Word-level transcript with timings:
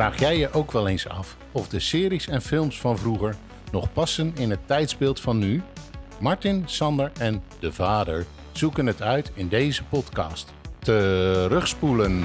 Vraag 0.00 0.18
jij 0.18 0.36
je 0.36 0.52
ook 0.52 0.72
wel 0.72 0.88
eens 0.88 1.08
af 1.08 1.36
of 1.52 1.68
de 1.68 1.80
series 1.80 2.28
en 2.28 2.42
films 2.42 2.80
van 2.80 2.98
vroeger 2.98 3.36
nog 3.72 3.92
passen 3.92 4.32
in 4.36 4.50
het 4.50 4.58
tijdsbeeld 4.66 5.20
van 5.20 5.38
nu? 5.38 5.62
Martin, 6.20 6.62
Sander 6.66 7.12
en 7.18 7.42
de 7.58 7.72
vader 7.72 8.26
zoeken 8.52 8.86
het 8.86 9.02
uit 9.02 9.30
in 9.34 9.48
deze 9.48 9.84
podcast. 9.84 10.52
Terugspoelen. 10.78 12.24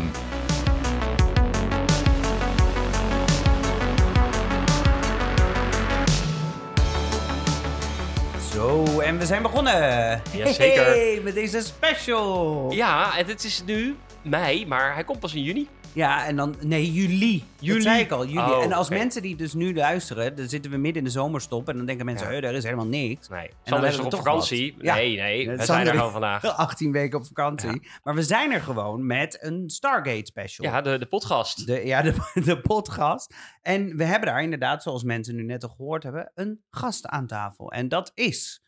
Zo, 8.52 9.00
en 9.00 9.18
we 9.18 9.26
zijn 9.26 9.42
begonnen. 9.42 10.22
Jazeker. 10.34 10.86
Hey, 10.96 11.20
met 11.24 11.34
deze 11.34 11.62
special. 11.62 12.72
Ja, 12.72 13.18
en 13.18 13.26
het 13.26 13.44
is 13.44 13.64
nu 13.66 13.96
mei, 14.22 14.68
maar 14.68 14.94
hij 14.94 15.04
komt 15.04 15.20
pas 15.20 15.34
in 15.34 15.44
juni. 15.44 15.68
Ja, 15.96 16.26
en 16.26 16.36
dan... 16.36 16.56
Nee, 16.62 16.92
juli. 16.92 17.44
Juli? 17.60 17.74
Dat 17.74 17.82
zei 17.84 18.00
ik 18.04 18.12
al, 18.12 18.26
juli. 18.26 18.40
Oh, 18.52 18.64
en 18.64 18.72
als 18.74 18.90
mensen 18.90 19.22
die 19.22 19.36
dus 19.36 19.54
nu 19.54 19.74
luisteren, 19.74 20.36
dan 20.36 20.48
zitten 20.50 20.72
we 20.72 20.78
midden 20.78 20.98
in 21.02 21.08
de 21.08 21.14
zomerstop 21.14 21.70
en 21.70 21.78
dan 21.78 21.86
denken 21.86 22.06
mensen, 22.06 22.28
Ja. 22.28 22.34
"Huh, 22.34 22.44
er 22.50 22.54
is 22.56 22.64
helemaal 22.64 22.86
niks. 22.86 23.28
Nee, 23.30 23.48
dan 23.48 23.58
Sander 23.64 23.90
is 23.90 23.96
we 23.96 24.04
op 24.04 24.16
vakantie. 24.16 24.74
wat. 24.78 24.96
Nee, 24.96 25.16
nee, 25.18 25.50
we 25.50 25.66
zijn 25.66 25.88
er 25.88 25.94
gewoon 25.94 26.12
vandaag. 26.12 26.46
18 26.58 26.92
weken 26.92 27.20
op 27.20 27.26
vakantie. 27.26 27.88
Maar 28.04 28.16
we 28.16 28.24
zijn 28.24 28.52
er 28.52 28.62
gewoon 28.62 29.06
met 29.06 29.38
een 29.42 29.70
Stargate 29.70 30.26
special. 30.26 30.68
Ja, 30.72 30.82
de, 30.82 30.98
de 30.98 31.06
podcast. 31.06 31.66
De, 31.68 31.86
ja, 31.86 32.02
de, 32.02 32.14
de 32.46 32.62
podcast. 32.62 33.36
En 33.62 33.98
we 33.98 34.04
hebben 34.04 34.30
daar 34.30 34.44
inderdaad, 34.44 34.84
zoals 34.84 35.04
mensen 35.04 35.36
nu 35.36 35.44
net 35.44 35.64
al 35.64 35.70
gehoord 35.70 36.04
hebben, 36.04 36.32
een 36.36 36.62
gast 36.70 37.06
aan 37.08 37.28
tafel. 37.28 37.72
En 37.72 37.88
dat 37.90 38.12
is... 38.14 38.64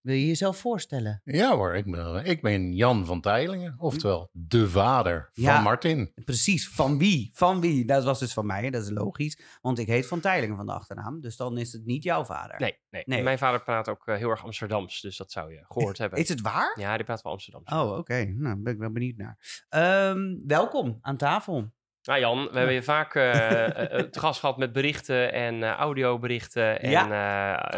Wil 0.00 0.14
je 0.14 0.26
jezelf 0.26 0.56
voorstellen? 0.58 1.20
Ja 1.24 1.56
hoor, 1.56 1.74
ik 1.74 1.90
ben, 1.90 2.24
ik 2.24 2.42
ben 2.42 2.74
Jan 2.74 3.06
van 3.06 3.20
Teylingen, 3.20 3.74
oftewel 3.78 4.28
de 4.32 4.68
vader 4.68 5.30
van 5.32 5.42
Ja. 5.42 5.60
Martin. 5.60 6.12
Precies, 6.24 6.68
van 6.68 6.98
wie? 6.98 7.30
Van 7.34 7.60
wie? 7.60 7.84
Dat 7.84 8.04
was 8.04 8.18
dus 8.18 8.32
van 8.32 8.46
mij, 8.46 8.70
dat 8.70 8.82
is 8.82 8.90
logisch. 8.90 9.40
Want 9.60 9.78
ik 9.78 9.86
heet 9.86 10.06
Van 10.06 10.20
Teylingen 10.20 10.56
van 10.56 10.66
de 10.66 10.72
achternaam, 10.72 11.20
dus 11.20 11.36
dan 11.36 11.58
is 11.58 11.72
het 11.72 11.84
niet 11.84 12.02
jouw 12.02 12.24
vader. 12.24 12.60
Nee, 12.60 12.78
nee, 12.90 13.02
Nee. 13.06 13.22
Mijn 13.22 13.38
vader 13.38 13.62
praat 13.62 13.88
ook 13.88 14.06
eh, 14.06 14.16
heel 14.16 14.30
erg 14.30 14.44
Amsterdams, 14.44 15.00
dus 15.00 15.16
dat 15.16 15.32
zou 15.32 15.52
je 15.52 15.64
gehoord 15.68 15.98
hebben. 15.98 16.18
Is 16.18 16.28
het 16.28 16.40
waar? 16.40 16.76
Ja, 16.80 16.96
die 16.96 17.04
praat 17.04 17.22
wel 17.22 17.32
Amsterdams. 17.32 17.72
Oh, 17.72 17.96
oké. 17.98 18.24
Nou, 18.24 18.56
ben 18.62 18.72
ik 18.72 18.78
wel 18.78 18.92
benieuwd 18.92 19.16
naar. 19.16 19.64
Ehm, 19.68 20.36
welkom 20.46 20.98
aan 21.00 21.16
tafel. 21.16 21.76
Nou 22.08 22.20
Jan, 22.20 22.48
we 22.50 22.56
hebben 22.56 22.74
je 22.74 22.82
vaak 22.82 23.14
eh, 23.14 23.64
eh, 23.66 23.90
het 23.90 24.18
gast 24.18 24.40
gehad 24.40 24.56
met 24.58 24.72
berichten 24.72 25.32
en 25.32 25.62
eh, 25.62 25.70
audioberichten 25.70 26.80
en 26.80 26.90
Ja. 26.90 27.02
eh, 27.02 27.08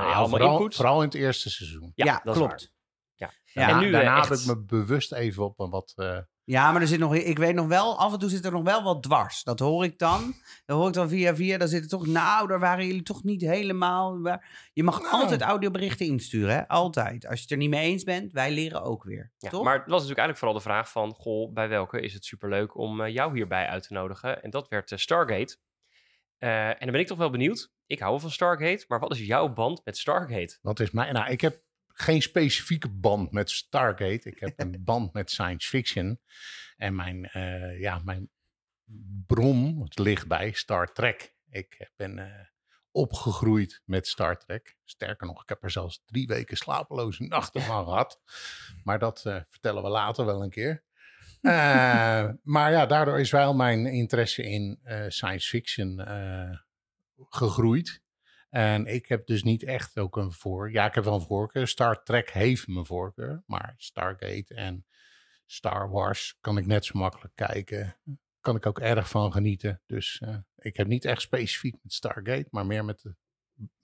Nou, 0.00 0.06
allemaal 0.14 0.28
vooral, 0.28 0.56
input. 0.58 0.74
vooral 0.74 0.98
in 0.98 1.04
het 1.04 1.14
eerste 1.14 1.50
seizoen. 1.50 1.92
Ja, 1.94 2.20
dat 2.24 2.34
is 2.34 2.40
klopt. 2.40 2.72
Ja. 3.14 3.30
Ja. 3.44 3.68
En 3.68 3.78
nu, 3.78 3.90
Daarna 3.90 4.16
eh, 4.16 4.22
heb 4.28 4.38
ik 4.38 4.46
me 4.46 4.64
bewust 4.64 5.12
even 5.12 5.44
op 5.44 5.58
een 5.60 5.70
wat... 5.70 5.94
Ja, 6.50 6.72
maar 6.72 6.80
er 6.80 6.86
zit 6.86 6.98
nog, 6.98 7.14
ik 7.14 7.38
weet 7.38 7.54
nog 7.54 7.66
wel, 7.66 7.98
af 7.98 8.12
en 8.12 8.18
toe 8.18 8.28
zit 8.28 8.44
er 8.44 8.52
nog 8.52 8.62
wel 8.62 8.82
wat 8.82 9.02
dwars. 9.02 9.42
Dat 9.42 9.58
hoor 9.58 9.84
ik 9.84 9.98
dan. 9.98 10.34
Dat 10.66 10.76
hoor 10.76 10.88
ik 10.88 10.94
dan 10.94 11.08
via 11.08 11.34
via. 11.34 11.58
Dan 11.58 11.68
zit 11.68 11.82
er 11.82 11.88
toch, 11.88 12.06
nou, 12.06 12.48
daar 12.48 12.58
waren 12.60 12.86
jullie 12.86 13.02
toch 13.02 13.22
niet 13.24 13.40
helemaal. 13.40 14.20
waar- 14.20 14.68
Je 14.72 14.82
mag 14.82 15.00
Nou. 15.00 15.12
altijd 15.12 15.40
audioberichten 15.42 16.06
insturen, 16.06 16.54
hè? 16.54 16.68
Altijd. 16.68 17.26
Als 17.26 17.34
je 17.36 17.42
het 17.42 17.50
er 17.50 17.56
niet 17.56 17.70
mee 17.70 17.84
eens 17.90 18.04
bent, 18.04 18.32
wij 18.32 18.50
leren 18.52 18.82
ook 18.82 19.04
weer. 19.04 19.32
Ja, 19.38 19.50
toch? 19.50 19.64
maar 19.64 19.72
het 19.74 19.82
was 19.86 20.00
natuurlijk 20.00 20.18
eigenlijk 20.18 20.38
vooral 20.38 20.56
de 20.56 20.64
vraag 20.64 20.90
van... 20.90 21.14
Goh, 21.14 21.52
bij 21.52 21.68
welke 21.68 22.00
is 22.00 22.12
het 22.14 22.24
superleuk 22.24 22.76
om 22.76 23.00
eh, 23.00 23.12
jou 23.12 23.34
hierbij 23.34 23.66
uit 23.66 23.86
te 23.86 23.92
nodigen? 23.92 24.42
En 24.42 24.50
dat 24.50 24.68
werd 24.68 24.92
eh, 24.92 24.98
Stargate. 24.98 25.56
Eh, 26.38 26.68
en 26.68 26.76
dan 26.78 26.90
ben 26.90 27.00
ik 27.00 27.06
toch 27.06 27.18
wel 27.18 27.30
benieuwd. 27.30 27.72
Ik 27.86 27.98
hou 27.98 28.10
wel 28.10 28.20
van 28.20 28.30
Stargate, 28.30 28.84
maar 28.88 29.00
wat 29.00 29.12
is 29.12 29.20
jouw 29.26 29.48
band 29.52 29.80
met 29.84 29.98
Stargate? 29.98 30.58
Wat 30.62 30.80
is 30.80 30.90
mijn... 30.90 31.14
Nou, 31.14 31.30
ik 31.30 31.40
heb 31.40 31.60
geen 32.00 32.22
specifieke 32.22 32.88
band 32.88 33.32
met 33.32 33.50
Stargate. 33.50 34.28
Ik 34.28 34.40
heb 34.40 34.52
een 34.56 34.84
band 34.84 35.12
met 35.12 35.30
science 35.30 35.68
fiction. 35.68 36.20
En 36.76 36.94
mijn, 36.94 37.24
eh, 37.24 37.80
ja, 37.80 38.00
mijn 38.04 38.30
bron 39.26 39.82
het 39.82 39.98
ligt 39.98 40.26
bij 40.26 40.52
Star 40.52 40.92
Trek. 40.92 41.34
Ik 41.50 41.90
ben 41.96 42.18
eh, 42.18 42.46
opgegroeid 42.90 43.82
met 43.84 44.08
Star 44.08 44.38
Trek. 44.38 44.76
Sterker 44.84 45.26
nog, 45.26 45.42
ik 45.42 45.48
heb 45.48 45.62
er 45.62 45.70
zelfs 45.70 46.02
drie 46.06 46.26
weken 46.26 46.56
slapeloze 46.56 47.22
nachten 47.22 47.62
van 47.62 47.84
gehad. 47.84 48.20
Maar 48.84 48.98
dat 48.98 49.26
eh, 49.26 49.40
vertellen 49.48 49.82
we 49.82 49.88
later 49.88 50.24
wel 50.24 50.42
een 50.42 50.50
keer. 50.50 50.82
Maar 52.42 52.70
ja, 52.70 52.86
daardoor 52.86 53.20
is 53.20 53.30
wel 53.30 53.54
mijn 53.54 53.86
interesse 53.86 54.42
in 54.42 54.80
science 55.08 55.48
fiction 55.48 56.00
gegroeid. 57.28 58.02
En 58.50 58.86
ik 58.86 59.06
heb 59.06 59.26
dus 59.26 59.42
niet 59.42 59.62
echt 59.62 59.98
ook 59.98 60.16
een 60.16 60.32
voor. 60.32 60.72
Ja, 60.72 60.86
ik 60.86 60.94
heb 60.94 61.04
wel 61.04 61.14
een 61.14 61.20
voorkeur. 61.20 61.68
Star 61.68 62.02
Trek 62.02 62.30
heeft 62.30 62.66
mijn 62.66 62.86
voorkeur. 62.86 63.42
Maar 63.46 63.74
Stargate 63.76 64.54
en 64.54 64.86
Star 65.46 65.90
Wars 65.90 66.36
kan 66.40 66.58
ik 66.58 66.66
net 66.66 66.84
zo 66.84 66.98
makkelijk 66.98 67.34
kijken. 67.34 67.96
Kan 68.40 68.56
ik 68.56 68.66
ook 68.66 68.78
erg 68.78 69.08
van 69.08 69.32
genieten. 69.32 69.82
Dus 69.86 70.20
eh, 70.24 70.36
ik 70.56 70.76
heb 70.76 70.86
niet 70.86 71.04
echt 71.04 71.20
specifiek 71.20 71.76
met 71.82 71.92
Stargate, 71.92 72.46
maar 72.50 72.66
meer 72.66 72.84
met 72.84 73.00
de, 73.00 73.14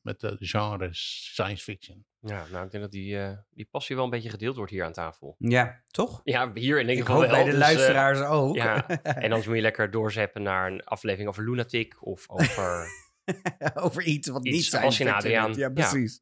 met 0.01 0.21
de 0.21 0.37
genre 0.39 0.89
science 0.91 1.63
fiction. 1.63 2.07
Ja, 2.21 2.47
nou, 2.51 2.65
ik 2.65 2.71
denk 2.71 2.83
dat 2.83 2.93
die, 2.93 3.19
eh, 3.19 3.39
die 3.51 3.69
passie 3.71 3.97
wel 3.97 4.05
een 4.05 4.11
beetje 4.11 4.31
gedeeld 4.31 4.57
wordt 4.57 4.71
hier 4.73 4.85
aan 4.85 4.93
tafel. 4.93 5.35
Ja, 5.39 5.83
toch? 5.87 6.21
Ja, 6.25 6.53
hier 6.55 6.81
in 6.81 6.89
ieder 6.89 6.97
Ik 6.97 7.05
geval 7.05 7.21
hoop 7.21 7.31
wel. 7.31 7.35
bij 7.35 7.45
de 7.45 7.51
dus, 7.51 7.61
eh, 7.61 7.67
luisteraars 7.67 8.21
ook. 8.21 8.57
ja, 8.57 8.89
en 9.03 9.31
dan 9.31 9.39
moet 9.39 9.55
je 9.55 9.61
lekker 9.61 9.91
doorzeppen 9.91 10.43
naar 10.43 10.73
een 10.73 10.85
aflevering 10.85 11.29
over 11.29 11.45
Lunatic 11.45 12.07
of 12.07 12.29
over... 12.29 12.87
Over 13.75 14.03
iets 14.03 14.29
wat 14.29 14.45
Iets 14.47 14.55
niet 14.57 14.65
zijn. 14.65 14.85
als 14.85 15.01
Adriaan. 15.01 15.51
Ja, 15.53 15.57
Ja. 15.59 15.69
precies. 15.71 16.21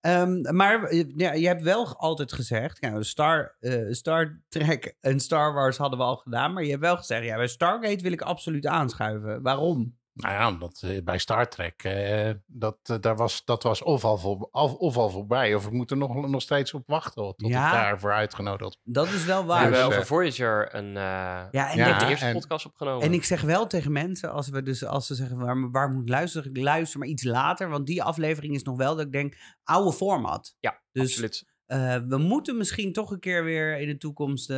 Ehm, 0.00 0.56
maar 0.56 0.84
eh, 0.84 1.04
ja, 1.16 1.32
je 1.32 1.46
hebt 1.46 1.62
wel 1.62 1.96
altijd 1.96 2.32
gezegd, 2.32 2.80
nou, 2.80 3.04
Star, 3.04 3.56
eh, 3.60 3.92
Star 3.92 4.42
Trek 4.48 4.96
en 5.00 5.20
Star 5.20 5.52
Wars 5.54 5.76
hadden 5.76 5.98
we 5.98 6.04
al 6.04 6.16
gedaan, 6.16 6.52
maar 6.52 6.62
je 6.62 6.70
hebt 6.70 6.82
wel 6.82 6.96
gezegd, 6.96 7.24
ja, 7.24 7.36
bij 7.36 7.46
Stargate 7.48 8.02
wil 8.02 8.12
ik 8.12 8.22
absoluut 8.22 8.66
aanschuiven. 8.66 9.42
Waarom? 9.42 9.98
Nou 10.12 10.34
ja, 10.34 10.48
omdat 10.48 10.80
eh, 10.84 11.02
bij 11.04 11.18
Star 11.18 11.48
Trek, 11.48 11.82
eh, 11.82 12.30
dat, 12.46 12.76
eh, 12.82 12.96
daar 13.00 13.16
was, 13.16 13.44
dat 13.44 13.62
was 13.62 13.82
of 13.82 14.04
al, 14.04 14.18
voor, 14.18 14.48
of, 14.50 14.74
of 14.74 14.96
al 14.96 15.10
voorbij. 15.10 15.54
Of 15.54 15.66
ik 15.66 15.72
moet 15.72 15.90
er 15.90 15.96
nog, 15.96 16.26
nog 16.28 16.42
steeds 16.42 16.74
op 16.74 16.82
wachten 16.86 17.22
tot 17.36 17.48
Ja. 17.48 17.66
ik 17.66 17.72
daarvoor 17.72 18.12
uitgenodigd 18.12 18.78
Dat 18.84 19.06
is 19.06 19.24
wel 19.24 19.40
We 19.40 19.46
waar. 19.46 19.60
hebben 19.60 19.78
Dus, 19.78 19.86
over 19.88 20.00
eh, 20.00 20.04
Voyager 20.06 20.74
een, 20.74 20.86
eh 20.96 21.02
ja, 21.50 21.70
en, 21.70 21.76
Ja, 21.76 21.98
de 21.98 22.06
eerste 22.06 22.26
en- 22.26 22.32
podcast 22.32 22.66
opgenomen. 22.66 23.02
en 23.06 23.12
ik 23.12 23.24
zeg 23.24 23.40
wel 23.40 23.66
tegen 23.66 23.92
mensen, 23.92 24.32
als, 24.32 24.48
we 24.48 24.62
dus, 24.62 24.84
als 24.84 25.06
ze 25.06 25.14
zeggen, 25.14 25.38
waar, 25.38 25.70
waar 25.70 25.90
moet 25.90 26.02
ik 26.02 26.08
luisteren? 26.08 26.50
Ik 26.50 26.56
luister 26.62 26.98
maar 26.98 27.08
iets 27.08 27.24
later, 27.24 27.68
want 27.68 27.86
die 27.86 28.02
aflevering 28.02 28.54
is 28.54 28.62
nog 28.62 28.76
wel 28.76 28.96
dat 28.96 29.06
ik 29.06 29.12
denk, 29.12 29.34
oude 29.64 29.92
format. 29.92 30.56
ja, 30.60 30.80
dus- 30.92 31.02
absoluut. 31.08 31.48
Eh, 31.70 31.96
we 32.08 32.18
moeten 32.18 32.56
misschien 32.56 32.92
toch 32.92 33.10
een 33.10 33.20
keer 33.20 33.44
weer 33.44 33.78
in 33.78 33.86
de 33.88 33.96
toekomst, 33.96 34.50
in 34.50 34.56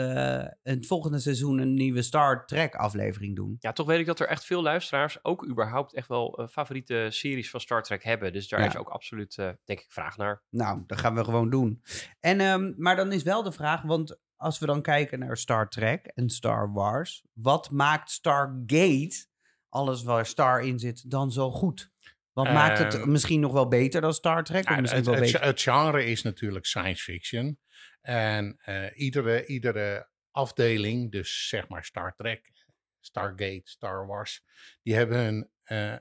het 0.63 0.87
volgende 0.87 1.19
seizoen, 1.19 1.59
een 1.59 1.75
nieuwe 1.75 2.03
Star 2.03 2.47
Trek 2.47 2.75
aflevering 2.75 3.37
doen. 3.37 3.57
Ja, 3.59 3.73
toch 3.73 3.87
weet 3.87 3.99
ik 4.01 4.07
dat 4.07 4.21
er 4.21 4.27
echt 4.27 4.45
veel 4.45 4.63
luisteraars 4.63 5.25
ook 5.25 5.47
überhaupt 5.49 5.95
echt 5.95 6.09
wel 6.09 6.39
eh, 6.39 6.49
favoriete 6.49 7.07
series 7.11 7.51
van 7.51 7.61
Star 7.61 7.83
Trek 7.83 8.05
hebben. 8.05 8.33
Dus 8.33 8.49
daar 8.49 8.61
Ja. 8.61 8.67
is 8.67 8.77
ook 8.77 8.89
absoluut, 8.89 9.35
denk 9.37 9.81
ik, 9.81 9.87
vraag 9.89 10.17
naar. 10.17 10.43
Nou, 10.51 10.83
dat 10.87 10.99
gaan 10.99 11.15
we 11.15 11.25
gewoon 11.25 11.51
doen. 11.51 11.83
En, 12.21 12.41
ehm, 12.41 12.73
maar 12.77 12.97
dan 12.97 13.13
is 13.13 13.23
wel 13.23 13.43
de 13.43 13.53
vraag, 13.53 13.83
want 13.83 14.19
als 14.37 14.59
we 14.59 14.67
dan 14.67 14.83
kijken 14.83 15.19
naar 15.19 15.37
Star 15.37 15.69
Trek 15.69 16.07
en 16.07 16.29
Star 16.31 16.73
Wars, 16.73 17.25
wat 17.33 17.71
maakt 17.71 18.11
Stargate, 18.11 19.27
alles 19.69 20.03
waar 20.03 20.27
Star 20.27 20.63
in 20.63 20.79
zit, 20.79 21.11
dan 21.11 21.33
zo 21.33 21.51
goed? 21.51 21.92
Wat 22.33 22.53
maakt 22.53 22.79
het 22.79 22.95
Ehm, 22.95 23.11
misschien 23.11 23.41
nog 23.41 23.53
wel 23.53 23.69
beter 23.69 24.01
dan 24.01 24.15
Star 24.15 24.45
Trek? 24.45 24.71
Of 24.71 24.81
misschien 24.81 24.97
het, 24.97 25.05
wel 25.05 25.15
het, 25.15 25.25
beter? 25.25 25.43
het 25.43 25.63
genre 25.63 26.05
is 26.05 26.23
natuurlijk 26.23 26.67
science 26.67 27.03
fiction. 27.03 27.59
En 28.01 28.57
eh, 28.59 28.87
iedere, 28.95 29.47
iedere 29.47 30.11
afdeling, 30.31 31.13
dus 31.13 31.49
zeg 31.49 31.69
maar 31.69 31.85
Star 31.85 32.15
Trek, 32.15 32.53
Stargate, 33.01 33.63
Star 33.65 34.07
Wars, 34.07 34.45
die 34.83 34.95
hebben 34.95 35.19
hun, 35.19 35.51
eh, 35.63 35.97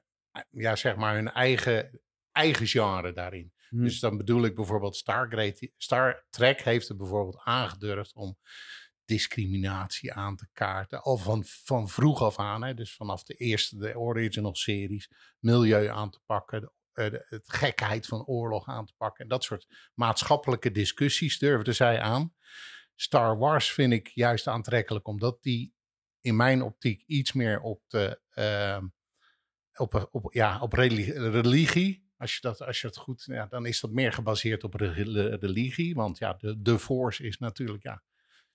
ja, 0.49 0.75
zeg 0.75 0.95
maar 0.95 1.15
hun 1.15 1.31
eigen, 1.31 2.01
eigen 2.31 2.67
genre 2.67 3.13
daarin. 3.13 3.53
Hm. 3.69 3.83
Dus 3.83 3.99
dan 3.99 4.17
bedoel 4.17 4.45
ik 4.45 4.55
bijvoorbeeld 4.55 4.95
Stargate, 4.95 5.71
Star 5.77 6.25
Trek 6.29 6.61
heeft 6.61 6.89
er 6.89 6.95
bijvoorbeeld 6.95 7.41
aangedurfd 7.43 8.13
om 8.13 8.37
discriminatie 9.11 10.13
aan 10.13 10.35
te 10.35 10.47
kaarten. 10.53 11.01
Al 11.01 11.17
van, 11.17 11.43
van 11.45 11.89
vroeg 11.89 12.21
af 12.21 12.39
aan, 12.39 12.63
hè, 12.63 12.73
dus 12.73 12.93
vanaf 12.93 13.23
de 13.23 13.33
eerste, 13.33 13.77
de 13.77 13.97
original 13.97 14.55
series, 14.55 15.11
milieu 15.39 15.87
aan 15.87 16.09
te 16.09 16.19
pakken, 16.25 16.61
de, 16.61 16.71
eh, 16.93 17.11
de, 17.11 17.41
gekheid 17.43 18.05
van 18.05 18.25
oorlog 18.25 18.67
aan 18.67 18.85
te 18.85 18.93
pakken. 18.97 19.23
En 19.23 19.29
dat 19.29 19.43
soort 19.43 19.67
maatschappelijke 19.93 20.71
discussies 20.71 21.39
durfden 21.39 21.75
zij 21.75 21.99
aan. 22.01 22.33
Star 22.95 23.37
Wars 23.37 23.71
vind 23.71 23.93
ik 23.93 24.07
juist 24.07 24.47
aantrekkelijk, 24.47 25.07
omdat 25.07 25.43
die 25.43 25.73
in 26.21 26.35
mijn 26.35 26.61
optiek 26.61 27.03
iets 27.05 27.33
meer 27.33 27.61
op 27.61 27.81
de 27.87 28.21
ehm, 28.29 28.85
op, 29.75 30.07
op, 30.11 30.33
ja, 30.33 30.59
op 30.59 30.73
reli- 30.73 31.11
religie. 31.11 32.09
Als 32.17 32.33
je, 32.33 32.41
dat, 32.41 32.61
als 32.61 32.81
je 32.81 32.87
het 32.87 32.97
goed, 32.97 33.23
ja, 33.25 33.45
dan 33.45 33.65
is 33.65 33.79
dat 33.79 33.91
meer 33.91 34.13
gebaseerd 34.13 34.63
op 34.63 34.73
re- 34.73 35.35
religie. 35.35 35.93
Want 35.95 36.17
ja, 36.17 36.33
de, 36.33 36.61
de 36.61 36.79
force 36.79 37.23
is 37.23 37.37
natuurlijk, 37.37 37.83
ja, 37.83 38.03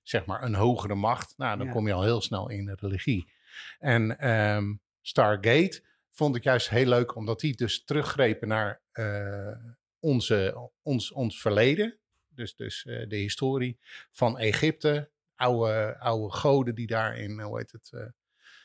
zeg 0.09 0.25
maar, 0.25 0.43
een 0.43 0.55
hogere 0.55 0.95
macht. 0.95 1.35
Nou, 1.37 1.57
dan 1.59 1.67
Ja. 1.67 1.73
kom 1.73 1.87
je 1.87 1.93
al 1.93 2.03
heel 2.03 2.21
snel 2.21 2.51
in 2.51 2.65
de 2.65 2.77
religie. 2.81 3.33
En 3.79 4.19
ehm, 4.19 4.75
Stargate 5.01 5.83
vond 6.11 6.37
ik 6.37 6.43
juist 6.45 6.69
heel 6.69 6.87
leuk, 6.87 7.15
omdat 7.15 7.41
die 7.41 7.57
dus 7.57 7.85
teruggrepen 7.85 8.49
naar 8.49 8.81
eh, 8.93 9.57
onze, 10.01 10.69
ons, 10.83 11.13
ons 11.13 11.41
verleden. 11.41 11.97
Dus, 12.29 12.55
dus 12.57 12.85
eh, 12.87 13.09
de 13.09 13.17
historie 13.17 13.79
van 14.13 14.39
Egypte. 14.39 15.11
Oude, 15.37 15.97
oude 15.99 16.35
goden 16.35 16.75
die 16.75 16.87
daarin, 16.87 17.41
hoe 17.41 17.59
heet 17.59 17.73
het, 17.73 17.91
eh, 17.93 18.01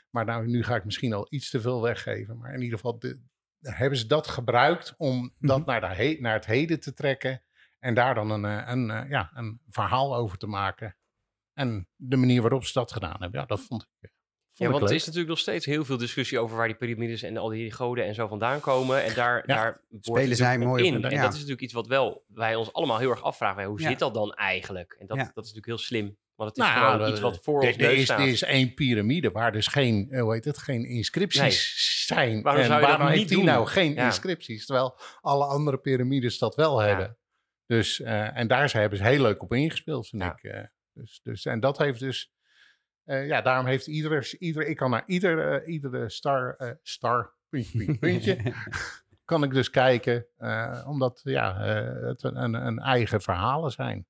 Maar 0.10 0.26
nou, 0.26 0.48
nu 0.48 0.64
ga 0.64 0.76
ik 0.76 0.86
misschien 0.86 1.14
al 1.14 1.28
iets 1.30 1.50
te 1.50 1.62
veel 1.62 1.82
weggeven. 1.82 2.38
Maar 2.38 2.54
in 2.54 2.62
ieder 2.62 2.78
geval 2.78 3.00
de, 3.00 3.20
hebben 3.62 3.98
ze 4.00 4.08
dat 4.08 4.28
gebruikt 4.28 4.94
om 4.98 5.34
dat 5.40 5.58
Mhm. 5.60 5.68
naar, 5.70 5.82
de 5.82 5.88
he- 5.88 6.18
naar 6.20 6.34
het 6.34 6.46
heden 6.46 6.80
te 6.80 6.94
trekken. 6.94 7.42
En 7.80 7.94
daar 7.94 8.16
dan 8.16 8.30
een, 8.32 8.46
eh, 8.46 8.68
een, 8.72 8.90
eh, 8.92 9.10
ja, 9.10 9.32
een 9.34 9.60
verhaal 9.70 10.16
over 10.16 10.38
te 10.38 10.48
maken. 10.48 10.96
En 11.62 11.88
de 11.96 12.16
manier 12.18 12.42
waarop 12.42 12.66
ze 12.66 12.74
dat 12.74 12.92
gedaan 12.92 13.16
hebben, 13.19 13.40
ja, 13.40 13.46
dat 13.46 13.60
vond 13.62 13.81
ik, 13.81 13.88
eh, 14.00 14.10
vond 14.10 14.58
Ja, 14.58 14.66
ik 14.66 14.72
want 14.72 14.90
er 14.90 14.96
is 14.96 15.02
natuurlijk 15.04 15.30
nog 15.30 15.40
steeds 15.40 15.66
heel 15.66 15.86
veel 15.86 15.98
discussie 15.98 16.40
over 16.40 16.58
waar 16.58 16.68
die 16.68 16.75
piramides 16.75 17.22
en 17.24 17.38
al 17.38 17.50
die 17.50 17.72
goden 17.72 18.06
en 18.06 18.13
zo 18.16 18.28
vandaan 18.28 18.60
komen. 18.60 19.04
En 19.04 19.13
daar, 19.13 19.36
Ja. 19.38 19.56
daar 19.56 19.81
Spelen 20.00 20.36
zij 20.36 20.56
op 20.56 20.62
mooi 20.63 20.88
op 20.88 20.94
in. 20.96 21.02
de- 21.02 21.08
En 21.08 21.22
dat 21.22 21.30
is 21.30 21.36
natuurlijk 21.36 21.62
iets 21.62 21.74
wat 21.74 21.88
wel 21.88 22.24
wij 22.28 22.56
ons 22.56 22.74
allemaal 22.74 22.98
heel 22.98 23.10
erg 23.10 23.24
afvragen. 23.24 23.63
Hoe 23.63 23.81
Ja. 23.81 23.90
zit 23.90 24.00
dat 24.00 24.13
dan 24.13 24.34
eigenlijk? 24.34 24.96
En 25.00 25.08
dat, 25.08 25.18
Ja. 25.18 25.24
dat 25.24 25.44
is 25.46 25.54
natuurlijk 25.54 25.66
heel 25.66 25.78
slim. 25.78 26.18
Want 26.36 26.50
het 26.56 26.60
is 26.66 26.72
Nou 26.72 26.84
gewoon 26.84 27.00
dat- 27.00 27.10
iets 27.10 27.19
wat 27.19 27.40
voor 27.44 27.62
er, 27.62 27.68
ons 27.68 27.78
er 27.78 27.81
neus 27.81 27.98
is, 27.98 28.04
staat. 28.04 28.19
er 28.19 28.28
is 28.28 28.42
één 28.44 28.74
piramide 28.74 29.31
waar 29.31 29.52
dus 29.52 29.68
geen, 29.68 30.07
eh, 30.12 30.22
hoe 30.22 30.34
heet 30.34 30.46
het, 30.46 30.57
geen 30.57 30.86
inscripties 30.86 32.06
zijn. 32.06 32.42
Waarom 32.42 32.62
en 32.62 32.68
zou 32.68 32.81
je 32.81 32.86
waarom 32.88 33.06
niet 33.07 33.16
heeft 33.16 33.28
die 33.28 33.38
doen? 33.38 33.46
nou 33.46 33.68
geen 33.68 33.94
Ja. 33.94 34.06
inscripties? 34.06 34.66
Terwijl 34.66 34.98
alle 35.22 35.46
andere 35.46 35.78
piramides 35.78 36.38
dat 36.38 36.56
wel 36.56 36.80
hebben. 36.80 37.18
Dus, 37.66 38.02
eh, 38.02 38.38
en 38.38 38.48
daar 38.48 38.69
zijn- 38.69 38.81
hebben 38.81 39.00
ze 39.00 39.06
heel 39.06 39.22
leuk 39.22 39.42
op 39.44 39.54
ingespeeld, 39.54 40.07
vind 40.07 40.22
Ja. 40.22 40.38
ik. 40.42 40.69
Dus, 40.94 41.20
dus, 41.24 41.46
en 41.46 41.60
dat 41.60 41.78
heeft 41.78 42.00
dus, 42.00 42.32
eh, 43.04 43.28
ja, 43.28 43.42
daarom 43.42 43.66
heeft 43.66 43.88
ieder, 43.88 44.36
ieder 44.40 44.68
ik 44.68 44.76
kan 44.76 44.90
naar 44.90 45.04
ieder, 45.06 45.62
eh, 45.62 45.74
iedere 45.74 46.10
star, 46.10 46.56
eh, 46.56 46.72
star, 46.82 47.34
puntje, 47.50 47.78
puntje, 47.78 47.98
puntje, 47.98 48.54
kan 49.26 49.44
ik 49.44 49.52
dus 49.52 49.70
kijken. 49.70 50.26
omdat, 50.86 51.22
ja, 51.24 51.62
het 51.62 52.24
een, 52.24 52.54
een, 52.54 52.80
eigen 52.80 53.22
verhalen 53.22 53.72
zijn. 53.72 54.06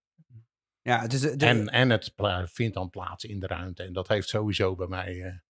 ja, 0.82 1.08
de, 1.08 1.36
de- 1.36 1.46
En, 1.46 1.68
en 1.68 1.90
het 1.90 2.14
vindt 2.46 2.74
dan 2.74 2.90
plaats 2.90 3.24
in 3.24 3.40
de 3.40 3.48
ruimte. 3.48 3.84
En 3.84 3.94
dat 3.94 4.08
heeft 4.08 4.28
sowieso 4.28 4.76
bij 4.76 4.88
mij 4.88 5.42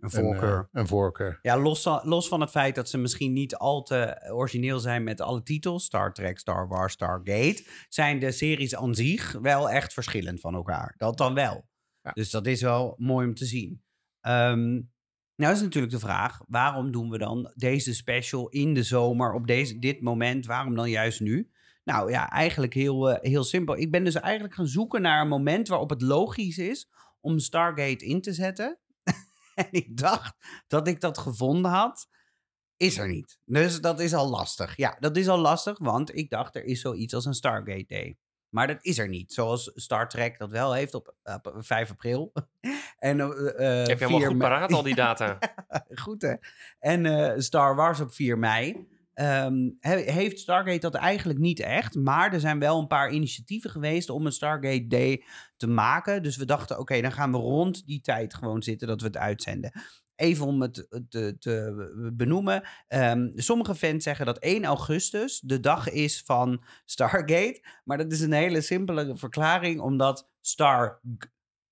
een 0.00 0.10
voorkeur. 0.10 0.56
Een, 0.56 0.68
eh, 0.72 0.80
een 0.80 0.86
voorkeur. 0.86 1.38
Ja, 1.42 1.58
los, 1.58 1.82
van- 1.82 2.00
los 2.04 2.28
van 2.28 2.40
het 2.40 2.50
feit 2.50 2.74
dat 2.74 2.88
ze 2.88 2.98
misschien 2.98 3.32
niet 3.32 3.54
al 3.56 3.82
te 3.82 4.28
origineel 4.32 4.78
zijn 4.78 5.04
met 5.04 5.20
alle 5.20 5.42
titels, 5.42 5.84
Star 5.84 6.12
Trek, 6.12 6.38
Star 6.38 6.68
Wars, 6.68 6.92
Stargate, 6.92 7.64
zijn 7.88 8.18
de 8.18 8.32
series 8.32 8.76
aan 8.76 8.94
zich 8.94 9.32
wel 9.32 9.70
echt 9.70 9.92
verschillend 9.92 10.40
van 10.40 10.54
elkaar. 10.54 10.94
Dat 10.96 11.16
dan 11.18 11.34
wel. 11.34 11.68
Ja. 12.02 12.10
Dus 12.12 12.30
dat 12.30 12.46
is 12.46 12.62
wel 12.62 12.94
mooi 12.98 13.26
om 13.26 13.34
te 13.34 13.44
zien. 13.44 13.82
Ehm, 14.20 14.80
nou 15.36 15.52
is 15.54 15.60
natuurlijk 15.60 15.92
de 15.92 15.98
vraag, 15.98 16.40
waarom 16.48 16.92
doen 16.92 17.10
we 17.10 17.18
dan 17.18 17.52
deze 17.54 17.94
special 17.94 18.48
in 18.48 18.74
de 18.74 18.82
zomer 18.82 19.32
op 19.32 19.46
deze, 19.46 19.78
dit 19.78 20.00
moment? 20.00 20.46
Waarom 20.46 20.74
dan 20.74 20.90
juist 20.90 21.20
nu? 21.20 21.50
Nou 21.84 22.10
ja, 22.10 22.30
eigenlijk 22.30 22.74
heel, 22.74 23.10
eh, 23.10 23.30
heel 23.30 23.44
simpel. 23.44 23.76
Ik 23.78 23.90
ben 23.90 24.04
dus 24.04 24.14
eigenlijk 24.14 24.54
gaan 24.54 24.66
zoeken 24.66 25.02
naar 25.02 25.20
een 25.20 25.28
moment 25.28 25.68
waarop 25.68 25.90
het 25.90 26.02
logisch 26.02 26.58
is 26.58 26.90
om 27.20 27.38
Stargate 27.38 28.04
in 28.04 28.20
te 28.20 28.32
zetten. 28.32 28.78
en 29.64 29.68
ik 29.70 29.96
dacht 29.96 30.64
dat 30.66 30.88
ik 30.88 31.00
dat 31.00 31.18
gevonden 31.18 31.70
had. 31.70 32.08
Is 32.76 32.98
er 32.98 33.08
niet. 33.08 33.38
Dus 33.44 33.80
dat 33.80 34.00
is 34.00 34.14
al 34.14 34.28
lastig. 34.28 34.76
Ja, 34.76 34.96
dat 35.00 35.16
is 35.16 35.28
al 35.28 35.38
lastig, 35.38 35.78
want 35.78 36.16
ik 36.16 36.30
dacht 36.30 36.56
er 36.56 36.64
is 36.64 36.80
zoiets 36.80 37.14
als 37.14 37.24
een 37.24 37.34
Stargate 37.34 37.86
Day. 37.86 38.18
Maar 38.50 38.66
dat 38.66 38.78
is 38.80 38.98
er 38.98 39.08
niet. 39.08 39.32
Zoals 39.32 39.70
Star 39.74 40.08
Trek 40.08 40.38
dat 40.38 40.50
wel 40.50 40.72
heeft 40.72 40.94
op, 40.94 41.14
op 41.42 41.54
5 41.58 41.90
april. 41.90 42.32
en, 42.98 43.20
eh, 43.20 43.80
eh, 43.80 43.86
Heb 43.86 43.98
je 43.98 44.04
helemaal 44.04 44.18
4 44.18 44.28
goed 44.28 44.38
paraat, 44.38 44.72
al 44.72 44.82
die 44.82 44.94
data? 45.06 45.38
Goed 45.94 46.22
hè. 46.22 46.34
En 46.78 47.06
eh, 47.06 47.38
Star 47.38 47.74
Wars 47.74 48.00
op 48.00 48.12
4 48.12 48.38
mei. 48.38 48.88
Ehm, 49.14 49.70
he- 49.78 50.12
heeft 50.12 50.38
Stargate 50.38 50.78
dat 50.78 50.94
eigenlijk 50.94 51.38
niet 51.38 51.60
echt. 51.60 51.94
Maar 51.94 52.32
er 52.32 52.40
zijn 52.40 52.58
wel 52.58 52.78
een 52.80 52.86
paar 52.86 53.10
initiatieven 53.10 53.70
geweest 53.70 54.10
om 54.10 54.26
een 54.26 54.32
Stargate 54.32 54.86
Day 54.86 55.24
te 55.56 55.66
maken. 55.66 56.22
Dus 56.22 56.36
we 56.36 56.44
dachten, 56.44 56.78
oké, 56.78 57.00
dan 57.00 57.12
gaan 57.12 57.30
we 57.32 57.38
rond 57.38 57.86
die 57.86 58.00
tijd 58.00 58.34
gewoon 58.34 58.62
zitten 58.62 58.88
dat 58.88 59.00
we 59.00 59.06
het 59.06 59.16
uitzenden. 59.16 59.72
Even 60.16 60.46
om 60.46 60.60
het 60.62 60.86
te, 61.08 61.36
te 61.38 62.10
benoemen. 62.16 62.62
Ehm, 62.88 63.28
sommige 63.34 63.74
fans 63.74 64.04
zeggen 64.04 64.26
dat 64.26 64.38
1 64.38 64.64
augustus 64.64 65.40
de 65.40 65.60
dag 65.60 65.90
is 65.90 66.22
van 66.26 66.64
Stargate. 66.84 67.64
Maar 67.84 67.98
dat 67.98 68.12
is 68.12 68.20
een 68.20 68.32
hele 68.32 68.60
simpele 68.60 69.16
verklaring, 69.16 69.80
omdat 69.80 70.28
Star 70.40 71.00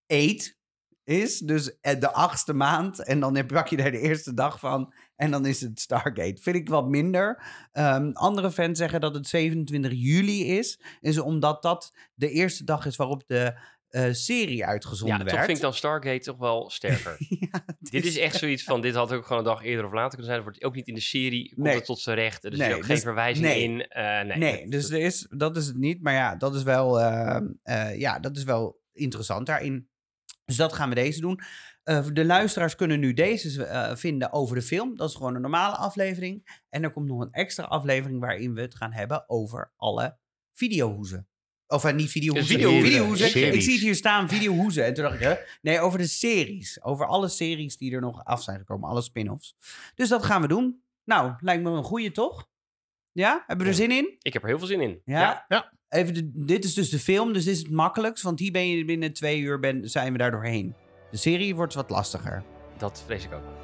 8 0.07 0.57
is. 1.05 1.39
Dus 1.39 1.81
eh, 1.81 2.01
de 2.01 2.11
achtste 2.13 2.53
maand. 2.53 3.05
En 3.05 3.21
dan 3.21 3.37
heb- 3.37 3.67
je 3.69 3.77
daar 3.77 3.91
de 3.91 4.01
eerste 4.01 4.35
dag 4.35 4.59
van. 4.59 4.93
En 5.19 5.31
dan 5.31 5.47
is 5.47 5.61
het 5.61 5.81
Stargate. 5.81 6.43
Vind 6.43 6.57
ik 6.57 6.69
wat 6.69 6.89
minder. 6.89 7.43
Ehm, 7.73 8.11
andere 8.13 8.51
fans 8.51 8.79
zeggen 8.79 9.01
dat 9.01 9.15
het 9.15 9.27
27 9.29 9.93
juli 9.95 10.45
is. 10.45 10.81
Is 11.01 11.19
omdat 11.19 11.63
dat 11.63 11.93
de 12.15 12.31
eerste 12.31 12.65
dag 12.65 12.87
is 12.87 12.97
waarop 12.97 13.23
de 13.27 13.59
eh, 13.89 14.13
serie 14.13 14.67
uitgezonden 14.67 15.17
Ja, 15.19 15.25
werd. 15.25 15.37
toch 15.37 15.45
vind 15.45 15.57
ik 15.57 15.63
dan 15.63 15.75
Stargate 15.75 16.19
toch 16.19 16.37
wel 16.39 16.71
sterker. 16.71 17.17
Ja, 17.51 17.65
dit 17.81 18.05
is 18.05 18.17
echt 18.19 18.37
zoiets 18.37 18.65
van, 18.65 18.81
dit 18.81 18.95
had 18.95 19.13
ook 19.13 19.23
gewoon 19.27 19.39
een 19.39 19.45
dag 19.49 19.65
eerder 19.65 19.85
of 19.87 19.93
later 19.93 20.09
kunnen 20.09 20.27
zijn. 20.27 20.37
Dat 20.37 20.47
wordt 20.47 20.65
ook 20.65 20.75
niet 20.75 20.87
in 20.89 20.95
de 20.95 21.01
serie, 21.01 21.49
komt 21.55 21.67
Nee. 21.67 21.75
het 21.75 21.85
tot 21.85 22.01
zijn 22.01 22.17
recht. 22.17 22.45
Er 22.45 22.57
Nee, 22.57 22.75
ook 22.75 22.85
geen 22.85 22.95
dus- 22.95 23.05
verwijzing 23.05 23.47
nee. 23.47 23.63
in. 23.63 23.87
Eh, 23.89 24.23
nee, 24.25 24.37
Nee, 24.37 24.61
dat- 24.63 24.71
dus 24.71 24.83
dat- 24.83 24.91
er 24.99 25.05
is, 25.05 25.27
dat 25.31 25.57
is 25.57 25.67
het 25.67 25.77
niet. 25.77 26.03
Maar 26.03 26.13
ja, 26.15 26.37
dat 26.37 26.55
is 26.55 26.63
wel, 26.63 27.01
eh, 27.01 27.41
eh, 27.63 27.99
ja, 27.99 28.19
dat 28.19 28.37
is 28.37 28.45
wel 28.45 28.81
interessant 28.93 29.47
daarin. 29.47 29.89
Dus 30.45 30.57
dat 30.57 30.73
gaan 30.73 30.89
we 30.89 30.95
deze 30.95 31.21
doen. 31.21 31.41
Eh, 31.89 32.07
de 32.13 32.25
luisteraars 32.25 32.75
kunnen 32.75 33.01
nu 33.01 33.13
deze 33.13 33.65
eh, 33.65 33.97
vinden 33.97 34.33
over 34.33 34.55
de 34.55 34.63
film. 34.63 34.97
Dat 34.97 35.09
is 35.09 35.15
gewoon 35.15 35.35
een 35.35 35.41
normale 35.41 35.77
aflevering. 35.77 36.61
En 36.69 36.83
er 36.83 36.91
komt 36.91 37.09
nog 37.09 37.21
een 37.21 37.31
extra 37.31 37.65
aflevering 37.65 38.21
waarin 38.21 38.55
we 38.55 38.61
het 38.61 38.75
gaan 38.75 38.93
hebben 38.93 39.29
over 39.29 39.73
alle 39.77 40.19
videohoezen. 40.53 41.29
Of 41.67 41.85
eh, 41.85 41.95
niet 41.95 42.11
videohoezen. 42.11 42.55
videohoezen. 42.55 42.91
videohoezen. 42.91 43.55
Ik 43.55 43.63
zie 43.63 43.73
het 43.73 43.83
hier 43.83 43.95
staan, 43.95 44.29
videohoezen. 44.29 44.85
En 44.85 44.95
toen 44.95 45.05
dacht 45.05 45.15
ik, 45.17 45.21
hè? 45.21 45.35
nee, 45.63 45.81
over 45.81 45.99
de 45.99 46.07
series. 46.07 46.83
Over 46.83 47.07
alle 47.07 47.29
series 47.29 47.77
die 47.77 47.93
er 47.93 48.01
nog 48.01 48.25
af 48.25 48.43
zijn 48.43 48.59
gekomen. 48.59 48.89
Alle 48.89 49.03
spin-offs. 49.03 49.57
Dus 49.95 50.09
dat 50.09 50.25
gaan 50.25 50.41
we 50.41 50.49
doen. 50.49 50.83
Nou, 51.05 51.35
lijkt 51.41 51.63
me 51.63 51.71
een 51.71 51.85
goeie, 51.85 52.11
toch? 52.11 52.49
Ja? 53.13 53.45
Hebben 53.47 53.67
we 53.67 53.73
er 53.73 53.79
Ja. 53.79 53.87
zin 53.87 53.97
in? 53.97 54.17
Ik 54.19 54.33
heb 54.33 54.43
er 54.43 54.49
heel 54.49 54.59
veel 54.59 54.67
zin 54.67 54.81
in. 54.81 55.01
Ja. 55.05 55.45
Ja. 55.49 55.73
Even 55.89 56.15
de, 56.15 56.31
dit 56.35 56.65
is 56.65 56.75
dus 56.75 56.91
de 56.91 56.99
film, 56.99 57.33
dus 57.33 57.45
dit 57.45 57.55
is 57.55 57.61
het 57.61 57.71
makkelijkst. 57.71 58.23
Want 58.23 58.39
hier 58.39 58.53
ben 58.53 58.69
je 58.69 58.85
binnen 58.85 59.13
twee 59.13 59.41
uur 59.41 59.59
ben, 59.59 59.91
zijn 59.91 60.13
we 60.13 60.19
daar 60.19 60.31
doorheen. 60.31 60.75
De 61.11 61.17
serie 61.17 61.55
wordt 61.55 61.75
wat 61.75 61.91
lastiger. 61.91 62.43
dat 62.79 63.03
vrees 63.07 63.25
ik 63.25 63.33
ook. 63.33 63.58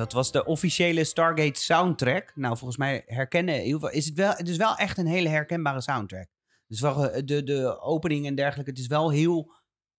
Dat 0.00 0.12
was 0.12 0.32
de 0.32 0.44
officiële 0.44 1.04
Stargate 1.04 1.60
soundtrack. 1.60 2.32
Nou, 2.34 2.56
volgens 2.56 2.78
mij 2.78 3.02
herkennen 3.06 3.54
heel 3.54 3.78
veel. 3.78 3.90
Is 3.90 4.04
het, 4.06 4.14
wel, 4.14 4.32
het 4.32 4.48
is 4.48 4.56
wel 4.56 4.76
echt 4.76 4.98
een 4.98 5.06
hele 5.06 5.28
herkenbare 5.28 5.80
soundtrack. 5.80 6.26
Dus 6.66 6.80
wel, 6.80 7.24
de, 7.24 7.42
de 7.42 7.80
opening 7.80 8.26
en 8.26 8.34
dergelijke. 8.34 8.70
Het 8.70 8.80
is 8.80 8.86
wel 8.86 9.10
heel, 9.10 9.52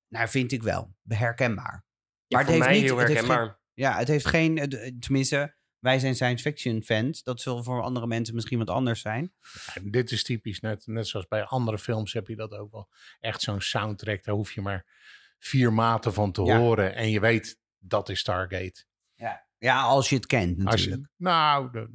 nou 0.07 0.27
vind 0.29 0.51
ik 0.51 0.63
wel, 0.63 0.95
herkenbaar. 1.07 1.85
Ja, 2.25 2.37
Maar 2.37 2.39
het 2.45 2.49
heeft 2.55 2.65
mij 2.65 2.73
niet- 2.73 2.83
heel 2.83 2.97
het 2.97 3.07
heeft 3.07 3.19
herkenbaar. 3.19 3.59
Ja, 3.73 3.97
het 3.97 4.07
heeft 4.07 4.25
geen, 4.27 4.69
tenminste, 4.99 5.55
wij 5.79 5.99
zijn 5.99 6.15
science 6.15 6.43
fiction 6.43 6.81
fans. 6.83 7.23
Dat 7.23 7.41
zal 7.41 7.63
voor 7.63 7.81
andere 7.81 8.07
mensen 8.07 8.35
misschien 8.35 8.57
wat 8.59 8.69
anders 8.69 9.01
zijn. 9.01 9.33
Dit 9.81 10.11
is 10.11 10.23
typisch, 10.23 10.59
net, 10.59 10.87
net 10.87 11.07
zoals 11.07 11.27
bij 11.27 11.43
andere 11.43 11.77
films 11.77 12.13
heb 12.13 12.27
je 12.27 12.35
dat 12.35 12.51
ook 12.53 12.71
wel. 12.71 12.89
Echt 13.19 13.41
zo'n 13.41 13.61
soundtrack, 13.61 14.23
daar 14.23 14.35
hoef 14.35 14.51
je 14.51 14.61
maar 14.61 14.85
vier 15.39 15.73
maten 15.73 16.13
van 16.13 16.31
te 16.31 16.43
Ja. 16.43 16.57
horen. 16.57 16.95
En 16.95 17.09
je 17.09 17.19
weet, 17.19 17.59
dat 17.79 18.09
is 18.09 18.19
Stargate. 18.19 18.85
Ja, 19.61 19.81
als 19.81 20.09
je 20.09 20.15
het 20.15 20.25
kent 20.25 20.57
natuurlijk. 20.57 21.01
je, 21.01 21.23
nou, 21.23 21.71
de- 21.71 21.89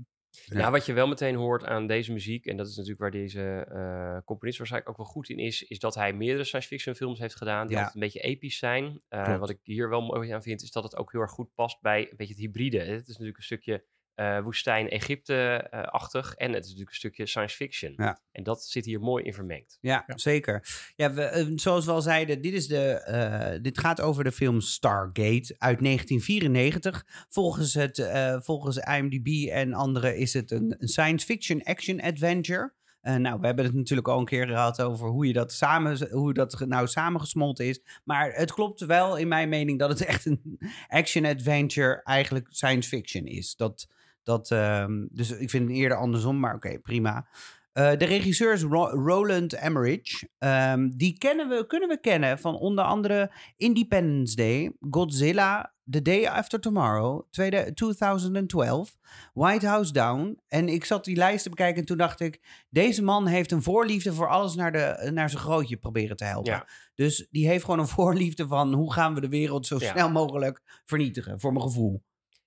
Ja. 0.45 0.71
wat 0.71 0.87
je 0.87 0.93
wel 0.93 1.07
meteen 1.07 1.35
hoort 1.35 1.65
aan 1.65 1.87
deze 1.87 2.13
muziek, 2.13 2.47
en 2.47 2.57
dat 2.57 2.67
is 2.67 2.73
natuurlijk 2.75 3.01
waar 3.01 3.11
deze 3.11 3.67
eh 3.71 4.19
componist 4.25 4.59
waarschijnlijk 4.59 4.91
ook 4.93 4.97
wel 5.05 5.13
goed 5.13 5.29
in 5.29 5.39
is, 5.39 5.63
is 5.63 5.79
dat 5.79 5.95
hij 5.95 6.13
meerdere 6.13 6.45
science 6.45 6.69
fiction 6.69 6.95
films 6.95 7.19
heeft 7.19 7.37
gedaan 7.37 7.67
die 7.67 7.77
Ja. 7.77 7.83
altijd 7.83 7.95
een 7.95 8.01
beetje 8.09 8.21
episch 8.21 8.59
zijn. 8.59 9.01
Eh, 9.09 9.39
wat 9.39 9.51
ik 9.51 9.59
hier 9.63 9.89
wel 9.89 10.01
mooi 10.01 10.31
aan 10.31 10.43
vind, 10.43 10.63
is 10.63 10.71
dat 10.73 10.83
het 10.83 10.97
ook 10.97 11.13
heel 11.13 11.21
erg 11.21 11.31
goed 11.31 11.55
past 11.55 11.81
bij 11.81 12.01
een 12.11 12.17
beetje 12.17 12.33
het 12.35 12.43
hybride. 12.43 12.79
Het 12.79 13.01
is 13.01 13.07
natuurlijk 13.09 13.37
een 13.37 13.43
stukje 13.43 13.85
eh, 14.17 14.41
woestijn 14.41 14.89
Egypte-achtig. 14.89 16.35
en 16.35 16.53
het 16.53 16.63
is 16.63 16.71
natuurlijk 16.71 16.91
een 16.91 16.97
stukje 16.97 17.27
science 17.27 17.57
fiction. 17.57 17.93
Ja. 17.97 18.21
En 18.33 18.43
dat 18.43 18.65
zit 18.65 18.85
hier 18.85 19.01
mooi 19.01 19.25
in 19.25 19.35
vermengd. 19.35 19.79
Ja, 19.81 20.05
zeker. 20.07 20.69
Ja, 20.95 21.13
we, 21.13 21.23
eh, 21.23 21.47
zoals 21.55 21.85
we 21.85 21.91
al 21.91 22.03
zeiden, 22.03 22.43
dit, 22.43 22.53
is 22.53 22.67
de, 22.67 22.93
eh, 22.93 23.59
dit 23.63 23.79
gaat 23.79 24.01
over 24.01 24.25
de 24.25 24.33
film 24.33 24.61
Stargate 24.61 25.55
uit 25.59 25.81
1994. 25.81 27.05
Volgens, 27.29 27.75
het, 27.75 27.99
eh, 27.99 28.37
volgens 28.41 28.77
IMDb 28.77 29.49
en 29.49 29.73
anderen 29.73 30.17
is 30.17 30.33
het 30.33 30.51
een, 30.51 30.75
een 30.79 30.89
science 30.89 31.27
fiction 31.27 31.63
action 31.63 32.01
adventure. 32.01 32.75
Eh, 33.07 33.15
nou, 33.15 33.41
we 33.41 33.47
hebben 33.47 33.65
het 33.65 33.75
natuurlijk 33.75 34.09
al 34.09 34.19
een 34.19 34.25
keer 34.25 34.47
gehad 34.47 34.83
over 34.83 35.09
hoe, 35.09 35.27
je 35.27 35.33
dat 35.33 35.53
samen, 35.53 36.11
hoe 36.11 36.35
dat 36.35 36.65
nou 36.67 36.87
samengesmolten 36.87 37.67
is. 37.67 37.81
Maar 38.05 38.33
het 38.33 38.53
klopt 38.53 38.81
wel 38.81 39.17
in 39.17 39.29
mijn 39.29 39.49
mening 39.49 39.79
dat 39.79 39.89
het 39.89 40.05
echt 40.05 40.27
een 40.27 40.59
action 40.89 41.25
adventure 41.25 42.01
eigenlijk 42.03 42.47
science 42.51 42.89
fiction 42.89 43.27
is. 43.27 43.55
Dat, 43.57 43.89
dat, 44.27 44.51
ehm, 44.51 45.07
dus 45.11 45.31
ik 45.31 45.51
vind 45.51 45.69
het 45.69 45.77
eerder 45.77 45.99
andersom, 45.99 46.39
maar 46.41 46.55
oké, 46.55 46.79
prima. 46.79 47.29
Eh, 47.73 47.91
de 47.97 48.05
regisseur 48.05 48.53
is 48.53 48.63
Ro- 48.63 48.89
Roland 49.07 49.53
Emmerich. 49.53 50.23
Ehm, 50.39 50.89
die 50.89 51.19
kennen 51.19 51.49
we, 51.49 51.67
kunnen 51.67 51.89
we 51.89 52.01
kennen 52.01 52.39
van 52.39 52.55
onder 52.55 52.85
andere 52.85 53.31
Independence 53.57 54.37
Day, 54.37 54.73
Godzilla, 54.91 55.75
The 55.91 56.03
Day 56.03 56.27
After 56.27 56.61
Tomorrow, 56.61 57.23
tweede, 57.31 57.75
2012, 57.75 58.97
White 59.35 59.67
House 59.67 59.93
Down. 59.93 60.41
En 60.49 60.69
ik 60.69 60.85
zat 60.85 61.05
die 61.05 61.17
lijst 61.17 61.43
te 61.43 61.49
bekijken 61.49 61.81
en 61.81 61.87
toen 61.87 61.97
dacht 61.97 62.21
ik... 62.21 62.65
deze 62.71 63.03
man 63.03 63.27
heeft 63.27 63.53
een 63.53 63.63
voorliefde 63.63 64.13
voor 64.13 64.29
alles 64.29 64.55
naar, 64.55 64.73
de, 64.73 65.11
naar 65.15 65.31
zijn 65.31 65.43
grootje 65.43 65.77
proberen 65.77 66.17
te 66.17 66.25
helpen. 66.25 66.53
Ja. 66.53 66.67
Dus 66.95 67.27
die 67.31 67.49
heeft 67.49 67.65
gewoon 67.65 67.79
een 67.81 67.89
voorliefde 68.01 68.47
van... 68.47 68.73
hoe 68.73 68.93
gaan 68.93 69.15
we 69.15 69.21
de 69.21 69.29
wereld 69.29 69.67
zo 69.67 69.77
Ja. 69.79 69.91
snel 69.91 70.11
mogelijk 70.11 70.83
vernietigen, 70.85 71.41
voor 71.41 71.53
mijn 71.53 71.65
gevoel. 71.65 72.03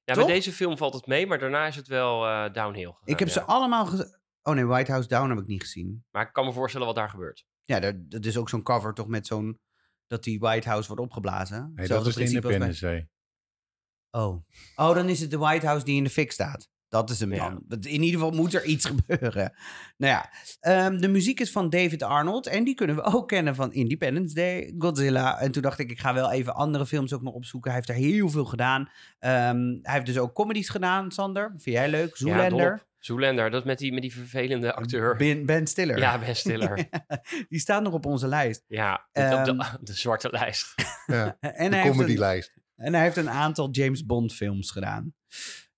Ja, 0.10 0.16
Toch? 0.16 0.26
bij 0.26 0.34
deze 0.34 0.52
film 0.52 0.78
valt 0.78 0.94
het 0.94 1.06
mee, 1.06 1.28
maar 1.28 1.40
daarna 1.40 1.68
is 1.68 1.76
het 1.76 1.88
wel 1.88 2.26
eh, 2.26 2.54
downhill 2.54 2.86
gegaan. 2.86 3.02
ik 3.04 3.20
heb 3.20 3.28
ja. 3.28 3.34
ze 3.34 3.42
allemaal... 3.42 3.90
Oh 4.42 4.54
nee, 4.54 4.66
White 4.66 4.92
House 4.92 5.08
Down 5.08 5.30
heb 5.30 5.38
ik 5.40 5.48
niet 5.48 5.62
gezien. 5.62 6.06
Maar 6.12 6.28
ik 6.28 6.34
kan 6.34 6.46
me 6.46 6.54
voorstellen 6.54 6.88
wat 6.88 6.96
daar 6.96 7.10
gebeurt. 7.10 7.46
Ja, 7.66 7.80
dat, 7.80 7.96
dat 8.12 8.26
is 8.26 8.38
ook 8.38 8.50
zo'n 8.50 8.64
cover 8.64 8.94
toch 8.94 9.08
met 9.08 9.28
zo'n... 9.28 9.60
dat 10.08 10.24
die 10.24 10.40
White 10.40 10.70
House 10.70 10.88
wordt 10.88 11.04
opgeblazen. 11.04 11.72
Nee, 11.76 11.88
dat 11.88 12.06
is 12.08 12.14
principe 12.14 12.48
als 12.48 12.58
bij- 12.58 12.68
Independence 12.68 12.86
Day. 12.86 13.10
Oh. 14.12 14.44
oh, 14.76 14.96
dan 14.96 15.10
is 15.10 15.20
het 15.20 15.32
de 15.32 15.38
White 15.38 15.66
House 15.66 15.86
die 15.86 15.98
in 15.98 16.04
de 16.04 16.10
fik 16.10 16.32
staat. 16.32 16.70
Dat 16.90 17.10
is 17.10 17.20
hem 17.20 17.34
Ja. 17.34 17.50
dan. 17.50 17.64
Dat- 17.68 17.86
In 17.86 18.02
ieder 18.04 18.20
geval 18.20 18.36
moet 18.36 18.54
er 18.54 18.64
iets 18.66 18.86
gebeuren. 18.94 19.54
Nou 19.98 20.14
ja, 20.14 20.30
ehm, 20.60 20.98
de 20.98 21.08
muziek 21.08 21.40
is 21.40 21.52
van 21.52 21.70
David 21.70 22.04
Arnold. 22.04 22.48
En 22.48 22.64
die 22.64 22.76
kunnen 22.76 22.96
we 22.96 23.02
ook 23.04 23.28
kennen 23.28 23.56
van 23.56 23.74
Independence 23.74 24.34
Day, 24.36 24.74
Godzilla. 24.78 25.40
En 25.40 25.52
toen 25.52 25.62
dacht 25.62 25.80
ik, 25.80 25.90
ik 25.92 26.00
ga 26.00 26.14
wel 26.14 26.32
even 26.32 26.56
andere 26.56 26.86
films 26.86 27.14
ook 27.14 27.22
nog 27.22 27.34
opzoeken. 27.34 27.72
Hij 27.72 27.80
heeft 27.86 28.00
er 28.00 28.06
heel 28.06 28.30
veel 28.30 28.46
gedaan. 28.46 28.90
Ehm, 29.20 29.58
hij 29.82 29.94
heeft 29.94 30.06
dus 30.06 30.18
ook 30.18 30.34
comedies 30.34 30.70
gedaan, 30.70 31.12
Sander. 31.12 31.54
Vind 31.58 31.76
jij 31.76 31.90
leuk? 31.90 32.16
Ja, 32.18 32.28
Zoolander. 32.28 32.74
op. 32.74 32.88
Zoolander, 33.00 33.50
dat 33.52 33.66
met 33.66 33.78
die, 33.78 33.94
met 33.94 34.02
die 34.02 34.14
vervelende 34.14 34.74
acteur. 34.74 35.16
ben, 35.16 35.46
ben 35.46 35.68
Stiller. 35.68 35.98
Ja, 35.98 36.20
Ben 36.20 36.36
Stiller. 36.36 36.90
die 37.50 37.60
staat 37.60 37.84
nog 37.84 37.94
op 37.94 38.06
onze 38.06 38.28
lijst. 38.28 38.64
ja, 38.68 38.94
op 38.94 39.00
de, 39.14 39.22
Ehm, 39.22 39.58
de 39.82 39.94
zwarte 39.94 40.30
lijst. 40.32 40.74
Ja, 41.06 41.38
En 41.40 41.72
de 41.72 41.78
een- 41.78 41.88
comedylijst. 41.90 42.54
En 42.76 42.94
hij 42.94 43.04
heeft 43.04 43.18
een 43.18 43.30
aantal 43.30 43.70
James 43.72 44.06
Bond 44.06 44.34
films 44.34 44.72
gedaan. 44.72 45.14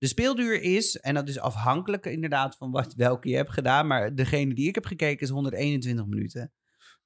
De 0.01 0.07
speelduur 0.07 0.61
is, 0.61 0.97
en 0.97 1.13
dat 1.13 1.27
is 1.27 1.39
afhankelijk 1.39 2.05
inderdaad 2.05 2.57
van 2.57 2.71
wat, 2.71 2.93
welke 2.93 3.29
je 3.29 3.35
hebt 3.35 3.51
gedaan, 3.51 3.87
maar 3.87 4.15
degene 4.15 4.53
die 4.53 4.67
ik 4.67 4.75
heb 4.75 4.85
gekeken 4.85 5.21
is 5.21 5.29
121 5.29 6.05
minuten. 6.05 6.53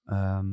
Ehm, 0.03 0.45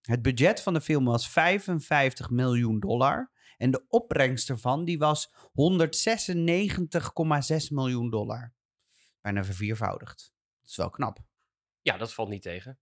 het 0.00 0.22
budget 0.22 0.62
van 0.62 0.74
de 0.74 0.80
film 0.80 1.04
was 1.04 1.28
55 1.28 2.30
miljoen 2.30 2.80
dollar. 2.80 3.32
En 3.56 3.70
de 3.70 3.84
opbrengst 3.88 4.50
ervan 4.50 4.84
die 4.84 4.98
was 4.98 5.32
196,6 5.52 7.70
miljoen 7.70 8.10
dollar. 8.10 8.54
Bijna 9.20 9.44
verviervoudigd. 9.44 10.32
Dat 10.60 10.70
is 10.70 10.76
wel 10.76 10.90
knap. 10.90 11.18
Ja, 11.80 11.96
dat 11.96 12.14
valt 12.14 12.28
niet 12.28 12.42
tegen. 12.42 12.78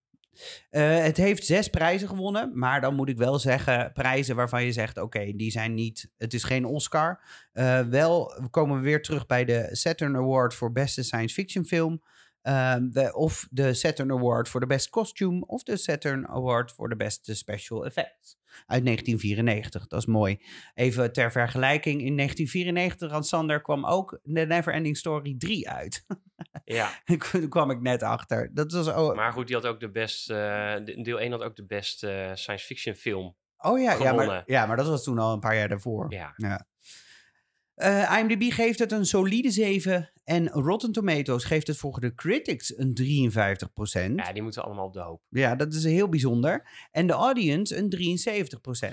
Eh, 0.71 1.03
het 1.03 1.17
heeft 1.17 1.47
zes 1.47 1.69
prijzen 1.69 2.09
gewonnen, 2.09 2.59
maar 2.59 2.81
dan 2.81 2.95
moet 2.95 3.09
ik 3.09 3.17
wel 3.17 3.39
zeggen, 3.39 3.93
prijzen 3.93 4.37
waarvan 4.37 4.65
je 4.65 4.73
zegt, 4.73 4.99
oké, 4.99 5.33
die 5.37 5.51
zijn 5.51 5.75
niet, 5.75 6.13
het 6.17 6.35
is 6.35 6.45
geen 6.45 6.65
Oscar. 6.65 7.21
Eh, 7.53 7.81
wel 7.81 8.35
we 8.41 8.49
komen 8.49 8.77
we 8.77 8.83
weer 8.83 9.03
terug 9.03 9.27
bij 9.27 9.45
de 9.45 9.69
Saturn 9.71 10.17
Award 10.17 10.55
voor 10.55 10.73
beste 10.73 11.03
science 11.03 11.35
fiction 11.35 11.65
film. 11.65 12.03
Eh, 12.43 12.77
of 13.13 13.47
de 13.51 13.75
Saturn 13.75 14.13
Award 14.13 14.49
voor 14.49 14.61
de 14.61 14.67
best 14.67 14.91
costume. 14.91 15.47
Of 15.47 15.63
de 15.63 15.77
Saturn 15.77 16.29
Award 16.29 16.73
voor 16.73 16.89
de 16.89 16.97
beste 16.97 17.35
special 17.35 17.85
effects. 17.85 18.39
Uit 18.67 18.85
1994. 18.85 19.87
Dat 19.87 19.99
is 20.01 20.07
mooi. 20.07 20.41
Even 20.75 21.13
ter 21.13 21.33
vergelijking. 21.33 22.01
In 22.03 22.17
1994 22.17 23.11
aan 23.13 23.25
Sander 23.25 23.61
kwam 23.61 23.87
ook 23.87 24.11
The 24.23 24.41
Neverending 24.41 24.97
Story 24.97 25.35
3 25.39 25.69
uit. 25.69 26.07
Ja, 26.65 26.91
Daar 27.33 27.49
kwam 27.49 27.71
ik 27.71 27.81
net 27.81 28.03
achter. 28.03 28.51
Dat 28.55 28.73
was 28.73 28.89
ook, 28.91 29.15
maar 29.15 29.33
goed, 29.33 29.47
die 29.47 29.57
had 29.57 29.67
ook 29.67 29.81
de 29.81 29.91
best, 29.91 30.31
eh, 30.31 30.37
de- 30.85 31.01
deel 31.03 31.21
1 31.21 31.31
had 31.31 31.43
ook 31.43 31.57
de 31.57 31.67
beste 31.67 32.11
eh, 32.11 32.35
science 32.35 32.67
fiction 32.67 32.95
film. 32.95 33.37
Oh 33.57 33.81
ja, 33.81 33.93
ja 33.93 34.13
maar, 34.13 34.43
ja, 34.47 34.67
maar 34.67 34.77
dat 34.77 34.87
was 34.87 35.05
toen 35.05 35.19
al 35.19 35.33
een 35.33 35.41
paar 35.41 35.57
jaar 35.57 35.69
daarvoor. 35.69 36.13
Ja, 36.13 36.35
Eh, 37.75 38.19
IMDb 38.19 38.53
geeft 38.53 38.79
het 38.79 38.93
een 38.93 39.05
solide 39.07 39.51
7 39.51 40.11
en 40.25 40.49
Rotten 40.49 40.93
Tomatoes 40.93 41.45
geeft 41.45 41.67
het 41.67 41.77
volgens 41.77 42.05
de 42.05 42.15
critics 42.15 42.79
een 42.79 42.95
53% 42.95 44.15
ja, 44.15 44.33
die 44.33 44.43
moeten 44.43 44.65
allemaal 44.65 44.87
op 44.87 44.93
de 44.93 45.01
hoop. 45.01 45.23
Ja, 45.29 45.57
dat 45.57 45.75
is 45.75 45.85
heel 45.85 46.09
bijzonder. 46.09 46.69
En 46.91 47.07
de 47.07 47.13
audience 47.13 47.77
een 47.77 47.91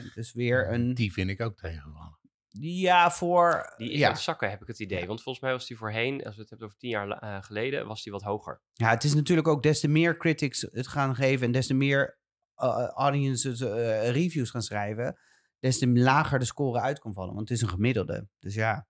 73% 0.09 0.13
Dus 0.13 0.33
weer 0.33 0.71
een... 0.71 0.93
Die 0.93 1.13
vind 1.13 1.29
ik 1.29 1.41
ook 1.41 1.57
tegenvallen. 1.57 2.19
Ja, 2.59 3.11
voor... 3.11 3.73
Die 3.77 3.91
is 3.91 3.99
ja. 3.99 4.15
zakken, 4.15 4.49
heb 4.49 4.61
ik 4.61 4.67
het 4.67 4.79
idee. 4.79 5.07
Want 5.07 5.21
volgens 5.21 5.43
mij 5.43 5.53
was 5.53 5.67
die 5.67 5.77
voorheen, 5.77 6.23
als 6.23 6.35
we 6.35 6.41
het 6.41 6.49
hebben 6.49 6.67
over 6.67 6.79
tien 6.79 6.89
jaar 6.89 7.09
eh, 7.09 7.43
geleden, 7.43 7.87
was 7.87 8.03
die 8.03 8.11
wat 8.11 8.21
hoger. 8.21 8.61
ja, 8.73 8.89
het 8.89 9.03
is 9.03 9.13
natuurlijk 9.13 9.47
ook 9.47 9.63
des 9.63 9.79
te 9.79 9.87
meer 9.87 10.17
critics 10.17 10.61
het 10.71 10.87
gaan 10.87 11.15
geven... 11.15 11.45
en 11.45 11.51
des 11.51 11.67
te 11.67 11.73
meer 11.73 12.19
uh, 12.57 12.87
audiences 12.87 13.61
eh, 13.61 14.09
reviews 14.09 14.49
gaan 14.49 14.61
schrijven... 14.61 15.17
des 15.59 15.77
te 15.77 15.87
lager 15.87 16.39
de 16.39 16.45
score 16.45 16.79
uit 16.79 16.99
kan 16.99 17.13
vallen. 17.13 17.35
Want 17.35 17.49
het 17.49 17.57
is 17.57 17.63
een 17.63 17.69
gemiddelde. 17.69 18.27
Dus 18.39 18.53
ja, 18.53 18.87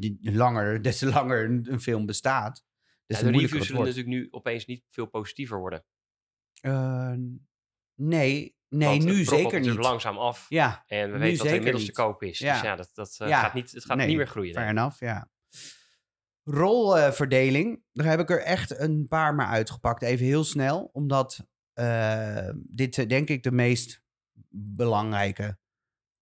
die, 0.00 0.32
langer, 0.32 0.82
des 0.82 0.98
te 0.98 1.06
langer 1.06 1.44
een, 1.44 1.66
een 1.72 1.80
film 1.80 2.06
bestaat... 2.06 2.64
des 3.06 3.18
Ja, 3.20 3.24
de 3.24 3.30
reviews 3.30 3.52
het 3.52 3.62
zullen 3.64 3.80
wordt. 3.82 3.96
natuurlijk 3.96 4.22
nu 4.22 4.28
opeens 4.30 4.66
niet 4.66 4.84
veel 4.88 5.06
positiever 5.06 5.58
worden. 5.58 5.84
Eh, 6.60 7.12
nee, 7.94 8.56
nee 8.68 8.88
Want 8.88 9.02
het 9.02 9.12
nu 9.12 9.24
zeker 9.24 9.60
niet. 9.60 9.74
langzaam 9.74 10.18
af. 10.18 10.46
Ja, 10.48 10.82
En 10.86 11.12
we 11.12 11.18
weten 11.18 11.36
dat 11.36 11.46
zeker 11.46 11.56
inmiddels 11.56 11.84
niet. 11.86 11.94
te 11.94 12.02
koop 12.02 12.22
is. 12.22 12.38
Ja. 12.38 12.52
Dus 12.52 12.62
ja, 12.62 12.76
dat, 12.76 12.90
dat 12.94 13.16
eh, 13.18 13.28
Ja. 13.28 13.40
gaat, 13.40 13.54
niet, 13.54 13.70
het 13.70 13.84
gaat 13.84 13.96
Nee, 13.96 14.06
niet 14.06 14.16
meer 14.16 14.26
groeien. 14.28 14.54
fair 14.54 14.68
enough, 14.68 15.00
ja. 15.00 15.30
Rolverdeling, 16.44 17.82
daar 17.92 18.06
heb 18.06 18.20
ik 18.20 18.30
er 18.30 18.42
echt 18.42 18.78
een 18.78 19.06
paar 19.08 19.34
maar 19.34 19.46
uitgepakt. 19.46 20.02
Even 20.02 20.26
heel 20.26 20.44
snel, 20.44 20.90
omdat 20.92 21.46
eh, 21.72 22.48
dit 22.54 22.98
eh, 22.98 23.06
denk 23.08 23.28
ik 23.28 23.42
de 23.42 23.52
meest 23.52 24.02
belangrijke 24.50 25.58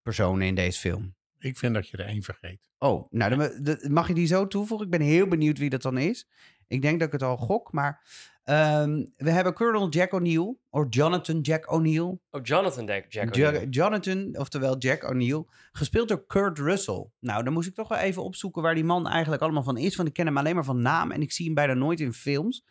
personen 0.02 0.47
in 0.47 0.54
deze 0.54 0.80
film. 0.80 1.16
Ik 1.38 1.57
vind 1.59 1.75
dat 1.75 1.88
je 1.88 1.97
er 1.97 2.07
één 2.07 2.23
vergeet. 2.23 2.59
Oh, 2.78 3.12
nou, 3.12 3.37
dan, 3.37 3.50
dan- 3.62 3.93
mag 3.93 4.09
je 4.09 4.14
die 4.14 4.26
zo 4.26 4.47
toevoegen? 4.47 4.87
Ik 4.87 4.93
ben 4.93 5.00
heel 5.00 5.28
benieuwd 5.28 5.59
wie 5.59 5.71
dat 5.71 5.83
dan 5.83 5.99
is. 5.99 6.28
Ik 6.69 6.83
denk 6.83 6.99
dat 6.99 7.07
ik 7.07 7.12
het 7.12 7.23
al 7.23 7.37
gok, 7.37 7.73
maar 7.73 8.00
ehm, 8.45 9.05
we 9.16 9.31
hebben 9.31 9.52
Colonel 9.52 9.88
Jack 9.88 10.12
O'Neill, 10.12 10.57
of 10.71 10.85
Jonathan 10.90 11.40
Jack 11.40 11.73
O'Neill. 11.73 12.19
Oh, 12.31 12.40
Jonathan 12.43 12.85
Jack, 12.87 13.05
Jack 13.12 13.35
Ja- 13.35 13.49
O'Neill. 13.49 13.69
Jonathan, 13.69 14.37
oftewel 14.38 14.78
Jack 14.78 15.09
O'Neill, 15.11 15.45
gespeeld 15.73 16.09
door 16.09 16.26
Kurt 16.26 16.59
Russell. 16.59 17.07
Nou, 17.21 17.45
dan 17.45 17.52
moest 17.52 17.69
ik 17.69 17.75
toch 17.75 17.88
wel 17.88 17.99
even 17.99 18.23
opzoeken 18.23 18.62
waar 18.62 18.75
die 18.75 18.85
man 18.85 19.09
eigenlijk 19.09 19.43
allemaal 19.43 19.62
van 19.62 19.76
is. 19.76 19.97
Want 19.97 20.09
ik 20.09 20.14
ken 20.14 20.26
hem 20.26 20.38
alleen 20.38 20.55
maar 20.55 20.64
van 20.64 20.83
naam 20.83 21.11
en 21.11 21.23
ik 21.23 21.33
zie 21.33 21.45
hem 21.47 21.55
bijna 21.55 21.75
nooit 21.75 22.00
in 22.00 22.12
films. 22.12 22.64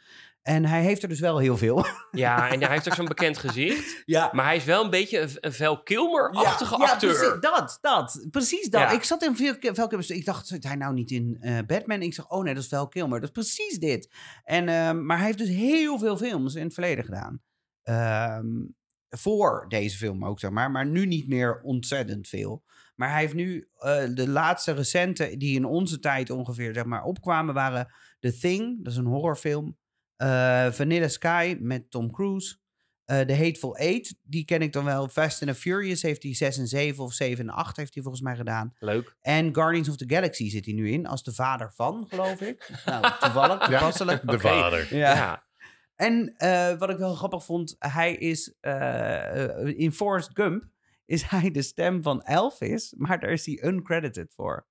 En 0.45 0.65
hij 0.65 0.81
heeft 0.81 1.03
er 1.03 1.09
dus 1.09 1.19
wel 1.19 1.37
heel 1.37 1.57
veel. 1.57 1.85
Ja, 2.11 2.49
en 2.49 2.59
hij 2.61 2.71
heeft 2.71 2.87
ook 2.87 2.93
zo'n 2.93 3.05
bekend 3.05 3.37
gezicht. 3.37 4.03
Ja, 4.05 4.29
Maar 4.33 4.45
hij 4.45 4.55
is 4.55 4.63
wel 4.63 4.83
een 4.83 4.89
beetje 4.89 5.19
een, 5.19 5.29
een 5.39 5.53
Val 5.53 5.83
Kilmer-achtige 5.83 6.75
acteur. 6.75 7.13
precies, 7.13 7.39
dat, 7.39 7.77
dat. 7.81 8.27
Precies 8.31 8.69
dat. 8.69 8.81
Ja. 8.81 8.91
Ik 8.91 9.03
zat 9.03 9.23
in 9.23 9.35
Val 9.35 9.87
Kilmer. 9.87 10.11
Ik 10.11 10.25
dacht, 10.25 10.47
zit 10.47 10.63
hij 10.63 10.75
nou 10.75 10.93
niet 10.93 11.11
in 11.11 11.37
eh, 11.39 11.57
Batman? 11.67 12.01
Ik 12.01 12.13
zeg, 12.13 12.29
oh 12.29 12.43
nee, 12.43 12.53
dat 12.53 12.63
is 12.63 12.69
Val 12.69 12.87
Kilmer. 12.87 13.19
Dat 13.19 13.29
is 13.29 13.43
precies 13.43 13.79
dit. 13.79 14.09
En, 14.43 14.69
ehm, 14.69 15.05
maar 15.05 15.17
hij 15.17 15.25
heeft 15.25 15.37
dus 15.37 15.49
heel 15.49 15.99
veel 15.99 16.17
films 16.17 16.55
in 16.55 16.63
het 16.63 16.73
verleden 16.73 17.03
gedaan. 17.03 17.41
Ehm, 17.83 18.45
voor 19.09 19.65
deze 19.67 19.97
film 19.97 20.25
ook, 20.25 20.39
zeg 20.39 20.51
maar. 20.51 20.71
Maar 20.71 20.85
nu 20.85 21.05
niet 21.05 21.27
meer 21.27 21.61
ontzettend 21.61 22.27
veel. 22.27 22.63
Maar 22.95 23.11
hij 23.11 23.19
heeft 23.19 23.33
nu 23.33 23.67
eh, 23.77 24.03
de 24.13 24.29
laatste 24.29 24.71
recente 24.71 25.37
die 25.37 25.55
in 25.55 25.65
onze 25.65 25.99
tijd 25.99 26.29
ongeveer 26.29 26.73
zeg 26.73 26.85
maar, 26.85 27.03
opkwamen 27.03 27.53
waren 27.53 27.93
The 28.19 28.37
Thing, 28.37 28.83
dat 28.83 28.93
is 28.93 28.99
een 28.99 29.05
horrorfilm. 29.05 29.77
Eh, 30.15 30.71
Vanilla 30.71 31.07
Sky 31.07 31.57
met 31.59 31.91
Tom 31.91 32.11
Cruise. 32.11 32.57
Eh 33.05 33.19
The 33.19 33.33
Hateful 33.33 33.77
Eight, 33.77 34.15
die 34.23 34.45
ken 34.45 34.61
ik 34.61 34.73
dan 34.73 34.85
wel. 34.85 35.07
Fast 35.07 35.41
and 35.41 35.51
the 35.51 35.57
Furious 35.57 36.01
heeft 36.01 36.23
hij 36.23 36.33
6 36.33 36.57
en 36.57 36.67
7 36.67 37.03
of 37.03 37.13
7 37.13 37.47
en 37.49 37.53
8 37.53 37.77
heeft 37.77 37.93
hij 37.93 38.03
volgens 38.03 38.23
mij 38.23 38.35
gedaan. 38.35 38.73
Leuk. 38.79 39.15
En 39.21 39.53
Guardians 39.55 39.89
of 39.89 39.95
the 39.95 40.05
Galaxy 40.07 40.49
zit 40.49 40.65
hij 40.65 40.73
nu 40.73 40.91
in, 40.91 41.07
als 41.07 41.23
de 41.23 41.33
vader 41.33 41.73
van, 41.73 42.05
geloof 42.09 42.41
ik. 42.41 42.69
nou, 42.85 43.11
toevallig, 43.19 43.59
toepasselijk. 43.59 44.27
De 44.31 44.39
vader. 44.39 44.95
Ja. 44.95 45.13
Ja. 45.13 45.43
En 45.95 46.33
eh, 46.37 46.77
wat 46.77 46.89
ik 46.89 46.97
wel 46.97 47.15
grappig 47.15 47.45
vond, 47.45 47.75
hij 47.79 48.15
is 48.15 48.53
in 49.75 49.91
Forrest 49.91 50.29
Gump 50.33 50.73
is 51.05 51.23
hij 51.23 51.51
de 51.51 51.61
stem 51.61 52.03
van 52.03 52.23
Elvis, 52.23 52.93
maar 52.97 53.19
daar 53.19 53.31
is 53.31 53.45
hij 53.45 53.63
uncredited 53.63 54.33
voor. 54.33 54.67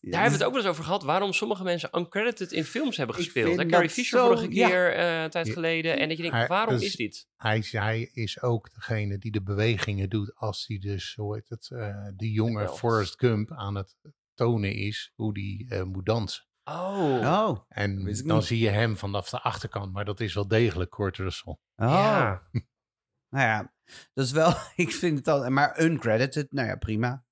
Daar 0.00 0.20
hebben 0.20 0.38
we 0.38 0.44
het 0.44 0.46
ook 0.46 0.52
wel 0.54 0.60
eens 0.62 0.70
over 0.70 0.84
gehad. 0.84 1.02
Waarom 1.02 1.32
sommige 1.32 1.62
mensen 1.62 1.96
uncredited 1.98 2.52
in 2.52 2.64
films 2.64 2.96
hebben 2.96 3.16
gespeeld. 3.16 3.56
Hè? 3.56 3.66
Carrie 3.66 3.90
Fisher 3.90 4.18
zo- 4.18 4.26
vorige 4.26 4.54
ja. 4.54 4.68
keer, 4.68 4.94
eh, 4.94 5.22
een 5.22 5.30
tijd 5.30 5.46
Ja. 5.46 5.52
geleden. 5.52 5.98
En 5.98 6.08
dat 6.08 6.16
je 6.16 6.22
denkt, 6.22 6.36
Hij- 6.38 6.46
waarom 6.46 6.74
dus- 6.74 6.84
is 6.84 6.94
dit? 6.96 7.26
Hij, 7.36 7.58
is- 7.58 7.72
hij 7.72 8.00
is 8.12 8.42
ook 8.42 8.74
degene 8.74 9.18
die 9.18 9.30
de 9.30 9.42
bewegingen 9.42 10.08
doet 10.10 10.34
als 10.36 10.64
hij 10.66 10.78
dus, 10.78 11.14
hoe 11.16 11.34
heet 11.34 11.48
het, 11.48 11.70
eh 11.70 12.06
die 12.16 12.32
jonge. 12.32 12.68
Forrest 12.68 13.14
Gump 13.18 13.52
aan 13.52 13.74
het 13.74 13.96
tonen 14.34 14.72
is 14.74 15.12
hoe 15.14 15.34
die 15.34 15.66
eh, 15.70 15.82
moet 15.82 16.06
dansen. 16.06 16.46
Oh, 16.64 17.20
Oh, 17.22 17.58
En 17.68 17.94
dan 18.26 18.36
niet. 18.36 18.44
zie 18.44 18.58
je 18.58 18.68
hem 18.68 18.96
vanaf 18.96 19.30
de 19.30 19.40
achterkant, 19.40 19.92
maar 19.92 20.04
dat 20.04 20.20
is 20.20 20.34
wel 20.34 20.48
degelijk 20.48 20.90
Kurt 20.90 21.16
Russell. 21.16 21.52
oh. 21.76 21.88
ja. 21.88 22.48
Nou 23.30 23.44
ja, 23.46 23.74
dat 24.14 24.24
is 24.24 24.32
wel, 24.32 24.52
ik 24.76 24.92
vind 24.92 25.18
het 25.18 25.28
al, 25.28 25.50
maar 25.50 25.80
uncredited, 25.82 26.52
nou 26.52 26.68
ja, 26.68 26.76
prima. 26.76 27.24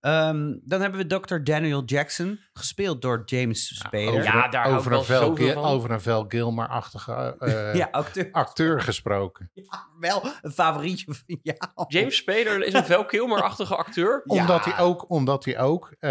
Ehm, 0.00 0.54
dan 0.64 0.80
hebben 0.80 1.06
we 1.08 1.20
Dr. 1.20 1.36
Daniel 1.42 1.84
Jackson, 1.84 2.40
gespeeld 2.52 3.02
door 3.02 3.22
James 3.24 3.78
Spader. 3.78 4.08
over, 4.08 4.22
Ja, 4.22 4.48
daar 4.48 4.62
hou 4.62 4.72
ik 4.74 4.78
over, 4.78 4.90
wel 4.90 4.98
een 4.98 5.04
Vel 5.36 5.52
van. 5.52 5.64
over 5.64 5.90
een 5.90 6.00
Vel 6.00 6.24
Gilmer-achtige 6.28 7.36
eh, 7.38 7.74
ja, 7.80 7.88
acteur. 7.90 8.28
acteur 8.32 8.80
gesproken. 8.80 9.50
Wel 10.00 10.22
een 10.42 10.50
favorietje 10.50 11.04
van 11.14 11.38
jou. 11.42 11.84
James 11.88 12.16
Spader 12.16 12.64
is 12.64 12.72
een 12.72 12.84
Val 12.84 13.04
Kilmer-achtige 13.04 13.76
acteur. 13.76 14.22
Ja. 14.24 14.34
Omdat 14.40 14.64
hij 14.64 14.78
ook, 14.78 15.10
omdat 15.10 15.44
hij 15.44 15.58
ook 15.58 15.92
eh, 15.98 16.10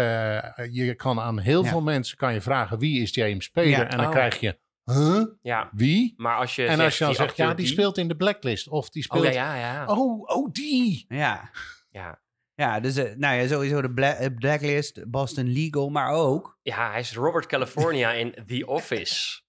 je 0.70 0.94
kan 0.96 1.20
aan 1.20 1.38
heel 1.38 1.62
Ja. 1.64 1.68
veel 1.70 1.82
mensen 1.82 2.16
kan 2.16 2.32
je 2.34 2.40
vragen 2.40 2.78
wie 2.78 3.02
is 3.02 3.14
James 3.14 3.44
Spader? 3.44 3.70
Ja. 3.70 3.88
En 3.88 3.96
dan 3.96 4.06
Oh. 4.06 4.12
krijg 4.12 4.40
je, 4.40 4.58
huh? 4.84 5.22
Ja, 5.42 5.68
Wie? 5.72 6.14
maar 6.16 6.36
als 6.36 6.54
je 6.54 6.62
en 6.66 6.68
zegt, 6.76 6.82
als 6.84 6.98
je 6.98 7.04
dan 7.04 7.14
zegt, 7.14 7.36
ja, 7.36 7.54
die 7.54 7.66
speelt 7.66 7.98
in 7.98 8.08
de 8.08 8.16
Blacklist. 8.16 8.68
Of 8.68 8.90
die 8.90 9.02
speelt, 9.02 9.26
Oh 9.26 9.32
ja, 9.32 9.54
ja, 9.54 9.72
ja. 9.72 9.84
oh, 9.86 10.28
oh, 10.36 10.52
die. 10.52 11.04
Ja, 11.08 11.50
Ja. 11.90 12.20
Ja 12.62 12.80
dus 12.80 12.96
eh, 12.96 13.14
nou 13.16 13.36
ja, 13.40 13.46
sowieso 13.48 13.82
de 13.82 14.04
eh, 14.04 14.26
Blacklist, 14.38 15.10
Boston 15.10 15.52
Legal, 15.52 15.88
maar 15.88 16.10
ook 16.12 16.58
ja, 16.62 16.90
hij 16.90 17.00
is 17.00 17.14
Robert 17.14 17.46
California 17.46 18.12
in 18.22 18.34
The 18.46 18.66
Office. 18.66 19.40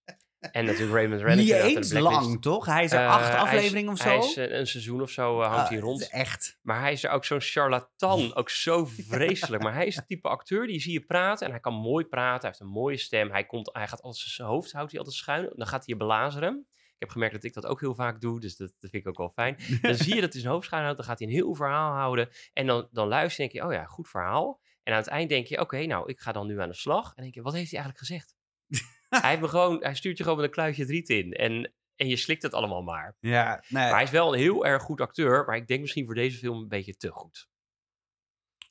En 0.52 0.66
natuurlijk 0.66 0.94
Raymond 0.94 1.22
Reynolds. 1.22 1.52
niet 1.52 1.76
eens 1.78 1.92
lang, 1.94 2.42
toch? 2.42 2.66
Hij 2.66 2.84
is 2.84 2.92
er 2.92 3.00
Eh, 3.00 3.08
acht 3.10 3.30
is- 3.30 3.36
afleveringen 3.36 3.92
of 3.92 3.98
zo. 3.98 4.08
Hij 4.10 4.18
is 4.18 4.36
een 4.36 4.68
seizoen 4.68 5.02
of 5.02 5.10
zo 5.10 5.42
hangt 5.42 5.58
Ah, 5.58 5.70
hij 5.70 5.78
rond. 5.78 6.10
Echt. 6.10 6.58
Maar 6.62 6.80
hij 6.80 6.92
is 6.92 7.04
er 7.04 7.10
ook 7.10 7.26
zo'n 7.26 7.42
charlatan. 7.42 8.32
Ook 8.36 8.50
zo 8.50 8.86
vreselijk. 8.86 9.64
Maar 9.64 9.74
hij 9.74 9.86
is 9.88 9.96
het 9.96 10.08
type 10.08 10.28
acteur 10.30 10.68
die 10.68 10.80
zie 10.80 10.94
je 10.94 11.02
praten. 11.02 11.46
En 11.46 11.52
hij 11.52 11.62
kan 11.62 11.74
mooi 11.74 12.06
praten. 12.06 12.40
Hij 12.40 12.50
heeft 12.50 12.60
een 12.60 12.68
mooie 12.82 12.98
stem. 12.98 13.32
Hij, 13.32 13.46
komt, 13.46 13.70
hij 13.74 13.88
gaat 13.88 14.02
altijd 14.02 14.24
zijn 14.28 14.48
hoofd 14.48 14.72
houdt 14.72 14.90
hij 14.92 15.00
altijd 15.00 15.18
schuin. 15.18 15.50
Dan 15.56 15.68
gaat 15.68 15.86
hij 15.86 15.94
je 15.94 15.98
belazeren. 15.98 16.68
Ik 17.00 17.06
heb 17.06 17.14
gemerkt 17.14 17.36
dat 17.36 17.44
ik 17.44 17.54
dat 17.54 17.66
ook 17.66 17.80
heel 17.80 17.96
vaak 17.96 18.22
doe. 18.22 18.40
Dus 18.40 18.56
dat, 18.56 18.74
dat 18.80 18.90
vind 18.90 19.04
ik 19.04 19.08
ook 19.08 19.18
wel 19.18 19.30
fijn. 19.30 19.58
Dan 19.82 19.96
zie 19.96 20.16
je 20.16 20.22
dat 20.22 20.32
hij 20.32 20.42
zijn 20.42 20.54
hoofd 20.54 20.66
schuin 20.66 20.84
houdt. 20.84 20.98
Dan 20.98 21.06
gaat 21.08 21.20
hij 21.20 21.28
een 21.28 21.34
heel 21.34 21.56
verhaal 21.56 21.94
houden. 21.94 22.30
En 22.54 22.66
dan, 22.66 22.88
dan 22.92 23.08
luister 23.08 23.44
je 23.44 23.50
en 23.50 23.54
denk 23.54 23.66
je, 23.66 23.76
oh 23.76 23.82
ja, 23.82 23.86
goed 23.86 24.10
verhaal. 24.10 24.62
En 24.84 24.94
aan 24.94 25.00
het 25.00 25.08
eind 25.08 25.30
denk 25.30 25.48
je, 25.48 25.60
oké, 25.60 25.86
nou, 25.86 26.10
ik 26.10 26.20
ga 26.20 26.32
dan 26.32 26.48
nu 26.48 26.62
aan 26.62 26.70
de 26.70 26.76
slag. 26.76 27.14
En 27.16 27.24
denk 27.24 27.34
je, 27.34 27.42
wat 27.42 27.54
heeft 27.54 27.72
hij 27.72 27.80
eigenlijk 27.80 28.08
gezegd? 28.08 28.36
hij, 29.22 29.30
heeft 29.30 29.42
me 29.42 29.48
gewoon, 29.48 29.84
hij 29.84 29.96
stuurt 29.96 30.18
je 30.18 30.24
gewoon 30.24 30.38
met 30.38 30.48
een 30.48 30.54
kluitje 30.54 30.82
het 30.82 30.92
riet 30.92 31.10
in. 31.10 31.34
En, 31.34 31.74
en 31.96 32.08
je 32.08 32.16
slikt 32.16 32.44
het 32.44 32.54
allemaal 32.54 32.84
maar. 32.84 33.16
Ja, 33.20 33.64
nee. 33.68 33.84
Maar 33.84 33.94
hij 33.94 34.04
is 34.04 34.10
wel 34.10 34.34
een 34.34 34.40
heel 34.40 34.66
erg 34.66 34.84
goed 34.84 35.02
acteur. 35.02 35.46
Maar 35.46 35.56
ik 35.56 35.68
denk 35.68 35.82
misschien 35.82 36.06
voor 36.06 36.16
deze 36.16 36.38
film 36.38 36.62
een 36.62 36.68
beetje 36.68 36.98
te 36.98 37.10
goed. 37.10 37.50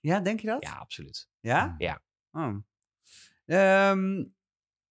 ja, 0.00 0.20
denk 0.20 0.40
je 0.40 0.46
dat? 0.46 0.62
Ja, 0.64 0.74
absoluut. 0.74 1.28
Ja? 1.40 1.74
Ja. 1.78 2.02
Oh. 2.30 2.56
Ehm, 3.44 4.24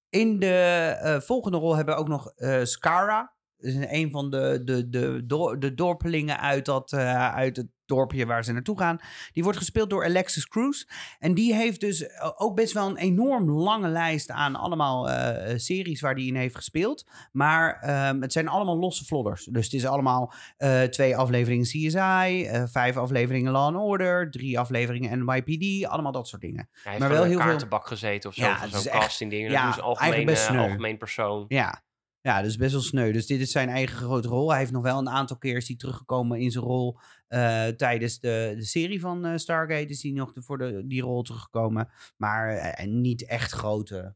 in 0.10 0.40
de 0.40 0.98
eh, 1.02 1.20
volgende 1.20 1.58
rol 1.58 1.76
hebben 1.76 1.96
we 1.96 2.02
ook 2.02 2.08
nog 2.08 2.32
eh 2.36 2.64
Scara. 2.64 3.36
Dat 3.58 3.72
is 3.72 3.76
een 3.90 4.12
van 4.12 4.30
de, 4.30 4.62
de, 4.64 4.90
de, 4.90 5.26
de 5.60 5.74
dorpelingen 5.74 6.40
uit, 6.40 6.66
dat, 6.66 6.94
eh, 6.94 7.34
uit 7.36 7.58
het 7.58 7.68
dorpje 7.88 8.26
waar 8.26 8.44
ze 8.44 8.52
naartoe 8.54 8.78
gaan. 8.80 8.98
Die 9.34 9.44
wordt 9.44 9.58
gespeeld 9.58 9.90
door 9.90 10.06
Alexis 10.06 10.48
Cruz. 10.48 10.84
En 11.20 11.34
die 11.34 11.54
heeft 11.54 11.80
dus 11.80 12.08
eh, 12.08 12.30
ook 12.36 12.56
best 12.56 12.74
wel 12.74 12.88
een 12.90 12.98
enorm 12.98 13.50
lange 13.50 13.88
lijst 13.88 14.30
aan 14.32 14.56
allemaal 14.56 15.10
eh, 15.10 15.58
series 15.58 16.02
waar 16.02 16.16
die 16.16 16.28
in 16.28 16.36
heeft 16.36 16.56
gespeeld. 16.56 17.06
Maar 17.32 17.80
ehm, 17.82 18.22
het 18.22 18.32
zijn 18.32 18.48
allemaal 18.48 18.78
losse 18.78 19.06
vlodders. 19.06 19.46
Dus 19.46 19.64
het 19.66 19.74
is 19.74 19.86
allemaal 19.86 20.34
eh, 20.58 20.82
twee 20.84 21.18
afleveringen 21.18 21.66
CSI, 21.66 22.50
vijf 22.72 22.98
afleveringen 22.98 23.52
Law 23.52 23.66
and 23.66 23.76
Order, 23.86 24.32
drie 24.32 24.60
afleveringen 24.60 25.26
NYPD, 25.26 25.86
allemaal 25.86 26.12
dat 26.12 26.28
soort 26.28 26.42
dingen. 26.42 26.70
Hij 26.72 26.82
heeft 26.84 27.00
Maar 27.00 27.10
wel 27.10 27.22
een 27.24 27.30
heel 27.30 27.40
veel- 27.70 27.80
gezeten 27.80 28.30
of 28.30 28.36
zo. 28.36 28.42
Ja, 28.42 28.64
echt- 28.64 28.90
casting 28.90 29.32
dingen. 29.32 29.52
ja, 29.52 29.62
Ja, 29.62 29.68
dus 29.68 29.82
algemeen, 29.82 30.12
eigenlijk 30.14 30.38
best 30.38 30.46
sneu. 30.50 30.60
algemeen 30.62 30.98
persoon. 30.98 31.46
Ja. 31.48 31.82
Ja, 32.28 32.42
dus 32.42 32.56
best 32.56 32.72
wel 32.72 32.82
sneu. 32.82 33.12
Dus 33.12 33.26
dit 33.26 33.40
is 33.40 33.52
zijn 33.52 33.70
eigen 33.70 33.98
grote 33.98 34.28
rol. 34.28 34.50
Hij 34.50 34.60
heeft 34.60 34.72
nog 34.72 34.84
wel 34.84 34.98
een 34.98 35.10
aantal 35.10 35.38
keer 35.38 35.56
is 35.56 35.76
teruggekomen 35.78 36.40
in 36.40 36.52
zijn 36.52 36.64
rol 36.64 37.00
eh, 37.28 37.68
tijdens 37.68 38.20
de, 38.20 38.54
de 38.56 38.66
serie 38.66 39.00
van 39.00 39.26
eh, 39.26 39.38
Stargate. 39.38 39.88
Is 39.88 40.04
hij 40.04 40.12
nog 40.12 40.32
voor 40.36 40.58
de, 40.58 40.88
die 40.88 41.02
rol 41.02 41.22
teruggekomen. 41.22 41.90
Maar 42.18 42.50
eh, 42.50 42.88
niet 42.88 43.26
echt 43.26 43.52
grote, 43.52 44.16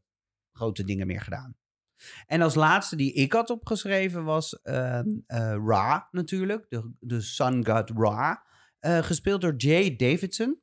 grote 0.52 0.84
dingen 0.84 1.06
meer 1.06 1.20
gedaan. 1.20 1.56
En 2.26 2.42
als 2.42 2.54
laatste 2.54 2.96
die 2.96 3.12
ik 3.12 3.32
had 3.32 3.50
opgeschreven 3.50 4.24
was 4.24 4.60
ehm, 4.62 5.08
eh, 5.26 5.56
Ra 5.66 6.08
natuurlijk. 6.10 6.66
De, 6.68 6.90
de 7.00 7.20
Sun 7.20 7.66
God 7.66 7.90
Ra. 7.90 8.46
gespeeld 8.80 9.40
door 9.40 9.54
Jay 9.56 9.96
Davidson. 9.96 10.60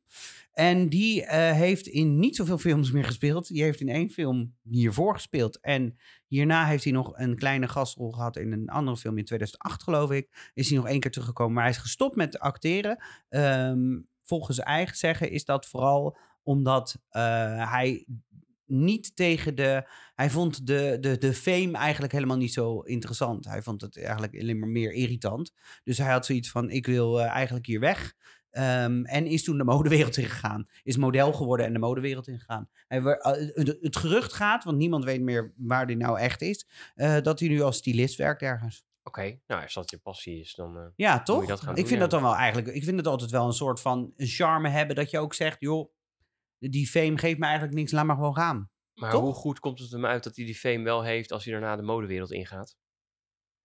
En 0.59 0.89
die 0.89 1.25
eh, 1.25 1.51
heeft 1.51 1.87
in 1.87 2.19
niet 2.19 2.35
zoveel 2.35 2.57
films 2.57 2.91
meer 2.91 3.03
gespeeld. 3.03 3.47
Die 3.47 3.63
heeft 3.63 3.79
in 3.79 3.89
één 3.89 4.09
film 4.09 4.55
hiervoor 4.63 5.13
gespeeld. 5.13 5.59
En 5.59 5.97
hierna 6.27 6.65
heeft 6.65 6.83
hij 6.83 6.93
nog 6.93 7.17
een 7.17 7.35
kleine 7.35 7.67
gastrol 7.67 8.11
gehad 8.11 8.37
in 8.37 8.51
een 8.51 8.69
andere 8.69 8.97
film 8.97 9.17
in 9.17 9.25
2008, 9.25 9.83
geloof 9.83 10.11
ik. 10.11 10.51
Is 10.53 10.69
hij 10.69 10.77
nog 10.77 10.87
één 10.87 10.99
keer 10.99 11.11
teruggekomen. 11.11 11.53
Maar 11.53 11.63
hij 11.63 11.71
is 11.71 11.77
gestopt 11.77 12.15
met 12.15 12.39
acteren. 12.39 13.03
Ehm, 13.29 13.99
volgens 14.23 14.59
eigen 14.59 14.97
zeggen 14.97 15.31
is 15.31 15.45
dat 15.45 15.65
vooral 15.65 16.17
omdat 16.43 17.01
eh, 17.09 17.71
hij 17.71 18.05
niet 18.65 19.15
tegen 19.15 19.55
de. 19.55 19.89
Hij 20.15 20.29
vond 20.29 20.67
de, 20.67 20.97
de, 20.99 21.17
de 21.17 21.33
fame 21.33 21.77
eigenlijk 21.77 22.13
helemaal 22.13 22.37
niet 22.37 22.53
zo 22.53 22.79
interessant. 22.79 23.45
Hij 23.45 23.61
vond 23.61 23.81
het 23.81 23.97
eigenlijk 24.03 24.39
alleen 24.39 24.59
maar 24.59 24.69
meer 24.69 24.91
irritant. 24.91 25.51
Dus 25.83 25.97
hij 25.97 26.11
had 26.11 26.25
zoiets 26.25 26.49
van: 26.49 26.69
ik 26.69 26.85
wil 26.85 27.21
eh, 27.21 27.27
eigenlijk 27.27 27.65
hier 27.65 27.79
weg. 27.79 28.13
Ehm, 28.49 29.03
en 29.03 29.25
is 29.25 29.43
toen 29.43 29.57
de 29.57 29.63
modewereld 29.63 30.17
ingegaan. 30.23 30.67
Is 30.83 30.97
model 30.97 31.33
geworden 31.33 31.65
en 31.65 31.73
de 31.73 31.79
modewereld 31.79 32.27
ingegaan. 32.27 32.69
Hij, 32.87 32.99
eh, 33.03 33.31
het, 33.81 33.95
gerucht 33.97 34.33
gaat, 34.33 34.63
want 34.63 34.77
niemand 34.77 35.03
weet 35.03 35.21
meer 35.21 35.53
waar 35.57 35.85
hij 35.85 35.95
nou 35.95 36.19
echt 36.19 36.41
is, 36.41 36.67
eh, 36.95 37.21
dat 37.21 37.39
hij 37.39 37.49
nu 37.49 37.61
als 37.61 37.77
stylist 37.77 38.15
werkt 38.17 38.41
ergens. 38.41 38.83
Oké, 39.03 39.39
nou 39.47 39.63
als 39.63 39.73
dat 39.73 39.89
je 39.89 39.97
passie 39.97 40.39
is, 40.39 40.55
dan... 40.55 40.77
eh, 40.77 40.83
Ja, 40.95 41.21
toch? 41.21 41.45
dat 41.45 41.59
gaan 41.59 41.69
ik 41.69 41.75
doen, 41.75 41.85
vind 41.87 41.99
ja. 42.01 42.07
dat 42.07 42.11
dan 42.11 42.21
wel 42.21 42.35
eigenlijk. 42.35 42.67
Ik 42.67 42.83
vind 42.83 42.97
het 42.97 43.07
altijd 43.07 43.31
wel 43.31 43.45
een 43.45 43.53
soort 43.53 43.81
van 43.81 44.13
een 44.15 44.27
charme 44.27 44.69
hebben 44.69 44.95
dat 44.95 45.09
je 45.09 45.19
ook 45.19 45.33
zegt, 45.33 45.59
joh, 45.59 45.91
die 46.57 46.87
fame 46.87 47.17
geeft 47.17 47.37
me 47.39 47.45
eigenlijk 47.45 47.75
niks, 47.75 47.91
laat 47.91 48.05
maar 48.05 48.15
gewoon 48.15 48.35
gaan. 48.35 48.69
maar 48.93 49.11
Toch? 49.11 49.21
hoe 49.21 49.33
goed 49.33 49.59
komt 49.59 49.79
het 49.79 49.91
hem 49.91 50.05
uit 50.05 50.23
dat 50.23 50.35
hij 50.35 50.45
die 50.45 50.55
fame 50.55 50.83
wel 50.83 51.03
heeft 51.03 51.31
als 51.31 51.43
hij 51.43 51.53
daarna 51.53 51.75
de 51.75 51.81
modewereld 51.81 52.31
ingaat? 52.31 52.77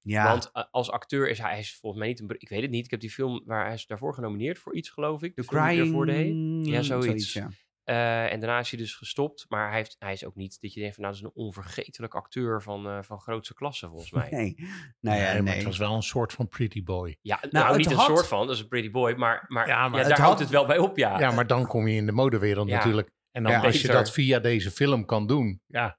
Ja, 0.06 0.28
Want 0.28 0.50
eh, 0.52 0.62
als 0.70 0.90
acteur 0.90 1.28
is 1.30 1.38
hij, 1.38 1.50
hij 1.50 1.58
is 1.58 1.76
volgens 1.80 2.00
mij 2.02 2.10
niet 2.10 2.20
een... 2.20 2.34
Ik 2.38 2.48
weet 2.48 2.62
het 2.62 2.70
niet. 2.70 2.84
Ik 2.84 2.90
heb 2.90 3.00
die 3.00 3.10
film 3.10 3.42
waar 3.44 3.64
hij 3.64 3.74
is 3.74 3.86
daarvoor 3.86 4.14
genomineerd 4.14 4.58
voor 4.58 4.74
iets, 4.74 4.88
geloof 4.90 5.22
ik. 5.22 5.36
de 5.36 5.44
crying. 5.44 6.04
deed. 6.06 6.66
Ja, 6.66 6.82
zoiets. 6.82 7.32
ja. 7.32 7.48
Eh, 7.84 8.32
en 8.32 8.40
daarna 8.40 8.58
is 8.58 8.70
hij 8.70 8.78
dus 8.78 8.94
gestopt. 8.94 9.44
Maar 9.48 9.68
hij, 9.68 9.76
heeft, 9.76 9.96
hij 9.98 10.12
is 10.12 10.24
ook 10.24 10.34
niet 10.34 10.60
dat 10.60 10.72
je 10.74 10.80
denkt 10.80 10.94
van... 10.94 11.04
Nou, 11.04 11.16
dat 11.16 11.24
is 11.24 11.30
een 11.36 11.42
onvergetelijk 11.44 12.14
acteur 12.14 12.62
van, 12.62 12.86
eh, 12.86 12.98
van 13.02 13.20
grootste 13.20 13.54
klasse, 13.54 13.88
volgens 13.88 14.10
mij. 14.12 14.28
Nee, 14.30 14.54
nou 15.00 15.18
ja, 15.18 15.24
Nee, 15.24 15.34
maar 15.34 15.42
nee. 15.42 15.54
het 15.54 15.64
was 15.64 15.78
wel 15.78 15.94
een 15.94 16.02
soort 16.02 16.32
van 16.32 16.48
pretty 16.48 16.82
boy. 16.82 17.16
Ja, 17.20 17.38
Nou, 17.50 17.64
nou, 17.64 17.76
niet 17.76 17.90
een 17.90 17.98
soort 17.98 18.26
van. 18.26 18.46
Dat 18.46 18.54
is 18.54 18.60
een 18.62 18.68
pretty 18.68 18.90
boy. 18.90 19.12
Maar, 19.14 19.44
maar, 19.48 19.66
Ja, 19.68 19.72
ja, 19.74 19.88
maar 19.88 20.00
daar 20.00 20.08
het 20.10 20.18
houdt 20.18 20.30
had- 20.32 20.38
het 20.40 20.50
wel 20.50 20.66
bij 20.66 20.78
op, 20.78 20.96
ja. 20.96 21.18
Ja, 21.18 21.30
maar 21.30 21.46
dan 21.46 21.66
kom 21.66 21.88
je 21.88 21.96
in 21.96 22.06
de 22.06 22.12
modewereld 22.12 22.68
Ja. 22.68 22.76
natuurlijk. 22.76 23.10
En 23.34 23.42
dan 23.42 23.52
Ja. 23.52 23.60
als 23.60 23.80
je 23.82 23.88
dat 23.88 24.10
via 24.12 24.38
deze 24.38 24.70
film 24.70 25.04
kan 25.04 25.26
doen. 25.26 25.60
Ja, 25.66 25.98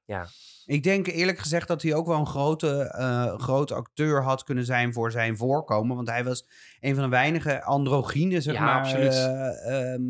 Ik 0.66 0.84
denk 0.84 1.08
eerlijk 1.08 1.38
gezegd 1.40 1.68
dat 1.68 1.82
hij 1.82 1.94
ook 1.94 2.08
wel 2.08 2.20
een 2.20 2.28
grote, 2.28 2.78
eh, 2.84 3.40
grote 3.40 3.74
acteur 3.74 4.24
had 4.24 4.44
kunnen 4.44 4.66
zijn 4.66 4.94
voor 4.94 5.12
zijn 5.12 5.38
voorkomen. 5.38 5.96
Want 5.96 6.10
hij 6.10 6.24
was 6.24 6.46
een 6.80 6.94
van 6.96 7.04
de 7.04 7.10
weinige 7.10 7.64
androgyne, 7.64 8.42
zeg 8.42 8.54
Ja, 8.54 8.64
maar, 8.64 8.80
absoluut. 8.80 9.14
eh, 9.14 9.94
ehm, 9.94 10.02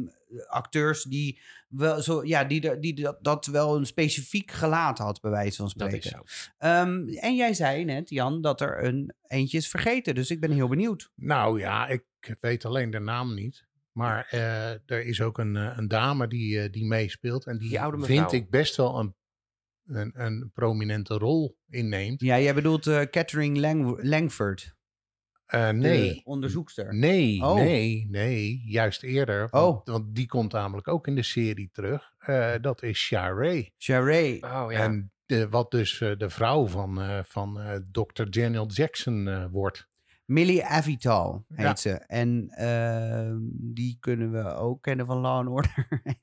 acteurs 0.47 1.03
die, 1.03 1.41
wel 1.69 2.01
zo, 2.01 2.23
ja, 2.25 2.43
die, 2.43 2.61
de- 2.61 2.79
die 2.79 2.93
dat, 3.01 3.17
dat 3.23 3.45
wel 3.45 3.75
een 3.77 3.85
specifiek 3.85 4.51
gelaat 4.51 4.97
had, 4.97 5.21
bij 5.21 5.31
wijze 5.31 5.55
van 5.55 5.65
dat 5.65 5.73
spreken. 5.87 5.97
is 6.25 6.43
zo. 6.43 6.51
Ehm, 6.57 7.07
en 7.07 7.35
jij 7.35 7.53
zei 7.53 7.85
net, 7.85 8.09
Jan, 8.09 8.41
dat 8.41 8.61
er 8.61 8.83
een 8.83 9.13
eentje 9.27 9.57
is 9.57 9.67
vergeten. 9.67 10.15
Dus 10.15 10.31
ik 10.31 10.39
ben 10.39 10.51
heel 10.51 10.67
benieuwd. 10.67 11.11
nou 11.15 11.59
ja, 11.59 11.87
ik 11.87 12.03
weet 12.39 12.65
alleen 12.65 12.91
de 12.91 12.99
naam 12.99 13.33
niet. 13.33 13.64
Maar 13.97 14.27
eh, 14.29 14.69
er 14.71 15.05
is 15.05 15.21
ook 15.21 15.37
een, 15.37 15.55
eh, 15.55 15.73
een 15.77 15.87
dame 15.87 16.27
die, 16.27 16.59
eh, 16.61 16.71
die 16.71 16.85
meespeelt. 16.85 17.45
En 17.45 17.57
die, 17.57 17.69
Die 17.69 17.81
oude 17.81 18.05
vind 18.05 18.31
ik 18.31 18.49
best 18.49 18.75
wel 18.75 18.99
een, 18.99 19.15
een, 19.85 20.11
een 20.15 20.51
prominente 20.53 21.13
rol 21.13 21.57
inneemt. 21.69 22.21
Ja, 22.21 22.39
jij 22.39 22.53
bedoelt 22.53 22.87
eh 22.87 23.01
Catherine 23.01 23.59
Lang 23.59 24.03
Langford, 24.03 24.73
Eh, 25.45 25.67
de 25.67 25.73
nee. 25.73 26.21
onderzoekster. 26.23 26.95
Nee, 26.95 27.41
Oh. 27.43 27.55
nee, 27.55 28.07
nee, 28.09 28.61
juist 28.65 29.03
eerder. 29.03 29.43
Oh. 29.45 29.51
Want, 29.51 29.87
want 29.87 30.15
die 30.15 30.27
komt 30.27 30.51
namelijk 30.51 30.87
ook 30.87 31.07
in 31.07 31.15
de 31.15 31.23
serie 31.23 31.69
terug. 31.71 32.13
Eh, 32.17 32.53
dat 32.61 32.83
is 32.83 32.97
Shirey. 32.97 33.73
Charé. 33.77 34.37
Oh 34.41 34.65
ja. 34.71 34.79
En 34.79 35.11
de, 35.25 35.49
wat 35.49 35.71
dus 35.71 36.01
eh, 36.01 36.17
de 36.17 36.29
vrouw 36.29 36.67
van, 36.67 37.01
eh, 37.01 37.19
van 37.23 37.59
eh, 37.59 37.75
Dr. 37.91 38.23
Daniel 38.29 38.67
Jackson 38.67 39.27
eh, 39.27 39.45
wordt. 39.51 39.87
Millie 40.25 40.65
Avital 40.65 41.45
heet 41.47 41.65
Ja. 41.65 41.75
ze. 41.75 41.89
En 41.91 42.49
ehm, 42.49 43.37
die 43.51 43.97
kunnen 43.99 44.31
we 44.31 44.43
ook 44.53 44.81
kennen 44.81 45.05
van 45.05 45.17
Law 45.17 45.37
and 45.37 45.49
Order. 45.49 45.87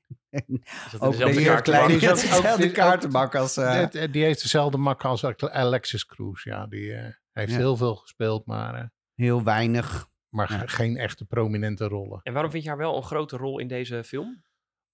Ook 0.99 1.11
dezelfde 1.11 1.35
de 1.41 1.45
kaart? 1.45 1.63
kleine 1.63 1.99
Die 1.99 2.09
heeft 2.09 2.21
dezelfde 2.21 2.57
die 2.57 2.65
is 2.65 2.71
ook- 2.71 2.77
kaartenbak 2.77 3.35
als... 3.35 3.57
eh, 3.57 3.89
Die- 3.91 4.11
die 4.11 4.23
heeft 4.25 4.43
dezelfde 4.43 4.79
mak 4.79 5.05
als 5.05 5.25
Alexis 5.25 6.07
Cruz. 6.07 6.45
Ja, 6.45 6.67
die 6.67 6.93
eh, 6.95 7.13
heeft 7.33 7.51
Ja. 7.53 7.57
heel 7.57 7.77
veel 7.77 7.95
gespeeld, 7.95 8.47
maar, 8.47 8.75
eh, 8.75 8.85
heel 9.15 9.43
weinig. 9.43 10.11
maar 10.29 10.53
Ja. 10.53 10.63
geen 10.67 10.97
echte 10.97 11.25
prominente 11.25 11.85
rollen. 11.89 12.21
En 12.23 12.33
waarom 12.33 12.51
vind 12.51 12.63
je 12.63 12.69
haar 12.69 12.79
wel 12.79 12.97
een 12.97 13.03
grote 13.03 13.37
rol 13.37 13.59
in 13.59 13.69
deze 13.69 14.05
film? 14.05 14.43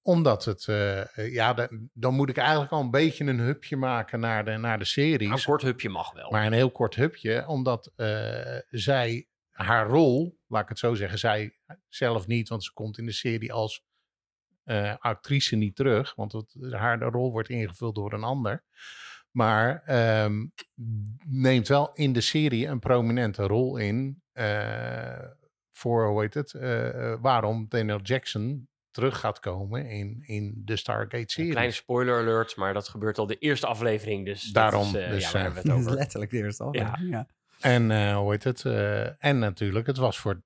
Omdat 0.09 0.45
het, 0.45 0.69
eh, 0.69 1.19
eh, 1.19 1.33
ja, 1.33 1.55
dan, 1.55 1.91
dan 1.93 2.15
moet 2.15 2.29
ik 2.29 2.37
eigenlijk 2.37 2.73
al 2.73 2.81
een 2.81 2.91
beetje 2.91 3.25
een 3.25 3.39
hupje 3.39 3.77
maken 3.77 4.21
naar 4.21 4.45
de, 4.45 4.57
naar 4.57 4.79
de 4.79 4.85
series. 4.85 5.31
Een 5.31 5.43
kort 5.43 5.63
hupje 5.63 5.89
mag 5.89 6.13
wel. 6.13 6.31
Maar 6.31 6.47
een 6.47 6.53
heel 6.53 6.71
kort 6.71 6.95
hupje, 6.95 7.47
omdat 7.47 7.93
eh, 7.97 8.59
zij, 8.71 9.29
haar 9.51 9.89
rol, 9.89 10.39
laat 10.47 10.63
ik 10.63 10.69
het 10.69 10.79
zo 10.79 10.95
zeggen, 10.95 11.19
zij 11.19 11.59
zelf 11.89 12.27
niet, 12.27 12.49
want 12.49 12.65
ze 12.65 12.73
komt 12.73 12.99
in 12.99 13.07
de 13.07 13.13
serie 13.13 13.53
als 13.53 13.87
actrice 14.99 15.57
niet 15.57 15.77
terug, 15.77 16.15
want 16.15 16.33
het, 16.33 16.57
haar 16.71 17.01
rol 17.01 17.33
wordt 17.33 17.49
ingevuld 17.49 17.95
door 17.95 18.13
een 18.13 18.25
ander. 18.25 18.65
Maar 19.31 19.83
ehm, 19.85 20.47
neemt 21.27 21.69
wel 21.69 21.93
in 21.93 22.13
de 22.13 22.21
serie 22.21 22.67
een 22.67 22.79
prominente 22.79 23.43
rol 23.43 23.77
in 23.77 24.23
voor, 25.73 26.09
hoe 26.09 26.21
heet 26.21 26.35
het, 26.35 26.53
waarom 27.21 27.67
Daniel 27.69 28.01
Jackson 28.01 28.69
terug 28.99 29.19
gaat 29.19 29.41
komen 29.41 29.87
in, 29.87 30.23
in 30.23 30.63
de 30.65 30.77
Stargate-serie. 30.77 31.51
Kleine 31.51 31.73
spoiler 31.73 32.19
alert, 32.21 32.57
maar 32.57 32.75
dat 32.75 32.89
gebeurt 32.89 33.19
al 33.19 33.27
de 33.27 33.39
eerste 33.39 33.67
aflevering. 33.67 34.25
Dus 34.25 34.43
dat 34.43 34.55
Daarom, 34.55 34.87
is, 34.89 34.95
eh, 34.95 35.11
dus, 35.11 35.23
ja, 35.25 35.33
waar 35.33 35.41
eh, 35.41 35.43
hebben 35.45 35.63
we 35.63 35.69
het 35.71 35.79
over? 35.81 35.93
Letterlijk 35.99 36.31
de 36.31 36.37
eerste 36.37 36.65
aflevering, 36.65 37.11
ja. 37.11 37.27
En 37.61 37.91
eh, 37.91 38.17
hoe 38.17 38.31
heet 38.31 38.45
het? 38.45 38.65
eh, 38.65 39.25
en 39.25 39.39
natuurlijk, 39.39 39.87
het 39.87 39.97
was 39.97 40.19
voor. 40.19 40.43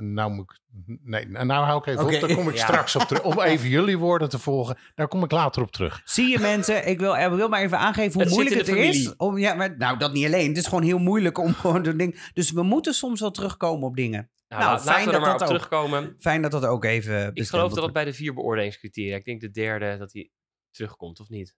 Nou 0.00 0.30
moet 0.32 0.50
ik. 0.50 0.60
Nee, 1.02 1.28
nou 1.28 1.50
hou 1.64 1.78
ik 1.78 1.86
even 1.86 2.04
Oké. 2.04 2.14
op. 2.14 2.20
Daar 2.20 2.34
kom 2.34 2.48
ik 2.48 2.54
Ja. 2.58 2.64
straks 2.64 2.96
op 2.96 3.02
terug. 3.02 3.22
Om 3.24 3.40
even 3.52 3.68
jullie 3.68 3.98
woorden 3.98 4.28
te 4.28 4.38
volgen. 4.38 4.78
Daar 4.94 5.08
kom 5.08 5.24
ik 5.24 5.30
later 5.30 5.62
op 5.62 5.70
terug. 5.72 6.02
Zie 6.04 6.28
je 6.28 6.38
mensen, 6.38 6.88
ik 6.88 6.98
wil, 6.98 7.14
ik 7.14 7.30
wil 7.30 7.48
maar 7.48 7.60
even 7.60 7.78
aangeven 7.78 8.20
hoe 8.22 8.30
moeilijk 8.30 8.56
het 8.56 8.68
is. 8.68 9.16
Om, 9.16 9.38
ja, 9.38 9.54
maar, 9.54 9.76
nou, 9.76 9.98
dat 9.98 10.12
niet 10.12 10.26
alleen. 10.26 10.48
Het 10.48 10.56
is 10.56 10.66
gewoon 10.66 10.82
heel 10.82 10.98
moeilijk 10.98 11.38
om 11.38 11.54
gewoon 11.60 11.82
te 11.82 11.96
ding. 11.96 12.30
Dus 12.34 12.50
we 12.52 12.62
moeten 12.62 12.94
soms 12.94 13.20
wel 13.20 13.30
terugkomen 13.30 13.88
op 13.88 13.96
dingen. 13.96 14.30
Nou, 14.48 14.62
Nou, 14.62 14.78
fijn 14.80 14.98
we 15.00 15.06
er 15.06 15.12
dat 15.12 15.20
maar 15.20 15.32
op 15.32 15.38
dat 15.38 15.48
ook. 15.48 15.54
terugkomen. 15.54 16.16
Fijn 16.18 16.42
dat 16.42 16.50
dat 16.50 16.64
ook 16.64 16.84
even 16.84 17.30
Ik 17.34 17.46
geloof 17.48 17.72
dat 17.72 17.84
het 17.84 17.92
bij 17.92 18.04
de 18.04 18.12
vier 18.12 18.34
beoordelingscriteria. 18.34 19.16
Ik 19.16 19.24
denk 19.24 19.40
de 19.40 19.50
derde 19.50 19.96
dat 19.98 20.12
hij 20.12 20.30
terugkomt, 20.70 21.20
of 21.20 21.28
niet? 21.28 21.54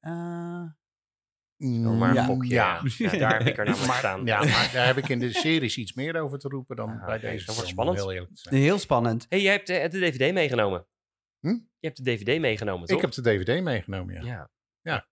Eh, 0.00 0.62
maar 1.72 2.08
een 2.08 2.14
Ja. 2.14 2.24
gokje. 2.24 2.48
Ja. 2.54 2.80
Ja. 2.98 3.12
Ja, 3.12 3.18
daar 3.18 3.38
heb 3.38 3.46
ik 3.46 3.58
er 3.58 3.64
namelijk 3.64 3.88
Maar, 3.88 3.98
staan. 3.98 4.24
ja, 4.24 4.38
maar 4.38 4.70
daar 4.72 4.86
heb 4.86 4.96
ik 4.96 5.08
in 5.08 5.18
de 5.18 5.32
series 5.32 5.76
iets 5.76 5.92
meer 5.94 6.20
over 6.20 6.38
te 6.38 6.48
roepen 6.48 6.76
dan 6.76 6.90
Ah, 7.00 7.06
bij 7.06 7.18
deze. 7.18 7.46
dat 7.46 7.54
wordt 7.54 7.70
spannend. 7.70 7.98
Heel 7.98 8.28
heel 8.48 8.78
spannend. 8.78 9.26
hey, 9.28 9.40
jij 9.42 9.52
hebt 9.52 9.68
eh, 9.68 9.90
de 9.90 9.98
DVD 9.98 10.32
meegenomen. 10.32 10.86
Hm? 11.40 11.48
Je 11.48 11.86
hebt 11.90 11.96
de 11.96 12.02
DVD 12.16 12.40
meegenomen, 12.40 12.86
toch? 12.86 12.96
Ik 12.96 13.02
heb 13.02 13.12
de 13.12 13.22
DVD 13.22 13.62
meegenomen, 13.62 14.24
ja. 14.24 14.50
Ja. 14.80 15.08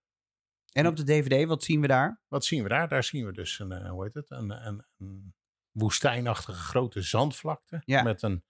En 0.71 0.87
op 0.87 0.95
de 0.95 1.03
DVD, 1.03 1.47
wat 1.47 1.63
zien 1.63 1.81
we 1.81 1.87
daar? 1.87 2.21
Wat 2.27 2.45
zien 2.45 2.63
we 2.63 2.69
daar? 2.69 2.87
Daar 2.87 3.03
zien 3.03 3.25
we 3.25 3.31
dus 3.31 3.59
een, 3.59 3.71
eh, 3.71 3.89
hoe 3.89 4.03
heet 4.03 4.13
het? 4.13 4.29
Een, 4.31 4.49
een, 4.67 4.85
een 4.97 5.33
woestijnachtige 5.71 6.57
grote 6.59 7.01
zandvlakte. 7.01 7.81
Ja. 7.85 8.03
Met 8.03 8.21
een 8.21 8.43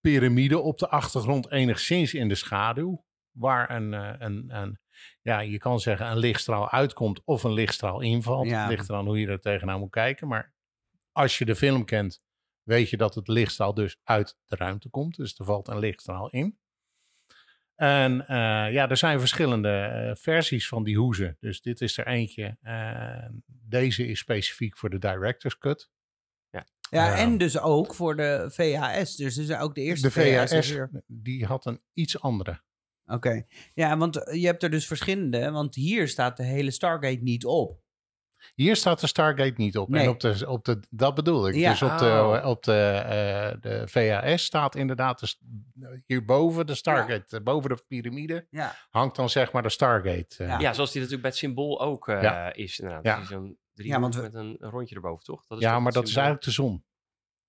piramide 0.00 0.58
op 0.58 0.78
de 0.78 0.88
achtergrond, 0.88 1.50
enigszins 1.50 2.14
in 2.14 2.28
de 2.28 2.34
schaduw. 2.34 3.04
Waar 3.30 3.70
een, 3.70 3.94
eh, 3.94 4.14
een, 4.18 4.56
een, 4.56 4.78
ja, 5.26 5.40
je 5.40 5.58
kan 5.58 5.80
zeggen 5.80 6.10
een 6.10 6.18
lichtstraal 6.18 6.70
uitkomt 6.70 7.22
of 7.24 7.42
een 7.42 7.52
lichtstraal 7.52 8.00
invalt. 8.00 8.46
Ja. 8.46 8.68
Ligt 8.68 8.88
eraan 8.88 9.06
hoe 9.06 9.20
je 9.20 9.26
er 9.26 9.40
tegenaan 9.40 9.80
moet 9.80 9.90
kijken. 9.90 10.28
Maar 10.28 10.54
als 11.12 11.38
je 11.38 11.44
de 11.44 11.56
film 11.56 11.84
kent, 11.84 12.22
weet 12.62 12.90
je 12.90 12.96
dat 12.96 13.14
het 13.14 13.28
lichtstraal 13.28 13.74
dus 13.74 14.00
uit 14.04 14.38
de 14.44 14.56
ruimte 14.56 14.88
komt. 14.88 15.16
Dus 15.16 15.38
er 15.38 15.44
valt 15.44 15.68
een 15.68 15.78
lichtstraal 15.78 16.30
in. 16.30 16.58
En 17.74 18.26
eh, 18.26 18.36
ja, 18.72 18.88
er 18.88 18.96
zijn 18.96 19.18
verschillende 19.18 19.68
eh, 19.68 20.14
versies 20.14 20.68
van 20.68 20.84
die 20.84 20.96
hoezen. 20.96 21.36
Dus 21.40 21.60
dit 21.60 21.80
is 21.80 21.98
er 21.98 22.06
eentje. 22.06 22.56
Eh, 22.62 23.28
deze 23.46 24.06
is 24.06 24.18
specifiek 24.18 24.78
voor 24.78 24.90
de 24.90 24.98
director's 24.98 25.58
cut. 25.58 25.90
Ja, 26.50 26.66
Ja. 26.90 27.16
en 27.16 27.38
dus 27.38 27.58
ook 27.58 27.94
voor 27.94 28.16
de 28.16 28.46
VHS. 28.50 29.16
Dus 29.16 29.36
is 29.36 29.52
ook 29.52 29.74
de 29.74 29.80
eerste 29.80 30.06
de 30.06 30.12
VHS, 30.12 30.52
is 30.52 30.70
hier. 30.70 31.02
die 31.06 31.44
had 31.44 31.66
een 31.66 31.82
iets 31.92 32.20
andere. 32.20 32.64
Oké. 33.06 33.46
Ja, 33.74 33.96
want 33.96 34.16
eh, 34.24 34.40
je 34.40 34.46
hebt 34.46 34.62
er 34.62 34.70
dus 34.70 34.86
verschillende. 34.86 35.50
Want 35.50 35.74
hier 35.74 36.08
staat 36.08 36.36
de 36.36 36.42
hele 36.44 36.70
Stargate 36.70 37.22
niet 37.22 37.44
op. 37.44 37.84
Hier 38.54 38.76
staat 38.76 39.00
de 39.00 39.06
Stargate 39.06 39.54
niet 39.56 39.78
op. 39.78 39.88
Nee. 39.88 40.02
En 40.02 40.08
op 40.08 40.20
de, 40.20 40.44
op 40.48 40.64
de, 40.64 40.80
dat 40.90 41.14
bedoel 41.14 41.48
ik. 41.48 41.54
Ja. 41.54 41.70
Dus 41.70 41.82
op 41.82 41.98
de, 41.98 42.04
Oh. 42.04 42.46
op 42.48 42.62
de, 42.62 42.72
eh, 42.72 43.60
de 43.60 43.88
VHS 43.88 44.44
staat 44.44 44.74
inderdaad 44.74 45.20
de, 45.72 46.02
hierboven 46.06 46.66
de 46.66 46.74
Stargate. 46.74 47.36
eh, 47.36 47.42
Boven 47.42 47.70
de 47.70 47.84
piramide 47.88 48.46
Ja. 48.50 48.74
hangt 48.90 49.16
dan 49.16 49.30
zeg 49.30 49.52
maar 49.52 49.62
de 49.62 49.68
Stargate. 49.68 50.36
eh. 50.38 50.46
Ja. 50.48 50.58
Ja, 50.58 50.72
zoals 50.72 50.90
die 50.92 51.00
natuurlijk 51.02 51.22
bij 51.22 51.30
het 51.30 51.38
symbool 51.38 51.80
ook 51.80 52.08
eh, 52.08 52.22
Ja. 52.22 52.52
is. 52.52 52.78
Inderdaad. 52.78 53.04
Ja. 53.04 53.18
Dus 53.18 53.28
Zo'n 53.28 53.58
drie 53.74 53.88
Ja, 53.88 54.00
want 54.00 54.14
we- 54.14 54.22
met 54.22 54.34
een, 54.34 54.56
rondje 54.60 54.94
erboven, 54.94 55.24
toch? 55.24 55.46
Dat 55.46 55.60
ja, 55.60 55.72
toch 55.74 55.82
maar 55.82 55.92
dat 55.92 56.08
is 56.08 56.14
eigenlijk 56.16 56.44
de 56.44 56.50
zon. 56.50 56.84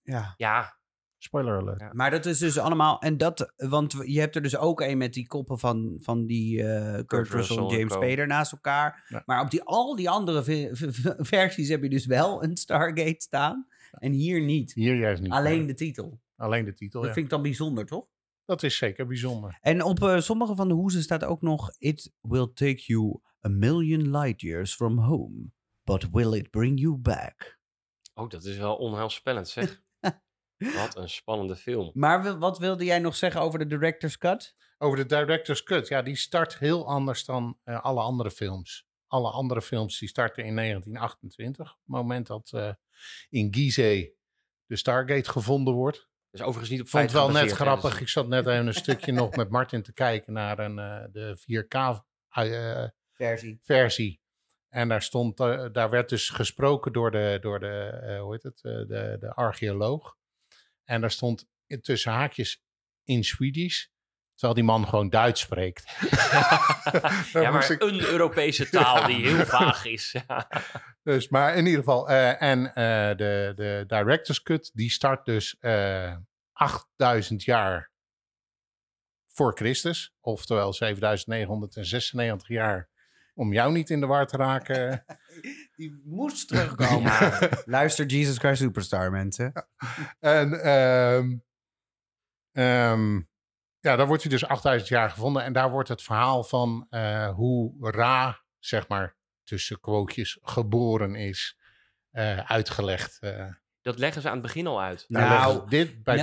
ja. 0.01 0.33
Ja, 0.37 0.76
Spoiler 1.17 1.58
alert. 1.60 1.80
Ja. 1.80 1.89
Maar 1.91 2.12
dat 2.12 2.25
is 2.25 2.39
dus 2.39 2.58
allemaal. 2.58 2.99
En 2.99 3.17
dat, 3.17 3.53
want 3.56 3.95
je 4.06 4.19
hebt 4.19 4.36
er 4.36 4.41
dus 4.41 4.58
ook 4.58 4.82
een 4.82 4.97
met 4.97 5.13
die 5.13 5.27
koppen 5.27 5.60
van, 5.60 5.97
van 6.01 6.25
die 6.25 6.63
eh, 6.63 6.93
Kurt, 7.06 7.30
Russell 7.30 7.38
Russell 7.38 7.58
en 7.58 7.77
James. 7.77 7.93
Spader 7.93 8.27
naast 8.27 8.51
elkaar. 8.51 9.06
Ja. 9.08 9.23
Maar 9.25 9.41
op 9.41 9.51
die, 9.51 9.63
al 9.63 9.95
die 9.95 10.10
andere 10.10 10.43
ve- 10.43 10.69
ve- 10.71 10.91
ve- 10.91 11.15
versies 11.36 11.69
heb 11.69 11.84
je 11.84 11.89
dus 11.89 12.06
wel 12.06 12.43
een 12.43 12.58
Stargate 12.58 13.15
staan. 13.21 13.67
En 13.91 14.12
hier 14.12 14.41
niet. 14.41 14.73
Hier 14.73 14.95
juist 14.95 15.21
niet. 15.21 15.32
Alleen 15.32 15.65
de 15.67 15.73
titel. 15.73 16.19
Alleen 16.36 16.65
de 16.65 16.73
titel, 16.73 16.99
Dat 16.99 17.08
ja. 17.10 17.13
vind 17.13 17.25
ik 17.25 17.32
dan 17.32 17.41
bijzonder, 17.41 17.86
toch? 17.86 18.06
Dat 18.45 18.63
is 18.63 18.77
zeker 18.77 19.08
bijzonder. 19.08 19.58
En 19.62 19.84
op 19.84 20.03
eh, 20.03 20.19
sommige 20.19 20.56
van 20.56 20.67
de 20.67 20.73
hoezen 20.73 21.01
staat 21.01 21.23
ook 21.23 21.41
nog: 21.41 21.71
It 21.77 22.13
will 22.21 22.51
take 22.53 22.82
you 22.86 23.19
a 23.45 23.49
million 23.49 24.17
light 24.17 24.41
years 24.41 24.75
from 24.75 24.97
home, 24.99 25.51
but 25.84 26.08
will 26.12 26.34
it 26.34 26.49
bring 26.49 26.80
you 26.80 26.95
back? 26.95 27.60
oh, 28.13 28.30
dat 28.30 28.43
is 28.43 28.58
wel 28.58 28.75
onheilspellend, 28.75 29.47
zeg. 29.47 29.82
Wat 30.57 30.95
een 30.95 31.09
spannende 31.09 31.55
film. 31.55 31.91
Maar 31.93 32.39
wat 32.39 32.57
wilde 32.57 32.85
jij 32.85 32.99
nog 32.99 33.15
zeggen 33.15 33.41
over 33.41 33.59
de 33.59 33.67
director's 33.67 34.17
cut? 34.17 34.55
Over 34.77 34.97
de 34.97 35.05
director's 35.05 35.63
cut. 35.63 35.87
Ja, 35.87 36.01
die 36.01 36.15
start 36.15 36.57
heel 36.57 36.87
anders 36.87 37.25
dan 37.25 37.59
eh, 37.63 37.83
alle 37.83 38.01
andere 38.01 38.31
films. 38.31 38.85
Alle 39.07 39.29
andere 39.31 39.61
films 39.61 39.99
die 39.99 40.09
starten 40.09 40.43
in 40.43 40.55
1928. 40.55 41.71
Op 41.71 41.77
het 41.77 41.87
moment 41.95 42.27
dat 42.27 42.51
eh, 42.53 42.69
in 43.29 43.53
Gizeh 43.53 44.09
de 44.65 44.75
Stargate 44.75 45.29
gevonden 45.29 45.73
wordt. 45.73 46.09
Dus 46.29 46.41
overigens 46.41 46.69
niet 46.69 46.79
op 46.79 46.85
Ik 46.85 46.91
vond 46.91 47.03
het 47.03 47.11
wel 47.13 47.29
net 47.31 47.49
hè, 47.49 47.55
grappig. 47.55 47.91
dus- 47.91 48.01
Ik 48.01 48.07
zat 48.09 48.27
net 48.27 48.47
even 48.47 48.67
een 48.67 48.73
stukje 48.73 49.11
nog 49.11 49.35
met 49.35 49.49
Martin 49.49 49.81
te 49.83 49.93
kijken 49.93 50.33
naar 50.33 50.59
een, 50.59 50.79
eh, 50.79 51.03
de 51.11 51.37
4K 51.37 51.75
eh, 52.29 52.83
Versie. 53.13 53.59
versie. 53.63 54.21
En 54.69 54.87
daar, 54.89 55.01
stond, 55.01 55.37
daar 55.73 55.89
werd 55.89 56.09
dus 56.09 56.29
gesproken 56.29 56.93
door 56.93 57.11
de, 57.11 57.37
door 57.41 57.59
de, 57.59 57.99
eh, 58.03 58.21
hoe 58.21 58.31
heet 58.31 58.43
het, 58.43 58.63
eh, 58.63 58.71
de, 58.71 59.17
de 59.19 59.33
archeoloog. 59.33 60.15
En 60.88 61.02
daar 61.02 61.12
stond 61.12 61.45
in- 61.67 61.82
tussen 61.82 62.12
haakjes 62.12 62.62
in 63.04 63.23
Swedish. 63.23 63.86
Terwijl 64.34 64.54
die 64.54 64.63
man 64.63 64.88
gewoon 64.88 65.10
Duits 65.10 65.41
spreekt. 65.41 65.84
Ja, 67.34 67.52
maar 67.52 67.71
ik- 67.71 67.82
een 67.82 68.00
Europese 68.02 68.69
taal 68.80 69.06
die 69.08 69.28
heel 69.28 69.45
vaag 69.45 69.86
is. 69.86 70.15
Dus, 71.04 71.30
maar 71.30 71.56
in 71.56 71.65
ieder 71.65 71.80
geval, 71.80 72.10
eh, 72.10 72.41
en 72.41 72.65
eh, 72.67 73.17
de, 73.17 73.52
de 73.56 73.84
Director's 73.88 74.41
Cut, 74.41 74.71
die 74.73 74.89
start 74.91 75.26
dus 75.26 75.58
eh 75.60 76.15
8000 76.54 77.43
jaar 77.43 77.91
voor 79.28 79.56
Christus. 79.58 80.13
Oftewel 80.21 80.73
7996 80.73 82.47
jaar, 82.47 82.89
om 83.38 83.54
jou 83.54 83.71
niet 83.71 83.89
in 83.89 84.00
de 84.00 84.06
war 84.06 84.28
te 84.28 84.38
raken. 84.38 85.06
Die 85.76 86.02
moest 86.06 86.47
terugkomen. 86.47 87.12
Luister 87.65 88.06
Jesus 88.06 88.38
Christ 88.38 88.62
Superstar, 88.62 89.12
mensen. 89.12 89.54
En 90.19 90.62
ehm, 90.62 91.38
ehm, 92.52 93.15
ja, 93.80 93.95
daar 93.95 94.08
wordt 94.08 94.23
hij 94.23 94.32
dus 94.32 94.45
8000 94.45 94.89
jaar 94.89 95.10
gevonden. 95.10 95.43
En 95.43 95.54
daar 95.54 95.71
wordt 95.71 95.89
het 95.89 96.02
verhaal 96.02 96.43
van 96.43 96.88
eh, 96.89 97.30
hoe 97.30 97.91
Ra, 97.91 98.41
zeg 98.60 98.88
maar, 98.88 99.15
tussen 99.43 99.80
quotejes, 99.80 100.39
geboren 100.41 101.15
is, 101.15 101.60
eh, 102.12 102.38
uitgelegd. 102.38 103.19
Eh, 103.19 103.54
Dat 103.88 104.00
leggen 104.00 104.21
ze 104.21 104.28
aan 104.28 104.34
het 104.34 104.43
begin 104.43 104.67
al 104.67 104.82
uit. 104.82 105.06
Nou, 105.08 105.30
Nou, 105.30 105.69
dit 105.69 106.04
bij 106.04 106.17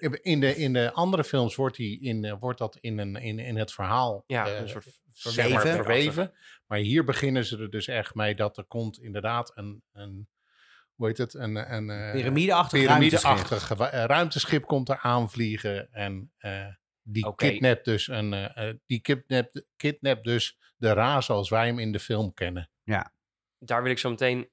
de, 0.00 0.20
in, 0.22 0.40
de, 0.40 0.56
in 0.56 0.72
de 0.72 0.92
andere 0.92 1.24
films 1.24 1.54
wordt, 1.54 1.76
die 1.76 2.00
in, 2.00 2.24
eh, 2.24 2.34
wordt 2.40 2.58
dat 2.58 2.76
in, 2.80 2.98
een, 2.98 3.16
in, 3.16 3.38
in 3.38 3.56
het 3.56 3.72
verhaal 3.72 4.24
Ja, 4.26 4.46
eh, 4.46 4.60
een 4.60 4.68
soort 4.68 4.84
maar, 4.84 5.32
verweven. 5.34 5.70
verweven. 5.70 6.32
Maar 6.66 6.78
hier 6.78 7.04
beginnen 7.04 7.44
ze 7.44 7.58
er 7.58 7.70
dus 7.70 7.86
echt 7.86 8.14
mee 8.14 8.34
dat 8.34 8.56
er 8.56 8.64
komt 8.64 9.00
inderdaad 9.00 9.52
een, 9.54 9.82
een 9.92 10.28
hoe 10.94 11.06
heet 11.06 11.18
het, 11.18 11.34
een, 11.34 11.74
een 11.74 11.90
eh, 11.90 12.12
Piramideachtig 12.70 13.68
ruimteschip. 14.06 14.64
komt 14.64 14.88
er 14.88 14.98
aanvliegen 14.98 15.92
en 15.92 16.32
eh, 16.38 16.66
die 17.02 17.34
kidnapt 17.34 17.84
dus 17.84 18.08
een, 18.08 18.50
die 18.86 19.00
kidnapt, 19.00 19.64
kidnapt 19.76 20.24
dus 20.24 20.58
de 20.76 20.92
Ra 20.92 21.20
zoals 21.20 21.48
wij 21.48 21.66
hem 21.66 21.78
in 21.78 21.92
de 21.92 22.00
film 22.00 22.34
kennen. 22.34 22.70
Daar 23.58 23.82
wil 23.82 23.90
ik 23.90 23.98
zo 23.98 24.10
meteen, 24.10 24.48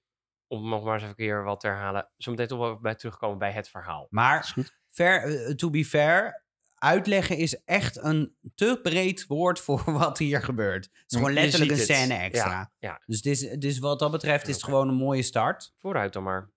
om 0.55 0.69
nog 0.69 0.83
maar 0.83 0.93
eens 0.93 1.03
even 1.03 1.09
een 1.09 1.25
keer 1.25 1.43
wat 1.43 1.59
te 1.59 1.67
herhalen, 1.67 2.09
zo 2.17 2.31
meteen 2.31 2.47
toch 2.47 2.59
wel 2.59 2.79
bij 2.79 2.95
terugkomen 2.95 3.37
bij 3.37 3.51
het 3.51 3.69
verhaal. 3.69 4.07
Maar 4.09 4.39
Is 4.39 4.51
goed. 4.51 4.77
fair, 4.87 5.45
eh, 5.45 5.53
to 5.53 5.69
be 5.69 5.85
fair, 5.85 6.45
uitleggen 6.75 7.37
is 7.37 7.63
echt 7.63 8.03
een 8.03 8.35
te 8.55 8.79
breed 8.83 9.25
woord 9.27 9.59
voor 9.59 9.83
wat 9.99 10.17
hier 10.17 10.41
gebeurt. 10.41 10.85
Het 10.85 11.03
is 11.07 11.17
gewoon 11.17 11.33
Je 11.33 11.39
letterlijk 11.39 11.71
een 11.71 11.77
scène 11.77 12.13
extra. 12.13 12.49
Ja, 12.49 12.71
ja. 12.77 13.01
Dus, 13.05 13.21
dit 13.21 13.41
is, 13.41 13.57
dus 13.57 13.79
wat 13.79 13.99
dat 13.99 14.11
betreft 14.11 14.47
is 14.47 14.55
het 14.55 14.63
gewoon 14.63 14.87
een 14.87 14.95
mooie 14.95 15.23
start. 15.23 15.73
Vooruit 15.77 16.13
dan 16.13 16.23
maar. 16.23 16.53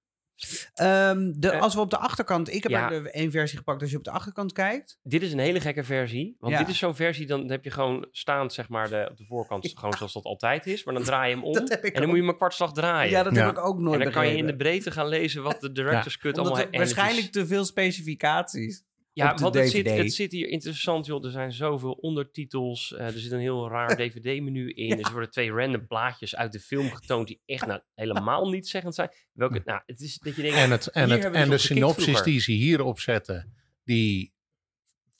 Ehm, 0.74 1.32
de, 1.36 1.50
Eh, 1.50 1.60
als 1.62 1.74
we 1.74 1.80
op 1.80 1.90
de 1.90 1.98
achterkant... 1.98 2.52
Ik 2.54 2.62
heb 2.62 2.72
ja. 2.72 2.90
er 2.90 3.02
de 3.02 3.10
één 3.10 3.30
versie 3.30 3.58
gepakt. 3.58 3.80
Als 3.82 3.90
je 3.90 3.96
op 3.96 4.04
de 4.04 4.10
achterkant 4.10 4.52
kijkt... 4.52 4.98
Dit 5.02 5.22
is 5.22 5.32
een 5.32 5.38
hele 5.38 5.60
gekke 5.60 5.84
versie. 5.84 6.36
Want 6.40 6.52
Ja. 6.52 6.58
dit 6.58 6.68
is 6.68 6.78
zo'n 6.78 6.94
versie, 6.94 7.26
dan 7.26 7.50
heb 7.50 7.64
je 7.64 7.70
gewoon 7.70 8.06
staand, 8.12 8.52
zeg 8.52 8.68
maar, 8.68 8.88
de, 8.88 9.06
op 9.10 9.16
de 9.16 9.24
voorkant, 9.24 9.72
gewoon 9.74 9.92
zoals 9.92 10.12
dat 10.12 10.24
altijd 10.24 10.66
is. 10.66 10.84
Maar 10.84 10.94
dan 10.94 11.02
draai 11.02 11.28
je 11.30 11.34
hem 11.34 11.44
om 11.48 11.52
Dat 11.52 11.68
heb 11.68 11.84
ik 11.84 11.86
en 11.86 11.92
dan 11.92 12.02
ook. 12.02 12.06
moet 12.08 12.16
je 12.16 12.22
hem 12.22 12.30
een 12.30 12.36
kwartslag 12.36 12.72
draaien. 12.72 13.10
Ja, 13.10 13.22
dat 13.22 13.34
Ja. 13.34 13.46
heb 13.46 13.56
ik 13.56 13.64
ook 13.64 13.78
nooit 13.78 13.98
en 13.98 14.04
dan 14.04 14.12
kan 14.12 14.26
je 14.28 14.36
in 14.36 14.46
de 14.46 14.56
breedte 14.56 14.90
gaan 14.90 15.08
lezen 15.08 15.42
wat 15.42 15.60
de 15.60 15.72
director's 15.72 16.18
cut 16.18 16.38
Omdat 16.38 16.52
allemaal... 16.52 16.72
is- 16.72 16.78
waarschijnlijk 16.78 17.32
te 17.32 17.46
veel 17.46 17.64
specificaties. 17.64 18.84
Ja, 19.18 19.34
want 19.34 19.54
het 19.54 19.70
zit, 19.70 19.90
het 19.90 20.12
zit 20.12 20.32
hier 20.32 20.48
interessant, 20.48 21.06
joh. 21.06 21.24
Er 21.24 21.30
zijn 21.30 21.52
zoveel 21.52 21.92
ondertitels. 21.92 22.94
eh, 22.94 23.06
er 23.06 23.18
zit 23.18 23.32
een 23.32 23.38
heel 23.38 23.68
raar 23.68 23.96
DVD-menu 23.96 24.70
in. 24.72 24.96
Dus 24.96 25.06
er 25.06 25.12
worden 25.12 25.30
twee 25.30 25.50
random 25.50 25.86
plaatjes 25.86 26.36
uit 26.36 26.52
de 26.52 26.60
film 26.60 26.90
getoond 26.90 27.26
die 27.26 27.40
echt 27.46 27.66
nou, 27.66 27.80
helemaal 27.94 28.48
niet 28.48 28.68
zeggend 28.68 28.94
zijn. 28.94 29.10
Welke, 29.32 29.62
nou, 29.64 29.80
het 29.86 30.00
is 30.00 30.18
dat 30.18 30.36
je 30.36 30.42
denkt... 30.42 30.56
En, 30.56 30.70
het, 30.70 30.86
en, 30.86 31.10
het, 31.10 31.24
en 31.24 31.50
de 31.50 31.58
synopsis 31.58 32.04
vroeger. 32.04 32.24
die 32.24 32.40
ze 32.40 32.52
hier 32.52 32.82
opzetten, 32.82 33.54
die 33.84 34.34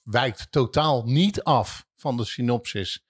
wijkt 0.03 0.53
totaal 0.53 1.03
niet 1.05 1.43
af 1.43 1.87
van 1.97 2.17
de 2.17 2.25
synopsis 2.25 3.05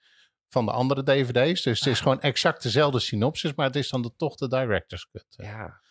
van 0.49 0.65
de 0.65 0.71
andere 0.71 1.03
dvd's. 1.03 1.61
Dus 1.61 1.79
het 1.79 1.87
is 1.87 1.97
Ah. 1.97 2.03
gewoon 2.03 2.21
exact 2.21 2.63
dezelfde 2.63 2.99
synopsis, 2.99 3.53
maar 3.55 3.65
het 3.65 3.75
is 3.75 3.89
dan 3.89 4.01
de, 4.01 4.11
toch 4.17 4.35
de 4.35 4.47
director's 4.47 5.07
cut. 5.11 5.25
Ja. 5.29 5.81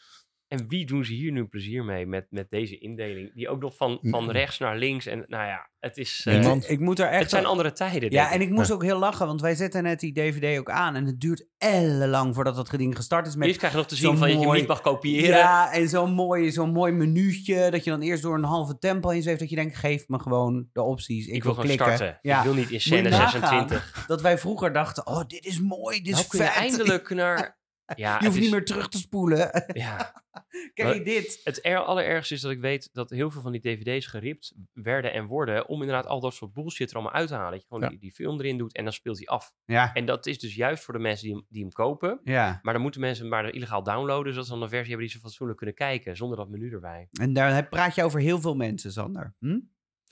En 0.48 0.68
wie 0.68 0.86
doen 0.86 1.04
ze 1.04 1.12
hier 1.12 1.32
nu 1.32 1.44
plezier 1.46 1.84
mee 1.84 2.06
met, 2.06 2.26
met 2.30 2.50
deze 2.50 2.78
indeling? 2.78 3.34
Die 3.34 3.48
ook 3.48 3.60
nog 3.60 3.76
van, 3.76 3.98
van 4.02 4.30
rechts 4.30 4.58
naar 4.58 4.76
links. 4.76 5.06
En 5.06 5.24
nou 5.26 5.46
ja, 5.46 5.70
het 5.78 5.96
is... 5.96 6.22
eh, 6.26 6.34
Niemand. 6.34 6.70
Ik 6.70 6.80
moet 6.80 6.98
er 6.98 7.06
echt... 7.08 7.20
het 7.20 7.30
zijn 7.30 7.44
andere 7.46 7.72
tijden, 7.72 8.10
Ja, 8.10 8.32
en 8.32 8.40
ik. 8.40 8.50
moest 8.50 8.70
ook 8.70 8.82
heel 8.82 8.98
lachen, 8.98 9.26
want 9.26 9.40
wij 9.40 9.54
zetten 9.54 9.82
net 9.82 10.00
die 10.00 10.12
DVD 10.12 10.58
ook 10.58 10.70
aan. 10.70 10.94
En 10.94 11.04
het 11.06 11.20
duurt 11.20 11.46
ellenlang 11.58 12.34
voordat 12.34 12.54
dat 12.56 12.70
ding 12.70 12.96
gestart 12.96 13.26
is. 13.26 13.36
Met 13.36 13.46
Eerst 13.46 13.58
krijg 13.58 13.72
je 13.72 13.78
nog 13.78 13.88
te 13.88 13.96
zien 13.96 14.10
van 14.10 14.20
dat 14.20 14.28
je 14.30 14.34
hem 14.36 14.44
mooi- 14.46 14.58
niet 14.58 14.68
mag 14.68 14.80
kopiëren. 14.80 15.36
Ja, 15.38 15.72
en 15.72 15.88
zo'n 15.88 16.12
mooi, 16.12 16.50
zo'n 16.52 16.72
mooi 16.72 16.92
menuutje. 16.92 17.70
Dat 17.70 17.84
je 17.84 17.90
dan 17.90 18.00
eerst 18.00 18.22
door 18.22 18.34
een 18.36 18.44
halve 18.44 18.78
tempo 18.78 19.08
heen 19.08 19.22
zweeft. 19.22 19.40
Dat 19.40 19.50
je 19.50 19.56
denkt, 19.56 19.76
geef 19.76 20.08
me 20.08 20.18
gewoon 20.18 20.68
de 20.72 20.82
opties. 20.82 21.26
Ik, 21.26 21.34
ik 21.34 21.42
wil 21.42 21.52
gewoon 21.52 21.66
klikken. 21.66 21.94
starten. 21.96 22.18
Ja. 22.22 22.38
Ik 22.38 22.44
wil 22.44 22.54
niet 22.54 22.70
in 22.70 22.80
scène 22.80 23.08
nagaan 23.08 23.30
26. 23.30 24.04
Dat 24.06 24.20
wij 24.20 24.38
vroeger 24.38 24.72
dachten, 24.72 25.06
oh, 25.06 25.20
dit 25.26 25.44
is 25.46 25.60
mooi, 25.60 25.96
dit 26.02 26.06
is 26.06 26.12
Nou 26.14 26.26
kun 26.28 26.38
je 26.38 26.44
vet. 26.44 26.54
eindelijk 26.54 27.10
naar... 27.14 27.56
Ja, 27.96 28.18
Je 28.18 28.24
hoeft 28.24 28.36
is- 28.36 28.42
niet 28.42 28.50
meer 28.52 28.64
terug 28.64 28.88
te 28.88 28.98
spoelen. 28.98 29.64
Ja, 29.72 30.22
Kijk 30.74 31.04
dit. 31.04 31.40
het 31.44 31.64
er, 31.64 31.78
allerergste 31.78 32.34
is 32.34 32.40
dat 32.40 32.50
ik 32.50 32.60
weet 32.60 32.88
dat 32.92 33.10
heel 33.10 33.30
veel 33.30 33.40
van 33.40 33.52
die 33.52 33.60
dvd's 33.60 34.06
geript 34.06 34.54
werden 34.72 35.12
en 35.12 35.26
worden 35.26 35.68
om 35.68 35.80
inderdaad 35.80 36.06
al 36.06 36.20
dat 36.20 36.34
soort 36.34 36.52
bullshit 36.52 36.88
er 36.90 36.94
allemaal 36.96 37.12
uit 37.14 37.28
te 37.28 37.34
halen. 37.34 37.50
Dat 37.50 37.60
je 37.60 37.66
gewoon 37.66 37.82
Ja. 37.82 37.88
die, 37.88 37.98
die 37.98 38.12
film 38.12 38.38
erin 38.40 38.58
doet 38.58 38.74
en 38.76 38.84
dan 38.84 38.92
speelt 38.92 39.16
hij 39.18 39.26
af. 39.26 39.52
Ja, 39.64 39.94
En 39.94 40.06
dat 40.06 40.26
is 40.26 40.38
dus 40.38 40.54
juist 40.54 40.84
voor 40.84 40.94
de 40.94 41.00
mensen 41.00 41.26
die 41.26 41.34
hem, 41.36 41.46
die 41.48 41.62
hem 41.62 41.72
kopen. 41.72 42.20
ja. 42.24 42.58
Maar 42.62 42.72
dan 42.72 42.82
moeten 42.82 43.00
mensen 43.00 43.22
hem 43.22 43.32
maar 43.32 43.50
illegaal 43.54 43.82
downloaden, 43.82 44.32
zodat 44.32 44.46
ze 44.46 44.52
dan 44.52 44.62
een 44.62 44.68
versie 44.68 44.88
hebben 44.88 45.06
die 45.06 45.16
ze 45.16 45.22
fatsoenlijk 45.22 45.58
kunnen 45.58 45.76
kijken, 45.76 46.16
zonder 46.16 46.36
dat 46.36 46.48
menu 46.48 46.72
erbij. 46.72 47.08
En 47.20 47.32
daar 47.32 47.68
praat 47.68 47.94
je 47.94 48.04
over 48.04 48.20
heel 48.20 48.40
veel 48.40 48.54
mensen, 48.54 48.92
Sander. 48.92 49.34
Hm? 49.38 49.58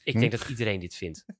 Ik 0.07 0.19
denk 0.19 0.31
dat 0.31 0.49
iedereen 0.49 0.81
dit 0.81 0.95
vindt. 0.95 1.25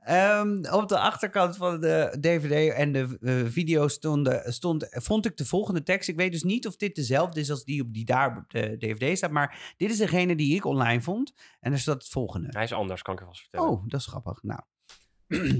Ehm, 0.00 0.64
op 0.70 0.88
de 0.88 0.98
achterkant 0.98 1.56
van 1.56 1.80
de 1.80 2.16
DVD 2.20 2.72
en 2.72 2.92
de 2.92 3.18
eh, 3.20 3.52
video 3.52 3.88
stond, 3.88 4.40
stond, 4.44 4.86
vond 4.90 5.26
ik 5.26 5.36
de 5.36 5.44
volgende 5.44 5.82
tekst. 5.82 6.08
Ik 6.08 6.16
weet 6.16 6.32
dus 6.32 6.42
niet 6.42 6.66
of 6.66 6.76
dit 6.76 6.94
dezelfde 6.94 7.40
is 7.40 7.50
als 7.50 7.64
die 7.64 7.82
op 7.82 7.92
die 7.92 8.04
daar 8.04 8.36
op 8.36 8.50
de 8.50 8.76
DVD 8.78 9.16
staat. 9.16 9.30
Maar 9.30 9.74
dit 9.76 9.90
is 9.90 9.96
degene 9.96 10.36
die 10.36 10.54
ik 10.54 10.64
online 10.64 11.00
vond. 11.00 11.32
En 11.60 11.72
er 11.72 11.78
staat 11.78 12.02
het 12.02 12.08
volgende. 12.08 12.48
Hij 12.50 12.64
is 12.64 12.72
anders, 12.72 13.02
kan 13.02 13.14
ik 13.14 13.20
je 13.20 13.26
vast 13.26 13.40
vertellen. 13.40 13.68
Oh, 13.68 13.82
dat 13.86 14.00
is 14.00 14.06
grappig. 14.06 14.42
Nou. 14.42 14.60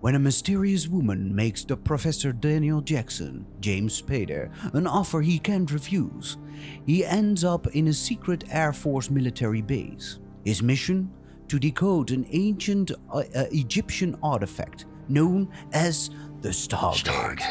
When 0.00 0.14
a 0.14 0.18
mysterious 0.18 0.86
woman 0.86 1.34
makes 1.34 1.64
the 1.64 1.76
Professor 1.76 2.32
Daniel 2.32 2.82
Jackson, 2.82 3.46
James 3.60 4.02
Spader, 4.02 4.50
an 4.74 4.86
offer 4.86 5.22
he 5.22 5.38
can't 5.38 5.70
refuse, 5.70 6.36
he 6.84 7.04
ends 7.04 7.44
up 7.44 7.66
in 7.66 7.88
a 7.88 7.92
secret 7.92 8.44
Air 8.50 8.72
Force 8.72 9.10
military 9.10 9.62
base. 9.62 10.20
His 10.46 10.62
mission? 10.62 11.10
To 11.48 11.58
decode 11.58 12.12
an 12.12 12.24
ancient 12.30 12.92
uh, 12.92 13.18
uh, 13.18 13.44
Egyptian 13.50 14.16
artifact 14.22 14.86
known 15.08 15.48
as 15.72 16.10
the 16.40 16.50
Stargate. 16.50 17.42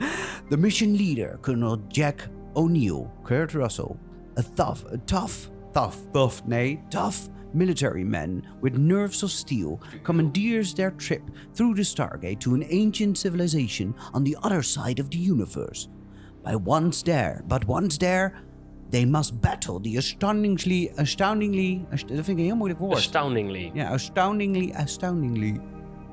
The 0.50 0.56
mission 0.58 0.96
leader, 0.98 1.38
Colonel 1.40 1.76
Jack 1.88 2.28
O'Neill, 2.54 3.10
Kurt 3.24 3.54
Russell, 3.54 3.98
a 4.36 4.42
tough, 4.42 4.84
a 4.92 4.98
tough, 4.98 5.50
tough, 5.72 5.98
tough, 6.12 6.46
nay, 6.46 6.82
tough 6.90 7.28
military 7.54 8.04
man 8.04 8.42
with 8.60 8.76
nerves 8.76 9.22
of 9.22 9.30
steel, 9.30 9.80
commandeers 10.02 10.74
their 10.74 10.90
trip 10.92 11.22
through 11.54 11.74
the 11.74 11.82
Stargate 11.82 12.40
to 12.40 12.54
an 12.54 12.64
ancient 12.68 13.16
civilization 13.16 13.94
on 14.12 14.24
the 14.24 14.36
other 14.42 14.62
side 14.62 14.98
of 14.98 15.08
the 15.10 15.18
universe. 15.18 15.88
By 16.42 16.56
once 16.56 17.02
there, 17.02 17.42
but 17.46 17.64
once 17.66 17.96
there, 17.96 18.42
they 18.94 19.04
must 19.06 19.40
battle 19.40 19.80
the 19.80 19.96
astoundingly, 19.96 20.92
astoundingly, 20.96 21.84
ast- 21.92 22.08
dat 22.08 22.16
vind 22.24 22.28
ik 22.28 22.36
een 22.38 22.44
heel 22.44 22.56
moeilijk 22.56 22.80
woord. 22.80 22.96
Astoundingly. 22.96 23.70
Yeah, 23.74 23.90
astoundingly, 23.90 24.72
astoundingly 24.72 25.60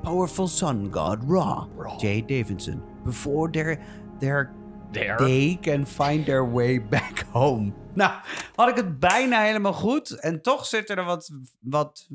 powerful 0.02 0.46
sun 0.48 0.88
god 0.92 1.18
Ra, 1.28 1.68
J. 1.98 2.24
Davidson, 2.26 2.82
before 3.04 3.50
their 3.50 3.78
their 4.18 4.50
There. 4.92 5.16
they 5.16 5.58
can 5.60 5.86
find 5.86 6.24
their 6.24 6.52
way 6.52 6.82
back 6.88 7.24
home. 7.30 7.72
Nou, 7.94 8.12
had 8.54 8.68
ik 8.68 8.76
het 8.76 8.98
bijna 8.98 9.42
helemaal 9.42 9.72
goed 9.72 10.10
en 10.10 10.42
toch 10.42 10.66
zitten 10.66 10.96
er 10.96 11.04
wat, 11.04 11.30
wat 11.60 12.08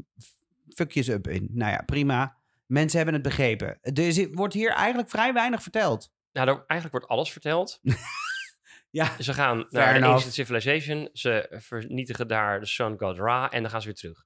fuckjes 0.69 1.08
up 1.08 1.27
in. 1.27 1.49
Nou 1.51 1.71
ja, 1.71 1.82
prima. 1.86 2.36
Mensen 2.65 2.97
hebben 2.97 3.15
het 3.15 3.23
begrepen. 3.23 3.77
Dus 3.93 4.17
er 4.17 4.30
wordt 4.32 4.53
hier 4.53 4.71
eigenlijk 4.71 5.10
vrij 5.10 5.34
weinig 5.34 5.62
verteld. 5.62 6.12
Nou, 6.34 6.47
er- 6.47 6.63
eigenlijk 6.67 6.91
wordt 6.91 7.08
alles 7.08 7.32
verteld. 7.32 7.80
Ja, 8.89 9.21
Ze 9.21 9.34
gaan 9.34 9.65
Fair 9.69 9.91
naar 9.91 10.00
de. 10.00 10.06
Ancient 10.06 10.34
Civilization. 10.34 11.10
Ze 11.13 11.47
vernietigen 11.50 12.28
daar 12.28 12.60
de 12.60 12.65
Sun 12.65 12.97
God 12.97 13.17
Ra. 13.17 13.52
En 13.52 13.62
dan 13.62 13.71
gaan 13.71 13.82
ze 13.82 13.88
weer 13.88 13.95
terug. 13.95 14.26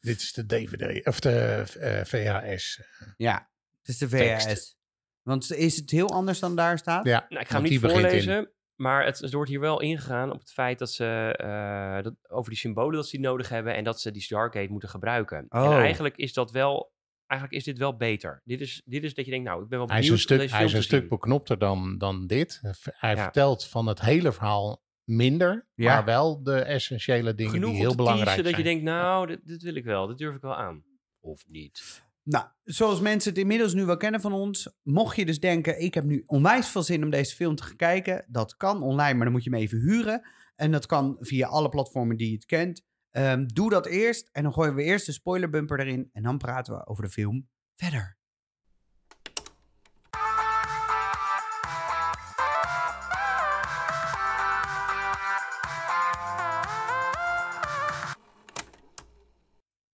Dit 0.00 0.20
is 0.20 0.32
de 0.32 0.46
DVD, 0.46 1.06
of 1.06 1.20
de 1.20 1.64
eh, 1.80 2.04
VHS. 2.04 2.80
ja. 3.16 3.50
Het 3.80 3.88
is 3.88 3.98
de. 3.98 4.08
VHS. 4.08 4.78
Want 5.22 5.52
is 5.52 5.76
het 5.76 5.90
heel 5.90 6.08
anders 6.08 6.38
dan 6.38 6.56
daar 6.56 6.78
staat? 6.78 7.04
Ja, 7.04 7.26
Nou, 7.28 7.42
ik 7.42 7.48
ga 7.48 7.60
hem 7.60 7.70
niet 7.70 7.80
voorlezen. 7.80 8.52
Maar 8.74 9.04
het, 9.04 9.18
het 9.18 9.32
wordt 9.32 9.50
hier 9.50 9.60
wel 9.60 9.80
ingegaan 9.80 10.32
op 10.32 10.38
het 10.38 10.52
feit 10.52 10.78
dat 10.78 10.90
ze 10.90 11.34
eh, 11.36 12.02
dat, 12.02 12.14
over 12.28 12.50
die 12.50 12.58
symbolen 12.58 12.94
dat 12.94 13.08
ze 13.08 13.16
die 13.16 13.26
nodig 13.26 13.48
hebben. 13.48 13.74
En 13.74 13.84
dat 13.84 14.00
ze 14.00 14.10
die 14.10 14.22
Stargate 14.22 14.70
moeten 14.70 14.88
gebruiken. 14.88 15.46
Oh. 15.48 15.64
En 15.64 15.80
eigenlijk 15.80 16.16
is 16.16 16.32
dat 16.32 16.50
wel. 16.50 16.92
Eigenlijk 17.30 17.60
is 17.60 17.64
dit 17.64 17.78
wel 17.78 17.96
beter. 17.96 18.40
Dit 18.44 18.60
is, 18.60 18.82
dit 18.84 19.04
is 19.04 19.14
dat 19.14 19.24
je 19.24 19.30
denkt, 19.30 19.46
nou, 19.48 19.62
ik 19.62 19.68
ben 19.68 19.78
wel 19.78 19.88
Hij 19.88 19.98
is 19.98 20.02
benieuwd 20.02 20.18
een 20.18 20.24
stuk, 20.24 20.38
deze 20.38 20.54
hij 20.54 20.64
is 20.64 20.70
film 20.70 20.82
een 20.82 20.88
stuk 20.88 21.08
beknopter 21.08 21.58
dan, 21.58 21.98
dan 21.98 22.26
dit. 22.26 22.60
Hij 22.84 23.14
Ja. 23.14 23.22
vertelt 23.22 23.66
van 23.66 23.86
het 23.86 24.00
hele 24.00 24.32
verhaal 24.32 24.82
minder, 25.04 25.66
Ja. 25.74 25.94
maar 25.94 26.04
wel 26.04 26.42
de 26.42 26.54
essentiële 26.60 27.34
dingen 27.34 27.52
Genoeg 27.52 27.70
die 27.70 27.80
heel 27.80 27.94
belangrijk 27.94 28.30
zijn. 28.30 28.44
dat 28.44 28.56
je 28.56 28.62
denkt, 28.62 28.82
nou, 28.82 29.26
dit, 29.26 29.40
dit 29.46 29.62
wil 29.62 29.74
ik 29.74 29.84
wel. 29.84 30.06
Dit 30.06 30.18
durf 30.18 30.34
ik 30.34 30.40
wel 30.42 30.56
aan. 30.56 30.84
Of 31.20 31.44
niet. 31.48 32.02
Nou, 32.22 32.46
zoals 32.64 33.00
mensen 33.00 33.30
het 33.30 33.40
inmiddels 33.40 33.74
nu 33.74 33.84
wel 33.84 33.96
kennen 33.96 34.20
van 34.20 34.32
ons, 34.32 34.72
mocht 34.82 35.16
je 35.16 35.26
dus 35.26 35.40
denken, 35.40 35.80
ik 35.80 35.94
heb 35.94 36.04
nu 36.04 36.22
onwijs 36.26 36.68
veel 36.68 36.82
zin 36.82 37.04
om 37.04 37.10
deze 37.10 37.34
film 37.36 37.54
te 37.54 37.62
gaan 37.62 37.76
kijken, 37.76 38.24
dat 38.28 38.56
kan 38.56 38.82
online, 38.82 39.14
maar 39.14 39.24
dan 39.24 39.32
moet 39.32 39.44
je 39.44 39.50
hem 39.50 39.58
even 39.58 39.78
huren. 39.78 40.22
En 40.56 40.70
dat 40.70 40.86
kan 40.86 41.16
via 41.20 41.46
alle 41.48 41.68
platformen 41.68 42.16
die 42.16 42.28
je 42.28 42.34
het 42.34 42.46
kent. 42.46 42.88
Ehm, 43.10 43.46
doe 43.46 43.70
dat 43.70 43.86
eerst 43.86 44.28
en 44.32 44.42
dan 44.42 44.52
gooien 44.52 44.74
we 44.74 44.82
eerst 44.82 45.06
de 45.06 45.12
spoilerbumper 45.12 45.80
erin 45.80 46.10
en 46.12 46.22
dan 46.22 46.38
praten 46.38 46.74
we 46.74 46.86
over 46.86 47.02
de 47.02 47.10
film 47.10 47.48
verder. 47.76 48.18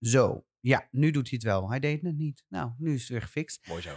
Zo, 0.00 0.46
ja, 0.60 0.88
nu 0.90 1.10
doet 1.10 1.28
hij 1.28 1.38
het 1.38 1.42
wel. 1.42 1.70
Hij 1.70 1.80
deed 1.80 2.02
het 2.02 2.16
niet. 2.16 2.44
Nou, 2.48 2.72
nu 2.78 2.94
is 2.94 3.00
het 3.00 3.08
weer 3.08 3.22
gefixt. 3.22 3.66
Mooi 3.66 3.82
zo. 3.82 3.96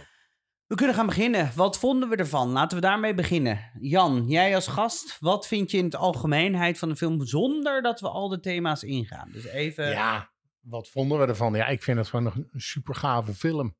We 0.70 0.76
kunnen 0.76 0.94
gaan 0.94 1.06
beginnen. 1.06 1.50
Wat 1.54 1.78
vonden 1.78 2.08
we 2.08 2.16
ervan? 2.16 2.48
Laten 2.48 2.76
we 2.76 2.82
daarmee 2.82 3.14
beginnen. 3.14 3.70
Jan, 3.80 4.26
jij 4.28 4.54
als 4.54 4.66
gast, 4.66 5.18
wat 5.20 5.46
vind 5.46 5.70
je 5.70 5.78
in 5.78 5.84
het 5.84 5.94
algemeenheid 5.96 6.78
van 6.78 6.88
de 6.88 6.96
film 6.96 7.26
zonder 7.26 7.82
dat 7.82 8.00
we 8.00 8.08
al 8.08 8.28
de 8.28 8.40
thema's 8.40 8.82
ingaan? 8.82 9.30
Dus 9.32 9.44
even. 9.44 9.88
Ja, 9.90 10.30
wat 10.60 10.88
vonden 10.88 11.18
we 11.18 11.26
ervan? 11.26 11.54
Ja, 11.54 11.66
ik 11.66 11.82
vind 11.82 11.98
het 11.98 12.08
gewoon 12.08 12.26
een 12.26 12.60
super 12.60 12.94
gave 12.94 13.34
film. 13.34 13.76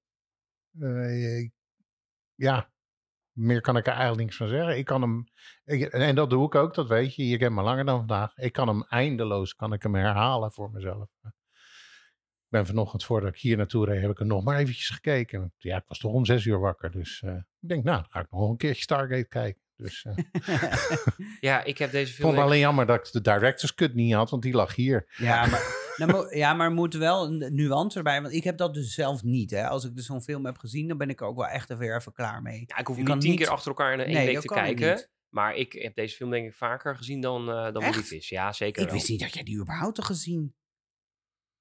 Eh, 0.79 1.48
ja, 2.35 2.70
meer 3.33 3.61
kan 3.61 3.76
ik 3.76 3.87
er 3.87 3.92
eigenlijk 3.92 4.22
niks 4.22 4.37
van 4.37 4.48
zeggen. 4.48 4.79
Ik 4.79 4.85
kan 4.85 5.00
hem, 5.00 5.24
en 5.90 6.14
dat 6.14 6.31
doe 6.31 6.46
ik 6.46 6.55
ook, 6.55 6.74
dat 6.74 6.88
weet 6.88 7.14
je. 7.14 7.29
Je 7.29 7.38
kent 7.38 7.55
me 7.55 7.62
langer 7.62 7.85
dan 7.85 7.98
vandaag. 7.98 8.37
Ik 8.37 8.53
kan 8.53 8.68
hem 8.68 8.85
eindeloos, 8.88 9.55
kan 9.55 9.72
ik 9.72 9.83
hem 9.83 9.94
herhalen 9.94 10.53
voor 10.53 10.70
mezelf. 10.70 11.09
Ik 12.50 12.56
ben 12.56 12.66
vanochtend 12.66 13.04
voordat 13.04 13.34
ik 13.34 13.40
hier 13.40 13.56
naartoe 13.56 13.86
reed, 13.86 14.00
heb 14.00 14.10
ik 14.10 14.18
er 14.20 14.26
nog 14.26 14.44
maar 14.44 14.58
eventjes 14.58 14.88
gekeken. 14.88 15.52
Ja, 15.58 15.76
ik 15.76 15.84
was 15.88 15.98
toch 15.98 16.12
om 16.12 16.24
zes 16.24 16.44
uur 16.44 16.58
wakker. 16.60 16.90
Dus 16.90 17.22
eh, 17.24 17.34
ik 17.60 17.68
denk, 17.68 17.84
nou, 17.84 17.96
dan 17.96 18.10
ga 18.10 18.20
ik 18.20 18.30
nog 18.30 18.50
een 18.50 18.56
keertje 18.56 18.82
Stargate 18.82 19.28
kijken. 19.28 19.60
Dus 19.76 20.04
eh, 20.04 20.16
Ja, 21.40 21.64
ik 21.64 21.78
heb 21.78 21.90
deze 21.90 22.08
ik 22.10 22.14
film... 22.16 22.26
vond 22.28 22.36
het 22.36 22.44
alleen 22.46 22.60
jammer 22.60 22.86
dat 22.86 23.06
ik 23.06 23.12
de 23.12 23.20
director's 23.20 23.74
cut 23.74 23.94
niet 23.94 24.14
had, 24.14 24.30
want 24.30 24.42
die 24.42 24.52
lag 24.54 24.74
hier. 24.74 25.08
ja, 25.16 25.46
maar 25.50 25.78
Nou, 25.96 26.36
ja, 26.36 26.54
maar 26.54 26.66
er 26.66 26.72
moet 26.74 26.94
wel 26.94 27.24
een 27.26 27.54
nuance 27.54 27.96
erbij. 27.98 28.22
Want 28.22 28.34
ik 28.34 28.44
heb 28.44 28.56
dat 28.56 28.74
dus 28.74 28.94
zelf 28.94 29.22
niet. 29.22 29.50
Hè. 29.50 29.68
Als 29.68 29.84
ik 29.84 29.96
dus 29.96 30.06
zo'n 30.06 30.22
film 30.22 30.44
heb 30.46 30.58
gezien, 30.58 30.88
dan 30.88 30.98
ben 30.98 31.08
ik 31.08 31.20
er 31.20 31.26
ook 31.26 31.36
wel 31.36 31.46
echt 31.48 31.70
even, 31.70 31.94
even 31.96 32.12
klaar 32.12 32.42
mee. 32.42 32.64
Ja, 32.66 32.78
ik 32.78 32.86
hoef 32.86 32.96
Je 32.96 33.02
niet 33.02 33.10
kan 33.10 33.18
tien 33.20 33.30
niet- 33.30 33.38
keer 33.38 33.48
achter 33.48 33.68
elkaar 33.68 33.92
in 33.92 34.00
één 34.00 34.12
Nee, 34.14 34.26
week 34.26 34.40
te 34.40 34.46
kan 34.46 34.58
ik 34.58 34.64
kijken. 34.76 34.88
niet. 34.94 35.10
Maar 35.28 35.54
ik 35.54 35.72
heb 35.72 35.94
deze 35.94 36.16
film 36.16 36.30
denk 36.30 36.46
ik 36.46 36.54
vaker 36.54 36.96
gezien 36.96 37.20
dan, 37.20 37.48
eh 37.50 37.72
dan 37.72 37.82
Echt? 37.82 37.96
Movies. 37.96 38.28
Ja, 38.28 38.52
zeker 38.52 38.82
Ik 38.82 38.88
wel. 38.88 38.96
wist 38.96 39.08
niet 39.08 39.20
dat 39.20 39.34
jij 39.34 39.42
die 39.42 39.58
überhaupt 39.60 39.96
had 39.96 40.06
gezien. 40.06 40.54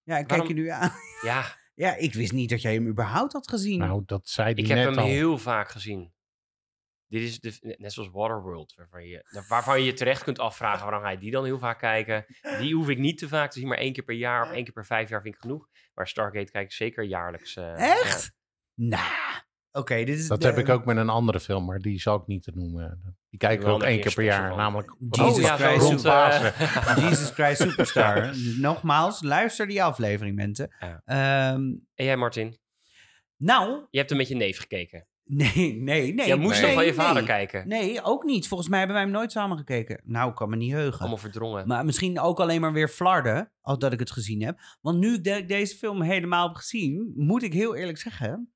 Ja, 0.09 0.17
ik 0.17 0.27
Waarom- 0.27 0.47
kijk 0.47 0.57
je 0.57 0.63
nu 0.63 0.69
aan. 0.69 0.91
Ja, 1.21 1.57
Ja, 1.73 1.95
ik 1.95 2.13
wist 2.13 2.31
niet 2.31 2.49
dat 2.49 2.61
jij 2.61 2.73
hem 2.73 2.87
überhaupt 2.87 3.33
had 3.33 3.47
gezien. 3.49 3.79
Nou, 3.79 4.03
dat 4.05 4.27
zei 4.29 4.53
hij 4.53 4.63
ik 4.63 4.67
heb 4.67 4.77
hem 4.77 4.97
al. 4.97 5.05
heel 5.05 5.37
vaak 5.37 5.69
gezien. 5.69 6.13
Dit 7.07 7.21
is 7.21 7.39
de, 7.39 7.75
net 7.77 7.93
zoals 7.93 8.09
Waterworld, 8.11 8.73
waarvan 8.75 9.03
je, 9.05 9.43
waarvan 9.47 9.79
je 9.79 9.85
je 9.85 9.93
terecht 9.93 10.23
kunt 10.23 10.39
afvragen 10.39 10.83
waarom 10.83 11.01
ga 11.03 11.09
je 11.09 11.17
die 11.17 11.31
dan 11.31 11.43
heel 11.45 11.59
vaak 11.59 11.79
kijken. 11.79 12.25
Die 12.59 12.75
hoef 12.75 12.89
ik 12.89 12.97
niet 12.97 13.17
te 13.17 13.27
vaak 13.27 13.51
te 13.51 13.59
zien, 13.59 13.67
maar 13.67 13.77
één 13.77 13.93
keer 13.93 14.03
per 14.03 14.15
jaar 14.15 14.43
of 14.45 14.51
één 14.51 14.63
keer 14.63 14.73
per 14.73 14.85
vijf 14.85 15.09
jaar 15.09 15.21
vind 15.21 15.35
ik 15.35 15.41
genoeg. 15.41 15.67
Maar 15.93 16.07
Stargate 16.07 16.51
kijk 16.51 16.65
ik 16.65 16.71
zeker 16.71 17.03
jaarlijks. 17.03 17.55
eh, 17.55 17.91
Echt? 17.91 18.31
Nou, 18.73 19.28
oké. 19.71 19.95
dit 19.95 20.19
is 20.19 20.27
Dat 20.27 20.41
de- 20.41 20.47
heb 20.47 20.57
ik 20.57 20.69
ook 20.69 20.85
met 20.85 20.97
een 20.97 21.09
andere 21.09 21.39
film, 21.39 21.65
maar 21.65 21.79
die 21.79 21.99
zal 21.99 22.15
ik 22.15 22.27
niet 22.27 22.43
te 22.43 22.51
noemen. 22.53 23.17
Die 23.29 23.39
kijken 23.39 23.59
we 23.59 23.65
Wel 23.65 23.75
ook 23.75 23.81
een 23.81 23.87
één 23.87 24.01
keer 24.01 24.13
per 24.13 24.23
jaar, 24.23 24.47
van. 24.49 24.57
namelijk 24.57 24.95
Jesus 25.09 25.35
oh 25.35 25.41
ja, 25.41 25.55
Christ, 25.57 26.03
Pasen. 26.03 26.53
Jesus 27.09 27.29
Christ 27.29 27.61
Superstar. 27.61 28.35
Nogmaals, 28.59 29.21
luister 29.23 29.67
die 29.67 29.83
aflevering, 29.83 30.35
mensen. 30.35 30.75
Ja. 30.79 31.01
Ehm, 31.05 31.61
En 31.95 32.05
jij 32.05 32.17
Martin, 32.17 32.57
nou, 33.37 33.85
je 33.89 33.97
hebt 33.97 34.09
hem 34.09 34.17
met 34.19 34.27
je 34.27 34.35
neef 34.35 34.59
gekeken. 34.59 35.07
nee, 35.23 35.75
nee, 35.81 36.13
nee. 36.13 36.27
Jij 36.27 36.35
moest 36.35 36.53
nee, 36.61 36.61
dan 36.65 36.73
van 36.73 36.85
je 36.85 36.93
vader 36.93 37.13
nee. 37.15 37.25
kijken. 37.25 37.67
Nee, 37.67 38.03
ook 38.03 38.23
niet. 38.23 38.47
Volgens 38.47 38.69
mij 38.69 38.77
hebben 38.79 38.97
wij 38.97 39.05
hem 39.05 39.13
nooit 39.15 39.31
samen 39.31 39.57
gekeken. 39.57 40.01
Nou, 40.03 40.29
ik 40.29 40.35
kan 40.35 40.49
me 40.49 40.55
niet 40.55 40.71
heugen. 40.71 40.99
Allemaal 40.99 41.17
verdrongen. 41.17 41.67
Maar 41.67 41.85
misschien 41.85 42.19
ook 42.19 42.39
alleen 42.39 42.61
maar 42.61 42.73
weer 42.73 42.87
flarden, 42.89 43.51
als 43.61 43.77
dat 43.77 43.93
ik 43.93 43.99
het 43.99 44.11
gezien 44.11 44.41
heb. 44.43 44.59
Want 44.81 44.97
nu 44.99 45.13
ik 45.13 45.23
de- 45.23 45.45
deze 45.45 45.75
film 45.75 46.01
helemaal 46.01 46.47
heb 46.47 46.55
gezien, 46.55 47.13
moet 47.15 47.43
ik 47.43 47.53
heel 47.53 47.75
eerlijk 47.75 47.97
zeggen 47.97 48.53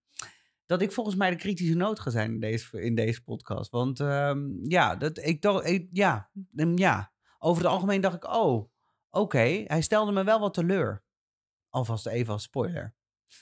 dat 0.65 0.81
ik 0.81 0.91
volgens 0.91 1.15
mij 1.15 1.29
de 1.29 1.35
kritische 1.35 1.75
noot 1.75 1.99
ga 1.99 2.09
zijn 2.09 2.31
in 2.31 2.39
deze, 2.39 2.81
in 2.81 2.95
deze 2.95 3.23
podcast. 3.23 3.71
Want 3.71 3.99
ehm, 3.99 4.39
ja, 4.63 4.95
dat, 4.95 5.17
ik 5.17 5.45
ik, 5.45 5.87
ja, 5.91 6.29
mm, 6.51 6.77
ja, 6.77 7.11
over 7.39 7.63
het 7.63 7.71
algemeen 7.71 8.01
dacht 8.01 8.15
ik, 8.15 8.33
oh, 8.35 8.71
oké, 9.09 9.63
hij 9.67 9.81
stelde 9.81 10.11
me 10.11 10.23
wel 10.23 10.39
wat 10.39 10.53
teleur. 10.53 11.03
Alvast 11.69 12.07
even 12.07 12.33
als 12.33 12.43
spoiler. 12.43 12.95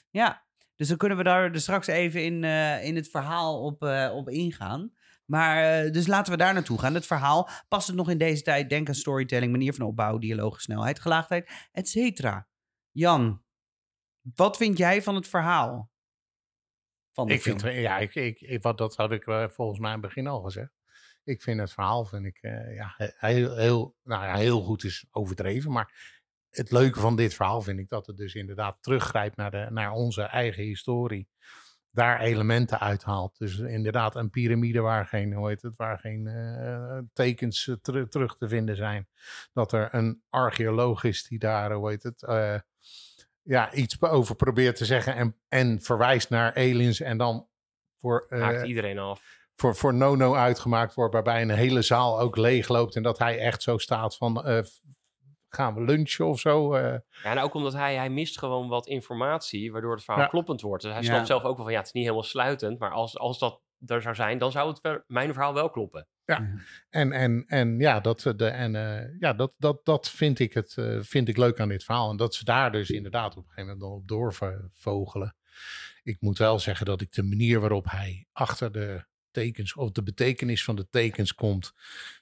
Ja, 0.09 0.45
dus 0.75 0.87
dan 0.87 0.97
kunnen 0.97 1.17
we 1.17 1.23
daar 1.23 1.51
dus 1.51 1.61
straks 1.61 1.87
even 1.87 2.23
in, 2.23 2.43
eh, 2.43 2.85
in 2.85 2.95
het 2.95 3.09
verhaal 3.09 3.63
op, 3.63 3.83
eh, 3.83 4.11
op 4.13 4.29
ingaan. 4.29 4.93
Maar 5.25 5.83
eh, 5.83 5.91
dus 5.91 6.07
laten 6.07 6.31
we 6.31 6.37
daar 6.37 6.53
naartoe 6.53 6.79
gaan. 6.79 6.93
Het 6.93 7.05
verhaal 7.05 7.49
past 7.67 7.87
het 7.87 7.95
nog 7.95 8.09
in 8.09 8.17
deze 8.17 8.41
tijd. 8.41 8.69
Denk 8.69 8.87
aan 8.87 8.95
storytelling, 8.95 9.51
manier 9.51 9.73
van 9.73 9.85
opbouw, 9.85 10.17
dialoog, 10.17 10.61
snelheid, 10.61 10.99
gelaagdheid, 10.99 11.51
et 11.71 11.89
cetera. 11.89 12.47
Jan, 12.91 13.43
wat 14.35 14.57
vind 14.57 14.77
jij 14.77 15.01
van 15.01 15.15
het 15.15 15.27
verhaal? 15.27 15.90
Van 17.11 17.27
de 17.27 17.33
Ik 17.33 17.41
film? 17.41 17.59
vind, 17.59 17.75
ja, 17.75 17.97
ik, 17.97 18.15
ik, 18.15 18.41
ik- 18.41 18.61
wat, 18.61 18.77
dat 18.77 18.95
had 18.95 19.11
ik 19.11 19.27
eh, 19.27 19.47
volgens 19.49 19.79
mij 19.79 19.93
in 19.93 19.97
het 19.97 20.05
begin 20.07 20.27
al 20.27 20.41
gezegd. 20.41 20.71
Ik 21.23 21.41
vind 21.41 21.59
het 21.59 21.71
verhaal 21.73 22.05
vind 22.05 22.25
ik, 22.25 22.37
eh, 22.41 22.75
ja, 22.75 22.93
he- 22.97 23.27
heel, 23.27 23.55
heel, 23.57 23.95
nou 24.03 24.23
ja, 24.25 24.35
heel 24.35 24.61
goed 24.61 24.83
is 24.83 25.05
overdreven. 25.11 25.71
Maar 25.71 26.19
het 26.49 26.71
leuke 26.71 26.99
van 26.99 27.15
dit 27.15 27.33
verhaal 27.33 27.61
vind 27.61 27.79
ik 27.79 27.89
dat 27.89 28.07
het 28.07 28.17
dus 28.17 28.35
inderdaad 28.35 28.77
teruggrijpt 28.81 29.35
naar, 29.35 29.51
de, 29.51 29.67
naar 29.69 29.91
onze 29.91 30.21
eigen 30.21 30.63
historie. 30.63 31.29
Daar 31.93 32.19
elementen 32.19 32.79
uithaalt. 32.79 33.37
Dus 33.37 33.57
inderdaad 33.59 34.15
een 34.15 34.29
piramide 34.29 34.79
waar 34.79 35.05
geen, 35.05 35.33
hoe 35.33 35.47
heet 35.49 35.61
het, 35.61 35.75
waar 35.75 35.99
geen 35.99 36.27
eh, 36.27 36.97
tekens 37.13 37.77
teru- 37.81 38.07
terug 38.07 38.37
te 38.37 38.47
vinden 38.47 38.75
zijn. 38.75 39.07
Dat 39.53 39.71
er 39.71 39.93
een 39.95 40.23
archeoloog 40.29 41.03
is 41.03 41.23
die 41.23 41.39
daar, 41.39 41.71
hoe 41.73 41.89
heet 41.89 42.03
het, 42.03 42.23
ja, 43.43 43.73
iets 43.73 44.01
over 44.01 44.35
probeert 44.35 44.75
te 44.75 44.85
zeggen 44.85 45.15
en, 45.15 45.37
en 45.47 45.81
verwijst 45.81 46.29
naar 46.29 46.55
aliens 46.55 46.99
en 47.01 47.17
dan 47.17 47.47
voor, 47.99 48.25
eh, 48.29 48.41
Haakt 48.41 48.63
iedereen 48.65 48.99
af. 48.99 49.23
voor, 49.55 49.75
voor 49.75 49.93
Nono 49.93 50.35
uitgemaakt 50.35 50.93
wordt, 50.93 51.13
waarbij 51.13 51.41
een 51.41 51.49
hele 51.49 51.81
zaal 51.81 52.19
ook 52.19 52.35
leeg 52.37 52.67
loopt 52.67 52.95
en 52.95 53.03
dat 53.03 53.17
hij 53.19 53.37
echt 53.39 53.61
zo 53.63 53.77
staat 53.77 54.17
van, 54.17 54.45
eh, 54.45 54.59
gaan 55.49 55.73
we 55.75 55.81
lunchen 55.81 56.27
of 56.27 56.39
zo? 56.39 56.73
eh. 56.73 56.97
Ja, 57.23 57.31
en 57.31 57.39
ook 57.39 57.53
omdat 57.53 57.73
hij, 57.73 57.95
hij 57.95 58.09
mist 58.09 58.37
gewoon 58.39 58.67
wat 58.67 58.87
informatie, 58.87 59.71
waardoor 59.71 59.91
het 59.93 60.03
verhaal 60.03 60.23
Ja. 60.23 60.29
kloppend 60.29 60.61
wordt. 60.61 60.83
Dus 60.83 60.91
hij 60.93 61.01
Ja. 61.01 61.07
snapt 61.07 61.27
zelf 61.27 61.43
ook 61.43 61.55
wel 61.55 61.63
van, 61.63 61.71
ja, 61.73 61.77
het 61.79 61.87
is 61.87 61.93
niet 61.93 62.03
helemaal 62.03 62.23
sluitend, 62.23 62.79
maar 62.79 62.91
als, 62.91 63.17
als 63.17 63.39
dat 63.39 63.61
er 63.85 64.01
zou 64.01 64.15
zijn, 64.15 64.37
dan 64.37 64.51
zou 64.51 64.69
het 64.69 64.81
wel- 64.81 65.03
mijn 65.07 65.33
verhaal 65.33 65.53
wel 65.53 65.69
kloppen. 65.69 66.07
En, 66.89 67.11
en, 67.11 67.43
en 67.47 67.79
ja, 67.79 67.99
dat, 67.99 68.33
de, 68.35 68.47
en, 68.47 68.75
eh, 68.75 69.19
ja 69.19 69.33
dat, 69.33 69.55
dat, 69.57 69.85
dat 69.85 70.09
vind, 70.09 70.39
ik 70.39 70.53
het, 70.53 70.77
eh, 70.77 70.97
vind 71.01 71.27
ik 71.27 71.37
leuk 71.37 71.59
aan 71.59 71.69
dit 71.69 71.83
verhaal. 71.83 72.09
En 72.09 72.17
dat 72.17 72.35
ze 72.35 72.43
daar 72.43 72.71
dus 72.71 72.89
inderdaad 72.89 73.31
op 73.31 73.37
een 73.37 73.49
gegeven 73.49 73.63
moment 73.63 73.79
dan 73.79 73.91
op 73.91 74.07
doorvogelen. 74.07 75.35
Ik 76.03 76.17
moet 76.19 76.37
wel 76.37 76.59
zeggen 76.59 76.85
dat 76.85 77.01
ik 77.01 77.11
de 77.11 77.23
manier 77.23 77.59
waarop 77.59 77.89
hij 77.89 78.27
achter 78.31 78.71
de 78.71 79.05
tekens 79.31 79.75
of 79.75 79.91
de 79.91 80.03
betekenis 80.03 80.63
van 80.63 80.75
de 80.75 80.89
tekens 80.89 81.35
komt, 81.35 81.73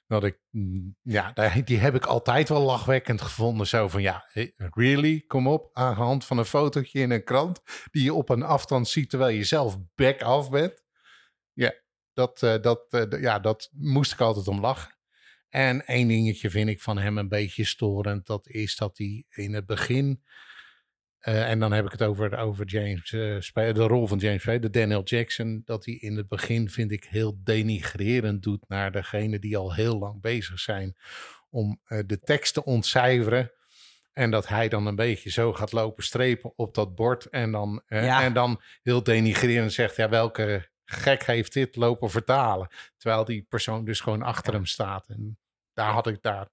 dat 0.06 0.24
ik, 0.24 0.38
mm, 0.50 0.96
ja, 1.02 1.32
die 1.64 1.78
heb 1.78 1.94
ik 1.94 2.06
altijd 2.06 2.48
wel 2.48 2.62
lachwekkend 2.62 3.20
gevonden. 3.20 3.66
Zo 3.66 3.88
van, 3.88 4.02
ja, 4.02 4.28
eh, 4.32 4.48
really? 4.56 5.24
Kom 5.26 5.46
op, 5.48 5.70
aan 5.72 5.94
de 5.94 6.00
hand 6.00 6.24
van 6.24 6.38
een 6.38 6.44
fotootje 6.44 7.00
in 7.00 7.10
een 7.10 7.24
krant, 7.24 7.60
die 7.90 8.02
je 8.02 8.14
op 8.14 8.28
een 8.28 8.42
afstand 8.42 8.88
ziet 8.88 9.10
terwijl 9.10 9.36
je 9.36 9.44
zelf 9.44 9.78
back 9.94 10.22
af 10.22 10.50
bent. 10.50 10.82
Dat, 12.12 12.42
eh, 12.42 12.60
dat, 12.60 12.86
eh, 12.90 13.20
ja, 13.22 13.38
dat 13.38 13.70
moest 13.72 14.12
ik 14.12 14.20
altijd 14.20 14.48
om 14.48 14.60
lachen. 14.60 14.94
En 15.48 15.86
één 15.86 16.08
dingetje 16.08 16.50
vind 16.50 16.68
ik 16.68 16.80
van 16.80 16.98
hem 16.98 17.18
een 17.18 17.28
beetje 17.28 17.64
storend. 17.64 18.26
Dat 18.26 18.48
is 18.48 18.76
dat 18.76 18.98
hij 18.98 19.24
in 19.28 19.54
het 19.54 19.66
begin. 19.66 20.22
eh, 21.20 21.50
en 21.50 21.58
dan 21.58 21.72
heb 21.72 21.84
ik 21.84 21.90
het 21.92 22.02
over, 22.02 22.38
over 22.38 22.66
James, 22.66 23.14
Spa- 23.46 23.72
de 23.72 23.82
rol 23.86 24.06
van 24.06 24.18
James 24.18 24.42
Spade, 24.42 24.58
de 24.58 24.70
Daniel 24.70 25.02
Jackson. 25.02 25.62
Dat 25.64 25.84
hij 25.84 25.94
in 25.94 26.16
het 26.16 26.28
begin, 26.28 26.70
vind 26.70 26.92
ik, 26.92 27.04
heel 27.04 27.40
denigrerend 27.44 28.42
doet 28.42 28.68
naar 28.68 28.92
degene 28.92 29.38
die 29.38 29.56
al 29.56 29.74
heel 29.74 29.98
lang 29.98 30.20
bezig 30.20 30.58
zijn 30.60 30.96
om 31.50 31.80
de 32.06 32.20
tekst 32.20 32.54
te 32.54 32.64
ontcijferen. 32.64 33.52
En 34.12 34.30
dat 34.30 34.48
hij 34.48 34.68
dan 34.68 34.86
een 34.86 34.96
beetje 34.96 35.30
zo 35.30 35.52
gaat 35.52 35.72
lopen 35.72 36.04
strepen 36.04 36.52
op 36.56 36.74
dat 36.74 36.94
bord. 36.94 37.26
En 37.26 37.52
dan, 37.52 37.82
Ja. 37.88 38.22
en 38.22 38.32
dan 38.32 38.62
heel 38.82 39.02
denigrerend 39.02 39.72
zegt: 39.72 39.96
ja, 39.96 40.08
welke 40.08 40.69
gek 40.90 41.22
heeft 41.26 41.52
dit 41.52 41.76
lopen 41.76 42.10
vertalen? 42.10 42.68
Terwijl 42.96 43.24
die 43.24 43.42
persoon 43.48 43.84
dus 43.84 44.00
gewoon 44.00 44.22
achter 44.22 44.52
hem 44.52 44.66
staat. 44.66 45.06
En 45.08 45.38
daar 45.72 45.92
had 45.92 46.06
ik 46.06 46.22
daar. 46.22 46.48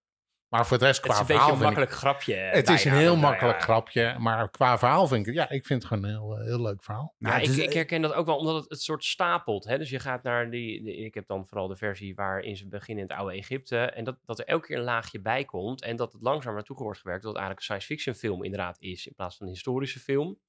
Maar 0.47 0.65
voor 0.67 0.77
de 0.77 0.85
rest, 0.85 0.97
Het 0.97 1.05
qua 1.05 1.13
is 1.13 1.19
een 1.19 1.25
beetje 1.27 1.41
verhaal. 1.41 1.55
een 1.61 1.61
ik- 1.61 1.75
makkelijk 1.75 1.91
grapje. 2.01 2.33
het 2.35 2.69
is 2.69 2.85
een 2.85 2.91
heel 2.93 3.15
makkelijk 3.15 3.61
grapje. 3.61 4.15
Maar 4.19 4.49
qua 4.49 4.77
verhaal 4.77 5.07
vind 5.07 5.19
ik 5.19 5.25
het. 5.25 5.35
Ja, 5.35 5.49
ik 5.49 5.65
vind 5.65 5.83
het 5.83 5.91
gewoon 5.91 6.03
een 6.03 6.09
heel, 6.17 6.37
eh, 6.37 6.45
heel 6.45 6.61
leuk 6.61 6.83
verhaal. 6.83 7.15
Ja, 7.17 7.27
Nou, 7.29 7.41
ik, 7.41 7.47
het 7.47 7.57
is- 7.57 7.63
ik 7.63 7.73
herken 7.73 8.01
dat 8.01 8.13
ook 8.13 8.25
wel 8.25 8.37
omdat 8.37 8.55
het 8.55 8.69
het 8.69 8.81
soort 8.81 9.03
stapelt. 9.03 9.63
Hè? 9.63 9.77
Dus 9.77 9.89
je 9.89 9.99
gaat 9.99 10.23
naar 10.23 10.49
die, 10.49 10.83
Ik 11.05 11.13
heb 11.13 11.27
dan 11.27 11.47
vooral 11.47 11.67
de 11.67 11.75
versie 11.75 12.15
waarin 12.15 12.57
ze 12.57 12.67
beginnen 12.67 13.03
in 13.03 13.09
het 13.09 13.19
oude 13.19 13.35
Egypte. 13.35 13.77
En 13.79 14.03
dat, 14.03 14.17
dat 14.25 14.39
er 14.39 14.45
elke 14.45 14.67
keer 14.67 14.77
een 14.77 14.83
laagje 14.83 15.21
bij 15.21 15.45
komt. 15.45 15.81
En 15.81 15.95
dat 15.95 16.13
het 16.13 16.21
langzaam 16.21 16.53
naartoe 16.53 16.75
wordt 16.77 16.99
gewerkt. 16.99 17.23
Dat 17.23 17.31
het 17.33 17.41
eigenlijk 17.41 17.69
een 17.69 17.75
science 17.77 17.93
fiction 17.93 18.15
film 18.31 18.43
inderdaad 18.43 18.77
is. 18.79 19.07
In 19.07 19.13
plaats 19.15 19.37
van 19.37 19.45
een 19.47 19.53
historische 19.53 19.99
film. 19.99 20.39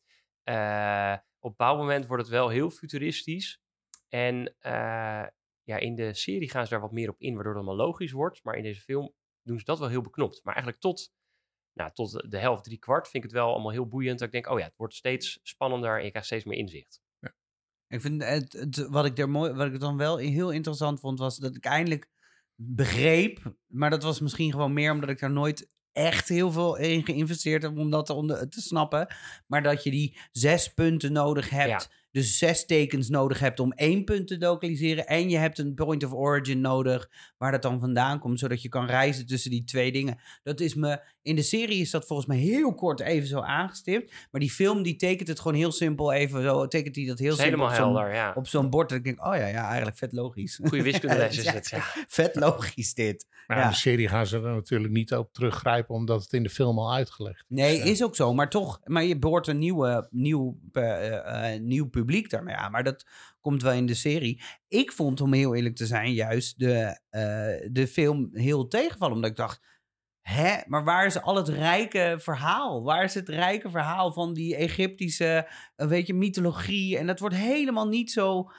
Eh, 0.43 1.13
op 1.41 1.45
een 1.45 1.57
bepaald 1.57 1.79
moment 1.79 2.07
wordt 2.07 2.23
het 2.23 2.33
wel 2.33 2.49
heel 2.49 2.71
futuristisch. 2.71 3.61
En 4.09 4.55
eh, 4.59 5.27
ja, 5.63 5.77
in 5.79 5.95
de 5.95 6.15
serie 6.15 6.51
gaan 6.51 6.65
ze 6.65 6.71
daar 6.71 6.81
wat 6.81 6.93
meer 6.93 7.09
op 7.09 7.21
in. 7.21 7.35
Waardoor 7.35 7.55
het 7.55 7.63
allemaal 7.65 7.87
logisch 7.87 8.13
wordt. 8.13 8.43
Maar 8.45 8.55
in 8.57 8.63
deze 8.63 8.81
film 8.81 9.15
doen 9.43 9.59
ze 9.59 9.65
dat 9.65 9.79
wel 9.79 9.89
heel 9.89 10.01
beknopt. 10.03 10.41
Maar 10.45 10.55
eigenlijk 10.55 10.83
tot 10.83 11.13
nou, 11.73 11.91
tot 11.93 12.31
de- 12.31 12.39
helft, 12.39 12.65
drie 12.65 12.79
kwart 12.79 13.09
vind 13.09 13.25
ik 13.25 13.31
het 13.31 13.39
wel 13.39 13.53
allemaal 13.53 13.73
heel 13.73 13.87
boeiend. 13.89 14.19
Dat 14.19 14.27
ik 14.27 14.33
denk, 14.33 14.49
oh 14.49 14.59
ja, 14.59 14.65
het 14.65 14.77
wordt 14.77 14.95
steeds 14.95 15.39
spannender 15.43 15.99
en 15.99 16.05
je 16.05 16.09
krijgt 16.11 16.27
steeds 16.29 16.45
meer 16.45 16.59
inzicht. 16.59 17.01
Ik 17.87 18.01
vind 18.01 18.23
het, 18.25 18.53
het- 18.53 18.89
wat 18.89 19.05
ik 19.05 19.19
er 19.19 19.31
mooi, 19.31 19.53
wat 19.53 19.67
ik 19.73 19.81
dan 19.81 19.97
wel 19.97 20.17
heel 20.17 20.51
interessant 20.51 21.01
vond, 21.01 21.19
was 21.19 21.37
dat 21.37 21.57
ik 21.57 21.65
eindelijk 21.65 22.09
begreep, 22.55 23.55
maar 23.67 23.91
dat 23.91 24.03
was 24.03 24.21
misschien 24.21 24.51
gewoon 24.53 24.73
meer 24.73 24.93
omdat 24.93 25.09
ik 25.11 25.19
daar 25.19 25.31
nooit 25.31 25.77
echt 25.93 26.29
heel 26.29 26.53
veel 26.53 26.77
in 26.77 27.05
geïnvesteerd 27.05 27.63
heb 27.63 27.79
om 27.79 27.91
dat 27.91 28.07
te, 28.07 28.47
te 28.49 28.61
snappen. 28.61 29.15
Maar 29.47 29.63
dat 29.63 29.83
je 29.85 29.91
die 29.91 30.19
zes 30.33 30.75
punten 30.75 31.13
nodig 31.13 31.51
hebt, 31.51 31.91
dus 32.11 32.39
zes 32.39 32.67
tekens 32.67 33.09
nodig 33.09 33.39
hebt 33.39 33.61
om 33.61 33.73
één 33.73 34.05
punt 34.05 34.27
te 34.27 34.39
lokaliseren. 34.39 35.07
En 35.07 35.31
je 35.31 35.37
hebt 35.37 35.59
een 35.59 35.75
point 35.75 36.05
of 36.05 36.13
origin 36.13 36.61
nodig 36.61 37.11
waar 37.39 37.53
dat 37.53 37.63
dan 37.63 37.81
vandaan 37.81 38.19
komt, 38.19 38.39
zodat 38.39 38.63
je 38.63 38.69
kan 38.69 38.87
reizen 38.87 39.27
tussen 39.27 39.51
die 39.51 39.65
twee 39.65 39.93
dingen. 39.93 40.19
Dat 40.43 40.61
is 40.61 40.75
me, 40.75 41.01
in 41.23 41.37
de 41.37 41.43
serie 41.43 41.81
is 41.81 41.91
dat 41.91 42.07
volgens 42.07 42.29
mij 42.29 42.37
heel 42.39 42.75
kort 42.75 43.01
even 43.01 43.29
zo 43.29 43.41
aangestipt. 43.41 44.13
Maar 44.31 44.41
die 44.41 44.51
film 44.51 44.83
die 44.83 44.97
tekent 44.97 45.29
het 45.29 45.41
gewoon 45.41 45.57
heel 45.57 45.73
simpel 45.73 46.13
even 46.13 46.43
zo, 46.43 46.67
tekent 46.69 46.97
hij 46.97 47.05
dat 47.07 47.19
heel 47.19 47.29
simpel 47.37 47.45
helemaal 47.45 47.69
op 47.69 47.75
zo'n- 47.75 47.85
helder, 47.85 48.15
ja. 48.15 48.33
op 48.35 48.47
zo'n 48.47 48.71
bord. 48.71 48.89
Dat 48.89 48.99
ik 48.99 49.05
denk, 49.05 49.27
oh 49.27 49.35
ja, 49.37 49.47
ja, 49.47 49.67
eigenlijk 49.67 49.97
vet 49.99 50.13
logisch. 50.13 50.61
Goede 50.65 50.83
wiskundeles 50.93 51.39
is 51.39 51.51
het, 51.51 51.69
ja. 51.69 51.83
Vet 52.09 52.35
logisch 52.37 52.95
dit. 52.95 53.27
Maar 53.47 53.57
Ja. 53.57 53.63
in 53.65 53.69
de 53.71 53.77
serie 53.77 54.09
gaan 54.09 54.27
ze 54.27 54.37
er 54.37 54.55
natuurlijk 54.55 54.93
niet 54.93 55.13
op 55.15 55.33
teruggrijpen, 55.33 55.95
omdat 55.95 56.23
het 56.23 56.33
in 56.33 56.43
de 56.43 56.49
film 56.51 56.79
al 56.79 56.95
uitgelegd 56.95 57.39
is. 57.39 57.45
Nee, 57.49 57.81
Eh, 57.81 57.87
is 57.91 58.03
ook 58.05 58.17
zo. 58.17 58.35
Maar 58.35 58.51
toch, 58.51 58.81
maar 58.85 59.05
je 59.05 59.19
boort 59.19 59.47
een 59.47 59.59
nieuwe, 59.59 60.09
nieuw, 60.11 60.59
eh, 60.73 61.53
eh, 61.55 61.61
nieuw 61.63 61.89
publiek 61.89 62.07
daarmee 62.31 62.55
aan. 62.55 62.71
Maar 62.71 62.85
dat 62.85 63.07
komt 63.41 63.63
wel 63.63 63.73
in 63.73 63.87
de 63.87 63.95
serie. 63.95 64.43
Ik 64.69 64.93
vond, 64.93 65.21
om 65.21 65.33
heel 65.33 65.55
eerlijk 65.55 65.77
te 65.77 65.87
zijn, 65.87 66.13
juist 66.13 66.59
de, 66.59 67.01
eh, 67.11 67.71
de 67.73 67.87
film 67.91 68.29
heel 68.33 68.69
tegenvallen. 68.69 69.15
Omdat 69.15 69.31
ik 69.31 69.37
dacht, 69.37 69.67
hè, 70.21 70.57
maar 70.67 70.85
waar 70.85 71.07
is 71.07 71.21
al 71.21 71.37
het 71.37 71.49
rijke 71.49 72.17
verhaal? 72.19 72.83
Waar 72.83 73.05
is 73.05 73.15
het 73.15 73.29
rijke 73.29 73.71
verhaal 73.71 74.13
van 74.13 74.35
die 74.35 74.57
Egyptische, 74.57 75.49
eh, 75.77 75.87
weet 75.87 76.07
je, 76.07 76.15
mythologie? 76.15 76.99
En 76.99 77.07
dat 77.07 77.21
wordt 77.21 77.35
helemaal 77.35 77.89
niet 77.89 78.11
zo 78.11 78.51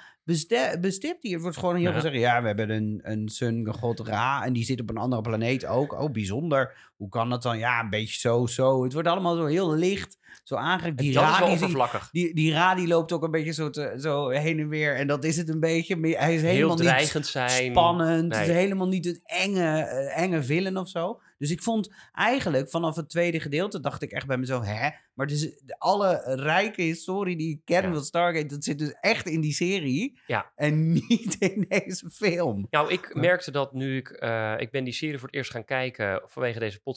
bestipt 0.80 1.24
hier. 1.24 1.34
Het 1.34 1.41
wordt 1.41 1.58
gewoon 1.58 1.76
heel 1.76 1.86
Ja. 1.86 1.91
veel 1.91 2.02
zeggen, 2.02 2.20
ja, 2.20 2.41
we 2.41 2.47
hebben 2.47 2.70
een, 2.70 3.00
een 3.04 3.30
sun, 3.30 3.68
god 3.74 4.00
Ra, 4.00 4.43
en 4.45 4.54
die 4.54 4.64
zit 4.64 4.82
op 4.82 4.89
een 4.89 4.97
andere 4.97 5.22
planeet 5.22 5.66
ook. 5.66 5.93
Oh, 6.02 6.12
bijzonder. 6.12 6.89
Hoe 7.00 7.10
kan 7.10 7.30
dat 7.30 7.43
dan? 7.43 7.58
Ja, 7.58 7.80
een 7.80 7.89
beetje 7.89 8.20
zo, 8.20 8.45
zo. 8.45 8.84
Het 8.84 8.93
wordt 8.93 9.08
allemaal 9.08 9.36
zo 9.36 9.45
heel 9.45 9.74
licht, 9.74 10.18
zo. 10.43 10.56
En 10.56 10.95
Die 10.95 11.14
dat 11.14 11.24
is 11.24 11.30
Ra, 11.30 11.39
wel 11.39 11.58
die, 11.58 12.10
die, 12.12 12.34
die 12.36 12.54
Ra, 12.54 12.76
die 12.76 12.88
loopt 12.88 13.12
ook 13.12 13.24
een 13.24 13.32
beetje 13.32 13.52
zo, 13.54 13.70
te- 13.70 13.95
zo 13.97 14.30
heen 14.30 14.60
en 14.60 14.70
weer. 14.70 14.95
En 14.95 15.08
dat 15.08 15.24
is 15.24 15.38
het 15.38 15.50
een 15.50 15.60
beetje. 15.60 15.95
Hij 16.00 16.36
is 16.36 16.41
Heel 16.41 16.50
helemaal 16.52 16.76
niet 16.78 17.26
zijn. 17.26 17.50
spannend. 17.50 18.36
Het 18.36 18.47
is 18.47 18.54
helemaal 18.54 18.88
niet 18.88 19.06
een 19.06 19.20
enge, 19.24 19.82
eh, 19.82 20.22
enge 20.24 20.43
villain 20.43 20.78
of 20.78 20.89
zo. 20.89 21.22
Dus 21.38 21.52
ik 21.52 21.64
vond 21.64 21.93
eigenlijk 22.12 22.70
vanaf 22.70 22.95
het 22.95 23.10
tweede 23.10 23.39
gedeelte 23.39 23.80
dacht 23.80 24.02
ik 24.02 24.12
echt 24.12 24.28
bij 24.28 24.38
mezelf, 24.38 24.66
hè? 24.66 24.89
Maar 25.14 25.28
dus 25.28 25.62
alle 25.78 26.22
rijke 26.36 26.82
historie 26.82 27.38
die 27.38 27.50
ik 27.52 27.62
ken 27.66 27.84
Ja. 27.84 27.93
van 27.93 28.04
Stargate, 28.04 28.45
dat 28.45 28.64
zit 28.64 28.80
dus 28.80 28.93
echt 29.02 29.28
in 29.28 29.41
die 29.41 29.54
serie. 29.54 30.20
Ja. 30.28 30.52
En 30.56 30.91
niet 31.08 31.36
in 31.39 31.66
deze 31.68 32.10
film. 32.10 32.68
Nou, 32.70 32.91
ik 32.91 33.16
merkte 33.16 33.52
dat 33.52 33.74
nu 33.74 33.97
ik... 33.97 34.10
eh, 34.10 34.54
ik 34.58 34.72
ben 34.72 34.84
die 34.84 34.93
serie 34.93 35.18
voor 35.18 35.28
het 35.28 35.36
eerst 35.38 35.52
gaan 35.52 35.66
kijken 35.66 36.22
vanwege 36.26 36.60
deze 36.60 36.80
podcast 36.80 36.89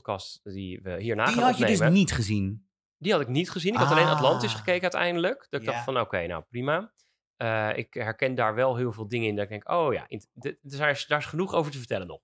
die 0.42 0.80
we 0.82 1.00
hierna 1.00 1.24
die 1.24 1.34
gaan 1.34 1.42
had 1.44 1.56
je 1.58 1.64
opnemen. 1.64 1.86
dus 1.90 1.98
niet 1.98 2.12
gezien. 2.12 2.66
Die 2.98 3.12
had 3.12 3.20
ik 3.20 3.28
niet 3.28 3.50
gezien. 3.50 3.72
Ik 3.72 3.78
had 3.78 3.90
alleen 3.90 4.06
Atlantis 4.06 4.50
Ah. 4.52 4.58
gekeken 4.58 4.82
uiteindelijk. 4.82 5.46
Dat 5.50 5.60
ik 5.60 5.66
Ja. 5.66 5.72
dacht 5.72 5.84
van, 5.84 6.00
oké, 6.00 6.26
nou 6.26 6.42
prima. 6.48 6.92
Eh, 7.36 7.70
ik 7.76 7.94
herken 7.94 8.34
daar 8.34 8.54
wel 8.54 8.76
heel 8.76 8.92
veel 8.92 9.08
dingen 9.08 9.28
in. 9.28 9.34
Dat 9.34 9.44
ik 9.44 9.50
denk, 9.50 9.68
oh 9.70 9.92
ja, 9.92 10.06
daar, 10.62 10.90
is, 10.90 11.06
daar 11.06 11.18
is 11.18 11.24
genoeg 11.26 11.54
over 11.54 11.72
te 11.72 11.78
vertellen 11.78 12.06
nog. 12.06 12.20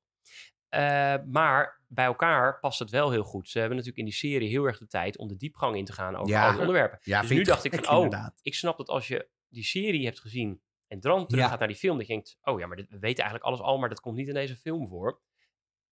Eh, 0.68 1.14
maar 1.26 1.80
bij 1.88 2.04
elkaar 2.04 2.60
past 2.60 2.78
het 2.78 2.90
wel 2.90 3.10
heel 3.10 3.22
goed. 3.22 3.48
Ze 3.48 3.58
hebben 3.58 3.76
natuurlijk 3.76 4.04
in 4.04 4.10
die 4.10 4.20
serie 4.30 4.48
heel 4.48 4.64
erg 4.64 4.78
de 4.78 4.86
tijd 4.86 5.18
om 5.18 5.28
de 5.28 5.36
diepgang 5.36 5.76
in 5.76 5.84
te 5.84 5.92
gaan 5.92 6.16
over 6.16 6.28
Ja. 6.30 6.44
al 6.44 6.50
die 6.50 6.60
onderwerpen. 6.60 6.98
Ja, 7.02 7.20
dus 7.20 7.30
nu 7.30 7.42
dacht 7.42 7.64
ik 7.64 7.84
van, 7.84 7.96
oh, 8.14 8.26
ik 8.42 8.54
snap 8.54 8.76
dat 8.76 8.88
als 8.88 9.08
je 9.08 9.28
die 9.48 9.64
serie 9.64 10.04
hebt 10.04 10.20
gezien 10.20 10.60
en 10.86 11.00
dan 11.00 11.26
terug 11.26 11.44
Ja. 11.44 11.50
gaat 11.50 11.58
naar 11.58 11.68
die 11.68 11.76
film, 11.76 11.98
dat 11.98 12.06
je 12.06 12.12
denkt, 12.12 12.38
oh 12.42 12.58
ja, 12.60 12.66
maar 12.66 12.76
dit, 12.76 12.88
we 12.88 12.98
weten 12.98 13.24
eigenlijk 13.24 13.44
alles 13.44 13.60
al, 13.60 13.78
maar 13.78 13.88
dat 13.88 14.00
komt 14.00 14.16
niet 14.16 14.28
in 14.28 14.34
deze 14.34 14.56
film 14.56 14.88
voor. 14.88 15.20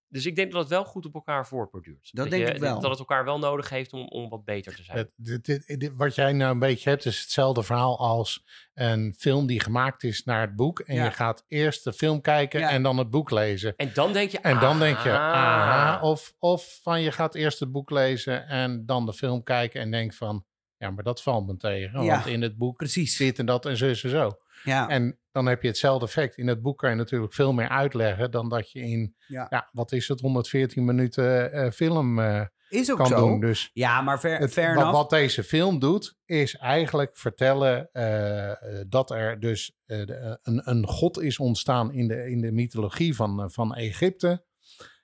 Dus 0.08 0.26
ik 0.26 0.36
denk 0.36 0.52
dat 0.52 0.60
het 0.60 0.70
wel 0.70 0.84
goed 0.84 1.06
op 1.06 1.14
elkaar 1.14 1.46
voorborduurt. 1.46 2.08
Dat 2.12 2.30
denk 2.30 2.46
je, 2.46 2.52
ik 2.54 2.60
wel. 2.60 2.80
Dat 2.80 2.90
het 2.90 2.98
elkaar 2.98 3.24
wel 3.24 3.38
nodig 3.38 3.68
heeft 3.68 3.92
om, 3.92 4.08
om 4.08 4.28
wat 4.28 4.44
beter 4.44 4.74
te 4.76 4.82
zijn. 4.82 4.98
Het- 4.98 5.10
dit- 5.16 5.44
dit- 5.44 5.80
dit- 5.80 5.92
wat 5.96 6.14
jij 6.14 6.32
nou 6.32 6.52
een 6.52 6.58
beetje 6.58 6.90
hebt, 6.90 7.04
is 7.04 7.20
hetzelfde 7.20 7.62
verhaal 7.62 7.98
als 7.98 8.44
een 8.74 9.14
film 9.18 9.46
die 9.46 9.60
gemaakt 9.60 10.02
is 10.02 10.24
naar 10.24 10.40
het 10.40 10.56
boek. 10.56 10.80
En 10.80 10.94
Ja. 10.94 11.04
je 11.04 11.10
gaat 11.10 11.44
eerst 11.48 11.84
de 11.84 11.92
film 11.92 12.20
kijken 12.20 12.60
Ja. 12.60 12.70
en 12.70 12.82
dan 12.82 12.98
het 12.98 13.10
boek 13.10 13.30
lezen. 13.30 13.76
En 13.76 13.90
dan 13.94 14.12
denk 14.12 14.30
je, 14.30 14.38
En 14.38 14.58
dan 14.58 14.78
denk 14.78 14.98
je, 14.98 15.10
ah. 15.12 15.18
aha. 15.18 16.00
Of, 16.00 16.32
of 16.38 16.78
van 16.82 17.02
je 17.02 17.12
gaat 17.12 17.34
eerst 17.34 17.60
het 17.60 17.72
boek 17.72 17.90
lezen 17.90 18.46
en 18.48 18.86
dan 18.86 19.06
de 19.06 19.12
film 19.12 19.42
kijken 19.42 19.80
en 19.80 19.90
denkt 19.90 20.14
van, 20.16 20.44
ja, 20.76 20.90
maar 20.90 21.04
dat 21.04 21.22
valt 21.22 21.46
me 21.46 21.56
tegen. 21.56 22.02
Ja. 22.02 22.10
Want 22.14 22.26
in 22.26 22.42
het 22.42 22.56
boek 22.56 22.76
Precies. 22.76 23.16
zit 23.16 23.38
en 23.38 23.46
dat 23.46 23.66
en 23.66 23.76
zo 23.76 23.86
en 23.86 23.96
zo. 23.96 24.30
Ja. 24.64 24.88
En 24.88 25.18
dan 25.32 25.46
heb 25.46 25.62
je 25.62 25.68
hetzelfde 25.68 26.06
effect. 26.06 26.36
In 26.36 26.46
het 26.46 26.62
boek 26.62 26.78
kan 26.78 26.90
je 26.90 26.96
natuurlijk 26.96 27.32
veel 27.34 27.52
meer 27.52 27.68
uitleggen 27.68 28.30
dan 28.30 28.48
dat 28.48 28.70
je 28.72 28.80
in, 28.80 29.14
Ja. 29.26 29.46
ja, 29.50 29.68
wat 29.72 29.92
is 29.92 30.08
het, 30.08 30.20
114 30.20 30.84
minuten 30.84 31.52
eh, 31.52 31.70
film 31.70 32.18
eh, 32.18 32.42
is 32.68 32.90
ook 32.90 32.96
kan 32.96 33.06
zo. 33.06 33.16
doen. 33.16 33.40
Dus 33.40 33.70
Ja, 33.72 34.00
maar 34.02 34.20
ver, 34.20 34.38
het, 34.38 34.52
fair 34.52 34.74
wat, 34.74 34.92
wat 34.92 35.10
deze 35.10 35.42
film 35.44 35.78
doet, 35.78 36.16
is 36.24 36.56
eigenlijk 36.56 37.16
vertellen 37.16 37.88
eh, 37.92 38.80
dat 38.88 39.10
er 39.10 39.40
dus 39.40 39.76
de- 39.84 40.38
een, 40.42 40.60
een 40.70 40.86
god 40.86 41.20
is 41.22 41.38
ontstaan 41.38 41.92
in 41.92 42.08
de, 42.08 42.30
in 42.30 42.40
de 42.40 42.52
mythologie 42.52 43.14
van, 43.14 43.50
van 43.50 43.74
Egypte. 43.74 44.44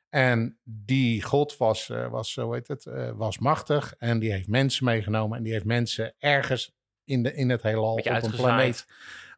En 0.08 0.58
die 0.64 1.22
god 1.22 1.56
was, 1.56 1.90
eh, 1.90 2.08
was, 2.10 2.32
zo 2.32 2.52
heet 2.52 2.68
het, 2.68 2.86
eh, 2.86 3.10
was 3.14 3.38
machtig. 3.38 3.94
En 3.98 4.18
die 4.18 4.32
heeft 4.32 4.48
mensen 4.48 4.84
meegenomen. 4.84 5.36
En 5.38 5.42
die 5.44 5.52
heeft 5.52 5.64
mensen 5.64 6.14
ergens 6.18 6.72
in, 7.04 7.22
de, 7.22 7.34
in 7.34 7.50
het 7.50 7.62
heelal 7.62 7.92
op 7.94 8.06
een 8.06 8.30
planeet. 8.30 8.86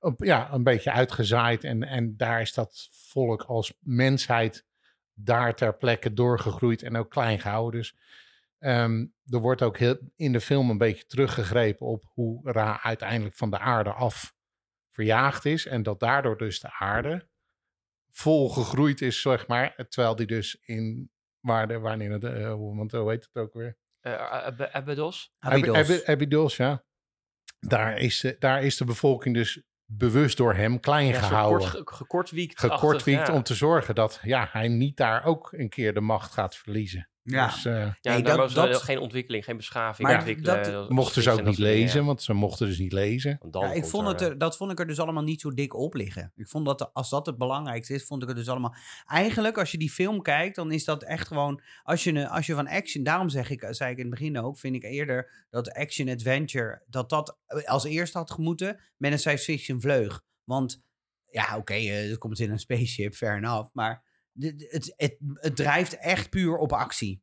Op, 0.05 0.25
ja, 0.25 0.53
een 0.53 0.63
beetje 0.63 0.91
uitgezaaid. 0.93 1.65
En, 1.65 1.83
en 1.83 2.17
daar 2.17 2.41
is 2.41 2.53
dat 2.55 2.89
volk 2.91 3.43
als 3.43 3.75
mensheid 3.81 4.67
daar 5.15 5.55
ter 5.55 5.77
plekke 5.77 6.13
doorgegroeid 6.13 6.83
en 6.83 6.97
ook 6.97 7.11
klein 7.11 7.39
gehouden. 7.41 7.81
Dus 7.81 7.97
ehm, 8.59 9.07
er 9.27 9.39
wordt 9.41 9.63
ook 9.63 9.79
heel, 9.79 9.99
in 10.17 10.33
de 10.33 10.41
film 10.41 10.71
een 10.71 10.79
beetje 10.79 11.07
teruggegrepen 11.07 11.87
op 11.87 12.05
hoe 12.15 12.53
Ra 12.53 12.83
uiteindelijk 12.83 13.37
van 13.37 13.51
de 13.51 13.59
aarde 13.59 13.93
af 13.93 14.35
verjaagd 14.91 15.45
is. 15.45 15.67
En 15.67 15.83
dat 15.83 16.01
daardoor 16.01 16.37
dus 16.39 16.61
de 16.61 16.73
aarde 16.79 17.29
vol 18.11 18.49
gegroeid 18.51 19.01
is, 19.01 19.21
zeg 19.23 19.47
maar. 19.47 19.75
Terwijl 19.89 20.17
die 20.17 20.27
dus 20.27 20.55
in 20.65 21.11
waarde, 21.41 21.79
wanneer 21.79 22.11
het, 22.11 22.25
eh, 22.25 22.53
hoe- 22.53 22.77
want 22.77 22.93
hoe 22.93 23.11
heet 23.11 23.25
het 23.33 23.43
ook 23.43 23.55
weer? 23.55 23.77
Abydos? 24.71 25.35
Abydos. 25.39 26.05
Abydos, 26.05 26.57
ja. 26.57 26.85
Daar 27.61 27.99
is, 27.99 28.21
de, 28.21 28.37
daar 28.39 28.63
is 28.65 28.77
de 28.77 28.85
bevolking 28.85 29.35
dus 29.35 29.63
bewust 29.99 30.37
door 30.37 30.55
hem 30.55 30.81
klein 30.81 31.07
Ja, 31.07 31.21
gehouden. 31.21 31.71
kort, 31.71 31.89
ge- 31.89 31.95
gekortwiekt. 31.97 32.61
gekortwiekt 32.61 33.27
ja. 33.27 33.35
om 33.35 33.43
te 33.43 33.55
zorgen 33.55 33.95
dat 33.95 34.21
ja, 34.23 34.49
hij 34.53 34.69
niet 34.69 34.97
daar 34.97 35.25
ook 35.25 35.53
een 35.53 35.69
keer 35.69 35.95
de 35.95 36.01
macht 36.01 36.33
gaat 36.33 36.57
verliezen. 36.57 37.09
Ja. 37.27 37.47
Dus, 37.47 37.65
eh, 37.65 37.73
Ja, 37.79 37.97
Nee, 38.13 38.23
daar 38.23 38.37
dat- 38.37 38.51
dat- 38.53 38.83
geen 38.83 38.99
ontwikkeling, 38.99 39.45
geen 39.45 39.57
beschaving 39.57 40.09
Maar 40.09 40.17
ontwikkelen. 40.17 40.55
dat- 40.63 40.73
dat- 40.73 40.91
mochten 40.91 41.23
ze 41.23 41.31
ook 41.31 41.37
dat 41.37 41.47
niet 41.47 41.59
lezen, 41.59 42.05
want 42.05 42.23
ze 42.23 42.33
mochten 42.33 42.67
dus 42.67 42.79
niet 42.79 42.93
lezen. 42.93 43.39
Ja, 43.51 43.73
ik 43.73 43.85
vond 43.85 44.07
er, 44.07 44.13
het, 44.13 44.21
er- 44.21 44.39
dat 44.39 44.57
vond 44.57 44.71
ik 44.71 44.79
er 44.79 44.87
dus 44.87 44.99
allemaal 45.01 45.23
niet 45.23 45.41
zo 45.41 45.55
dik 45.55 45.75
op 45.75 45.95
liggen. 45.95 46.33
Ik 46.37 46.49
vond 46.49 46.65
dat 46.67 46.91
als 46.93 47.11
dat 47.11 47.27
het 47.27 47.39
belangrijkste 47.39 47.95
is, 47.95 48.05
vond 48.05 48.23
ik 48.23 48.29
het 48.29 48.37
dus 48.37 48.49
allemaal. 48.49 48.75
Eigenlijk, 49.07 49.59
als 49.59 49.71
je 49.71 49.79
die 49.79 49.91
film 49.91 50.23
kijkt, 50.23 50.57
dan 50.57 50.73
is 50.73 50.85
dat 50.85 51.03
echt 51.03 51.27
gewoon. 51.27 51.61
Als 51.83 52.05
je, 52.05 52.11
een- 52.15 52.29
als 52.29 52.47
je 52.47 52.55
van 52.55 52.69
action. 52.69 53.05
Daarom 53.05 53.29
zeg 53.29 53.51
ik, 53.51 53.67
zei 53.71 53.91
ik 53.91 53.97
in 53.97 54.03
het 54.07 54.11
begin 54.15 54.39
ook, 54.39 54.59
vind 54.59 54.75
ik 54.75 54.83
eerder 54.85 55.47
dat 55.51 55.73
action 55.73 56.09
adventure. 56.09 56.83
dat 56.87 57.09
dat 57.11 57.37
als 57.65 57.85
eerste 57.85 58.19
had 58.19 58.31
gemoeten 58.31 58.81
met 58.97 59.13
een 59.13 59.19
science 59.19 59.45
fiction 59.45 59.81
vleug. 59.81 60.23
Want 60.45 60.83
ja, 61.27 61.57
oké, 61.57 61.73
eh, 61.75 62.09
het 62.09 62.19
komt 62.19 62.39
in 62.41 62.51
een 62.51 62.59
spaceship, 62.59 63.15
fair 63.15 63.37
enough. 63.37 63.69
Maar 63.73 64.03
het, 64.39 64.95
het, 64.97 65.19
het 65.35 65.57
drijft 65.57 65.97
echt 65.97 66.31
puur 66.31 66.57
op 66.57 66.73
actie. 66.73 67.23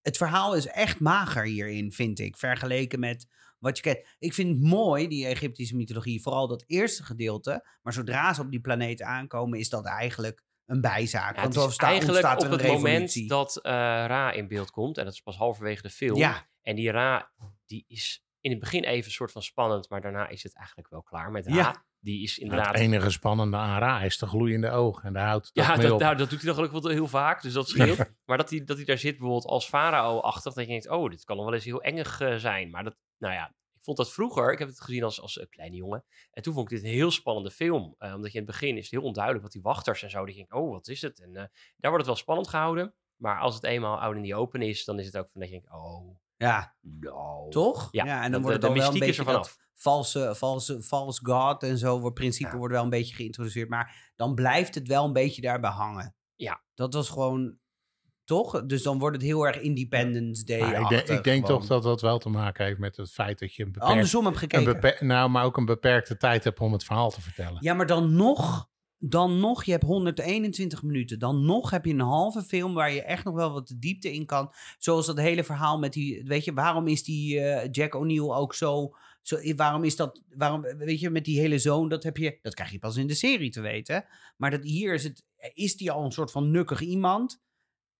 Het 0.00 0.16
verhaal 0.16 0.54
is 0.56 0.66
echt 0.66 1.00
mager 1.00 1.44
hierin, 1.44 1.92
vind 1.92 2.18
ik. 2.18 2.36
Vergeleken 2.36 3.00
met 3.00 3.26
wat 3.58 3.76
je 3.76 3.82
kent. 3.82 4.06
Ik 4.18 4.34
vind 4.34 4.48
het 4.48 4.68
mooi, 4.68 5.08
die 5.08 5.26
Egyptische 5.26 5.76
mythologie, 5.76 6.22
vooral 6.22 6.48
dat 6.48 6.64
eerste 6.66 7.02
gedeelte. 7.04 7.66
Maar 7.82 7.92
zodra 7.92 8.34
ze 8.34 8.40
op 8.40 8.50
die 8.50 8.60
planeet 8.60 9.02
aankomen, 9.02 9.58
is 9.58 9.68
dat 9.68 9.86
eigenlijk 9.86 10.44
een 10.66 10.80
bijzaak. 10.80 11.36
Ja, 11.36 11.42
Want 11.42 11.54
het 11.54 11.70
is 11.70 11.76
eigenlijk 11.76 12.40
op 12.40 12.50
het 12.50 12.66
moment 12.66 13.28
dat 13.28 13.56
eh, 13.56 13.72
Ra 13.72 14.32
in 14.32 14.48
beeld 14.48 14.70
komt, 14.70 14.98
en 14.98 15.04
dat 15.04 15.12
is 15.12 15.20
pas 15.20 15.36
halverwege 15.36 15.82
de 15.82 15.90
film. 15.90 16.16
Ja, 16.16 16.48
En 16.62 16.76
die 16.76 16.90
Ra, 16.90 17.32
die 17.66 17.84
is 17.88 18.24
in 18.42 18.50
het 18.50 18.60
begin 18.60 18.84
even 18.84 19.04
een 19.04 19.10
soort 19.10 19.32
van 19.32 19.42
spannend, 19.42 19.88
maar 19.88 20.00
daarna 20.00 20.28
is 20.28 20.42
het 20.42 20.54
eigenlijk 20.54 20.88
wel 20.88 21.02
klaar 21.02 21.30
met 21.30 21.46
Ra. 21.46 21.54
Ja. 21.54 21.84
Die 22.00 22.22
is 22.22 22.38
Nou, 22.38 22.50
inderdaad... 22.50 22.74
het 22.74 22.82
enige 22.82 23.10
spannende 23.10 23.56
aan 23.56 23.78
Ra 23.78 24.00
is 24.00 24.18
de 24.18 24.26
gloeiende 24.26 24.70
ogen. 24.70 25.02
En 25.02 25.12
daar 25.12 25.26
houdt 25.26 25.46
het 25.46 25.54
ja, 25.54 25.76
dat, 25.76 26.00
nou, 26.00 26.16
dat 26.16 26.30
doet 26.30 26.38
hij 26.38 26.46
dan 26.46 26.54
gelukkig 26.54 26.82
wel 26.82 26.92
heel 26.92 27.08
vaak, 27.08 27.42
dus 27.42 27.52
dat 27.52 27.68
scheelt. 27.68 27.98
maar 28.26 28.36
dat 28.36 28.50
hij, 28.50 28.64
dat 28.64 28.76
hij 28.76 28.84
daar 28.84 28.98
zit 28.98 29.10
bijvoorbeeld 29.10 29.46
als 29.46 29.68
farao-achtig, 29.68 30.52
dat 30.52 30.64
je 30.64 30.70
denkt, 30.70 30.88
oh, 30.88 31.10
dit 31.10 31.24
kan 31.24 31.36
nog 31.36 31.44
wel 31.44 31.54
eens 31.54 31.64
heel 31.64 31.82
engig 31.82 32.20
eh, 32.20 32.34
zijn. 32.36 32.70
Maar 32.70 32.84
dat, 32.84 32.96
nou 33.18 33.34
ja, 33.34 33.48
ik 33.74 33.82
vond 33.82 33.96
dat 33.96 34.12
vroeger, 34.12 34.52
ik 34.52 34.58
heb 34.58 34.68
het 34.68 34.80
gezien 34.80 35.04
als, 35.04 35.20
als 35.20 35.38
eh, 35.38 35.46
kleine 35.48 35.76
jongen, 35.76 36.04
en 36.30 36.42
toen 36.42 36.54
vond 36.54 36.70
ik 36.70 36.76
dit 36.76 36.86
een 36.86 36.94
heel 36.94 37.10
spannende 37.10 37.50
film. 37.50 37.94
eh, 37.98 38.14
omdat 38.14 38.32
je 38.32 38.38
in 38.38 38.44
het 38.44 38.52
begin 38.52 38.76
is 38.76 38.82
het 38.82 38.90
heel 38.90 39.02
onduidelijk 39.02 39.44
wat 39.44 39.52
die 39.52 39.62
wachters 39.62 40.02
en 40.02 40.10
zo, 40.10 40.24
die 40.24 40.34
denken, 40.34 40.58
oh, 40.58 40.70
wat 40.70 40.88
is 40.88 41.02
het? 41.02 41.20
En 41.20 41.32
daar 41.32 41.50
wordt 41.90 41.96
het 41.96 42.06
wel 42.06 42.16
spannend 42.16 42.48
gehouden. 42.48 42.94
Maar 43.16 43.40
als 43.40 43.54
het 43.54 43.64
eenmaal 43.64 44.00
out 44.00 44.16
in 44.16 44.24
the 44.24 44.34
open 44.34 44.62
is, 44.62 44.84
dan 44.84 44.98
is 44.98 45.06
het 45.06 45.16
ook 45.16 45.30
van 45.30 45.40
dat 45.40 45.50
je 45.50 45.56
denkt, 45.56 45.72
oh, 45.72 46.16
ja, 46.42 46.74
nou. 46.80 47.50
toch? 47.50 47.88
Ja, 47.90 48.22
en 48.22 48.32
dan 48.32 48.42
wordt 48.42 48.60
de- 48.60 48.66
het 48.66 48.76
de 48.76 48.82
al 48.82 48.86
wel 48.86 48.94
een 49.00 49.06
beetje 49.06 49.24
dat 49.24 49.32
vanaf. 49.32 49.56
valse, 49.74 50.34
valse, 50.34 50.82
false 50.82 51.20
god 51.24 51.62
en 51.62 51.78
zo. 51.78 51.98
Voor 52.00 52.12
principe 52.12 52.50
Ja. 52.50 52.56
wordt 52.56 52.74
wel 52.74 52.82
een 52.82 52.90
beetje 52.90 53.14
geïntroduceerd. 53.14 53.68
Maar 53.68 54.12
dan 54.16 54.34
blijft 54.34 54.74
het 54.74 54.88
wel 54.88 55.04
een 55.04 55.12
beetje 55.12 55.42
daarbij 55.42 55.70
hangen. 55.70 56.14
Ja. 56.36 56.62
Dat 56.74 56.94
was 56.94 57.08
gewoon, 57.08 57.56
toch? 58.24 58.66
Dus 58.66 58.82
dan 58.82 58.98
wordt 58.98 59.16
het 59.16 59.24
heel 59.24 59.46
erg 59.46 59.60
Independence 59.60 60.44
Day. 60.44 60.80
Ik, 60.82 60.88
denk- 60.88 61.08
ik 61.08 61.24
denk 61.24 61.46
toch 61.46 61.66
dat 61.66 61.82
dat 61.82 62.00
wel 62.00 62.18
te 62.18 62.28
maken 62.28 62.64
heeft 62.64 62.78
met 62.78 62.96
het 62.96 63.10
feit 63.10 63.38
dat 63.38 63.54
je 63.54 63.62
een 63.64 63.72
beperkt, 63.72 63.92
Andersom 63.92 64.24
heb 64.24 64.32
een 64.32 64.38
gekeken. 64.38 64.64
beper- 64.80 65.04
nou, 65.06 65.30
maar 65.30 65.44
ook 65.44 65.56
een 65.56 65.64
beperkte 65.64 66.16
tijd 66.16 66.44
hebt 66.44 66.60
om 66.60 66.72
het 66.72 66.84
verhaal 66.84 67.10
te 67.10 67.20
vertellen. 67.20 67.56
Ja, 67.60 67.74
maar 67.74 67.86
dan 67.86 68.14
nog, 68.14 68.68
dan 69.04 69.40
nog, 69.40 69.64
je 69.64 69.70
hebt 69.70 69.84
121 69.84 70.82
minuten. 70.82 71.18
Dan 71.18 71.44
nog 71.44 71.70
heb 71.70 71.84
je 71.84 71.92
een 71.92 72.00
halve 72.00 72.42
film 72.42 72.74
waar 72.74 72.92
je 72.92 73.02
echt 73.02 73.24
nog 73.24 73.34
wel 73.34 73.52
wat 73.52 73.68
de 73.68 73.78
diepte 73.78 74.12
in 74.12 74.26
kan. 74.26 74.52
Zoals 74.78 75.06
dat 75.06 75.16
hele 75.16 75.44
verhaal 75.44 75.78
met 75.78 75.92
die, 75.92 76.24
weet 76.24 76.44
je, 76.44 76.52
waarom 76.52 76.86
is 76.86 77.04
die 77.04 77.40
eh, 77.40 77.68
Jack 77.70 77.94
O'Neill 77.94 78.30
ook 78.30 78.54
zo, 78.54 78.96
zo, 79.22 79.54
waarom 79.56 79.84
is 79.84 79.96
dat, 79.96 80.22
waarom, 80.36 80.60
weet 80.60 81.00
je, 81.00 81.10
met 81.10 81.24
die 81.24 81.40
hele 81.40 81.58
zoon, 81.58 81.88
dat 81.88 82.02
heb 82.02 82.16
je, 82.16 82.38
dat 82.42 82.54
krijg 82.54 82.70
je 82.70 82.78
pas 82.78 82.96
in 82.96 83.06
de 83.06 83.14
serie 83.14 83.50
te 83.50 83.60
weten. 83.60 84.04
Maar 84.36 84.50
dat 84.50 84.62
hier 84.62 84.94
is 84.94 85.04
het, 85.04 85.24
is 85.54 85.76
die 85.76 85.90
al 85.90 86.04
een 86.04 86.12
soort 86.12 86.30
van 86.30 86.50
nukkig 86.50 86.80
iemand. 86.80 87.42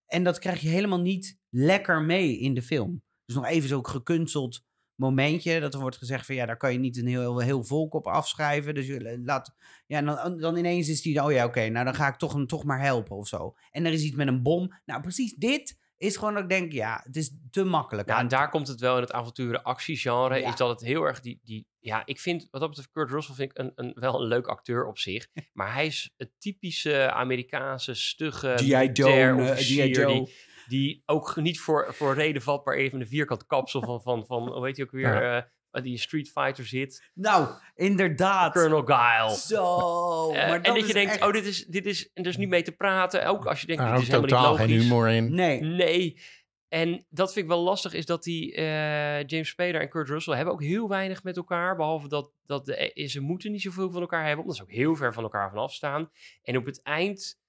En 0.07 0.25
dat 0.25 0.39
krijg 0.39 0.61
je 0.61 0.69
helemaal 0.69 1.01
niet 1.01 1.39
lekker 1.49 2.03
mee 2.03 2.39
in 2.39 2.55
de 2.55 2.63
film. 2.63 3.03
Dus 3.25 3.37
nog 3.37 3.47
even 3.47 3.69
zo'n 3.69 3.87
gekunsteld 3.87 4.65
momentje. 5.03 5.61
Dat 5.61 5.75
er 5.75 5.81
wordt 5.81 5.97
gezegd 5.97 6.27
van 6.27 6.35
ja, 6.35 6.47
daar 6.47 6.57
kan 6.57 6.73
je 6.73 6.79
niet 6.79 6.97
een 6.97 7.07
heel, 7.07 7.39
heel 7.39 7.65
volk 7.65 7.95
op 7.95 8.07
afschrijven. 8.07 8.75
Dus 8.75 8.87
je 8.87 9.21
laat. 9.25 9.55
Ja, 9.87 10.03
dan, 10.03 10.39
dan 10.39 10.57
ineens 10.57 10.89
is 10.89 11.03
die. 11.03 11.25
Oh 11.25 11.33
ja, 11.33 11.45
oké, 11.45 11.69
nou 11.69 11.85
dan 11.85 11.95
ga 11.95 12.09
ik 12.09 12.17
toch, 12.17 12.33
hem 12.33 12.47
toch 12.47 12.65
maar 12.65 12.81
helpen 12.81 13.17
of 13.17 13.29
zo. 13.29 13.55
En 13.71 13.87
er 13.87 13.93
is 13.93 14.03
iets 14.03 14.17
met 14.17 14.27
een 14.27 14.43
bom. 14.43 14.75
Nou, 14.85 15.01
precies 15.01 15.35
dit 15.35 15.81
is 16.03 16.17
gewoon 16.17 16.35
dat 16.35 16.43
ik 16.43 16.49
denk, 16.49 16.73
ja, 16.73 17.01
het 17.05 17.17
is 17.17 17.37
te 17.51 17.65
makkelijk. 17.65 18.09
Ja, 18.09 18.19
en 18.19 18.29
daar 18.29 18.51
komt 18.51 18.69
het 18.69 18.81
wel 18.81 18.95
in 18.95 19.01
het 19.01 19.13
avonturen 19.13 19.63
actiegenre. 19.63 20.39
Ja. 20.39 20.49
Is 20.49 20.57
dat 20.57 20.69
het 20.69 20.81
heel 20.81 21.03
erg 21.03 21.21
die, 21.21 21.41
die... 21.45 21.67
Ja, 21.79 22.03
ik 22.07 22.21
vind, 22.21 22.49
wat 22.51 22.61
dat 22.61 22.69
betreft, 22.71 22.91
Kurt 22.93 23.11
Russell 23.11 23.35
vind 23.35 23.51
ik 23.51 23.59
een, 23.59 23.73
een, 23.75 23.93
wel 23.95 24.21
een 24.21 24.27
leuk 24.27 24.47
acteur 24.47 24.87
op 24.87 24.99
zich. 24.99 25.27
Maar 25.53 25.73
hij 25.73 25.87
is 25.87 26.11
het 26.17 26.31
typische 26.39 27.13
Amerikaanse 27.13 27.95
stugge 27.95 28.55
Joe, 28.93 29.55
G.I. 29.57 29.91
Joe. 29.91 30.13
Die, 30.13 30.35
die 30.69 31.03
ook 31.07 31.37
niet 31.37 31.61
voor, 31.61 31.95
voor 31.95 32.15
reden 32.15 32.43
valt, 32.43 32.65
maar 32.65 32.75
even 32.77 33.01
een 33.01 33.07
vierkant 33.07 33.47
kapsel 33.47 33.83
van, 33.83 34.03
van, 34.03 34.27
van 34.27 34.53
hoe 34.53 34.67
heet 34.67 34.77
hij 34.77 34.85
ook 34.87 34.93
weer, 34.93 35.23
Ja. 35.23 35.47
eh, 35.71 35.83
die 35.83 35.99
Street 35.99 36.31
Fighter 36.31 36.65
zit. 36.67 37.11
Nou, 37.15 37.49
inderdaad. 37.75 38.53
Colonel 38.53 38.83
Guile. 38.85 39.37
Zo. 39.37 39.71
Eh, 40.33 40.49
maar 40.49 40.61
en 40.61 40.75
dat 40.75 40.87
je 40.87 40.93
denkt, 40.93 41.13
echt- 41.13 41.23
oh, 41.25 41.33
dit 41.33 41.45
is, 41.47 41.67
dit 41.67 41.87
is, 41.87 42.11
en 42.15 42.23
er 42.23 42.29
is 42.31 42.37
niet 42.37 42.49
mee 42.49 42.63
te 42.63 42.73
praten. 42.73 43.27
Ook 43.27 43.47
als 43.47 43.61
je 43.61 43.67
denkt, 43.67 43.83
dit 43.83 44.01
is 44.01 44.09
helemaal 44.09 44.51
niet 44.51 44.59
geen 44.61 44.69
logisch. 44.69 44.83
humor 44.89 45.09
in. 45.09 45.35
Nee. 45.35 45.61
Nee. 45.61 46.21
En 46.69 47.07
dat 47.09 47.33
vind 47.33 47.45
ik 47.45 47.51
wel 47.51 47.63
lastig, 47.63 47.93
is 47.93 48.07
dat 48.07 48.23
die 48.23 48.55
eh, 48.55 49.25
James 49.25 49.49
Spader 49.49 49.81
en 49.81 49.89
Kurt 49.89 50.09
Russell 50.09 50.37
hebben 50.37 50.55
ook 50.55 50.63
heel 50.63 50.89
weinig 50.89 51.23
met 51.23 51.37
elkaar. 51.37 51.77
Behalve 51.77 52.09
dat, 52.09 52.33
dat 52.47 52.65
de, 52.67 53.07
ze 53.11 53.21
moeten 53.21 53.53
niet 53.53 53.63
zoveel 53.63 53.91
van 53.91 54.01
elkaar 54.01 54.25
hebben, 54.25 54.41
omdat 54.41 54.57
ze 54.57 54.63
ook 54.63 54.71
heel 54.71 54.95
ver 54.97 55.13
van 55.13 55.23
elkaar 55.23 55.49
vanaf 55.51 55.73
staan. 55.73 56.11
En 56.43 56.57
op 56.57 56.65
het 56.67 56.83
eind, 56.83 57.41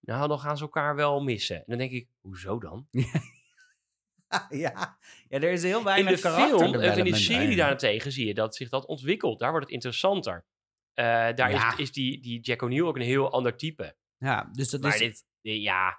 nou, 0.00 0.28
dan 0.28 0.38
gaan 0.38 0.56
ze 0.56 0.62
elkaar 0.62 0.94
wel 0.94 1.20
missen. 1.22 1.56
En 1.56 1.64
dan 1.66 1.78
denk 1.78 1.90
ik, 1.90 2.08
hoezo 2.20 2.58
dan? 2.58 2.86
ja. 4.48 4.98
ja, 5.28 5.38
er 5.40 5.42
is 5.52 5.62
heel 5.62 5.78
In 5.78 5.84
weinig 5.84 6.20
de 6.20 6.28
film, 6.28 6.54
of 6.76 6.96
in 6.96 7.04
de 7.04 7.14
serie 7.16 7.46
bij. 7.46 7.56
daarentegen, 7.56 8.12
zie 8.12 8.26
je 8.26 8.34
dat 8.34 8.56
zich 8.56 8.68
dat 8.68 8.86
ontwikkelt. 8.86 9.38
Daar 9.38 9.50
wordt 9.50 9.64
het 9.66 9.74
interessanter. 9.74 10.44
Eh, 10.94 11.04
daar 11.34 11.50
Ja. 11.50 11.72
is, 11.72 11.78
is 11.78 11.92
die, 11.92 12.20
die 12.20 12.40
Jack 12.40 12.62
O'Neill 12.62 12.82
ook 12.82 12.96
een 12.96 13.02
heel 13.02 13.30
ander 13.32 13.56
type. 13.56 13.96
Ja, 14.18 14.48
dus 14.52 14.70
dat 14.70 14.80
Maar 14.80 14.92
is... 14.94 14.98
dit- 14.98 15.24
ja... 15.62 15.98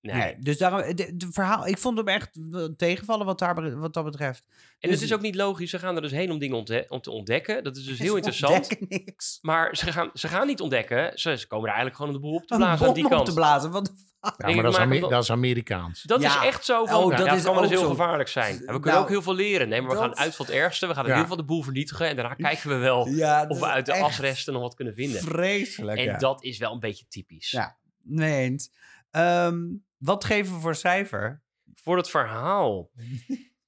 Nee. 0.00 0.16
Nee, 0.16 0.36
dus 0.38 0.58
daarom, 0.58 0.96
de, 0.96 1.16
de 1.16 1.28
verhaal, 1.30 1.66
ik 1.66 1.78
vond 1.78 1.98
hem 1.98 2.08
echt 2.08 2.28
wel 2.50 2.74
tegenvallen 2.76 3.26
wat, 3.26 3.38
daar, 3.38 3.78
wat 3.78 3.94
dat 3.94 4.04
betreft. 4.04 4.44
En 4.48 4.88
Dus- 4.90 4.90
het 5.00 5.08
is 5.08 5.14
ook 5.14 5.20
niet 5.20 5.34
logisch. 5.34 5.70
Ze 5.70 5.78
gaan 5.78 5.96
er 5.96 6.02
dus 6.02 6.10
heen 6.10 6.30
om 6.30 6.38
dingen 6.38 6.56
ontde- 6.56 6.84
om 6.88 7.00
te 7.00 7.10
ontdekken. 7.10 7.64
Dat 7.64 7.76
is 7.76 7.84
dus 7.84 7.98
heel 8.04 8.10
Ze 8.10 8.16
interessant. 8.16 8.54
ontdekken 8.56 8.86
niks. 8.88 9.38
Maar 9.42 9.76
ze 9.76 9.92
gaan, 9.92 10.10
ze 10.14 10.28
gaan 10.28 10.46
niet 10.46 10.60
ontdekken. 10.60 11.18
Ze, 11.18 11.36
ze 11.36 11.46
komen 11.46 11.68
er 11.68 11.74
eigenlijk 11.74 11.96
gewoon 11.96 12.14
om 12.14 12.20
de 12.20 12.26
boel 12.28 12.34
op 12.36 12.46
te 12.46 12.54
Een 12.54 12.60
blazen 12.60 12.86
aan 12.86 12.94
die 12.94 13.04
op 13.04 13.10
kant. 13.10 13.26
te 13.26 13.32
blazen. 13.34 13.70
Wat 13.70 13.84
de 13.84 13.90
fuck? 13.92 14.06
Ja, 14.20 14.54
maar 14.54 14.62
dat 14.62 14.90
is, 14.92 15.08
dat 15.08 15.30
Amerikaans. 15.30 16.02
Dat 16.02 16.22
Ja. 16.22 16.40
is 16.42 16.46
echt 16.46 16.64
zo 16.64 16.84
van, 16.86 16.96
Oh, 17.04 17.10
ja, 17.10 17.16
dat 17.16 17.26
kan 17.26 17.54
wel 17.54 17.54
eens 17.54 17.62
ook 17.64 17.68
heel 17.70 17.80
zo. 17.80 17.88
gevaarlijk 17.88 18.28
zijn. 18.28 18.52
En 18.54 18.58
we 18.60 18.64
kunnen 18.66 18.82
Nou, 18.90 19.02
ook 19.02 19.08
heel 19.08 19.22
veel 19.22 19.34
leren. 19.34 19.68
Nee, 19.68 19.80
maar 19.80 19.90
we 19.90 19.96
dat- 19.96 20.04
gaan 20.04 20.16
uit 20.16 20.34
van 20.36 20.46
het 20.46 20.54
ergste. 20.54 20.86
We 20.86 20.94
gaan 20.94 21.04
in 21.04 21.10
Ja. 21.10 21.16
ieder 21.16 21.30
geval 21.30 21.46
de 21.46 21.52
boel 21.52 21.62
vernietigen. 21.62 22.08
En 22.08 22.16
daarna 22.16 22.34
kijken 22.48 22.68
we 22.68 22.74
wel 22.76 23.00
of 23.48 23.58
we 23.58 23.66
uit 23.66 23.86
de 23.86 23.92
echt 23.92 24.02
asresten 24.02 24.52
nog 24.52 24.62
wat 24.62 24.74
kunnen 24.74 24.94
vinden. 24.94 25.20
Vreselijk, 25.22 25.98
En 25.98 26.04
ja. 26.04 26.16
dat 26.18 26.42
is 26.44 26.58
wel 26.58 26.72
een 26.72 26.80
beetje 26.80 27.04
typisch. 27.08 27.50
Ja. 27.50 27.76
Nee 28.02 28.44
eens. 28.44 28.70
Ehm, 29.10 29.58
wat 29.98 30.24
geven 30.24 30.54
we 30.54 30.60
voor 30.60 30.74
cijfer? 30.74 31.42
Voor 31.74 31.96
het 31.96 32.10
verhaal. 32.10 32.90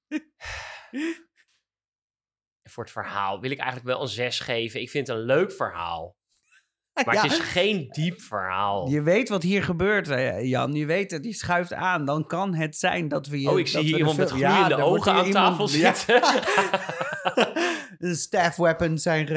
Voor 2.69 2.83
het 2.83 2.93
verhaal 2.93 3.39
wil 3.39 3.51
ik 3.51 3.57
eigenlijk 3.59 3.87
wel 3.89 4.01
een 4.01 4.07
6 4.07 4.39
geven. 4.39 4.81
Ik 4.81 4.89
vind 4.89 5.07
het 5.07 5.17
een 5.17 5.23
leuk 5.23 5.51
verhaal. 5.51 6.15
Maar 7.05 7.13
Ja. 7.15 7.21
het 7.21 7.31
is 7.31 7.39
geen 7.39 7.87
diep 7.89 8.21
verhaal. 8.21 8.89
Je 8.89 9.01
weet 9.01 9.29
wat 9.29 9.43
hier 9.43 9.63
gebeurt, 9.63 10.07
eh, 10.09 10.43
Jan. 10.45 10.73
Je 10.73 10.85
weet 10.85 11.11
het, 11.11 11.23
die 11.23 11.33
schuift 11.33 11.73
aan. 11.73 12.05
Dan 12.05 12.25
kan 12.27 12.53
het 12.55 12.75
zijn 12.77 13.07
dat 13.07 13.27
we 13.27 13.49
oh, 13.49 13.59
ik 13.59 13.67
zie 13.67 13.79
hier 13.81 13.97
iemand 13.97 14.17
met 14.17 14.29
Ja, 14.29 14.35
gloeiende 14.65 14.83
ogen 14.83 15.11
aan 15.11 15.25
iemand- 15.25 15.57
tafel 15.57 15.69
ja. 15.79 15.93
zitten. 15.93 16.21
de 18.07 18.15
staff 18.15 18.55
weapons 18.55 19.01
zijn, 19.01 19.27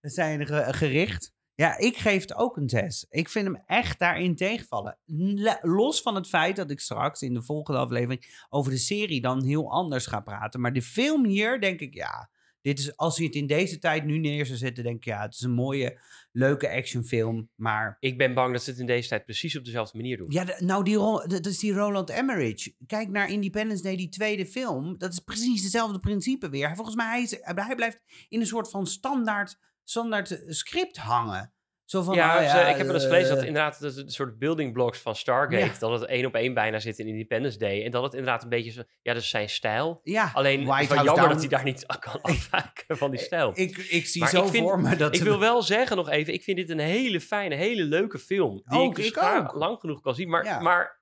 zijn 0.00 0.46
ge- 0.46 0.72
gericht. 0.72 1.32
Ja, 1.62 1.78
ik 1.78 1.96
geef 1.96 2.20
het 2.22 2.34
ook 2.34 2.56
een 2.56 2.68
6. 2.68 3.06
Ik 3.10 3.28
vind 3.28 3.46
hem 3.46 3.62
echt 3.66 3.98
daarin 3.98 4.36
tegenvallen. 4.36 4.98
Le- 5.34 5.58
Los 5.60 6.02
van 6.02 6.14
het 6.14 6.26
feit 6.28 6.56
dat 6.56 6.70
ik 6.70 6.80
straks 6.80 7.22
in 7.22 7.34
de 7.34 7.42
volgende 7.42 7.80
aflevering 7.80 8.46
over 8.48 8.70
de 8.72 8.78
serie 8.78 9.20
dan 9.20 9.44
heel 9.44 9.70
anders 9.70 10.06
ga 10.06 10.20
praten. 10.20 10.60
Maar 10.60 10.72
de 10.72 10.82
film 10.82 11.24
hier, 11.26 11.60
denk 11.60 11.80
ik, 11.80 11.94
ja, 11.94 12.30
dit 12.60 12.78
is, 12.78 12.96
als 12.96 13.16
je 13.16 13.24
het 13.24 13.34
in 13.34 13.46
deze 13.46 13.78
tijd 13.78 14.04
nu 14.04 14.18
neer 14.18 14.46
zou 14.46 14.58
zetten, 14.58 14.84
denk 14.84 14.96
ik, 14.96 15.04
ja, 15.04 15.22
het 15.22 15.34
is 15.34 15.40
een 15.40 15.50
mooie, 15.52 16.00
leuke 16.32 16.70
actionfilm. 16.70 17.50
Maar 17.54 17.96
ik 18.00 18.18
ben 18.18 18.34
bang 18.34 18.52
dat 18.52 18.62
ze 18.62 18.70
het 18.70 18.78
in 18.78 18.86
deze 18.86 19.08
tijd 19.08 19.24
precies 19.24 19.56
op 19.58 19.64
dezelfde 19.64 19.96
manier 19.96 20.16
doen. 20.16 20.30
ja, 20.30 20.44
de- 20.44 20.56
nou, 20.64 20.84
die, 20.84 20.98
dat 21.28 21.46
is 21.46 21.58
die 21.58 21.72
Roland 21.72 22.10
Emmerich. 22.10 22.68
Kijk 22.86 23.08
naar 23.08 23.30
Independence 23.30 23.82
Day, 23.82 23.96
die 23.96 24.08
tweede 24.08 24.46
film. 24.46 24.98
Dat 24.98 25.12
is 25.12 25.18
precies 25.18 25.62
hetzelfde 25.62 25.98
principe 25.98 26.48
weer. 26.48 26.74
Volgens 26.76 26.96
mij, 26.96 27.06
hij, 27.06 27.22
is, 27.22 27.38
hij 27.40 27.74
blijft 27.74 28.00
in 28.28 28.40
een 28.40 28.46
soort 28.46 28.70
van 28.70 28.86
standaard, 28.86 29.58
standaard 29.84 30.42
script 30.46 30.96
hangen. 30.96 31.54
Zo 31.84 32.02
van, 32.02 32.14
ja, 32.14 32.42
oh 32.44 32.50
ze- 32.50 32.70
ik 32.70 32.76
heb 32.76 32.86
wel 32.86 32.94
eens 32.94 33.04
gelezen 33.04 33.28
dat 33.28 33.38
eh, 33.40 33.46
inderdaad 33.46 33.80
de, 33.80 34.04
de 34.04 34.10
soort 34.10 34.38
building 34.38 34.72
blocks 34.72 34.98
van 34.98 35.16
Stargate, 35.16 35.64
Ja. 35.72 35.78
dat 35.78 36.00
het 36.00 36.08
één 36.08 36.26
op 36.26 36.34
één 36.34 36.54
bijna 36.54 36.78
zit 36.78 36.98
in 36.98 37.06
Independence 37.06 37.58
Day. 37.58 37.84
En 37.84 37.90
dat 37.90 38.02
het 38.02 38.12
inderdaad 38.12 38.42
een 38.42 38.48
beetje 38.48 38.70
zo, 38.70 38.82
ja, 39.02 39.12
dat 39.12 39.22
is 39.22 39.28
zijn 39.28 39.48
stijl. 39.48 40.00
Ja, 40.02 40.30
Alleen, 40.34 40.52
het 40.52 40.68
is 40.68 40.74
White 40.74 40.94
wel 40.94 41.04
jammer 41.04 41.14
Down- 41.22 41.32
dat 41.32 41.40
hij 41.40 41.48
daar 41.48 41.64
niet 41.64 41.86
kan 41.98 42.20
afwijken 42.32 42.96
van 42.96 43.10
die 43.10 43.20
stijl. 43.20 43.52
Ik, 43.54 43.76
ik 43.76 44.06
zie 44.06 44.20
Maar 44.20 44.30
zo 44.30 44.44
ik 44.44 44.50
vind- 44.50 44.62
voor 44.64 44.80
me 44.80 44.96
dat... 44.96 45.14
Ik 45.14 45.22
wil 45.22 45.38
wel 45.38 45.62
zeggen 45.62 45.96
nog 45.96 46.08
even, 46.10 46.32
ik 46.32 46.42
vind 46.42 46.56
dit 46.56 46.70
een 46.70 46.78
hele 46.78 47.20
fijne, 47.20 47.54
hele 47.54 47.84
leuke 47.84 48.18
film. 48.18 48.62
Die 48.64 48.78
Ook, 48.78 48.90
ik 48.90 48.96
dus 48.96 49.06
ik 49.06 49.12
graag 49.16 49.42
ook. 49.48 49.54
lang 49.54 49.80
genoeg 49.80 50.00
kan 50.00 50.14
zien. 50.14 50.28
Maar, 50.28 50.44
Ja. 50.44 50.60
maar 50.60 51.00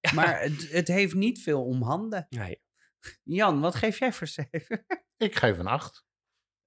Maar 0.14 0.40
het, 0.40 0.68
het 0.70 0.88
heeft 0.88 1.14
niet 1.14 1.42
veel 1.42 1.64
om 1.64 1.82
handen. 1.82 2.26
nee. 2.28 2.62
Jan, 3.22 3.60
wat 3.60 3.74
geef 3.74 3.98
jij 3.98 4.12
voor 4.12 4.26
cijfer? 4.26 4.84
Ik 5.16 5.36
geef 5.36 5.58
een 5.58 5.66
8. 5.66 6.04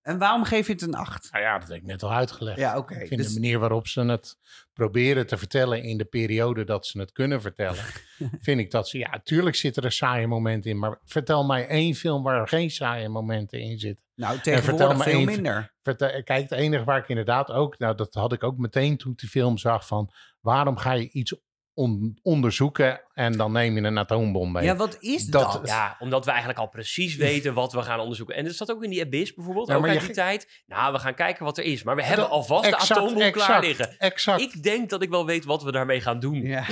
En 0.04 0.18
waarom 0.18 0.44
geef 0.44 0.68
je 0.68 0.74
het 0.74 0.82
een 0.82 0.94
8? 0.96 1.32
Nou 1.32 1.44
ja, 1.44 1.60
dat 1.60 1.68
heb 1.68 1.78
ik 1.78 1.84
net 1.84 2.04
al 2.04 2.12
uitgelegd. 2.14 2.58
Ja, 2.60 2.78
oké. 2.78 2.94
Ik 3.00 3.08
vind 3.08 3.22
dus- 3.22 3.34
de 3.34 3.40
manier 3.40 3.60
waarop 3.60 3.88
ze 3.88 4.02
het 4.02 4.38
proberen 4.74 5.28
te 5.28 5.38
vertellen 5.38 5.84
in 5.84 5.98
de 5.98 6.06
periode 6.06 6.64
dat 6.64 6.86
ze 6.86 7.00
het 7.00 7.12
kunnen 7.12 7.42
vertellen, 7.42 7.84
vind 8.46 8.60
ik 8.60 8.72
dat 8.72 8.90
ze, 8.90 8.98
ja, 8.98 9.20
tuurlijk 9.24 9.56
zitten 9.56 9.84
er 9.84 9.92
saaie 9.92 10.28
momenten 10.28 10.72
in, 10.72 10.80
maar 10.80 11.00
vertel 11.06 11.46
mij 11.46 11.68
één 11.68 11.94
film 11.96 12.24
waar 12.24 12.42
er 12.42 12.48
geen 12.48 12.72
saaie 12.72 13.10
momenten 13.10 13.60
in 13.60 13.80
zitten. 13.80 14.04
nou, 14.16 14.40
tegenwoordig 14.40 15.04
veel 15.04 15.14
één- 15.14 15.26
minder. 15.26 15.74
Vertel, 15.82 16.24
kijk, 16.24 16.50
het 16.50 16.52
enige 16.60 16.84
waar 16.84 16.98
ik 17.00 17.10
inderdaad 17.10 17.52
ook, 17.52 17.78
nou 17.78 17.96
dat 17.96 18.14
had 18.14 18.34
ik 18.34 18.44
ook 18.44 18.58
meteen 18.58 18.98
toen 18.98 19.12
ik 19.12 19.18
die 19.20 19.30
film 19.30 19.58
zag 19.58 19.88
van, 19.88 20.12
waarom 20.40 20.78
ga 20.78 20.92
je 20.92 21.10
iets 21.10 21.36
on- 21.74 22.18
onderzoeken 22.22 23.02
en 23.14 23.38
dan 23.38 23.52
neem 23.52 23.76
je 23.76 23.82
een 23.82 23.98
atoombom 23.98 24.52
mee? 24.52 24.64
Ja, 24.64 24.76
wat 24.76 24.98
is 25.00 25.26
dat? 25.26 25.52
Dat- 25.54 25.68
Ja, 25.68 25.96
omdat 26.00 26.26
we 26.26 26.30
eigenlijk 26.32 26.60
al 26.60 26.68
precies 26.70 27.16
weten 27.16 27.54
wat 27.54 27.74
we 27.74 27.82
gaan 27.82 28.00
onderzoeken. 28.00 28.36
En 28.36 28.46
dat 28.46 28.56
zat 28.56 28.72
ook 28.72 28.84
in 28.84 28.90
die 28.90 29.02
Abyss 29.02 29.34
bijvoorbeeld, 29.34 29.68
Ja, 29.68 29.76
ook 29.76 29.88
uit 29.88 30.00
die 30.00 30.10
tijd. 30.12 30.64
Nou, 30.66 30.94
we 30.94 31.00
gaan 31.00 31.14
kijken 31.16 31.46
wat 31.46 31.58
er 31.58 31.64
is. 31.64 31.84
Maar 31.84 31.96
we 31.96 32.02
hebben 32.04 32.24
Dat- 32.24 32.30
alvast 32.34 32.64
de 32.64 32.70
exact, 32.76 32.92
atoombom 32.92 33.32
klaar 33.32 33.48
exact, 33.50 33.66
liggen. 33.66 33.96
Exact. 34.00 34.42
Ik 34.42 34.64
denk 34.64 34.90
dat 34.90 35.02
ik 35.02 35.10
wel 35.10 35.26
weet 35.26 35.46
wat 35.46 35.64
we 35.64 35.72
daarmee 35.72 36.02
gaan 36.02 36.20
doen. 36.20 36.42
Ja. 36.42 36.64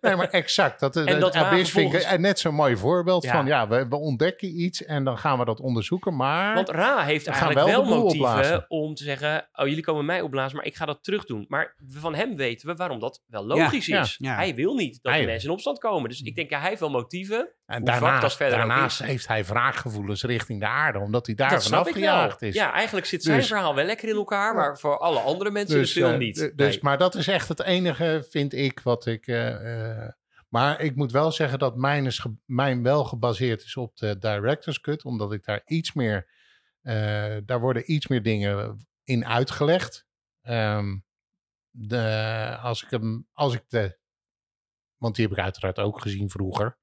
Nee, 0.00 0.16
maar 0.16 0.28
exact. 0.30 0.80
Dat, 0.80 0.96
En 0.96 1.06
en 1.06 1.20
dat 1.20 1.34
Abyss 1.34 1.70
vind 1.70 1.94
ik 1.94 2.18
net 2.18 2.38
zo'n 2.38 2.54
mooi 2.54 2.76
voorbeeld 2.76 3.22
Ja. 3.24 3.32
van, 3.32 3.46
ja, 3.46 3.68
we, 3.68 3.88
we 3.88 3.96
ontdekken 3.96 4.60
iets 4.60 4.84
en 4.84 5.04
dan 5.04 5.18
gaan 5.18 5.38
we 5.38 5.44
dat 5.44 5.60
onderzoeken, 5.60 6.16
maar... 6.16 6.54
Want 6.54 6.68
Ra 6.70 7.02
heeft 7.02 7.26
We 7.26 7.32
gaan 7.32 7.42
eigenlijk 7.54 7.76
wel 7.86 7.98
motieven 7.98 8.28
opblazen. 8.28 8.64
om 8.68 8.94
te 8.94 9.04
zeggen... 9.04 9.48
oh, 9.52 9.66
jullie 9.66 9.82
komen 9.82 10.04
mij 10.04 10.20
opblazen, 10.20 10.56
maar 10.56 10.66
ik 10.66 10.74
ga 10.76 10.86
dat 10.86 11.04
terug 11.04 11.24
doen. 11.24 11.44
Maar 11.48 11.74
van 11.88 12.14
hem 12.14 12.36
weten 12.36 12.68
we 12.68 12.74
waarom 12.74 12.98
dat 12.98 13.22
wel 13.26 13.44
logisch 13.46 13.86
ja, 13.86 14.00
is. 14.02 14.16
ja. 14.18 14.34
Hij 14.34 14.54
wil 14.54 14.74
niet 14.74 14.98
dat 15.02 15.12
Hij- 15.12 15.20
de 15.20 15.26
mensen 15.26 15.48
in 15.48 15.54
opstand 15.54 15.71
komen. 15.78 16.08
Dus 16.08 16.20
ik 16.20 16.34
denk, 16.34 16.50
ja, 16.50 16.58
hij 16.58 16.68
heeft 16.68 16.80
wel 16.80 16.90
motieven. 16.90 17.52
En 17.66 17.84
daarnaast, 17.84 19.02
heeft 19.02 19.28
hij 19.28 19.44
wraakgevoelens 19.44 20.22
richting 20.22 20.60
de 20.60 20.66
aarde, 20.66 20.98
omdat 20.98 21.26
hij 21.26 21.34
daar 21.34 21.50
dat 21.50 21.62
vanaf 21.62 21.90
gejaagd 21.90 22.42
is. 22.42 22.54
Ja, 22.54 22.72
eigenlijk 22.72 23.06
zit 23.06 23.22
zijn 23.22 23.38
Dus- 23.38 23.46
verhaal 23.46 23.74
wel 23.74 23.84
lekker 23.84 24.08
in 24.08 24.14
elkaar... 24.14 24.54
maar 24.54 24.78
voor 24.78 24.98
alle 24.98 25.18
andere 25.18 25.50
mensen 25.50 25.78
dus, 25.78 25.96
in 25.96 26.02
de 26.02 26.06
film 26.08 26.20
eh, 26.20 26.26
niet. 26.26 26.36
dus, 26.56 26.74
Nee. 26.74 26.78
Maar 26.82 26.98
dat 26.98 27.14
is 27.14 27.28
echt 27.28 27.48
het 27.48 27.62
enige, 27.62 28.26
vind 28.30 28.52
ik, 28.52 28.80
wat 28.80 29.06
ik... 29.06 29.26
eh, 29.26 30.00
eh, 30.00 30.08
maar 30.48 30.80
ik 30.80 30.96
moet 30.96 31.12
wel 31.12 31.32
zeggen 31.32 31.58
dat 31.58 31.76
mijn, 31.76 32.06
is 32.06 32.26
mijn 32.44 32.82
wel 32.82 33.04
gebaseerd 33.04 33.62
is 33.62 33.76
op 33.76 33.96
de 33.96 34.18
director's 34.18 34.80
cut, 34.80 35.04
omdat 35.04 35.32
ik 35.32 35.44
daar 35.44 35.62
iets 35.66 35.92
meer... 35.92 36.28
daar 37.44 37.60
worden 37.60 37.92
iets 37.92 38.06
meer 38.06 38.22
dingen 38.22 38.86
in 39.04 39.26
uitgelegd. 39.26 40.06
Ehm, 40.42 40.96
de, 41.70 42.58
als 42.62 42.82
ik 42.82 42.90
hem, 42.90 43.26
als 43.32 43.54
ik 43.54 43.62
de, 43.68 43.98
want 45.02 45.16
die 45.16 45.26
heb 45.26 45.36
ik 45.36 45.42
uiteraard 45.42 45.78
ook 45.78 46.00
gezien 46.00 46.30
vroeger, 46.30 46.78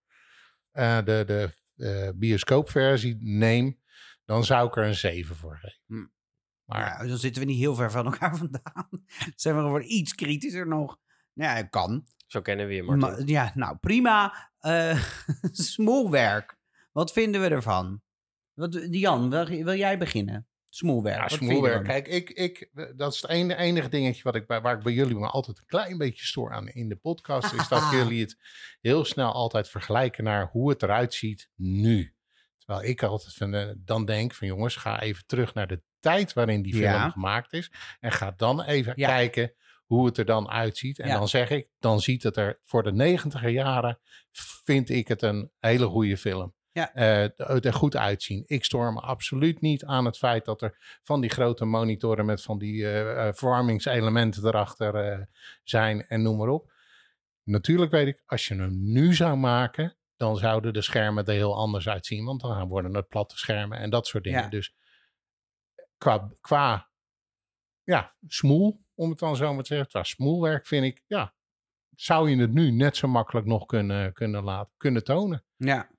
eh, 0.72 0.98
de, 0.98 1.24
de 1.26 1.54
eh, 1.76 2.10
bioscoopversie 2.16 3.18
neem, 3.20 3.80
dan 4.26 4.44
zou 4.44 4.68
ik 4.68 4.76
er 4.76 4.86
een 4.86 4.96
7 4.96 5.36
voor 5.36 5.58
geven. 5.58 5.80
Hm. 5.86 6.06
Maar 6.66 6.96
Nou, 6.98 7.08
dan 7.08 7.18
zitten 7.18 7.42
we 7.42 7.48
niet 7.48 7.60
heel 7.60 7.76
ver 7.76 7.92
van 7.92 8.06
elkaar 8.06 8.38
vandaan. 8.46 8.90
Zijn 9.36 9.56
we 9.56 9.62
gewoon 9.62 9.84
iets 9.84 10.16
kritischer 10.16 10.68
nog. 10.68 10.98
Nou 11.34 11.58
Ja, 11.58 11.64
kan. 11.64 12.08
Zo 12.28 12.42
kennen 12.42 12.68
we 12.68 12.74
je, 12.74 12.84
Martin. 12.84 13.10
Maar, 13.10 13.24
ja, 13.24 13.52
nou 13.56 13.78
prima. 13.78 14.52
Eh 14.60 15.04
smoelwerk. 15.52 16.58
Wat 16.92 17.12
vinden 17.12 17.42
we 17.42 17.48
ervan? 17.48 18.02
Wat, 18.54 18.88
Jan, 18.92 19.30
wil, 19.30 19.46
wil 19.46 19.76
jij 19.76 19.98
beginnen? 19.98 20.48
Smoelwerk. 20.70 21.30
Ja? 21.32 21.82
Kijk, 21.82 22.08
ik, 22.08 22.30
ik, 22.30 22.70
dat 22.96 23.14
is 23.14 23.22
het 23.22 23.32
enige 23.32 23.90
dingetje 23.90 24.24
wat 24.24 24.36
ik 24.36 24.44
waar 24.48 24.78
ik 24.78 24.84
bij 24.84 24.94
jullie 24.94 25.16
me 25.16 25.28
altijd 25.28 25.58
een 25.58 25.66
klein 25.66 25.98
beetje 25.98 26.26
stoor 26.26 26.52
aan 26.54 26.68
in 26.68 26.90
de 26.90 26.96
podcast. 26.96 27.54
Is 27.54 27.68
dat 27.68 27.92
jullie 27.92 28.22
het 28.22 28.38
heel 28.82 29.06
snel 29.06 29.32
altijd 29.32 29.70
vergelijken 29.70 30.24
naar 30.24 30.50
hoe 30.52 30.70
het 30.70 30.84
eruit 30.84 31.14
ziet 31.14 31.50
nu. 31.56 32.14
Terwijl 32.58 32.90
ik 32.90 33.04
altijd 33.04 33.34
van, 33.34 33.54
eh, 33.54 33.70
dan 33.78 34.06
denk 34.06 34.34
van 34.34 34.48
jongens, 34.48 34.76
ga 34.76 35.02
even 35.02 35.26
terug 35.26 35.54
naar 35.54 35.68
de 35.68 35.82
tijd 36.00 36.34
waarin 36.34 36.62
die 36.62 36.74
film 36.74 36.84
Ja. 36.86 37.10
gemaakt 37.10 37.54
is. 37.54 37.72
En 38.00 38.12
ga 38.12 38.34
dan 38.38 38.62
even 38.64 38.94
Ja. 38.96 39.08
kijken 39.08 39.54
hoe 39.86 40.06
het 40.06 40.18
er 40.18 40.26
dan 40.26 40.50
uitziet. 40.50 41.00
En 41.00 41.08
Ja. 41.08 41.18
dan 41.18 41.28
zeg 41.28 41.50
ik, 41.50 41.68
dan 41.80 42.02
ziet 42.02 42.24
het 42.24 42.38
er 42.38 42.60
voor 42.66 42.84
de 42.84 42.92
negentiger 42.92 43.50
jaren, 43.50 44.00
vind 44.64 44.90
ik 44.90 45.08
het 45.08 45.22
een 45.22 45.52
hele 45.60 45.86
goede 45.86 46.18
film. 46.18 46.54
Ja. 46.80 46.94
Eh, 46.94 47.66
er 47.66 47.74
goed 47.74 47.96
uitzien. 47.96 48.44
Ik 48.48 48.64
stoor 48.64 48.94
me 48.94 49.00
absoluut 49.00 49.62
niet 49.62 49.86
aan 49.86 50.06
het 50.06 50.18
feit 50.18 50.46
dat 50.46 50.62
er 50.62 51.00
van 51.04 51.22
die 51.22 51.30
grote 51.30 51.66
monitoren 51.66 52.26
met 52.26 52.42
van 52.42 52.58
die 52.58 52.86
eh, 52.86 53.28
eh, 53.28 53.34
verwarmingselementen 53.34 54.46
erachter 54.46 55.28
zijn 55.64 56.08
en 56.08 56.22
noem 56.22 56.38
maar 56.38 56.48
op. 56.48 56.72
Natuurlijk 57.44 57.92
weet 57.92 58.08
ik, 58.08 58.24
als 58.26 58.48
je 58.48 58.56
hem 58.56 58.92
nu 58.92 59.14
zou 59.14 59.38
maken, 59.38 59.96
dan 60.16 60.38
zouden 60.38 60.74
de 60.74 60.82
schermen 60.82 61.26
er 61.26 61.34
heel 61.34 61.56
anders 61.56 61.88
uitzien. 61.88 62.26
Want 62.26 62.42
dan 62.42 62.68
worden 62.68 62.96
het 62.96 63.08
platte 63.08 63.38
schermen 63.38 63.78
en 63.78 63.90
dat 63.90 64.08
soort 64.08 64.24
dingen. 64.24 64.42
Ja. 64.44 64.50
Dus 64.50 64.76
qua, 65.98 66.32
qua 66.42 66.90
ja, 67.84 68.16
smoel, 68.28 68.82
om 68.96 69.10
het 69.10 69.20
dan 69.20 69.36
zo 69.36 69.54
maar 69.54 69.64
te 69.64 69.74
zeggen, 69.74 69.88
qua 69.88 70.04
smoelwerk 70.04 70.68
vind 70.68 70.86
ik, 70.86 71.04
ja, 71.08 71.34
zou 71.96 72.30
je 72.30 72.38
het 72.38 72.54
nu 72.54 72.72
net 72.72 72.98
zo 72.98 73.08
makkelijk 73.08 73.46
nog 73.46 73.66
kunnen, 73.66 74.14
kunnen, 74.14 74.44
laten, 74.44 74.74
kunnen 74.78 75.04
tonen. 75.04 75.44
Ja. 75.56 75.90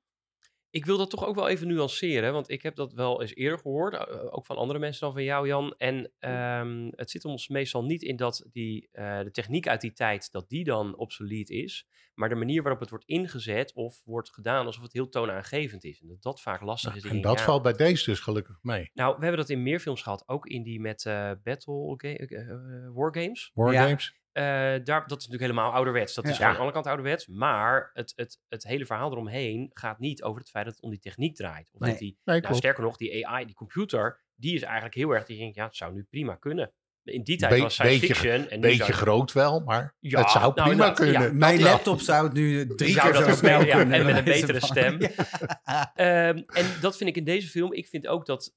Ik 0.70 0.84
wil 0.84 0.98
dat 0.98 1.10
toch 1.10 1.26
ook 1.26 1.34
wel 1.34 1.48
even 1.48 1.66
nuanceren, 1.68 2.32
want 2.32 2.50
ik 2.50 2.62
heb 2.62 2.74
dat 2.76 2.92
wel 2.92 3.20
eens 3.20 3.34
eerder 3.34 3.58
gehoord, 3.58 3.94
eh, 3.94 4.26
ook 4.30 4.46
van 4.46 4.56
andere 4.56 4.78
mensen 4.78 5.00
dan 5.00 5.12
van 5.12 5.22
jou, 5.24 5.46
Jan. 5.46 5.74
En 5.78 6.12
ehm, 6.18 6.88
het 6.90 7.10
zit 7.10 7.24
ons 7.24 7.48
meestal 7.48 7.84
niet 7.84 8.02
in 8.02 8.16
dat 8.16 8.46
die, 8.52 8.88
eh, 8.92 9.20
de 9.20 9.30
techniek 9.30 9.68
uit 9.68 9.80
die 9.80 9.92
tijd, 9.92 10.32
dat 10.32 10.48
die 10.48 10.64
dan 10.64 10.96
obsolet 10.96 11.50
is, 11.50 11.86
maar 12.14 12.28
de 12.28 12.34
manier 12.34 12.62
waarop 12.62 12.80
het 12.80 12.90
wordt 12.90 13.04
ingezet 13.04 13.72
of 13.74 14.00
wordt 14.04 14.32
gedaan 14.32 14.66
alsof 14.66 14.82
het 14.82 14.92
heel 14.92 15.08
toonaangevend 15.08 15.84
is. 15.84 16.00
En 16.00 16.08
dat 16.08 16.22
dat 16.22 16.40
vaak 16.40 16.60
lastig 16.60 16.96
is. 16.96 17.04
en 17.04 17.20
dat 17.20 17.38
ja. 17.38 17.44
valt 17.44 17.62
bij 17.62 17.72
deze 17.72 18.10
dus 18.10 18.20
gelukkig 18.20 18.58
mee. 18.62 18.90
Nou, 18.94 19.14
we 19.16 19.22
hebben 19.22 19.40
dat 19.40 19.50
in 19.50 19.62
meer 19.62 19.80
films 19.80 20.02
gehad, 20.02 20.22
ook 20.26 20.46
in 20.46 20.62
die 20.62 20.80
met 20.80 21.04
eh, 21.06 21.30
Battle 21.42 21.94
ga- 21.96 22.08
eh, 22.08 22.50
eh, 22.50 22.90
Wargames. 22.94 23.50
Wargames. 23.54 24.12
Eh, 24.14 24.19
daar, 24.84 25.06
dat 25.06 25.18
is 25.20 25.26
natuurlijk 25.26 25.40
helemaal 25.40 25.72
ouderwets. 25.72 26.14
Dat 26.14 26.24
is 26.28 26.36
Ja. 26.38 26.44
aan 26.44 26.50
de 26.52 26.56
andere 26.58 26.74
kant 26.74 26.86
ouderwets. 26.86 27.26
Maar 27.26 27.90
het, 27.92 28.12
het, 28.16 28.38
het 28.48 28.64
hele 28.64 28.86
verhaal 28.86 29.10
eromheen 29.10 29.70
gaat 29.72 29.98
niet 29.98 30.22
over 30.22 30.40
het 30.40 30.50
feit 30.50 30.64
dat 30.64 30.74
het 30.74 30.82
om 30.84 30.90
die 30.90 30.98
techniek 31.00 31.36
draait. 31.36 31.68
Of 31.72 31.80
Nee. 31.80 31.90
dat 31.90 31.98
die, 31.98 32.18
Nee, 32.24 32.40
nou, 32.40 32.54
sterker 32.54 32.82
nog, 32.82 32.96
die 32.96 33.26
AI, 33.28 33.44
die 33.46 33.54
computer, 33.54 34.20
die 34.34 34.54
is 34.54 34.62
eigenlijk 34.62 34.94
heel 34.94 35.10
erg... 35.10 35.24
Die 35.24 35.38
denkt, 35.38 35.54
ja, 35.56 35.64
het 35.64 35.76
zou 35.76 35.92
nu 35.94 36.06
prima 36.10 36.34
kunnen. 36.34 36.72
In 37.04 37.22
die 37.22 37.36
tijd 37.36 37.52
Be- 37.54 37.60
was 37.60 37.74
science 37.74 38.00
beetje- 38.00 38.14
fiction. 38.14 38.48
En 38.48 38.60
nu 38.60 38.66
Beetje 38.66 38.84
zou- 38.84 38.92
groot 38.92 39.32
wel, 39.32 39.60
maar 39.60 39.96
Ja, 40.00 40.20
het 40.20 40.30
zou 40.30 40.42
nou, 40.42 40.52
prima 40.54 40.70
inderdaad, 40.70 40.96
kunnen. 40.98 41.22
ja. 41.22 41.32
Mijn 41.32 41.60
laptop 41.62 42.00
zou 42.00 42.24
het 42.24 42.32
nu 42.32 42.66
drie 42.74 42.92
Zou 42.92 43.12
keer 43.12 43.22
zo 43.22 43.30
snel 43.36 43.58
kunnen, 43.58 43.66
ja. 43.66 43.76
kunnen. 43.76 43.98
En 43.98 44.04
met 44.06 44.16
een 44.16 44.24
betere 44.40 44.58
van. 44.60 44.68
stem. 44.68 45.00
Ja. 45.00 45.10
Ehm, 45.94 46.42
en 46.46 46.66
dat 46.80 46.96
vind 46.96 47.10
ik 47.10 47.16
in 47.16 47.24
deze 47.24 47.48
film. 47.48 47.72
Ik 47.72 47.86
vind 47.88 48.06
ook 48.06 48.26
dat 48.26 48.54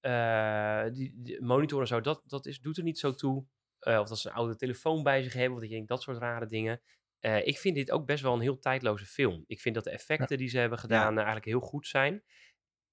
eh, 0.00 0.84
die, 0.92 1.12
die 1.22 1.42
monitor 1.42 1.80
en 1.80 1.86
zo, 1.86 2.00
dat, 2.00 2.22
dat 2.26 2.46
is, 2.46 2.60
doet 2.60 2.76
er 2.76 2.82
niet 2.82 2.98
zo 2.98 3.14
toe. 3.14 3.44
Eh, 3.82 3.98
of 3.98 4.08
dat 4.08 4.18
ze 4.18 4.28
een 4.28 4.34
oude 4.34 4.56
telefoon 4.56 5.02
bij 5.02 5.22
zich 5.22 5.32
hebben, 5.32 5.52
of 5.52 5.58
dat 5.60 5.68
je 5.68 5.74
denkt, 5.74 5.88
dat 5.88 6.02
soort 6.02 6.18
rare 6.18 6.46
dingen. 6.46 6.80
Eh, 7.18 7.46
ik 7.46 7.58
vind 7.58 7.74
dit 7.74 7.90
ook 7.90 8.06
best 8.06 8.22
wel 8.22 8.34
een 8.34 8.40
heel 8.40 8.58
tijdloze 8.58 9.06
film. 9.06 9.44
Ik 9.46 9.60
vind 9.60 9.74
dat 9.74 9.84
de 9.84 9.90
effecten 9.90 10.38
die 10.38 10.48
ze 10.48 10.58
hebben 10.58 10.78
gedaan 10.78 11.10
eh, 11.10 11.16
eigenlijk 11.16 11.46
heel 11.46 11.60
goed 11.60 11.86
zijn. 11.86 12.22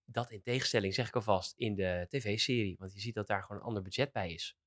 Dat 0.05 0.31
in 0.31 0.41
tegenstelling, 0.41 0.93
zeg 0.93 1.07
ik 1.07 1.15
alvast, 1.15 1.53
in 1.57 1.75
de 1.75 2.05
tv-serie. 2.09 2.75
Want 2.79 2.93
je 2.93 2.99
ziet 2.99 3.15
dat 3.15 3.27
daar 3.27 3.41
gewoon 3.43 3.61
een 3.61 3.67
ander 3.67 3.83
budget 3.83 4.11
bij 4.11 4.31
is. 4.33 4.57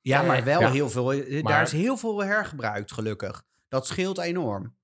Ja, 0.00 0.22
maar 0.22 0.44
wel 0.44 0.60
ja. 0.60 0.70
heel 0.70 0.88
veel. 0.90 1.04
Maar- 1.04 1.42
Daar 1.42 1.62
is 1.62 1.72
heel 1.72 1.96
veel 1.96 2.24
hergebruikt, 2.24 2.92
gelukkig. 2.92 3.44
Dat 3.68 3.86
scheelt 3.86 4.18
enorm. 4.18 4.76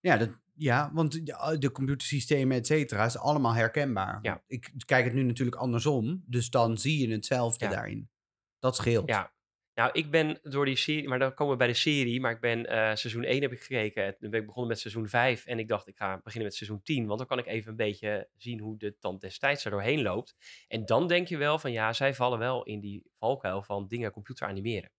Ja, 0.00 0.16
dat, 0.16 0.30
ja 0.54 0.90
want 0.92 1.12
de, 1.26 1.56
de 1.58 1.72
computersystemen, 1.72 2.56
et 2.56 2.66
cetera, 2.66 3.04
is 3.04 3.18
allemaal 3.18 3.54
herkenbaar. 3.54 4.18
Ja. 4.22 4.42
Ik 4.46 4.72
kijk 4.84 5.04
het 5.04 5.14
nu 5.14 5.22
natuurlijk 5.22 5.56
andersom, 5.56 6.24
dus 6.26 6.50
dan 6.50 6.78
zie 6.78 7.06
je 7.08 7.14
hetzelfde 7.14 7.64
Ja. 7.64 7.70
daarin. 7.70 8.10
Dat 8.58 8.76
scheelt. 8.76 9.08
Ja. 9.08 9.34
Nou, 9.76 9.90
ik 9.92 10.10
ben 10.10 10.38
door 10.42 10.64
die 10.64 10.76
serie, 10.76 11.08
maar 11.08 11.18
dan 11.18 11.34
komen 11.34 11.52
we 11.52 11.58
bij 11.58 11.66
de 11.66 11.74
serie. 11.74 12.20
Maar 12.20 12.32
ik 12.32 12.40
ben 12.40 12.66
eh, 12.66 12.94
seizoen 12.94 13.24
1 13.24 13.42
heb 13.42 13.52
ik 13.52 13.60
gekeken. 13.60 14.16
Toen 14.18 14.30
ben 14.30 14.40
ik 14.40 14.46
begonnen 14.46 14.70
met 14.70 14.80
seizoen 14.80 15.08
5. 15.08 15.46
En 15.46 15.58
ik 15.58 15.68
dacht, 15.68 15.86
ik 15.88 15.96
ga 15.96 16.20
beginnen 16.24 16.48
met 16.48 16.54
seizoen 16.56 16.82
10. 16.82 17.06
Want 17.06 17.18
dan 17.18 17.28
kan 17.28 17.38
ik 17.38 17.46
even 17.46 17.70
een 17.70 17.76
beetje 17.76 18.28
zien 18.36 18.60
hoe 18.60 18.78
de 18.78 18.98
tand 18.98 19.20
destijds 19.20 19.64
er 19.64 19.70
doorheen 19.70 20.02
loopt. 20.02 20.36
En 20.68 20.86
dan 20.86 21.08
denk 21.08 21.28
je 21.28 21.36
wel 21.36 21.58
van 21.58 21.72
ja, 21.72 21.92
zij 21.92 22.14
vallen 22.14 22.38
wel 22.38 22.62
in 22.64 22.80
die 22.80 23.02
valkuil 23.18 23.62
van 23.62 23.86
dingen 23.88 24.10
computer 24.12 24.46
animeren. 24.46 24.90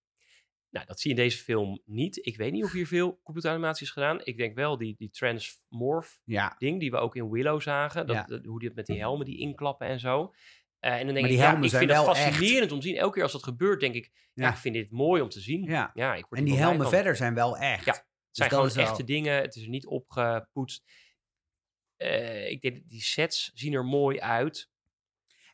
Nou, 0.70 0.86
dat 0.86 1.00
zie 1.00 1.12
je 1.14 1.18
in 1.18 1.24
deze 1.24 1.38
film 1.44 1.82
niet. 1.86 2.26
Ik 2.26 2.38
weet 2.38 2.52
niet 2.52 2.64
of 2.64 2.72
hier 2.72 2.88
veel 2.88 3.20
computeranimatie 3.24 3.86
is 3.86 3.92
gedaan. 3.92 4.20
Ik 4.24 4.38
denk 4.38 4.56
wel 4.56 4.78
die, 4.78 4.96
die 4.98 5.10
Transmorph 5.10 6.20
Ja. 6.24 6.56
ding 6.58 6.80
die 6.80 6.92
we 6.92 6.98
ook 6.98 7.16
in 7.16 7.30
Willow 7.30 7.62
zagen. 7.62 8.08
Dat, 8.08 8.16
Ja. 8.16 8.24
dat- 8.24 8.46
hoe 8.46 8.60
die 8.60 8.68
het 8.68 8.78
met 8.78 8.86
die 8.86 9.00
helmen 9.00 9.26
die 9.26 9.38
inklappen 9.40 9.88
en 9.88 10.00
zo. 10.00 10.34
Eh, 10.80 11.00
en 11.00 11.06
dan 11.06 11.14
denk 11.16 11.28
ik, 11.28 11.32
ja, 11.32 11.58
ik 11.58 11.70
zijn 11.70 11.88
vind 11.88 11.92
echt. 11.92 12.04
fascinerend 12.04 12.72
om 12.72 12.80
te 12.80 12.88
zien. 12.88 12.98
Elke 12.98 13.14
keer 13.14 13.24
als 13.24 13.32
dat 13.32 13.44
gebeurt, 13.44 13.80
denk 13.80 13.96
ik, 13.96 14.12
ja. 14.34 14.44
Ja. 14.44 14.52
ik 14.52 14.58
vind 14.58 14.76
dit 14.76 14.92
mooi 14.92 15.22
om 15.22 15.30
te 15.30 15.40
zien. 15.40 15.64
Ja. 15.64 15.92
Ja, 15.94 16.16
ik 16.16 16.26
word 16.26 16.40
En 16.40 16.46
die 16.46 16.58
helmen 16.58 16.82
van. 16.82 16.90
verder 16.90 17.16
zijn 17.16 17.34
wel 17.34 17.58
echt. 17.58 17.86
Ja. 17.86 17.92
Het 17.92 18.06
zijn 18.32 18.50
dat 18.50 18.72
gewoon 18.72 18.88
echte 18.88 19.04
dingen. 19.04 19.42
Het 19.42 19.56
is 19.56 19.64
er 19.64 19.70
niet 19.70 19.86
opgepoetst. 19.86 20.84
Eh, 21.96 22.50
ik 22.50 22.62
denk, 22.62 22.90
die 22.90 23.02
sets 23.02 23.52
zien 23.54 23.74
er 23.74 23.86
mooi 23.86 24.20
uit. 24.20 24.70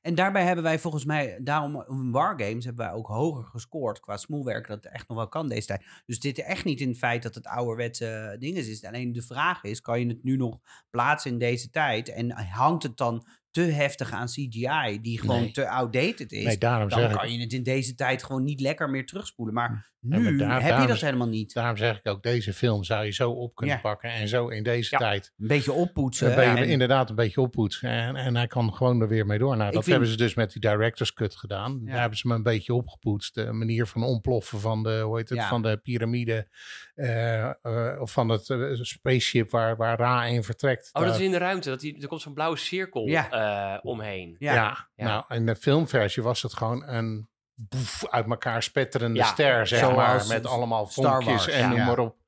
En 0.01 0.15
daarbij 0.15 0.43
hebben 0.43 0.63
wij 0.63 0.79
volgens 0.79 1.05
mij, 1.05 1.39
daarom 1.43 1.83
in 1.87 2.11
Wargames 2.11 2.65
hebben 2.65 2.85
wij 2.85 2.93
ook 2.95 3.07
hoger 3.07 3.43
gescoord 3.43 3.99
qua 3.99 4.17
smoelwerk, 4.17 4.67
dat 4.67 4.83
het 4.83 4.93
echt 4.93 5.07
nog 5.07 5.17
wel 5.17 5.27
kan 5.27 5.49
deze 5.49 5.67
tijd. 5.67 5.85
Dus 6.05 6.19
dit 6.19 6.37
is 6.37 6.43
echt 6.43 6.65
niet 6.65 6.81
in 6.81 6.87
het 6.87 6.97
feit 6.97 7.23
dat 7.23 7.35
het 7.35 7.47
ouderwetse 7.47 8.35
dingen 8.39 8.67
is. 8.67 8.85
Alleen 8.85 9.11
de 9.11 9.21
vraag 9.21 9.63
is, 9.63 9.81
kan 9.81 9.99
je 9.99 10.07
het 10.07 10.23
nu 10.23 10.37
nog 10.37 10.59
plaatsen 10.89 11.31
in 11.31 11.37
deze 11.37 11.69
tijd? 11.69 12.09
En 12.09 12.31
hangt 12.31 12.83
het 12.83 12.97
dan 12.97 13.27
te 13.53 13.61
heftig 13.61 14.11
aan 14.11 14.27
CGI, 14.27 14.99
die 15.01 15.19
gewoon 15.19 15.41
Nee. 15.41 15.51
te 15.51 15.69
outdated 15.69 16.31
is? 16.31 16.43
Nee, 16.43 16.57
daarom 16.57 16.89
dan 16.89 16.99
zeg 16.99 17.11
ik, 17.11 17.17
kan 17.17 17.31
je 17.33 17.39
het 17.39 17.53
in 17.53 17.63
deze 17.63 17.95
tijd 17.95 18.23
gewoon 18.23 18.43
niet 18.43 18.59
lekker 18.59 18.89
meer 18.89 19.05
terugspoelen. 19.05 19.53
Maar 19.55 19.69
Ja, 19.69 19.85
nu 20.03 20.37
daar- 20.37 20.61
heb 20.63 20.81
je 20.81 20.87
dat 20.87 20.99
helemaal 20.99 21.27
niet. 21.27 21.53
daarom 21.53 21.77
zeg 21.77 21.97
ik 21.97 22.07
ook, 22.07 22.23
deze 22.23 22.53
film 22.53 22.83
zou 22.83 23.05
je 23.05 23.11
zo 23.11 23.31
op 23.31 23.55
kunnen 23.55 23.75
Ja. 23.75 23.81
pakken. 23.81 24.09
En 24.09 24.27
zo 24.27 24.47
in 24.47 24.63
deze 24.63 24.87
Ja. 24.91 24.97
tijd 24.97 25.33
Een 25.37 25.47
beetje 25.47 25.71
oppoetsen. 25.71 26.27
Dan 26.27 26.35
ben 26.35 26.49
je 26.55 26.57
en- 26.57 26.67
inderdaad 26.69 27.09
een 27.09 27.15
beetje 27.15 27.41
oppoetsen. 27.41 27.89
En, 27.89 28.15
en 28.15 28.35
hij 28.35 28.47
kan 28.47 28.73
gewoon 28.73 29.01
er 29.01 29.07
weer 29.07 29.25
mee 29.25 29.37
door. 29.37 29.55
Nou, 29.55 29.67
Ik 29.67 29.73
dat 29.73 29.83
vind- 29.83 29.95
hebben 29.95 30.11
ze 30.13 30.17
dus 30.17 30.33
met 30.33 30.51
die 30.51 30.61
director's 30.61 31.13
cut 31.13 31.35
gedaan. 31.35 31.79
Ja. 31.83 31.91
Daar 31.91 31.99
hebben 31.99 32.17
ze 32.17 32.27
me 32.27 32.33
een 32.35 32.43
beetje 32.43 32.73
opgepoetst. 32.73 33.35
De 33.35 33.51
manier 33.51 33.85
van 33.87 34.03
ontploffen 34.03 34.59
van 34.59 34.83
de, 34.83 34.99
hoe 35.01 35.17
heet 35.17 35.29
het, 35.29 35.37
Ja. 35.37 35.47
van 35.47 35.61
de 35.61 35.77
piramide. 35.77 36.47
eh, 36.95 37.43
eh, 37.61 38.01
of 38.01 38.11
van 38.11 38.29
het 38.29 38.49
eh, 38.49 38.57
spaceship 38.73 39.49
waar, 39.51 39.75
waar 39.75 39.97
Ra 39.97 40.25
in 40.25 40.43
vertrekt. 40.43 40.89
Oh, 40.93 41.03
dat 41.03 41.15
is 41.15 41.21
in 41.21 41.31
de 41.31 41.37
ruimte. 41.37 41.69
Dat 41.69 41.79
die, 41.79 42.01
er 42.01 42.07
komt 42.07 42.21
zo'n 42.21 42.33
blauwe 42.33 42.57
cirkel 42.57 43.07
Ja. 43.07 43.29
eh, 43.31 43.79
omheen. 43.85 44.35
Ja. 44.39 44.53
ja, 44.53 44.89
Ja. 44.95 45.05
nou, 45.05 45.23
in 45.29 45.45
de 45.45 45.55
filmversie 45.55 46.23
was 46.23 46.41
het 46.41 46.53
gewoon 46.53 46.87
een 46.87 47.27
boef, 47.55 48.07
uit 48.09 48.29
elkaar 48.29 48.63
spetterende 48.63 49.19
Ja, 49.19 49.25
ster, 49.25 49.67
zeg 49.67 49.95
maar. 49.95 50.27
Met 50.27 50.45
allemaal 50.45 50.87
vonkjes 50.87 51.47
en 51.47 51.59
ja. 51.59 51.67
noem 51.67 51.77
Ja. 51.77 51.85
maar 51.85 51.99
op. 51.99 52.21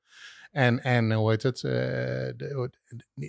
En, 0.50 0.82
en 0.82 1.12
hoe 1.12 1.30
heet 1.30 1.42
het? 1.42 1.64
eh, 1.64 1.72
de- 1.72 2.70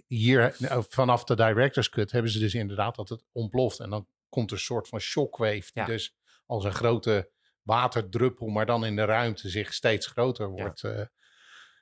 hier, 0.08 0.56
nou, 0.58 0.84
vanaf 0.90 1.24
de 1.24 1.36
director's 1.36 1.90
cut 1.90 2.12
hebben 2.12 2.32
ze 2.32 2.40
dus 2.40 2.54
inderdaad 2.54 2.96
dat 2.96 3.10
het 3.10 3.24
ontploft. 3.32 3.80
En 3.80 3.90
dan 3.90 4.08
komt 4.30 4.50
er 4.52 4.56
een 4.58 4.64
soort 4.64 4.88
van 4.88 5.00
shockwave. 5.00 5.60
Die 5.60 5.72
Ja. 5.74 5.86
dus 5.86 6.16
als 6.46 6.64
een 6.64 6.74
grote 6.74 7.30
waterdruppel, 7.62 8.48
maar 8.48 8.66
dan 8.66 8.86
in 8.86 8.96
de 8.96 9.06
ruimte 9.06 9.50
zich 9.50 9.74
steeds 9.74 10.08
groter 10.08 10.50
wordt. 10.50 10.84
eh. 10.84 11.02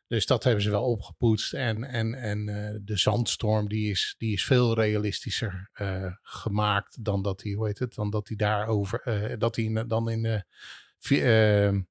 Dus 0.07 0.25
dat 0.25 0.43
hebben 0.43 0.63
ze 0.63 0.69
wel 0.69 0.85
opgepoetst. 0.85 1.53
En, 1.53 1.83
en, 1.83 2.13
en 2.13 2.49
eh, 2.49 2.79
de 2.81 2.97
zandstorm 2.97 3.67
die 3.67 3.89
is, 3.91 4.15
die 4.17 4.33
is 4.33 4.45
veel 4.45 4.73
realistischer 4.75 5.69
eh, 5.73 6.13
gemaakt 6.21 7.03
dan 7.03 7.21
dat 7.21 7.41
hij, 7.43 7.51
hoe 7.51 7.67
heet 7.67 7.79
het, 7.79 7.93
dan 7.93 8.09
dat 8.09 8.27
hij 8.27 8.37
daarover, 8.37 8.99
eh, 9.01 9.37
dat 9.39 9.55
hij 9.55 9.83
dan 9.87 10.09
in 10.09 10.21
de 10.21 10.45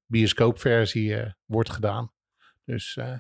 bioscoopversie 0.07 1.17
eh, 1.17 1.33
wordt 1.45 1.71
gedaan. 1.71 2.12
Dus 2.65 2.97
eh, 2.97 3.19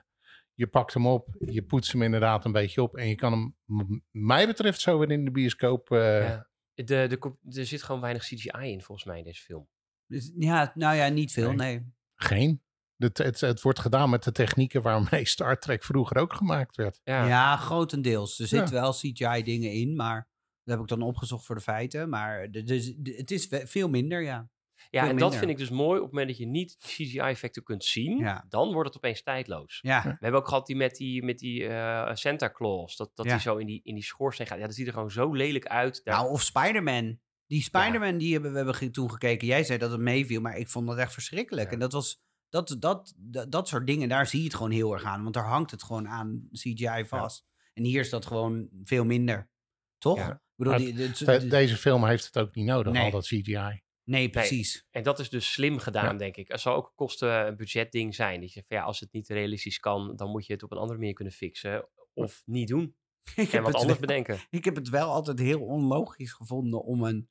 je 0.54 0.66
pakt 0.66 0.94
hem 0.94 1.06
op, 1.06 1.28
je 1.38 1.62
poetst 1.62 1.92
hem 1.92 2.02
inderdaad 2.02 2.44
een 2.44 2.52
beetje 2.52 2.82
op 2.82 2.96
en 2.96 3.08
je 3.08 3.14
kan 3.14 3.32
hem, 3.66 4.02
mij 4.10 4.46
betreft, 4.46 4.80
zo 4.80 4.98
weer 4.98 5.10
in 5.10 5.24
de 5.24 5.30
bioscoop. 5.30 5.90
eh, 5.90 5.98
Ja. 6.20 6.48
De, 6.74 6.84
de, 6.84 7.34
er 7.58 7.66
zit 7.66 7.82
gewoon 7.82 8.00
weinig 8.00 8.22
CGI 8.22 8.70
in, 8.70 8.82
volgens 8.82 9.06
mij, 9.06 9.18
in 9.18 9.24
deze 9.24 9.42
film. 9.42 9.68
Dus, 10.06 10.32
ja, 10.38 10.72
nou 10.74 10.96
ja, 10.96 11.08
niet 11.08 11.32
veel, 11.32 11.52
Nee. 11.52 11.76
nee. 11.78 11.92
Geen. 12.14 12.62
Het, 13.04 13.18
het, 13.18 13.40
het 13.40 13.62
wordt 13.62 13.78
gedaan 13.78 14.10
met 14.10 14.22
de 14.24 14.32
technieken 14.32 14.82
waarmee 14.82 15.26
Star 15.34 15.58
Trek 15.58 15.84
vroeger 15.84 16.16
ook 16.16 16.32
gemaakt 16.34 16.76
werd. 16.76 17.00
Ja. 17.04 17.26
Ja, 17.26 17.56
grotendeels. 17.56 18.34
Er 18.38 18.42
Ja. 18.42 18.48
zitten 18.48 18.74
wel 18.74 18.92
CGI-dingen 18.92 19.72
in, 19.72 19.96
maar 19.96 20.28
dat 20.64 20.74
heb 20.74 20.80
ik 20.80 20.88
dan 20.98 21.02
opgezocht 21.02 21.46
voor 21.46 21.54
de 21.54 21.60
feiten. 21.60 22.08
Maar 22.08 22.50
de, 22.50 22.62
dus, 22.62 22.94
de- 22.96 23.14
het 23.16 23.30
is 23.30 23.48
veel 23.50 23.88
minder, 23.88 24.22
ja. 24.22 24.48
Ja, 24.90 25.00
Veel 25.00 25.10
en 25.10 25.16
dat 25.16 25.36
vind 25.36 25.50
ik 25.50 25.56
dus 25.56 25.70
mooi. 25.70 25.96
Op 25.98 26.04
het 26.04 26.12
moment 26.12 26.28
dat 26.28 26.38
je 26.38 26.46
niet 26.46 26.76
CGI-effecten 26.78 27.62
kunt 27.62 27.84
zien, 27.84 28.18
Ja. 28.18 28.44
dan 28.48 28.72
wordt 28.72 28.88
het 28.88 28.96
opeens 28.96 29.22
tijdloos. 29.22 29.78
Ja, 29.82 30.02
We 30.02 30.16
hebben 30.20 30.40
ook 30.40 30.48
gehad 30.48 30.66
die 30.66 30.76
met 30.76 30.96
die, 30.96 31.22
met 31.24 31.38
die 31.38 31.66
eh, 31.66 32.14
Santa 32.14 32.50
Claus. 32.50 32.96
Dat, 32.96 33.10
dat 33.14 33.24
Ja. 33.26 33.30
hij 33.32 33.40
zo 33.40 33.56
in 33.56 33.66
die, 33.66 33.80
in 33.84 33.94
die 33.94 34.04
schoorsteen 34.04 34.46
gaat. 34.46 34.58
Ja, 34.58 34.66
dat 34.66 34.74
ziet 34.74 34.86
er 34.86 34.92
gewoon 34.92 35.10
zo 35.10 35.32
lelijk 35.32 35.66
uit. 35.66 36.00
Daar- 36.04 36.14
nou, 36.16 36.30
of 36.30 36.42
Spider-Man. 36.42 37.18
Die 37.46 37.62
Spider-Man, 37.62 38.18
die 38.18 38.32
hebben 38.32 38.50
we 38.50 38.56
hebben 38.56 38.92
toen 38.92 39.10
gekeken. 39.10 39.46
Jij 39.46 39.64
zei 39.64 39.78
dat 39.78 39.90
het 39.90 40.00
meeviel, 40.00 40.40
maar 40.40 40.56
ik 40.56 40.68
vond 40.68 40.86
dat 40.86 40.96
echt 40.98 41.12
verschrikkelijk. 41.12 41.66
Ja. 41.66 41.72
En 41.72 41.78
dat 41.78 41.92
was... 41.92 42.22
Dat, 42.54 42.76
dat, 42.78 43.14
dat, 43.16 43.52
dat 43.52 43.68
soort 43.68 43.86
dingen, 43.86 44.08
daar 44.08 44.26
zie 44.26 44.38
je 44.38 44.44
het 44.44 44.54
gewoon 44.54 44.70
heel 44.70 44.92
erg 44.92 45.04
aan. 45.04 45.22
Want 45.22 45.34
daar 45.34 45.48
hangt 45.48 45.70
het 45.70 45.82
gewoon 45.82 46.08
aan 46.08 46.48
CGI 46.52 47.04
vast. 47.06 47.46
En 47.72 47.84
hier 47.84 48.00
is 48.00 48.10
dat 48.10 48.26
gewoon 48.26 48.68
veel 48.84 49.04
minder. 49.04 49.50
Toch? 49.98 50.16
Ja. 50.18 50.30
Ik 50.32 50.40
bedoel, 50.56 50.76
die, 50.76 50.94
die- 50.94 51.24
De- 51.24 51.46
deze 51.46 51.76
film 51.76 52.04
heeft 52.06 52.24
het 52.24 52.38
ook 52.38 52.54
niet 52.54 52.66
nodig, 52.66 52.92
Nee. 52.92 53.02
al 53.04 53.10
dat 53.10 53.26
CGI. 53.26 53.82
Nee, 54.04 54.30
precies. 54.30 54.86
En 54.90 55.02
dat 55.02 55.18
is 55.18 55.28
dus 55.30 55.52
slim 55.52 55.78
gedaan, 55.78 56.12
Ja. 56.12 56.18
denk 56.18 56.36
ik. 56.36 56.48
Het 56.48 56.60
zal 56.60 56.74
ook 56.74 56.86
een 56.86 56.94
kosten 56.94 57.56
budgetding 57.56 58.14
zijn. 58.14 58.40
Dat 58.40 58.52
je 58.52 58.64
van, 58.66 58.76
ja, 58.76 58.82
als 58.82 59.00
het 59.00 59.12
niet 59.12 59.28
realistisch 59.28 59.78
kan, 59.80 60.16
dan 60.16 60.30
moet 60.30 60.46
je 60.46 60.52
het 60.52 60.62
op 60.62 60.70
een 60.72 60.78
andere 60.78 60.98
manier 60.98 61.14
kunnen 61.14 61.34
fixen. 61.34 61.88
Of 62.12 62.42
niet 62.46 62.68
doen. 62.68 62.82
Ik 63.36 63.36
En 63.36 63.50
heb, 63.50 63.62
wat 63.62 63.74
anders 63.74 63.86
wel, 63.98 64.00
bedenken. 64.00 64.38
ik 64.50 64.64
heb 64.64 64.74
het 64.76 64.88
wel 64.88 65.10
altijd 65.12 65.38
heel 65.38 65.60
onlogisch 65.60 66.32
gevonden 66.32 66.84
om 66.84 67.02
een 67.04 67.28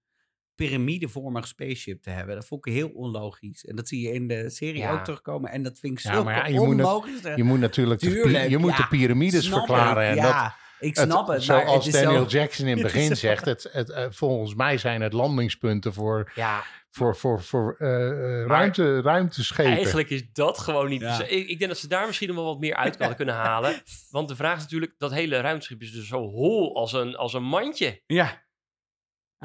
piramidevormig 0.55 1.47
spaceship 1.47 2.01
te 2.01 2.09
hebben. 2.09 2.35
Dat 2.35 2.45
vond 2.45 2.65
ik 2.67 2.73
heel 2.73 2.89
onlogisch. 2.89 3.65
En 3.65 3.75
dat 3.75 3.87
zie 3.87 4.01
je 4.07 4.13
in 4.13 4.27
de 4.27 4.49
serie 4.49 4.81
Ja. 4.81 4.91
ook 4.93 5.03
terugkomen. 5.03 5.51
En 5.51 5.63
dat 5.63 5.79
vind 5.79 5.97
ik 5.99 6.03
Ja, 6.05 6.13
zo 6.13 6.23
maar 6.23 6.35
ja, 6.35 6.45
je 6.47 6.59
moet 6.59 6.67
onlogisch. 6.67 7.21
Je 7.35 7.43
moet 7.43 7.59
natuurlijk 7.59 7.99
de, 7.99 8.45
je 8.49 8.57
moet 8.57 8.77
de 8.77 8.87
piramides 8.87 9.49
verklaren. 9.49 10.03
en 10.07 10.15
ja, 10.15 10.43
dat, 10.43 10.53
ik 10.79 10.95
snap 10.97 11.27
het. 11.27 11.27
maar 11.27 11.41
zoals 11.41 11.85
het 11.85 11.93
Daniel 11.93 12.29
zo- 12.29 12.37
Jackson 12.37 12.67
in 12.67 12.73
het 12.73 12.83
begin 12.91 13.15
zegt, 13.15 13.45
het, 13.45 13.69
het, 13.71 13.89
eh, 13.89 14.05
volgens 14.09 14.55
mij 14.55 14.77
zijn 14.77 15.01
het 15.01 15.13
landingspunten 15.13 15.93
voor, 15.93 16.31
Ja, 16.35 16.63
voor, 16.91 17.15
voor, 17.15 17.41
voor 17.43 17.75
eh, 17.79 18.09
eh, 18.41 18.45
ruimte, 18.47 19.01
ruimteschepen. 19.01 19.71
eigenlijk 19.73 20.09
is 20.09 20.23
dat 20.33 20.57
gewoon 20.59 20.89
niet... 20.89 21.01
Ja. 21.01 21.23
Ik, 21.23 21.47
ik 21.47 21.57
denk 21.59 21.71
dat 21.71 21.79
ze 21.79 21.87
daar 21.87 22.05
misschien 22.07 22.27
nog 22.27 22.37
wel 22.37 22.45
wat 22.45 22.59
meer 22.59 22.75
uit 22.75 22.97
hadden 22.97 23.15
kunnen 23.15 23.35
halen. 23.35 23.81
Want 24.11 24.27
de 24.27 24.35
vraag 24.35 24.55
is 24.55 24.61
natuurlijk, 24.61 24.93
dat 24.97 25.13
hele 25.13 25.39
ruimteschip 25.39 25.81
is 25.81 25.91
dus 25.91 26.07
zo 26.07 26.19
hol 26.29 26.75
als 26.75 26.93
een, 26.93 27.15
als 27.15 27.33
een 27.33 27.43
mandje. 27.43 28.01
Ja, 28.05 28.42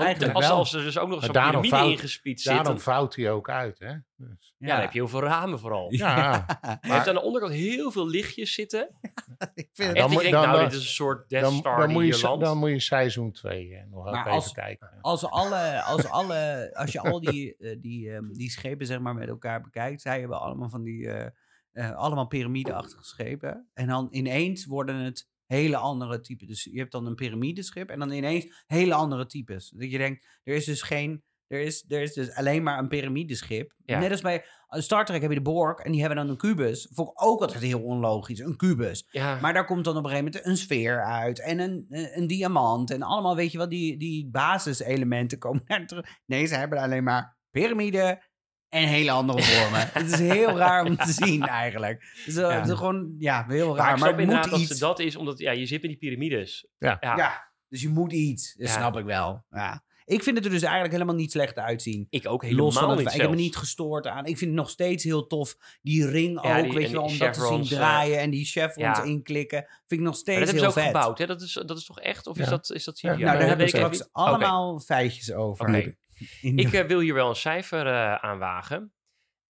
eigenlijk 0.05 0.35
als, 0.37 0.73
er 0.75 0.83
dus 0.83 0.99
ook 0.99 1.09
nog 1.09 1.21
zo'n 1.25 1.33
piramide 1.33 1.69
fout- 1.69 1.91
ingespied 1.91 2.41
zit, 2.41 2.53
Daarom 2.53 2.73
dan, 2.73 2.81
vouwt 2.83 3.15
hij 3.17 3.31
ook 3.31 3.51
uit. 3.51 3.79
Hè? 3.79 3.93
Dus, 4.17 4.55
ja. 4.59 4.67
dan 4.69 4.81
heb 4.81 4.93
je 4.93 4.99
heel 4.99 5.09
veel 5.09 5.23
ramen 5.23 5.59
vooral. 5.59 5.93
ja, 5.93 6.47
Je 6.83 6.93
hebt 6.93 7.09
aan 7.09 7.15
de 7.15 7.23
onderkant 7.23 7.53
heel 7.55 7.91
veel 7.91 8.07
lichtjes 8.09 8.55
zitten. 8.55 8.89
ik 9.55 9.69
vind 9.73 9.89
Echt, 9.89 9.95
dan 9.97 10.05
ik 10.07 10.11
moet- 10.13 10.21
denk, 10.21 10.33
dan- 10.33 10.43
nou, 10.43 10.55
dan- 10.61 10.65
dit 10.69 10.73
is 10.79 10.85
een 10.87 10.93
soort 10.93 11.29
Death 11.29 11.43
dan, 11.45 11.53
Star 11.55 11.79
dan, 11.79 11.91
moet 11.93 12.07
je, 12.21 12.37
dan 12.39 12.59
moet 12.59 12.71
je 12.71 12.81
seizoen 12.81 13.33
2 13.33 13.85
nog 13.91 14.05
Maar 14.05 14.19
even 14.21 14.31
als- 14.31 14.53
kijken. 14.53 14.91
als 15.01 15.25
alle, 15.25 15.83
als 15.93 16.07
alle, 16.09 16.71
als 16.75 16.93
je 16.93 17.01
al 17.01 17.21
die, 17.21 17.57
eh, 17.57 17.77
die, 17.81 18.13
ehm, 18.13 18.33
die 18.33 18.51
schepen 18.51 18.87
zeg 18.87 18.99
maar 18.99 19.15
met 19.15 19.29
elkaar 19.29 19.61
bekijkt, 19.61 20.01
zij 20.03 20.21
hebben 20.21 20.41
allemaal 20.41 20.69
van 20.69 20.83
die, 20.83 21.11
eh, 21.11 21.27
eh, 21.73 21.97
allemaal 21.97 22.27
piramideachtige 22.27 23.05
schepen. 23.05 23.69
En 23.75 23.87
dan 23.87 24.09
ineens 24.11 24.67
worden 24.67 24.97
het 24.97 25.29
hele 25.49 25.77
andere 25.77 26.21
typen. 26.21 26.47
Dus 26.47 26.65
je 26.65 26.79
hebt 26.79 26.93
dan 26.93 27.07
een 27.07 27.15
piramideschip 27.15 27.89
en 27.91 27.99
dan 27.99 28.11
ineens 28.11 28.65
hele 28.67 28.95
andere 28.95 29.27
types. 29.27 29.73
Dat 29.77 29.91
je 29.91 29.99
denkt, 29.99 30.27
er 30.43 30.55
is 30.55 30.65
dus 30.65 30.83
geen, 30.83 31.23
er 31.47 31.61
is, 31.61 31.85
er 31.89 32.01
is 32.01 32.13
dus 32.13 32.35
alleen 32.35 32.63
maar 32.63 32.79
een 32.79 32.89
piramideschip. 32.89 33.75
Ja. 33.85 33.99
Net 33.99 34.11
als 34.11 34.21
bij 34.21 34.45
eh, 34.69 34.81
Star 34.81 35.05
Trek 35.05 35.21
heb 35.21 35.31
je 35.31 35.37
de 35.37 35.43
Borg 35.43 35.79
en 35.79 35.93
die 35.93 36.01
hebben 36.01 36.19
dan 36.19 36.29
een 36.29 36.37
kubus. 36.37 36.89
Vond 36.93 37.09
ik 37.09 37.23
ook 37.23 37.41
altijd 37.41 37.63
heel 37.63 37.83
onlogisch, 37.83 38.39
een 38.39 38.57
kubus. 38.57 39.07
ja, 39.11 39.41
Maar 39.41 39.53
daar 39.53 39.65
komt 39.65 39.85
dan 39.85 39.97
op 39.97 40.05
een 40.05 40.11
gegeven 40.11 40.33
moment 40.33 40.47
een 40.47 40.57
sfeer 40.57 41.05
uit 41.05 41.41
en 41.41 41.59
een, 41.59 41.87
een, 41.89 42.19
een 42.19 42.27
diamant. 42.27 42.91
En 42.91 43.03
allemaal, 43.03 43.37
weet 43.37 43.53
je 43.53 43.59
wel, 43.59 43.69
die, 43.69 43.97
die 43.97 44.31
basiselementen 44.31 45.39
komen 45.39 45.63
daar 45.67 45.87
terug. 45.87 46.07
Nee, 46.27 46.47
ze 46.47 46.55
hebben 46.55 46.79
alleen 46.79 47.05
maar 47.05 47.37
piramide 47.51 48.23
en 48.69 48.89
hele 48.89 49.11
andere 49.11 49.43
vormen. 49.43 49.89
het 49.93 50.13
is 50.13 50.19
heel 50.19 50.57
raar 50.57 50.85
om 50.85 50.97
te 50.97 51.13
zien 51.13 51.43
eigenlijk. 51.43 52.23
Dus, 52.25 52.35
uh, 52.37 52.41
Ja. 52.43 52.51
het 52.51 52.69
is 52.69 52.75
gewoon, 52.77 53.15
ja, 53.19 53.45
heel 53.49 53.67
maar 53.69 53.77
raar. 53.77 53.85
ik 53.85 53.91
Maar 53.91 53.99
snap 53.99 54.09
het 54.09 54.17
moet 54.17 54.25
inderdaad 54.27 54.51
dat 54.51 54.61
iets. 54.61 54.73
ze 54.73 54.79
dat 54.79 54.99
is, 54.99 55.17
omdat 55.17 55.39
ja, 55.39 55.51
je 55.51 55.67
zit 55.67 55.83
in 55.83 55.89
die 55.89 55.99
piramides. 55.99 56.67
Ja. 56.79 56.97
ja. 57.01 57.17
Ja, 57.17 57.51
dus 57.69 57.83
je 57.83 57.89
moet 57.89 58.13
iets. 58.13 58.55
Dat 58.55 58.69
Ja. 58.69 58.75
snap 58.75 58.97
ik 58.97 59.05
wel. 59.05 59.45
Ja. 59.51 59.87
Ik 60.05 60.23
vind 60.23 60.37
het 60.37 60.45
er 60.45 60.51
dus 60.51 60.63
eigenlijk 60.63 60.93
helemaal 60.93 61.15
niet 61.15 61.31
slecht 61.33 61.57
uitzien. 61.59 62.07
Ik 62.11 62.29
ook 62.29 62.43
helemaal 62.43 62.65
Los 62.65 62.75
van 62.79 62.89
het, 62.91 62.99
niet 62.99 63.15
ik 63.15 63.21
heb 63.21 63.31
me 63.31 63.37
niet 63.37 63.57
gestoord 63.57 64.07
aan. 64.07 64.25
Ik 64.27 64.39
vind 64.39 64.51
het 64.51 64.61
nog 64.61 64.71
steeds 64.71 65.05
heel 65.05 65.27
tof. 65.27 65.57
Die 65.83 66.07
ring 66.11 66.43
Ja, 66.43 66.57
ook, 66.59 66.65
die- 66.65 66.73
weet 66.73 66.87
je 66.87 66.93
wel, 66.93 67.03
om 67.03 67.19
dat 67.19 67.33
te 67.35 67.41
zien 67.47 67.61
eh, 67.61 67.67
draaien 67.67 68.19
en 68.21 68.31
die 68.31 68.45
chevrons 68.45 68.99
ja. 68.99 69.03
inklikken. 69.03 69.59
Vind 69.87 69.91
ik 69.91 69.99
nog 70.01 70.05
Maar 70.07 70.15
steeds 70.15 70.39
dat 70.39 70.47
hebben 70.47 70.63
heel 70.63 70.73
ze 70.73 70.79
ook 70.79 70.85
vet. 70.85 70.95
gebouwd, 70.97 71.19
hè? 71.19 71.27
Dat 71.27 71.41
is, 71.43 71.53
dat 71.67 71.79
is 71.79 71.85
toch 71.85 72.01
echt? 72.01 72.27
Of 72.27 72.39
is 72.39 72.49
dat, 72.49 72.71
is 72.71 72.85
dat 72.85 72.95
CGI? 72.95 73.07
Nou, 73.07 73.19
daar 73.21 73.33
Dat 73.33 73.41
hebben 73.41 73.57
we 73.67 73.73
ik 73.73 73.77
straks 73.95 74.09
allemaal 74.13 74.81
feitjes 74.81 75.33
over. 75.33 75.97
In 76.41 76.59
Ik 76.59 76.73
eh, 76.73 76.87
wil 76.87 77.01
hier 77.01 77.15
wel 77.15 77.29
een 77.29 77.35
cijfer 77.37 77.87
eh 77.87 78.15
aanwagen. 78.15 78.93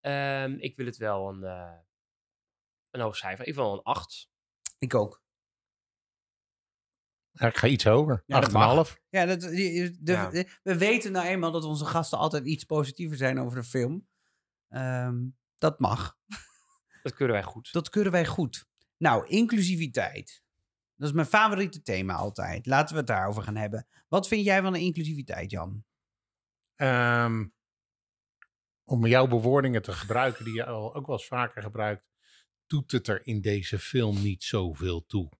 Ehm, 0.00 0.56
ik 0.58 0.76
wil 0.76 0.86
het 0.86 0.96
wel 0.96 1.28
een, 1.28 1.42
eh, 1.44 1.78
een 2.90 3.00
hoog 3.00 3.16
cijfer. 3.16 3.46
Ik 3.46 3.54
wil 3.54 3.72
een 3.72 3.82
8. 3.82 4.28
ik 4.78 4.94
ook. 4.94 5.22
Ja, 7.30 7.46
ik 7.46 7.56
ga 7.56 7.66
iets 7.66 7.84
hoger. 7.84 8.22
Ja, 8.26 8.40
dat 8.40 8.52
8,5. 8.88 8.98
Ja, 9.08 9.26
dat, 9.26 9.40
die- 9.40 9.96
de, 10.02 10.12
Ja. 10.12 10.30
de- 10.30 10.58
we 10.62 10.78
weten 10.78 11.12
nou 11.12 11.26
eenmaal 11.26 11.50
dat 11.52 11.64
onze 11.64 11.84
gasten 11.84 12.18
altijd 12.18 12.44
iets 12.46 12.64
positiever 12.64 13.16
zijn 13.16 13.40
over 13.40 13.58
de 13.58 13.64
film. 13.64 14.08
Ehm, 14.68 15.16
dat 15.58 15.78
mag. 15.80 16.16
Dat 17.02 17.14
kunnen 17.14 17.34
wij 17.34 17.44
goed. 17.44 17.72
Dat 17.72 17.88
kunnen 17.88 18.12
wij 18.12 18.26
goed. 18.26 18.66
Nou, 18.96 19.26
inclusiviteit. 19.26 20.42
Dat 20.96 21.08
is 21.08 21.14
mijn 21.14 21.26
favoriete 21.26 21.82
thema 21.82 22.14
altijd. 22.14 22.66
Laten 22.66 22.92
we 22.94 22.98
het 22.98 23.06
daarover 23.06 23.42
gaan 23.42 23.56
hebben. 23.56 23.86
Wat 24.08 24.28
vind 24.28 24.44
jij 24.44 24.62
van 24.62 24.72
de 24.72 24.80
inclusiviteit, 24.80 25.50
Jan? 25.50 25.84
Ehm, 26.78 27.46
om 28.84 29.06
jouw 29.06 29.26
bewoordingen 29.26 29.82
te 29.82 29.92
gebruiken, 29.92 30.44
die 30.44 30.54
je 30.54 30.64
al 30.64 30.94
ook 30.94 31.06
wel 31.06 31.16
eens 31.16 31.26
vaker 31.26 31.62
gebruikt, 31.62 32.04
doet 32.66 32.92
het 32.92 33.08
er 33.08 33.26
in 33.26 33.40
deze 33.40 33.78
film 33.78 34.22
niet 34.22 34.44
zoveel 34.44 35.06
toe. 35.06 35.30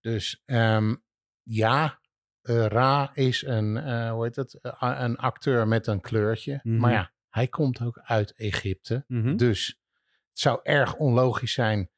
Dus 0.00 0.42
ehm, 0.46 0.94
ja, 1.42 2.00
eh, 2.42 2.66
Ra 2.66 3.10
is 3.14 3.42
een, 3.42 3.76
eh, 3.76 4.10
hoe 4.10 4.24
heet 4.24 4.36
het, 4.36 4.54
Eh, 4.60 4.96
een 5.00 5.16
acteur 5.16 5.68
met 5.68 5.86
een 5.86 6.00
kleurtje. 6.00 6.60
Mhm. 6.62 6.76
Maar 6.78 6.92
ja, 6.92 7.12
hij 7.28 7.48
komt 7.48 7.82
ook 7.82 7.98
uit 7.98 8.32
Egypte. 8.34 9.04
Dus 9.36 9.80
het 10.28 10.38
zou 10.38 10.60
erg 10.62 10.94
onlogisch 10.94 11.52
zijn 11.52 11.90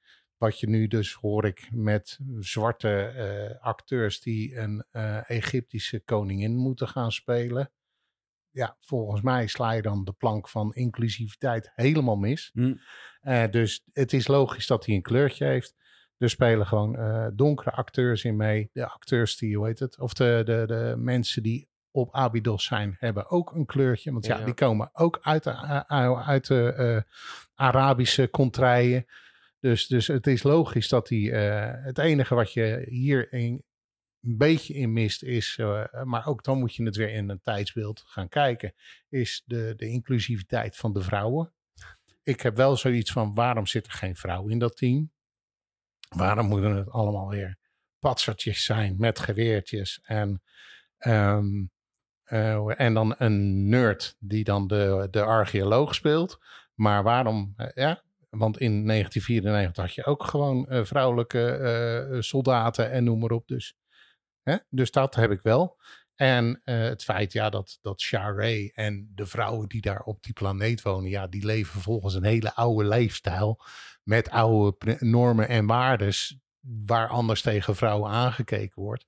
wat 0.43 0.61
je 0.61 0.69
nu 0.69 0.87
dus 0.87 1.13
hoor 1.13 1.45
ik 1.45 1.69
met 1.73 2.19
zwarte 2.39 3.03
eh, 3.03 3.65
acteurs 3.65 4.21
die 4.21 4.57
een 4.57 4.85
eh, 4.91 5.31
Egyptische 5.31 6.01
koningin 6.01 6.57
moeten 6.57 6.89
gaan 6.89 7.13
spelen. 7.13 7.71
Ja, 8.51 8.77
volgens 8.81 9.21
mij 9.21 9.47
sla 9.47 9.73
je 9.73 9.83
dan 9.83 10.05
de 10.05 10.13
plank 10.13 10.49
van 10.49 10.75
inclusiviteit 10.75 11.73
helemaal 11.75 12.17
mis. 12.17 12.51
Hm. 12.53 12.75
Eh, 13.21 13.51
dus 13.51 13.85
het 13.93 14.13
is 14.13 14.27
logisch 14.29 14.67
dat 14.67 14.87
hij 14.87 14.95
een 14.95 15.03
kleurtje 15.03 15.45
heeft. 15.45 15.75
Er 16.17 16.31
spelen 16.31 16.67
gewoon 16.67 17.33
donkere 17.37 17.71
acteurs 17.71 18.25
in 18.25 18.37
mee. 18.37 18.71
De 18.73 18.87
acteurs 18.87 19.37
die, 19.37 19.57
hoe 19.57 19.67
heet 19.67 19.79
het, 19.79 19.99
of 19.99 20.13
de, 20.15 20.43
de, 20.45 20.65
de 20.67 20.95
mensen 20.97 21.43
die 21.43 21.69
op 21.91 22.15
Abydos 22.15 22.65
zijn, 22.65 22.97
hebben 22.99 23.31
ook 23.31 23.53
een 23.53 23.67
kleurtje. 23.67 24.13
Want 24.13 24.27
ja, 24.27 24.39
Ja. 24.39 24.45
die 24.45 24.55
komen 24.55 24.91
ook 24.93 25.19
uit 25.23 25.45
de, 25.45 25.87
uit 26.25 26.47
de 26.47 27.05
Arabische 27.55 28.31
contraien. 28.31 29.07
Dus, 29.63 29.87
dus 29.87 30.07
het 30.07 30.27
is 30.27 30.43
logisch 30.43 30.89
dat 30.89 31.07
die. 31.07 31.31
Uh, 31.31 31.71
het 31.73 31.99
enige 31.99 32.35
wat 32.35 32.53
je 32.53 32.87
hier 32.89 33.35
een 33.35 33.65
beetje 34.21 34.75
in 34.75 34.93
mist 34.93 35.23
is. 35.23 35.57
Uh, 35.61 36.03
maar 36.05 36.27
ook 36.27 36.45
dan 36.45 36.59
moet 36.59 36.75
je 36.75 36.85
het 36.85 36.97
weer 36.97 37.11
in 37.11 37.29
een 37.29 37.41
tijdsbeeld 37.43 38.03
gaan 38.07 38.29
kijken. 38.29 38.75
Is 39.09 39.43
de, 39.47 39.75
de 39.77 39.89
inclusiviteit 39.89 40.77
van 40.77 40.93
de 40.93 41.01
vrouwen. 41.01 41.53
Ik 42.23 42.41
heb 42.41 42.57
wel 42.57 42.77
zoiets 42.77 43.13
van: 43.13 43.35
waarom 43.35 43.67
zit 43.67 43.87
er 43.87 43.93
geen 43.93 44.17
vrouw 44.17 44.49
in 44.49 44.59
dat 44.59 44.77
team? 44.77 45.13
Waarom 46.09 46.47
moeten 46.47 46.77
het 46.77 46.91
allemaal 46.91 47.29
weer 47.29 47.59
patsertjes 47.99 48.65
zijn 48.65 48.95
met 48.99 49.19
geweertjes 49.19 50.01
en. 50.03 50.43
Um, 50.99 51.71
uh, 52.27 52.81
en 52.81 52.95
dan 52.95 53.15
een 53.19 53.69
nerd 53.69 54.17
die 54.19 54.45
dan 54.45 54.67
de, 54.67 55.09
de 55.11 55.23
archeoloog 55.23 55.95
speelt. 55.95 56.39
Maar 56.75 57.03
waarom? 57.03 57.55
Ja, 57.75 58.03
want 58.37 58.59
in 58.59 58.87
1994 58.87 59.85
had 59.85 59.95
je 59.95 60.05
ook 60.05 60.25
gewoon 60.25 60.67
uh, 60.69 60.85
vrouwelijke 60.85 61.59
uh, 62.13 62.21
soldaten 62.21 62.91
en 62.91 63.05
noem 63.05 63.19
maar 63.19 63.31
op. 63.31 63.49
Dus, 63.49 63.77
hè? 64.43 64.57
dus 64.69 64.91
dat 64.91 65.15
heb 65.15 65.31
ik 65.31 65.43
wel. 65.43 65.81
En 66.15 66.63
uh, 66.65 66.83
het 66.83 67.05
feit 67.05 67.33
ja, 67.33 67.51
dat, 67.51 67.79
dat 67.81 68.01
Share 68.01 68.73
en 68.73 69.11
de 69.15 69.27
vrouwen 69.27 69.69
die 69.69 69.81
daar 69.81 70.01
op 70.01 70.23
die 70.23 70.33
planeet 70.33 70.83
wonen, 70.83 71.11
ja, 71.11 71.27
die 71.27 71.45
leven 71.45 71.81
volgens 71.81 72.15
een 72.15 72.25
hele 72.25 72.55
oude 72.55 72.89
leefstijl. 72.89 73.61
Met 74.03 74.31
oude 74.31 74.97
normen 74.99 75.49
en 75.49 75.67
waardes 75.67 76.39
waar 76.61 77.09
anders 77.09 77.43
tegen 77.43 77.77
vrouwen 77.77 78.11
aangekeken 78.11 78.83
wordt. 78.83 79.07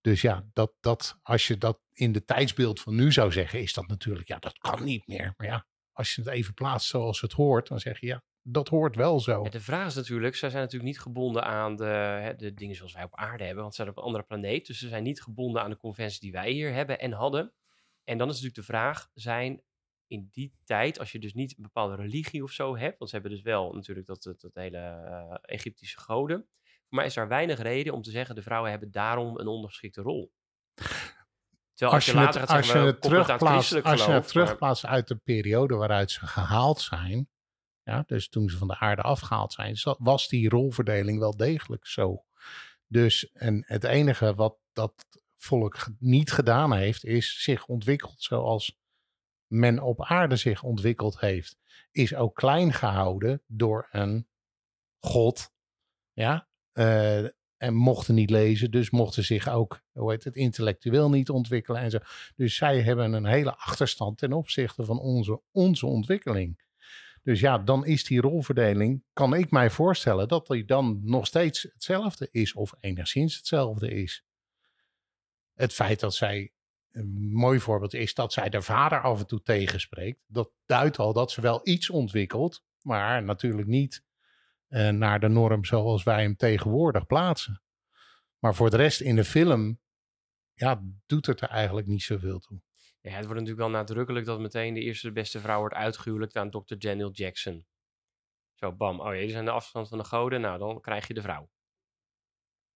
Dus 0.00 0.20
ja, 0.20 0.46
dat, 0.52 0.72
dat, 0.80 1.18
als 1.22 1.46
je 1.46 1.58
dat 1.58 1.80
in 1.92 2.12
de 2.12 2.24
tijdsbeeld 2.24 2.80
van 2.80 2.94
nu 2.94 3.12
zou 3.12 3.32
zeggen, 3.32 3.62
is 3.62 3.72
dat 3.72 3.86
natuurlijk, 3.86 4.28
ja, 4.28 4.38
dat 4.38 4.58
kan 4.58 4.84
niet 4.84 5.06
meer. 5.06 5.34
Maar 5.36 5.46
ja, 5.46 5.66
als 5.92 6.14
je 6.14 6.20
het 6.20 6.30
even 6.30 6.54
plaatst 6.54 6.88
zoals 6.88 7.20
het 7.20 7.32
hoort, 7.32 7.68
dan 7.68 7.80
zeg 7.80 8.00
je, 8.00 8.06
ja, 8.06 8.22
dat 8.48 8.68
hoort 8.68 8.96
wel 8.96 9.20
zo. 9.20 9.42
Ja, 9.44 9.50
de 9.50 9.60
vraag 9.60 9.86
is 9.86 9.94
natuurlijk, 9.94 10.36
zij 10.36 10.50
zijn 10.50 10.62
natuurlijk 10.62 10.90
niet 10.90 11.00
gebonden 11.00 11.44
aan 11.44 11.76
de, 11.76 11.84
hè, 11.84 12.34
de 12.34 12.54
dingen 12.54 12.76
zoals 12.76 12.92
wij 12.92 13.04
op 13.04 13.16
aarde 13.16 13.44
hebben, 13.44 13.62
want 13.62 13.74
ze 13.74 13.82
zijn 13.82 13.94
op 13.94 13.98
een 13.98 14.04
andere 14.04 14.24
planeet. 14.24 14.66
Dus 14.66 14.78
ze 14.78 14.88
zijn 14.88 15.02
niet 15.02 15.22
gebonden 15.22 15.62
aan 15.62 15.70
de 15.70 15.76
conventie 15.76 16.20
die 16.20 16.32
wij 16.32 16.50
hier 16.50 16.72
hebben 16.72 16.98
en 16.98 17.12
hadden. 17.12 17.52
En 18.04 18.18
dan 18.18 18.28
is 18.28 18.34
natuurlijk 18.34 18.66
de 18.66 18.72
vraag, 18.72 19.10
zijn 19.14 19.62
in 20.06 20.28
die 20.32 20.52
tijd, 20.64 20.98
als 20.98 21.12
je 21.12 21.18
dus 21.18 21.34
niet 21.34 21.56
een 21.56 21.62
bepaalde 21.62 21.94
religie 21.94 22.42
of 22.42 22.50
zo 22.50 22.76
hebt, 22.76 22.98
want 22.98 23.10
ze 23.10 23.16
hebben 23.16 23.34
dus 23.34 23.42
wel 23.42 23.72
natuurlijk 23.72 24.06
dat, 24.06 24.22
dat, 24.22 24.40
dat 24.40 24.54
hele 24.54 24.78
uh, 24.78 25.34
Egyptische 25.42 26.00
goden. 26.00 26.46
Voor 26.62 26.98
mij 26.98 27.06
is 27.06 27.14
daar 27.14 27.28
weinig 27.28 27.58
reden 27.58 27.92
om 27.92 28.02
te 28.02 28.10
zeggen, 28.10 28.34
de 28.34 28.42
vrouwen 28.42 28.70
hebben 28.70 28.90
daarom 28.90 29.38
een 29.38 29.46
ondergeschikte 29.46 30.02
rol. 30.02 30.32
Terwijl 31.74 31.96
als, 31.96 32.04
als 32.04 32.04
je, 32.04 32.14
later 32.14 32.40
het, 32.40 32.50
als 32.50 32.72
je 32.72 32.78
het 32.78 33.02
terugplaatst, 33.02 33.84
als 33.84 34.04
je 34.04 34.10
het 34.10 34.28
terugplaatst 34.28 34.82
maar... 34.82 34.92
uit 34.92 35.08
de 35.08 35.16
periode 35.16 35.74
waaruit 35.74 36.10
ze 36.10 36.26
gehaald 36.26 36.80
zijn, 36.80 37.28
ja, 37.86 38.04
dus 38.06 38.28
toen 38.28 38.48
ze 38.50 38.56
van 38.56 38.68
de 38.68 38.78
aarde 38.78 39.02
afgehaald 39.02 39.52
zijn, 39.52 39.76
was 39.98 40.28
die 40.28 40.48
rolverdeling 40.48 41.18
wel 41.18 41.36
degelijk 41.36 41.86
zo. 41.86 42.24
Dus 42.86 43.32
en 43.32 43.62
het 43.66 43.84
enige 43.84 44.34
wat 44.34 44.58
dat 44.72 45.06
volk 45.36 45.86
niet 45.98 46.32
gedaan 46.32 46.72
heeft, 46.72 47.04
is 47.04 47.42
zich 47.42 47.66
ontwikkeld 47.66 48.22
zoals 48.22 48.78
men 49.46 49.82
op 49.82 50.04
aarde 50.04 50.36
zich 50.36 50.62
ontwikkeld 50.62 51.20
heeft, 51.20 51.58
is 51.90 52.14
ook 52.14 52.34
klein 52.34 52.72
gehouden 52.72 53.42
door 53.46 53.88
een 53.90 54.28
god. 54.98 55.52
Ja, 56.12 56.48
eh, 56.72 57.24
en 57.56 57.74
mochten 57.74 58.14
niet 58.14 58.30
lezen, 58.30 58.70
dus 58.70 58.90
mochten 58.90 59.24
zich 59.24 59.48
ook, 59.48 59.82
hoe 59.92 60.10
heet 60.10 60.24
het, 60.24 60.36
intellectueel 60.36 61.10
niet 61.10 61.30
ontwikkelen 61.30 61.80
en 61.80 61.90
zo. 61.90 61.98
Dus 62.36 62.56
zij 62.56 62.82
hebben 62.82 63.12
een 63.12 63.26
hele 63.26 63.56
achterstand 63.56 64.18
ten 64.18 64.32
opzichte 64.32 64.84
van 64.84 64.98
onze, 64.98 65.40
onze 65.50 65.86
ontwikkeling. 65.86 66.64
Dus 67.26 67.40
ja, 67.40 67.58
dan 67.58 67.86
is 67.86 68.04
die 68.04 68.20
rolverdeling, 68.20 69.04
kan 69.12 69.34
ik 69.34 69.50
mij 69.50 69.70
voorstellen 69.70 70.28
dat 70.28 70.46
die 70.46 70.64
dan 70.64 71.00
nog 71.02 71.26
steeds 71.26 71.62
hetzelfde 71.62 72.28
is 72.30 72.54
of 72.54 72.72
enigszins 72.80 73.36
hetzelfde 73.36 73.90
is. 73.90 74.24
Het 75.54 75.72
feit 75.72 76.00
dat 76.00 76.14
zij, 76.14 76.52
een 76.90 77.32
mooi 77.32 77.60
voorbeeld 77.60 77.94
is 77.94 78.14
dat 78.14 78.32
zij 78.32 78.48
de 78.48 78.62
vader 78.62 79.00
af 79.00 79.20
en 79.20 79.26
toe 79.26 79.42
tegenspreekt, 79.42 80.18
dat 80.26 80.50
duidt 80.66 80.98
al 80.98 81.12
dat 81.12 81.30
ze 81.30 81.40
wel 81.40 81.60
iets 81.62 81.90
ontwikkelt, 81.90 82.64
maar 82.80 83.22
natuurlijk 83.22 83.68
niet 83.68 84.04
eh, 84.66 84.88
naar 84.88 85.20
de 85.20 85.28
norm 85.28 85.64
zoals 85.64 86.02
wij 86.02 86.22
hem 86.22 86.36
tegenwoordig 86.36 87.06
plaatsen. 87.06 87.62
Maar 88.38 88.54
voor 88.54 88.70
de 88.70 88.76
rest 88.76 89.00
in 89.00 89.16
de 89.16 89.24
film, 89.24 89.80
ja, 90.52 90.82
doet 91.06 91.26
het 91.26 91.40
er 91.40 91.48
eigenlijk 91.48 91.86
niet 91.86 92.02
zoveel 92.02 92.38
toe. 92.38 92.60
Ja, 93.10 93.12
het 93.16 93.24
wordt 93.26 93.40
natuurlijk 93.40 93.68
wel 93.68 93.78
nadrukkelijk 93.78 94.26
dat 94.26 94.40
meteen 94.40 94.74
de 94.74 94.80
eerste 94.80 95.06
de 95.06 95.12
beste 95.12 95.40
vrouw 95.40 95.58
wordt 95.58 95.74
uitgehuwelijkd 95.74 96.36
aan 96.36 96.50
Dr. 96.50 96.74
Daniel 96.78 97.10
Jackson. 97.10 97.66
Zo, 98.54 98.72
bam. 98.72 99.00
Oh 99.00 99.14
ja, 99.14 99.20
die 99.20 99.30
zijn 99.30 99.44
de 99.44 99.50
afstand 99.50 99.88
van 99.88 99.98
de 99.98 100.04
goden. 100.04 100.40
Nou, 100.40 100.58
dan 100.58 100.80
krijg 100.80 101.06
je 101.06 101.14
de 101.14 101.22
vrouw. 101.22 101.50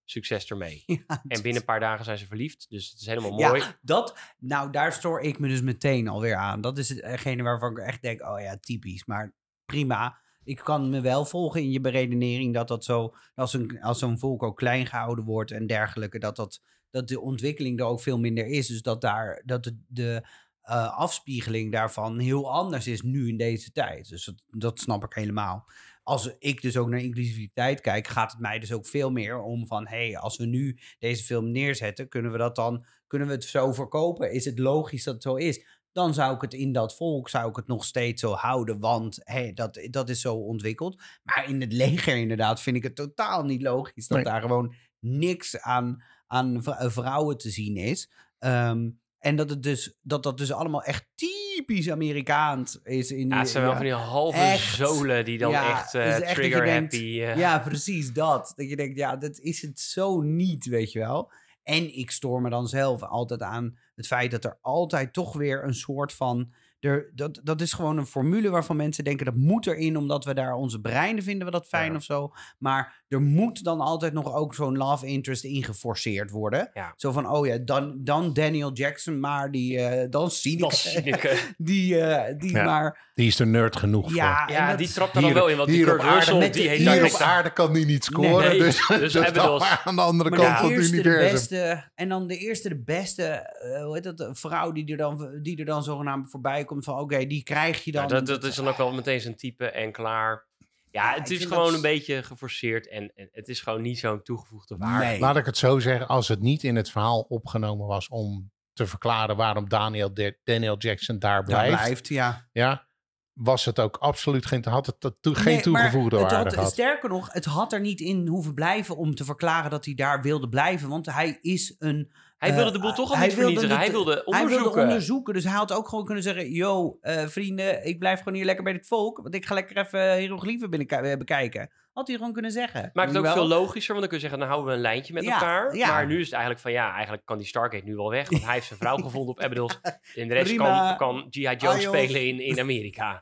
Succes 0.04 0.50
ermee. 0.50 0.82
Ja, 0.86 1.22
En 1.28 1.42
binnen 1.42 1.60
een 1.60 1.64
paar 1.64 1.80
dagen 1.80 2.04
zijn 2.04 2.18
ze 2.18 2.26
verliefd. 2.26 2.66
Dus 2.68 2.90
het 2.90 3.00
is 3.00 3.06
helemaal 3.06 3.38
Ja, 3.38 3.48
mooi. 3.48 3.62
dat, 3.80 4.18
nou, 4.38 4.70
daar 4.70 4.92
stoor 4.92 5.20
ik 5.20 5.38
me 5.38 5.48
dus 5.48 5.60
meteen 5.62 6.08
alweer 6.08 6.36
aan. 6.36 6.60
Dat 6.60 6.78
is 6.78 6.88
hetgene 6.88 7.42
waarvan 7.42 7.70
ik 7.70 7.78
echt 7.78 8.02
denk, 8.02 8.22
oh 8.22 8.40
ja, 8.40 8.56
typisch. 8.56 9.04
Maar 9.04 9.34
prima. 9.64 10.18
Ik 10.42 10.58
kan 10.58 10.90
me 10.90 11.00
wel 11.00 11.24
volgen 11.24 11.60
in 11.60 11.70
je 11.70 11.80
beredenering 11.80 12.54
dat 12.54 12.68
dat 12.68 12.84
zo, 12.84 13.14
als, 13.34 13.52
een, 13.52 13.82
als 13.82 13.98
zo'n 13.98 14.18
volk 14.18 14.42
ook 14.42 14.56
klein 14.56 14.86
gehouden 14.86 15.24
wordt 15.24 15.50
en 15.50 15.66
dergelijke, 15.66 16.18
dat, 16.18 16.36
dat, 16.36 16.62
dat 16.90 17.08
de 17.08 17.20
ontwikkeling 17.20 17.80
er 17.80 17.86
ook 17.86 18.00
veel 18.00 18.18
minder 18.18 18.46
is. 18.46 18.66
Dus 18.66 18.82
dat, 18.82 19.00
daar, 19.00 19.42
dat 19.44 19.64
de, 19.64 19.76
de 19.88 20.26
eh, 20.60 20.98
afspiegeling 20.98 21.72
daarvan 21.72 22.18
heel 22.18 22.52
anders 22.52 22.86
is 22.86 23.02
nu 23.02 23.28
in 23.28 23.36
deze 23.36 23.72
tijd. 23.72 24.08
Dus 24.08 24.24
dat, 24.24 24.42
dat 24.46 24.78
snap 24.78 25.04
ik 25.04 25.12
helemaal. 25.14 25.66
Als 26.02 26.34
ik 26.38 26.62
dus 26.62 26.76
ook 26.76 26.88
naar 26.88 27.00
inclusiviteit 27.00 27.80
kijk, 27.80 28.06
gaat 28.08 28.32
het 28.32 28.40
mij 28.40 28.58
dus 28.58 28.72
ook 28.72 28.86
veel 28.86 29.10
meer 29.10 29.40
om 29.42 29.66
van, 29.66 29.88
hé, 29.88 30.06
hey, 30.08 30.18
als 30.18 30.36
we 30.36 30.46
nu 30.46 30.78
deze 30.98 31.24
film 31.24 31.50
neerzetten, 31.50 32.08
kunnen 32.08 32.32
we 32.32 32.38
dat 32.38 32.56
dan, 32.56 32.84
kunnen 33.06 33.28
we 33.28 33.34
het 33.34 33.44
zo 33.44 33.72
verkopen? 33.72 34.32
Is 34.32 34.44
het 34.44 34.58
logisch 34.58 35.04
dat 35.04 35.14
het 35.14 35.22
zo 35.22 35.34
is? 35.34 35.78
Dan 35.92 36.14
zou 36.14 36.34
ik 36.34 36.40
het 36.40 36.54
in 36.54 36.72
dat 36.72 36.96
volk, 36.96 37.28
zou 37.28 37.48
ik 37.48 37.56
het 37.56 37.66
nog 37.66 37.84
steeds 37.84 38.20
zo 38.20 38.32
houden, 38.32 38.80
want 38.80 39.20
hey, 39.24 39.52
dat, 39.52 39.86
dat 39.90 40.08
is 40.08 40.20
zo 40.20 40.34
ontwikkeld. 40.34 41.02
Maar 41.22 41.48
in 41.48 41.60
het 41.60 41.72
leger 41.72 42.16
inderdaad 42.16 42.60
vind 42.60 42.76
ik 42.76 42.82
het 42.82 42.94
totaal 42.94 43.44
niet 43.44 43.62
logisch 43.62 44.06
dat 44.06 44.16
Nee. 44.16 44.26
daar 44.26 44.40
gewoon 44.40 44.74
niks 44.98 45.60
aan, 45.60 46.02
aan 46.30 46.64
eh, 46.64 46.90
vrouwen 46.90 47.38
te 47.38 47.50
zien 47.50 47.76
is. 47.76 48.10
Ehm, 48.38 48.88
en 49.18 49.36
dat, 49.36 49.50
het 49.50 49.62
dus, 49.62 49.98
dat 50.02 50.22
dat 50.22 50.38
dus 50.38 50.52
allemaal 50.52 50.82
echt 50.82 51.06
typisch 51.14 51.90
Amerikaans 51.90 52.78
is. 52.82 53.10
In 53.10 53.28
Ja, 53.28 53.38
het 53.38 53.48
zijn 53.48 53.62
wel 53.62 53.72
ja. 53.72 53.78
van 53.78 53.86
die 53.86 53.94
halve 53.94 54.38
Echt. 54.38 54.74
zolen 54.76 55.24
die 55.24 55.38
dan 55.38 55.50
Ja, 55.50 55.70
echt, 55.70 55.94
eh, 55.94 56.16
echt 56.20 56.34
trigger 56.34 56.64
denkt, 56.64 56.92
happy... 56.92 57.20
eh, 57.20 57.36
Ja, 57.36 57.58
precies 57.58 58.12
dat. 58.12 58.52
Dat 58.56 58.68
je 58.68 58.76
denkt, 58.76 58.96
ja, 58.96 59.16
dat 59.16 59.38
is 59.38 59.62
het 59.62 59.80
zo 59.80 60.20
niet, 60.20 60.66
weet 60.66 60.92
je 60.92 60.98
wel. 60.98 61.32
En 61.62 61.96
ik 61.96 62.10
stoor 62.10 62.40
me 62.42 62.50
dan 62.50 62.68
zelf 62.68 63.02
altijd 63.02 63.42
aan 63.42 63.78
het 63.94 64.06
feit 64.06 64.30
dat 64.30 64.44
er 64.44 64.58
altijd 64.60 65.12
toch 65.12 65.32
weer 65.36 65.64
een 65.64 65.74
soort 65.74 66.12
van... 66.12 66.52
Er, 66.80 67.10
dat, 67.14 67.40
dat 67.42 67.60
is 67.60 67.72
gewoon 67.72 67.98
een 67.98 68.06
formule 68.06 68.50
waarvan 68.50 68.76
mensen 68.76 69.04
denken 69.04 69.24
dat 69.26 69.34
moet 69.34 69.66
erin, 69.66 69.96
omdat 69.96 70.24
we 70.24 70.34
daar 70.34 70.54
onze 70.54 70.80
breinen 70.80 71.22
vinden 71.22 71.46
we 71.46 71.52
dat 71.52 71.66
fijn 71.68 71.90
Ja. 71.90 71.96
of 71.96 72.02
zo. 72.02 72.32
Maar 72.58 72.99
er 73.10 73.20
moet 73.20 73.64
dan 73.64 73.80
altijd 73.80 74.12
nog 74.12 74.34
ook 74.34 74.54
zo'n 74.54 74.76
love 74.76 75.06
interest 75.06 75.44
ingeforceerd 75.44 76.30
worden. 76.30 76.70
Ja. 76.74 76.92
Zo 76.96 77.12
van, 77.12 77.28
oh 77.28 77.46
ja, 77.46 77.58
dan, 77.58 77.94
dan 77.98 78.32
Daniel 78.32 78.72
Jackson, 78.72 79.20
maar 79.20 79.50
die, 79.50 79.78
eh 79.80 80.10
dan 80.10 80.30
eh. 80.30 81.38
die, 81.56 82.00
eh, 82.00 82.34
die 82.38 82.50
Ja. 82.52 82.64
maar... 82.64 83.08
Die 83.14 83.26
is 83.26 83.38
er 83.38 83.46
nerd 83.46 83.76
genoeg 83.76 84.14
Ja, 84.14 84.36
voor. 84.38 84.54
en 84.56 84.62
Ja, 84.62 84.68
dat- 84.68 84.78
die 84.78 84.88
trapt 84.92 85.16
er 85.16 85.22
dan 85.22 85.32
wel 85.32 85.48
in. 85.48 85.56
Want 85.56 85.68
die 85.68 85.76
hier 85.76 85.86
Kurt 85.86 86.00
op 86.00 86.04
aarde 86.06 86.16
Russell, 86.16 86.50
die 86.50 86.68
heeft 86.68 86.80
hier 86.90 87.14
op 87.14 87.20
aarde 87.20 87.52
kan 87.52 87.72
die 87.72 87.86
niet 87.86 88.04
scoren, 88.04 88.48
Nee, 88.48 88.58
dus, 88.58 88.86
dus 88.88 89.12
dus, 89.12 89.32
dan 89.32 89.62
aan 89.84 89.96
de 89.96 90.02
andere 90.02 90.30
Maar 90.30 90.38
kant 90.38 90.50
de 90.52 90.56
van 90.60 90.68
het 90.70 90.78
eerste, 90.78 90.96
de 90.96 91.02
universum. 91.02 91.32
beste, 91.32 91.90
en 91.94 92.08
dan 92.08 92.26
de 92.26 92.36
eerste, 92.36 92.68
de 92.68 92.82
beste, 92.82 93.22
eh, 93.24 93.84
hoe 93.84 93.94
heet 93.94 94.16
dat, 94.16 94.28
vrouw 94.38 94.72
die 94.72 94.90
er 94.90 94.96
dan, 94.96 95.38
die 95.42 95.58
er 95.58 95.64
dan 95.64 95.82
zogenaamd 95.82 96.30
voorbij 96.30 96.64
komt 96.64 96.84
van, 96.84 96.98
oké, 96.98 97.26
die 97.26 97.42
krijg 97.42 97.84
je 97.84 97.92
dan. 97.92 98.02
Ja, 98.02 98.08
dat, 98.08 98.26
dat 98.26 98.44
is 98.44 98.54
dan 98.54 98.68
ook 98.68 98.76
wel 98.76 98.92
meteen 98.92 99.20
zijn 99.20 99.36
type 99.36 99.70
en 99.70 99.92
klaar. 99.92 100.48
Ja, 100.92 101.14
het 101.14 101.30
is 101.30 101.44
gewoon 101.44 101.64
dat- 101.64 101.74
een 101.74 101.80
beetje 101.80 102.22
geforceerd 102.22 102.88
en, 102.88 103.12
en 103.14 103.28
het 103.32 103.48
is 103.48 103.60
gewoon 103.60 103.82
niet 103.82 103.98
zo'n 103.98 104.22
toegevoegde 104.22 104.76
waarde. 104.76 105.04
Nee. 105.04 105.18
Laat 105.20 105.36
ik 105.36 105.46
het 105.46 105.56
zo 105.56 105.78
zeggen, 105.78 106.08
als 106.08 106.28
het 106.28 106.40
niet 106.40 106.62
in 106.62 106.76
het 106.76 106.90
verhaal 106.90 107.20
opgenomen 107.20 107.86
was 107.86 108.08
om 108.08 108.50
te 108.72 108.86
verklaren 108.86 109.36
waarom 109.36 109.68
Daniel, 109.68 110.14
De- 110.14 110.38
Daniel 110.44 110.76
Jackson 110.78 111.18
daar 111.18 111.34
Daar 111.34 111.44
blijft, 111.44 111.82
blijft, 111.82 112.08
ja. 112.08 112.48
ja, 112.52 112.86
was 113.32 113.64
het 113.64 113.78
ook 113.80 113.96
absoluut 113.96 114.46
geen, 114.46 114.64
had 114.64 114.86
het 114.86 115.00
to- 115.00 115.16
to- 115.20 115.30
Nee, 115.30 115.42
geen 115.42 115.54
maar 115.54 115.62
toegevoegde 115.62 116.16
het 116.18 116.30
waarde 116.30 116.44
had- 116.44 116.54
gehad. 116.54 116.72
Sterker 116.72 117.08
nog, 117.08 117.32
het 117.32 117.44
had 117.44 117.72
er 117.72 117.80
niet 117.80 118.00
in 118.00 118.26
hoeven 118.26 118.54
blijven 118.54 118.96
om 118.96 119.14
te 119.14 119.24
verklaren 119.24 119.70
dat 119.70 119.84
hij 119.84 119.94
daar 119.94 120.22
wilde 120.22 120.48
blijven. 120.48 120.88
Want 120.88 121.06
hij 121.06 121.38
is 121.40 121.74
een... 121.78 122.12
Hij 122.40 122.48
eh, 122.50 122.54
wilde 122.56 122.70
de 122.72 122.78
boel 122.78 122.92
toch 122.92 123.10
al 123.10 123.16
hij 123.16 123.26
niet 123.26 123.36
wilde 123.36 123.50
vernietigen. 123.52 123.76
Hij 123.76 123.86
het- 123.86 123.94
wilde 123.94 124.12
Hij 124.14 124.22
onderzoeken. 124.24 124.64
wilde 124.74 124.80
onderzoeken, 124.80 125.34
dus 125.34 125.44
hij 125.44 125.52
had 125.52 125.72
ook 125.72 125.88
gewoon 125.88 126.04
kunnen 126.04 126.22
zeggen... 126.22 126.50
Yo, 126.52 126.98
eh, 127.00 127.26
vrienden, 127.26 127.86
ik 127.86 127.98
blijf 127.98 128.18
gewoon 128.18 128.34
hier 128.34 128.44
lekker 128.44 128.64
bij 128.64 128.72
dit 128.72 128.86
volk. 128.86 129.18
Want 129.22 129.34
ik 129.34 129.46
ga 129.46 129.54
lekker 129.54 129.76
even 129.76 130.16
hieroglyphen 130.16 130.70
binnen 130.70 130.88
eh, 130.88 131.16
bekijken. 131.18 131.70
Had 131.92 132.06
hij 132.08 132.16
gewoon 132.16 132.32
kunnen 132.32 132.50
zeggen. 132.50 132.90
Maakt 132.92 133.08
het 133.08 133.16
ook 133.18 133.24
Wel- 133.24 133.32
veel 133.34 133.46
logischer, 133.46 133.94
want 133.94 134.00
dan 134.00 134.08
kun 134.08 134.16
je 134.16 134.20
zeggen, 134.22 134.38
dan 134.38 134.48
houden 134.48 134.68
we 134.70 134.74
een 134.76 134.82
lijntje 134.82 135.12
met 135.12 135.24
Ja, 135.24 135.32
elkaar. 135.32 135.76
ja. 135.76 135.88
Maar 135.88 136.06
nu 136.06 136.14
is 136.18 136.24
het 136.24 136.32
eigenlijk 136.32 136.62
van, 136.62 136.72
ja, 136.72 136.92
eigenlijk 136.92 137.26
kan 137.26 137.38
die 137.38 137.46
Stargate 137.46 137.84
nu 137.84 137.96
wel 137.96 138.10
weg. 138.10 138.28
Want 138.30 138.44
hij 138.44 138.54
heeft 138.54 138.66
zijn 138.66 138.78
vrouw 138.78 138.96
gevonden 139.06 139.30
op 139.30 139.40
Abydos. 139.40 139.80
En 140.14 140.28
de 140.28 140.34
rest 140.34 140.46
Prima. 140.46 140.94
kan, 140.96 141.08
kan 141.18 141.26
G.I. 141.30 141.40
Joe 141.56 141.72
Ah, 141.72 141.78
spelen 141.78 142.26
in, 142.26 142.40
in 142.40 142.60
Amerika. 142.60 143.18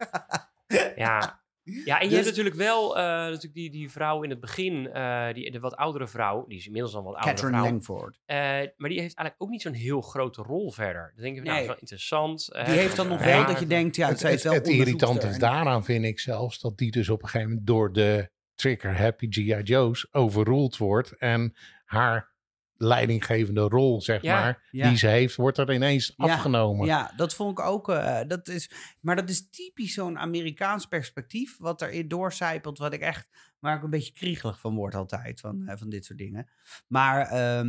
ja. 0.96 1.40
Ja, 1.84 1.98
en 2.00 2.04
je 2.04 2.08
Dus- 2.08 2.24
hebt 2.24 2.28
natuurlijk 2.28 2.56
wel 2.56 2.96
uh, 2.96 3.02
natuurlijk 3.02 3.54
die, 3.54 3.70
die 3.70 3.90
vrouw 3.90 4.22
in 4.22 4.30
het 4.30 4.40
begin, 4.40 4.90
uh, 4.94 5.32
die, 5.32 5.50
de 5.50 5.60
wat 5.60 5.76
oudere 5.76 6.08
vrouw, 6.08 6.46
die 6.46 6.58
is 6.58 6.66
inmiddels 6.66 6.94
al 6.94 7.02
wat 7.02 7.14
oudere 7.14 7.34
Catherine 7.34 7.58
vrouw. 7.58 7.70
Langford. 7.70 8.18
Uh, 8.26 8.36
maar 8.76 8.90
die 8.90 9.00
heeft 9.00 9.16
eigenlijk 9.16 9.34
ook 9.38 9.48
niet 9.50 9.62
zo'n 9.62 9.72
heel 9.72 10.00
grote 10.00 10.42
rol 10.42 10.70
verder. 10.70 11.12
Dan 11.14 11.24
denk 11.24 11.36
van, 11.36 11.44
nou, 11.46 11.58
Nee. 11.58 11.58
dat 11.58 11.60
is 11.60 11.66
wel 11.66 11.76
interessant. 11.80 12.48
Die 12.66 12.78
heeft 12.78 12.96
dan 12.96 13.08
nog 13.08 13.24
wel 13.24 13.46
dat 13.46 13.58
je 13.58 13.66
denkt, 13.66 13.96
ja, 13.96 14.08
het, 14.08 14.18
zij 14.20 14.32
is 14.32 14.42
het, 14.42 14.52
wel 14.52 14.62
het 14.62 14.68
irritante 14.68 15.38
daaraan 15.38 15.84
vind 15.84 16.04
ik 16.04 16.20
zelfs 16.20 16.60
dat 16.60 16.78
die 16.78 16.90
dus 16.90 17.08
op 17.08 17.22
een 17.22 17.28
gegeven 17.28 17.48
moment 17.48 17.66
door 17.66 17.92
de 17.92 18.30
trigger 18.54 18.98
Happy 18.98 19.26
G.I. 19.30 19.62
Joe's 19.62 20.08
overruled 20.10 20.76
wordt. 20.76 21.16
En 21.16 21.54
haar 21.84 22.36
leidinggevende 22.78 23.60
rol, 23.60 24.00
zeg 24.00 24.22
Ja, 24.22 24.40
maar, 24.40 24.66
ja. 24.70 24.88
die 24.88 24.96
ze 24.98 25.06
heeft, 25.06 25.36
wordt 25.36 25.58
er 25.58 25.72
ineens 25.72 26.12
Ja, 26.16 26.24
afgenomen. 26.24 26.86
Ja, 26.86 27.12
dat 27.16 27.34
vond 27.34 27.58
ik 27.58 27.64
ook. 27.64 27.88
eh, 27.88 28.20
dat 28.26 28.48
is, 28.48 28.70
maar 29.00 29.16
dat 29.16 29.28
is 29.30 29.50
typisch 29.50 29.94
zo'n 29.94 30.18
Amerikaans 30.18 30.86
perspectief. 30.86 31.56
Wat 31.58 31.82
erin 31.82 32.08
doorcijpelt. 32.08 32.78
Wat 32.78 32.92
ik 32.92 33.00
echt. 33.00 33.28
Waar 33.59 33.76
ik 33.76 33.82
een 33.82 33.90
beetje 33.90 34.12
kriegelig 34.12 34.61
van 34.61 34.74
word 34.74 34.94
altijd. 34.94 35.40
Van, 35.40 35.62
eh, 35.66 35.76
van 35.78 35.88
dit 35.88 36.04
soort 36.04 36.18
dingen. 36.18 36.48
Maar. 36.86 37.26
ehm 37.26 37.68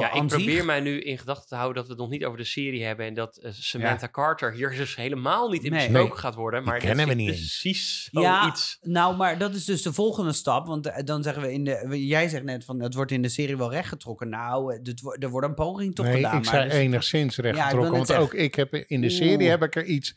Ja, 0.00 0.12
ik 0.12 0.26
probeer 0.26 0.54
zich- 0.56 0.64
mij 0.64 0.80
nu 0.80 1.00
in 1.00 1.18
gedachten 1.18 1.48
te 1.48 1.54
houden 1.54 1.76
dat 1.76 1.84
we 1.86 1.90
het 1.92 2.00
nog 2.02 2.10
niet 2.10 2.24
over 2.24 2.38
de 2.38 2.44
serie 2.44 2.84
hebben. 2.84 3.06
En 3.06 3.14
dat 3.14 3.36
eh, 3.36 3.50
Samantha 3.52 4.08
Carter 4.08 4.52
hier 4.52 4.70
dus 4.76 4.96
helemaal 4.96 5.48
niet 5.48 5.64
in 5.64 5.70
Nee. 5.70 5.80
besproken 5.80 6.08
Nee, 6.12 6.18
gaat 6.18 6.34
worden. 6.34 6.64
Maar 6.64 6.78
kennen 6.78 7.08
we 7.08 7.14
niet 7.14 7.26
precies 7.26 8.08
Ja. 8.10 8.54
Nou, 8.80 9.16
maar 9.16 9.38
dat 9.38 9.54
is 9.54 9.64
dus 9.64 9.82
de 9.82 9.92
volgende 9.92 10.32
stap. 10.32 10.66
Want 10.66 10.86
eh, 10.86 11.04
dan 11.04 11.22
zeggen 11.22 11.42
we 11.42 11.52
in 11.52 11.64
de. 11.64 12.06
Jij 12.06 12.28
zegt 12.28 12.44
net 12.44 12.64
van. 12.64 12.80
Het 12.80 12.94
wordt 12.94 13.10
in 13.10 13.22
de 13.22 13.28
serie 13.28 13.56
wel 13.56 13.70
rechtgetrokken. 13.70 14.28
Nou, 14.28 14.82
dit, 14.82 15.16
er 15.22 15.30
wordt 15.30 15.46
een 15.46 15.54
poging 15.54 15.94
toch 15.94 16.06
nee, 16.06 16.14
gedaan. 16.14 16.36
ik 16.38 16.44
maar 16.44 16.54
zei 16.54 16.64
dus- 16.68 16.74
enigszins 16.78 17.36
rechtgetrokken. 17.36 17.92
want 17.92 18.12
ook 18.14 18.34
ik 18.34 18.54
heb 18.54 18.74
in 18.74 19.00
de 19.00 19.10
serie 19.10 19.38
Oeh. 19.38 19.48
heb 19.48 19.62
ik 19.62 19.76
er 19.76 19.84
iets 19.84 20.14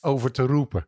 over 0.00 0.32
te 0.32 0.42
roepen. 0.42 0.86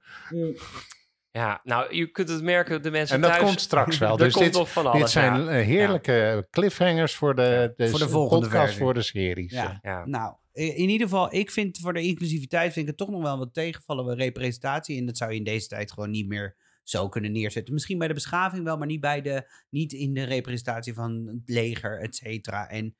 Ja, 1.36 1.60
nou, 1.64 1.94
je 1.94 2.10
kunt 2.10 2.28
het 2.28 2.42
merken, 2.42 2.82
de 2.82 2.90
mensen 2.90 3.14
En 3.16 3.20
dat 3.20 3.30
thuis. 3.30 3.42
komt 3.44 3.60
straks 3.60 3.98
wel. 3.98 4.10
er 4.18 4.24
Dus 4.24 4.32
komt 4.32 4.44
dit, 4.44 4.54
nog 4.54 4.72
van 4.72 4.86
alles. 4.86 5.00
dit 5.00 5.10
zijn 5.10 5.42
ja. 5.42 5.48
eh, 5.48 5.66
heerlijke 5.66 6.46
cliffhangers 6.50 7.14
voor 7.14 7.34
de, 7.34 7.72
de, 7.76 7.88
Voor 7.88 7.98
de 7.98 8.08
volgende 8.08 8.42
podcast 8.42 8.62
versie. 8.64 8.82
voor 8.82 8.94
de 8.94 9.02
series. 9.02 9.52
Ja. 9.52 9.78
Ja. 9.82 10.06
Nou, 10.06 10.34
in 10.52 10.88
ieder 10.88 11.06
geval, 11.08 11.34
ik 11.34 11.50
vind 11.50 11.78
voor 11.78 11.92
de 11.92 12.02
inclusiviteit 12.02 12.72
vind 12.72 12.84
ik 12.84 12.86
het 12.86 12.96
toch 12.96 13.10
nog 13.10 13.22
wel 13.22 13.38
wat 13.38 13.54
tegenvallen 13.54 14.04
bij 14.04 14.14
representatie. 14.14 14.98
En 14.98 15.06
dat 15.06 15.16
zou 15.16 15.30
je 15.32 15.36
in 15.38 15.44
deze 15.44 15.68
tijd 15.68 15.92
gewoon 15.92 16.10
niet 16.10 16.28
meer 16.28 16.56
zo 16.82 17.08
kunnen 17.08 17.32
neerzetten. 17.32 17.74
Misschien 17.74 17.98
bij 17.98 18.08
de 18.08 18.14
beschaving 18.14 18.64
wel, 18.64 18.76
maar 18.76 18.86
niet, 18.86 19.00
bij 19.00 19.20
de, 19.22 19.50
niet 19.70 19.92
in 19.92 20.14
de 20.14 20.24
representatie 20.24 20.94
van 20.94 21.26
het 21.26 21.40
leger, 21.54 22.00
et 22.00 22.16
cetera. 22.16 22.68
En 22.68 22.96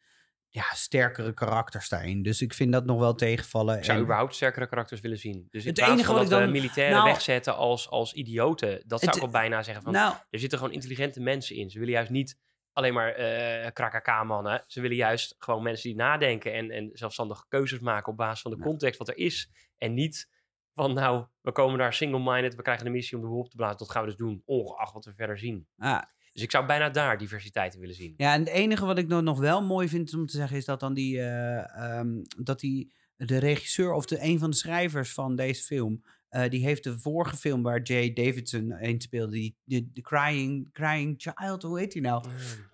ja, 0.57 0.75
sterkere 0.75 1.35
karakters 1.35 1.89
daarin. 1.89 2.23
Dus 2.23 2.43
ik 2.43 2.55
vind 2.55 2.73
dat 2.73 2.85
nog 2.85 2.99
wel 2.99 3.15
tegenvallen. 3.15 3.77
Ik 3.79 3.85
zou 3.85 3.97
En- 3.99 4.03
überhaupt 4.05 4.35
sterkere 4.35 4.67
karakters 4.69 5.01
willen 5.01 5.19
zien. 5.19 5.47
Dus 5.51 5.65
Het 5.65 5.79
enige 5.79 6.05
van 6.05 6.15
wat 6.15 6.25
ik 6.25 6.29
we 6.31 6.35
dan- 6.39 6.51
militairen 6.51 6.95
nou- 6.97 7.09
wegzetten 7.11 7.57
als, 7.57 7.89
als 7.91 8.13
idioten. 8.13 8.71
Dat 8.87 9.01
zou 9.01 9.01
Het- 9.01 9.15
ik 9.15 9.21
wel 9.31 9.41
bijna 9.41 9.63
zeggen 9.63 9.83
van... 9.85 9.93
nou, 9.93 10.15
Er 10.31 10.39
zitten 10.39 10.59
gewoon 10.59 10.73
intelligente 10.75 11.21
mensen 11.21 11.57
in. 11.57 11.71
Ze 11.71 11.79
willen 11.79 11.95
juist 11.95 12.11
niet 12.11 12.39
alleen 12.73 12.95
maar 12.95 13.13
eh 13.13 13.67
KKK-mannen. 13.73 14.65
Ze 14.67 14.81
willen 14.81 14.97
juist 14.97 15.35
gewoon 15.39 15.63
mensen 15.63 15.89
die 15.89 15.99
nadenken 15.99 16.53
en, 16.53 16.71
en 16.71 16.91
zelfstandige 16.93 17.45
keuzes 17.49 17.79
maken 17.81 18.13
op 18.13 18.17
basis 18.19 18.41
van 18.43 18.51
de 18.51 18.59
context 18.59 18.99
wat 18.99 19.09
er 19.09 19.17
is. 19.17 19.51
En 19.79 19.95
niet 19.95 20.35
Van 20.75 20.93
nou, 20.95 21.27
we 21.41 21.53
komen 21.53 21.79
daar 21.79 21.93
single-minded, 21.93 22.55
we 22.55 22.63
krijgen 22.63 22.85
de 22.85 22.91
missie 22.91 23.17
om 23.17 23.23
de 23.23 23.29
boel 23.29 23.39
op 23.41 23.51
te 23.51 23.57
blazen. 23.57 23.79
Dat 23.79 23.91
gaan 23.91 24.03
we 24.03 24.09
dus 24.09 24.17
doen, 24.19 24.43
ongeacht 24.45 24.93
wat 24.93 25.05
we 25.05 25.15
verder 25.15 25.39
zien. 25.39 25.67
Ah, 25.79 26.03
Dus 26.37 26.45
ik 26.45 26.51
zou 26.51 26.67
bijna 26.67 26.91
daar 26.91 27.19
diversiteit 27.19 27.75
in 27.75 27.81
willen 27.81 27.95
zien. 27.95 28.15
Ja, 28.17 28.33
en 28.35 28.41
het 28.41 28.49
enige 28.49 28.85
wat 28.87 28.99
ik 28.99 29.07
nog- 29.09 29.23
nog 29.23 29.39
wel 29.39 29.63
mooi 29.63 29.89
vind 29.89 30.15
om 30.15 30.27
te 30.27 30.37
zeggen 30.37 30.57
is 30.57 30.65
dat 30.65 30.81
dan 30.81 30.95
die, 30.95 31.21
eh, 31.21 31.77
ehm, 31.99 32.09
dat 32.39 32.61
die, 32.61 32.93
de 33.17 33.39
regisseur 33.39 33.93
of 33.93 34.07
de, 34.07 34.23
een 34.23 34.39
van 34.39 34.51
de 34.51 34.57
schrijvers 34.57 35.13
van 35.13 35.37
deze 35.37 35.63
film, 35.63 36.03
eh, 36.29 36.49
die 36.51 36.65
heeft 36.65 36.85
de 36.85 36.99
vorige 36.99 37.37
film 37.37 37.63
waar 37.63 37.83
Jay 37.83 38.13
Davidson 38.13 38.73
in 38.73 39.01
speelde, 39.01 39.33
die, 39.33 39.57
de, 39.65 39.91
de 39.93 40.01
Crying, 40.01 40.73
Crying 40.73 41.15
Child, 41.19 41.63
hoe 41.63 41.79
heet 41.79 41.93
die 41.93 42.03
nou? 42.03 42.25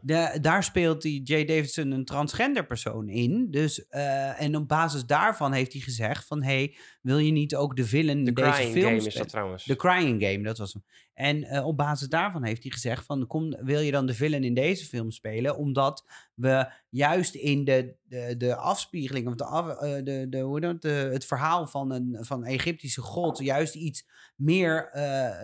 De, 0.03 0.39
daar 0.41 0.65
speelt 0.65 1.03
die 1.03 1.23
Jay 1.23 1.45
Davidson 1.45 1.91
een 1.91 2.05
transgender 2.05 2.67
persoon 2.67 3.09
in. 3.09 3.51
Dus, 3.51 3.89
eh, 3.89 4.41
en 4.41 4.57
op 4.57 4.69
basis 4.69 5.05
daarvan 5.07 5.53
heeft 5.53 5.73
hij 5.73 5.81
gezegd 5.83 6.27
van, 6.27 6.43
hey, 6.43 6.77
wil 7.03 7.19
je 7.19 7.33
niet 7.33 7.55
ook 7.57 7.77
de 7.77 7.85
villain 7.85 8.25
De 8.25 8.29
in 8.29 8.35
deze 8.35 8.51
Crying 8.51 8.73
film 8.73 8.85
Game 8.95 9.07
is 9.07 9.15
dat 9.15 9.29
trouwens. 9.29 9.65
De 9.65 9.77
Crying 9.77 10.23
Game, 10.25 10.43
dat 10.43 10.59
was 10.59 10.73
hem. 10.73 10.83
En 11.15 11.45
eh, 11.45 11.67
op 11.67 11.77
basis 11.77 12.09
daarvan 12.09 12.45
heeft 12.45 12.63
hij 12.63 12.73
gezegd 12.73 13.07
van... 13.07 13.27
Kom, 13.27 13.57
wil 13.61 13.81
je 13.81 13.91
dan 13.91 14.07
de 14.07 14.15
villain 14.15 14.45
in 14.45 14.55
deze 14.55 14.85
film 14.85 15.11
spelen? 15.11 15.57
Omdat 15.57 16.05
we 16.35 16.73
juist 16.89 17.35
in 17.35 17.65
de, 17.65 17.97
de, 18.03 18.37
de 18.37 18.57
afspiegeling... 18.57 19.29
of 19.29 19.35
de, 19.35 19.45
af, 19.45 19.69
eh, 19.69 20.05
de, 20.05 20.27
de, 20.29 20.41
hoe 20.41 20.79
het 21.13 21.25
verhaal 21.25 21.67
van 21.67 21.91
een, 21.91 22.17
van 22.21 22.45
Egyptische 22.45 23.01
god... 23.01 23.39
juist 23.39 23.75
iets 23.75 24.09
meer 24.37 24.89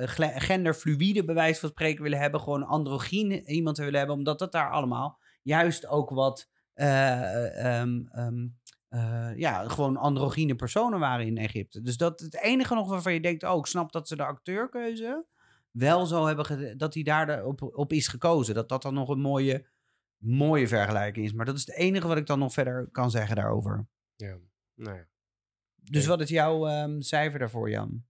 gla- 0.06 0.38
genderfluïde 0.38 1.24
bij 1.24 1.34
wijze 1.34 1.60
van 1.60 1.68
spreken 1.68 2.02
willen 2.02 2.18
hebben. 2.18 2.40
Gewoon 2.40 2.66
androgyne 2.66 3.46
iemand 3.46 3.76
willen 3.76 3.98
hebben. 3.98 4.16
Omdat 4.16 4.38
dat 4.38 4.52
daar 4.52 4.70
allemaal 4.70 5.18
juist 5.42 5.86
ook 5.86 6.10
wat... 6.10 6.48
eh, 8.88 9.36
ja, 9.36 9.68
gewoon 9.68 9.96
androgyne 9.96 10.54
personen 10.54 10.98
waren 10.98 11.26
in 11.26 11.38
Egypte. 11.38 11.80
Dus 11.80 11.96
dat 11.96 12.20
het 12.20 12.42
enige 12.42 12.74
nog 12.74 12.88
waarvan 12.88 13.12
je 13.12 13.20
denkt, 13.20 13.44
oh, 13.44 13.58
ik 13.58 13.66
snap 13.66 13.92
dat 13.92 14.08
ze 14.08 14.16
de 14.16 14.24
acteurkeuze 14.24 15.26
wel 15.78 16.06
zo 16.06 16.26
hebben, 16.26 16.78
dat 16.78 16.94
hij 16.94 17.02
daar 17.02 17.26
de- 17.26 17.70
op, 17.74 17.92
is 17.92 18.08
gekozen. 18.08 18.54
Dat 18.54 18.68
dat 18.68 18.82
dan 18.82 18.94
nog 18.94 19.08
een 19.08 19.20
mooie, 19.20 19.66
mooie 20.16 20.68
vergelijking 20.68 21.26
is. 21.26 21.32
Maar 21.32 21.46
dat 21.46 21.56
is 21.56 21.66
het 21.66 21.74
enige 21.76 22.06
wat 22.06 22.16
ik 22.16 22.26
dan 22.26 22.38
nog 22.38 22.52
verder 22.52 22.88
kan 22.92 23.10
zeggen 23.10 23.36
daarover. 23.36 23.86
Ja. 24.16 24.36
Nou 24.74 24.96
ja. 24.96 25.06
Dus 25.90 26.06
wat 26.06 26.20
is 26.20 26.28
jouw 26.28 26.66
ehm, 26.68 27.00
cijfer 27.00 27.38
daarvoor, 27.38 27.70
Jan? 27.70 28.04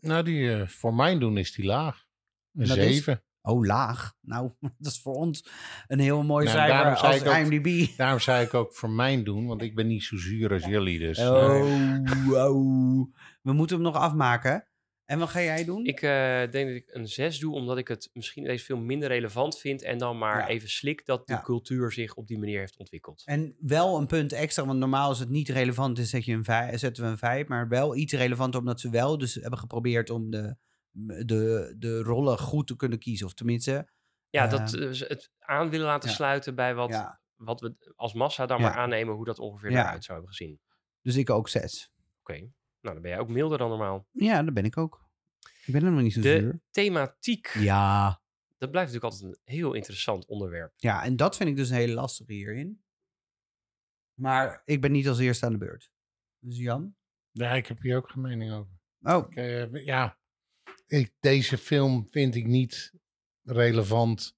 Nou, 0.00 0.22
die, 0.24 0.52
eh, 0.54 0.66
voor 0.68 0.94
mijn 0.94 1.18
doen 1.20 1.36
is 1.38 1.52
die 1.52 1.64
laag. 1.64 2.06
Een 2.54 2.66
Dat 2.66 2.76
is- 2.76 2.94
7. 2.94 3.22
Oh, 3.42 3.64
laag. 3.66 4.14
Nou, 4.20 4.50
dat 4.78 4.92
is 4.92 5.00
voor 5.00 5.14
ons 5.14 5.48
een 5.86 5.98
heel 5.98 6.22
mooi 6.22 6.44
Nou, 6.44 6.56
cijfer 6.58 6.96
als 7.08 7.24
ook- 7.26 7.34
IMDb. 7.34 7.96
Daarom 7.96 8.20
zei 8.20 8.44
ik 8.46 8.54
ook 8.54 8.74
voor 8.74 8.90
mijn 8.90 9.24
doen, 9.24 9.46
want 9.46 9.62
ik 9.62 9.74
ben 9.74 9.86
niet 9.86 10.02
zo 10.02 10.16
zuur 10.16 10.52
als 10.52 10.64
jullie. 10.64 10.98
Dus, 10.98 11.18
Oh, 11.18 11.62
oh. 12.32 13.12
We 13.42 13.52
moeten 13.52 13.76
hem 13.76 13.84
nog 13.84 13.94
afmaken. 13.96 14.66
En 15.08 15.18
wat 15.18 15.28
ga 15.28 15.40
jij 15.42 15.64
doen? 15.64 15.84
Ik 15.84 16.02
eh, 16.02 16.10
denk 16.50 16.52
dat 16.52 16.76
ik 16.76 16.84
een 16.86 17.08
6 17.08 17.38
doe, 17.38 17.54
omdat 17.54 17.78
ik 17.78 17.88
het 17.88 18.10
misschien 18.12 18.44
deze 18.44 18.64
film 18.64 18.86
minder 18.86 19.08
relevant 19.08 19.58
vind. 19.58 19.82
En 19.82 19.98
dan 19.98 20.18
maar 20.18 20.38
Ja. 20.38 20.48
even 20.48 20.68
slik 20.68 21.06
dat 21.06 21.26
de 21.26 21.32
Ja. 21.32 21.40
cultuur 21.42 21.92
zich 21.92 22.14
op 22.14 22.26
die 22.26 22.38
manier 22.38 22.58
heeft 22.58 22.76
ontwikkeld. 22.76 23.22
En 23.24 23.56
wel 23.60 23.98
een 23.98 24.06
punt 24.06 24.32
extra, 24.32 24.64
want 24.66 24.78
normaal 24.78 25.10
is 25.10 25.18
het 25.18 25.28
niet 25.28 25.48
relevant, 25.48 25.98
is 25.98 26.10
zet 26.10 26.24
je 26.24 26.32
een 26.44 26.78
zetten 26.78 27.04
we 27.04 27.10
een 27.10 27.18
5, 27.18 27.46
maar 27.46 27.68
wel 27.68 27.96
iets 27.96 28.12
relevant 28.12 28.54
omdat 28.54 28.80
ze 28.80 28.90
wel 28.90 29.18
dus 29.18 29.34
hebben 29.34 29.58
geprobeerd 29.58 30.10
om 30.10 30.30
de, 30.30 30.56
de, 31.24 31.74
de 31.78 32.02
rollen 32.02 32.38
goed 32.38 32.66
te 32.66 32.76
kunnen 32.76 32.98
kiezen. 32.98 33.26
Of 33.26 33.34
tenminste, 33.34 33.88
Ja, 34.30 34.44
Eh, 34.44 34.50
dat 34.50 34.74
eh, 34.74 34.90
ze 34.90 35.04
het 35.04 35.30
aan 35.38 35.70
willen 35.70 35.86
laten 35.86 36.08
ja. 36.08 36.14
sluiten 36.14 36.54
bij 36.54 36.74
wat, 36.74 37.18
wat 37.34 37.60
we 37.60 37.92
als 37.96 38.12
massa 38.14 38.46
dan 38.46 38.60
maar 38.60 38.74
aannemen 38.74 39.14
hoe 39.14 39.24
dat 39.24 39.38
ongeveer 39.38 39.70
eruit 39.70 40.04
zou 40.04 40.18
hebben 40.18 40.36
gezien. 40.36 40.60
Dus 41.02 41.16
ik 41.16 41.30
ook 41.30 41.48
6. 41.48 41.92
Oké, 42.20 42.50
nou 42.80 42.94
dan 42.94 43.02
ben 43.02 43.10
jij 43.10 43.20
ook 43.20 43.28
milder 43.28 43.58
dan 43.58 43.68
normaal. 43.68 44.06
Ja, 44.12 44.42
dat 44.42 44.54
ben 44.54 44.64
ik 44.64 44.76
ook. 44.76 45.06
Ik 45.40 45.72
ben 45.72 45.82
helemaal 45.82 46.02
niet 46.02 46.12
zo 46.12 46.20
De 46.20 46.38
zuur. 46.38 46.60
thematiek, 46.70 47.48
Ja. 47.58 48.20
dat 48.58 48.70
blijft 48.70 48.92
natuurlijk 48.92 49.12
altijd 49.14 49.22
een 49.32 49.52
heel 49.54 49.72
interessant 49.74 50.26
onderwerp. 50.26 50.72
ja, 50.76 51.04
en 51.04 51.16
dat 51.16 51.36
vind 51.36 51.48
ik 51.48 51.56
dus 51.56 51.68
een 51.70 51.76
hele 51.76 51.92
lastige 51.94 52.32
hierin. 52.32 52.82
Maar 54.14 54.62
ik 54.64 54.80
ben 54.80 54.92
niet 54.92 55.08
als 55.08 55.18
eerste 55.18 55.46
aan 55.46 55.52
de 55.52 55.58
beurt. 55.58 55.90
Dus 56.38 56.56
Jan? 56.58 56.94
ja, 57.30 57.52
ik 57.52 57.66
heb 57.66 57.80
hier 57.82 57.96
ook 57.96 58.10
geen 58.10 58.22
mening 58.22 58.52
over. 58.52 58.72
Oh, 59.00 59.26
Ik, 59.30 59.36
eh, 59.36 59.84
ja, 59.84 60.18
ik, 60.86 61.12
deze 61.20 61.58
film 61.58 62.06
vind 62.10 62.34
ik 62.34 62.46
niet 62.46 62.92
relevant 63.42 64.37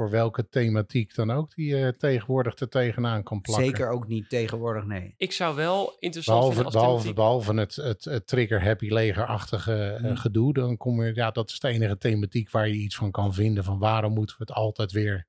voor 0.00 0.10
welke 0.10 0.48
thematiek 0.48 1.14
dan 1.14 1.30
ook 1.30 1.54
die 1.54 1.76
je 1.76 1.94
tegenwoordig 1.98 2.56
er 2.58 2.68
tegenaan 2.68 3.22
kan 3.22 3.40
plakken. 3.40 3.66
zeker 3.66 3.90
ook 3.90 4.08
niet 4.08 4.28
tegenwoordig, 4.28 4.84
nee. 4.84 5.14
Ik 5.16 5.32
zou 5.32 5.54
wel 5.56 5.96
interessant 5.98 6.38
Behalve, 6.38 6.54
vinden 6.54 6.64
als 6.64 6.74
behalve, 6.74 7.02
thematiek... 7.02 7.14
behalve 7.14 7.54
het, 7.54 7.76
het, 7.76 8.04
het 8.04 8.26
trigger 8.26 8.62
happy 8.62 8.88
legerachtige 8.88 9.82
eh, 9.82 10.00
Hmm. 10.00 10.16
gedoe, 10.16 10.52
dan 10.52 10.76
kom 10.76 11.02
je, 11.02 11.14
ja, 11.14 11.30
dat 11.30 11.50
is 11.50 11.60
de 11.60 11.68
enige 11.68 11.98
thematiek 11.98 12.50
waar 12.50 12.68
je 12.68 12.74
iets 12.74 12.96
van 12.96 13.10
kan 13.10 13.34
vinden. 13.34 13.64
Van 13.64 13.78
waarom 13.78 14.12
moeten 14.12 14.36
we 14.38 14.44
het 14.46 14.52
altijd 14.56 14.92
weer 14.92 15.26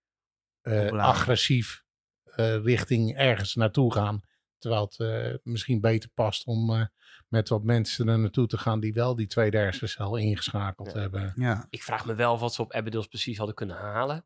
eh, 0.62 0.92
agressief 0.92 1.84
eh, 2.24 2.64
richting 2.64 3.16
ergens 3.18 3.56
naartoe 3.56 3.94
gaan. 3.94 4.22
Terwijl 4.58 4.84
het 4.84 5.00
eh, 5.00 5.34
misschien 5.44 5.82
beter 5.82 6.10
past 6.14 6.46
om 6.46 6.74
eh, 6.74 6.86
met 7.28 7.50
wat 7.50 7.64
mensen 7.64 8.08
er 8.08 8.20
naartoe 8.20 8.48
te 8.48 8.58
gaan 8.58 8.80
die 8.80 8.94
wel 8.94 9.16
die 9.16 9.28
tweede 9.28 9.58
hersencel 9.58 10.16
ingeschakeld 10.16 10.92
Ja. 10.94 11.00
hebben. 11.00 11.34
Ja. 11.36 11.68
Ik 11.70 11.84
vraag 11.84 12.06
me 12.06 12.14
wel 12.16 12.40
wat 12.40 12.54
ze 12.54 12.62
op 12.62 12.74
Abydos 12.74 13.08
precies 13.08 13.38
hadden 13.38 13.56
kunnen 13.56 13.76
halen. 13.76 14.26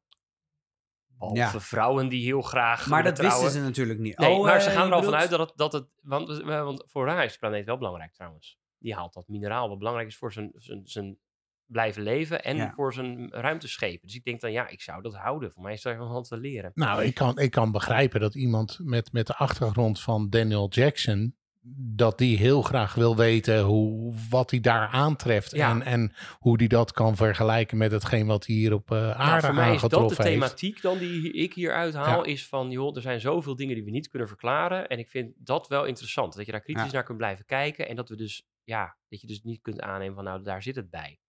Behalve 1.17 1.39
Ja. 1.39 1.59
vrouwen 1.59 2.07
die 2.09 2.23
heel 2.25 2.41
graag 2.41 2.87
Maar 2.87 3.03
dat 3.03 3.17
wisten 3.19 3.51
ze 3.51 3.59
natuurlijk 3.61 3.99
niet. 3.99 4.17
Nee, 4.17 4.29
Oh, 4.31 4.43
maar 4.43 4.61
ze 4.61 4.69
eh, 4.69 4.75
gaan 4.75 4.87
er 4.87 4.93
al 4.93 5.03
vanuit 5.03 5.29
dat 5.29 5.39
het... 5.39 5.51
Dat 5.55 5.73
het 5.73 5.87
want, 6.01 6.27
we- 6.27 6.43
want 6.61 6.83
voor 6.87 7.07
haar 7.07 7.25
is 7.25 7.31
de 7.33 7.39
planeet 7.39 7.65
wel 7.65 7.77
belangrijk 7.77 8.13
trouwens. 8.13 8.57
Die 8.79 8.93
haalt 8.95 9.13
dat 9.13 9.27
mineraal 9.27 9.69
wat 9.69 9.77
belangrijk 9.77 10.07
is 10.07 10.17
voor 10.17 10.33
zijn, 10.33 10.51
zijn, 10.55 10.81
zijn 10.83 11.17
blijven 11.65 12.03
leven 12.03 12.43
en 12.43 12.55
Ja. 12.55 12.71
voor 12.71 12.93
zijn 12.93 13.29
ruimteschepen. 13.31 14.07
Dus 14.07 14.15
ik 14.15 14.23
denk 14.23 14.41
dan, 14.41 14.51
ja, 14.51 14.67
ik 14.67 14.81
zou 14.81 15.01
dat 15.01 15.15
houden. 15.15 15.51
Voor 15.51 15.63
mij 15.63 15.73
is 15.73 15.81
daar 15.81 15.97
wel 15.97 16.21
te 16.21 16.37
leren. 16.37 16.71
Nou, 16.73 17.03
ik 17.03 17.13
kan, 17.13 17.37
ik 17.39 17.51
kan 17.51 17.71
begrijpen 17.71 18.19
dat 18.19 18.35
iemand 18.35 18.79
met, 18.83 19.11
met 19.13 19.27
de 19.27 19.35
achtergrond 19.35 20.01
van 20.01 20.29
Daniel 20.29 20.67
Jackson. 20.69 21.35
Dat 21.77 22.17
die 22.17 22.37
heel 22.37 22.61
graag 22.61 22.93
wil 22.93 23.15
weten 23.15 23.61
hoe, 23.61 24.13
wat 24.29 24.51
hij 24.51 24.59
daar 24.59 24.87
aantreft. 24.87 25.51
Ja. 25.51 25.69
En, 25.69 25.81
en 25.81 26.13
hoe 26.39 26.57
hij 26.57 26.67
dat 26.67 26.91
kan 26.91 27.15
vergelijken 27.15 27.77
met 27.77 27.91
hetgeen 27.91 28.27
wat 28.27 28.45
hij 28.45 28.55
hier 28.55 28.73
op 28.73 28.89
Nou, 28.89 29.13
aarde 29.13 29.45
voor 29.45 29.55
mij 29.55 29.73
is 29.73 29.81
dat 29.81 29.89
de 29.91 29.97
heeft. 29.99 30.21
thematiek 30.21 30.81
dan 30.81 30.97
die 30.97 31.31
ik 31.33 31.53
hier 31.53 31.73
uithaal. 31.73 32.25
Ja. 32.25 32.31
Is 32.31 32.47
van, 32.47 32.69
joh, 32.71 32.95
er 32.95 33.01
zijn 33.01 33.19
zoveel 33.19 33.55
dingen 33.55 33.75
die 33.75 33.83
we 33.83 33.91
niet 33.91 34.09
kunnen 34.09 34.27
verklaren. 34.27 34.87
En 34.87 34.99
ik 34.99 35.09
vind 35.09 35.33
dat 35.37 35.67
wel 35.67 35.85
interessant. 35.85 36.35
Dat 36.35 36.45
je 36.45 36.51
daar 36.51 36.61
kritisch 36.61 36.85
Ja. 36.85 36.91
naar 36.91 37.03
kunt 37.03 37.17
blijven 37.17 37.45
kijken. 37.45 37.87
En 37.87 37.95
dat 37.95 38.09
we 38.09 38.15
dus, 38.15 38.47
ja, 38.63 38.97
dat 39.09 39.21
je 39.21 39.27
dus 39.27 39.41
niet 39.43 39.61
kunt 39.61 39.81
aannemen 39.81 40.15
van, 40.15 40.23
nou, 40.23 40.43
daar 40.43 40.61
zit 40.63 40.75
het 40.75 40.89
bij. 40.89 41.19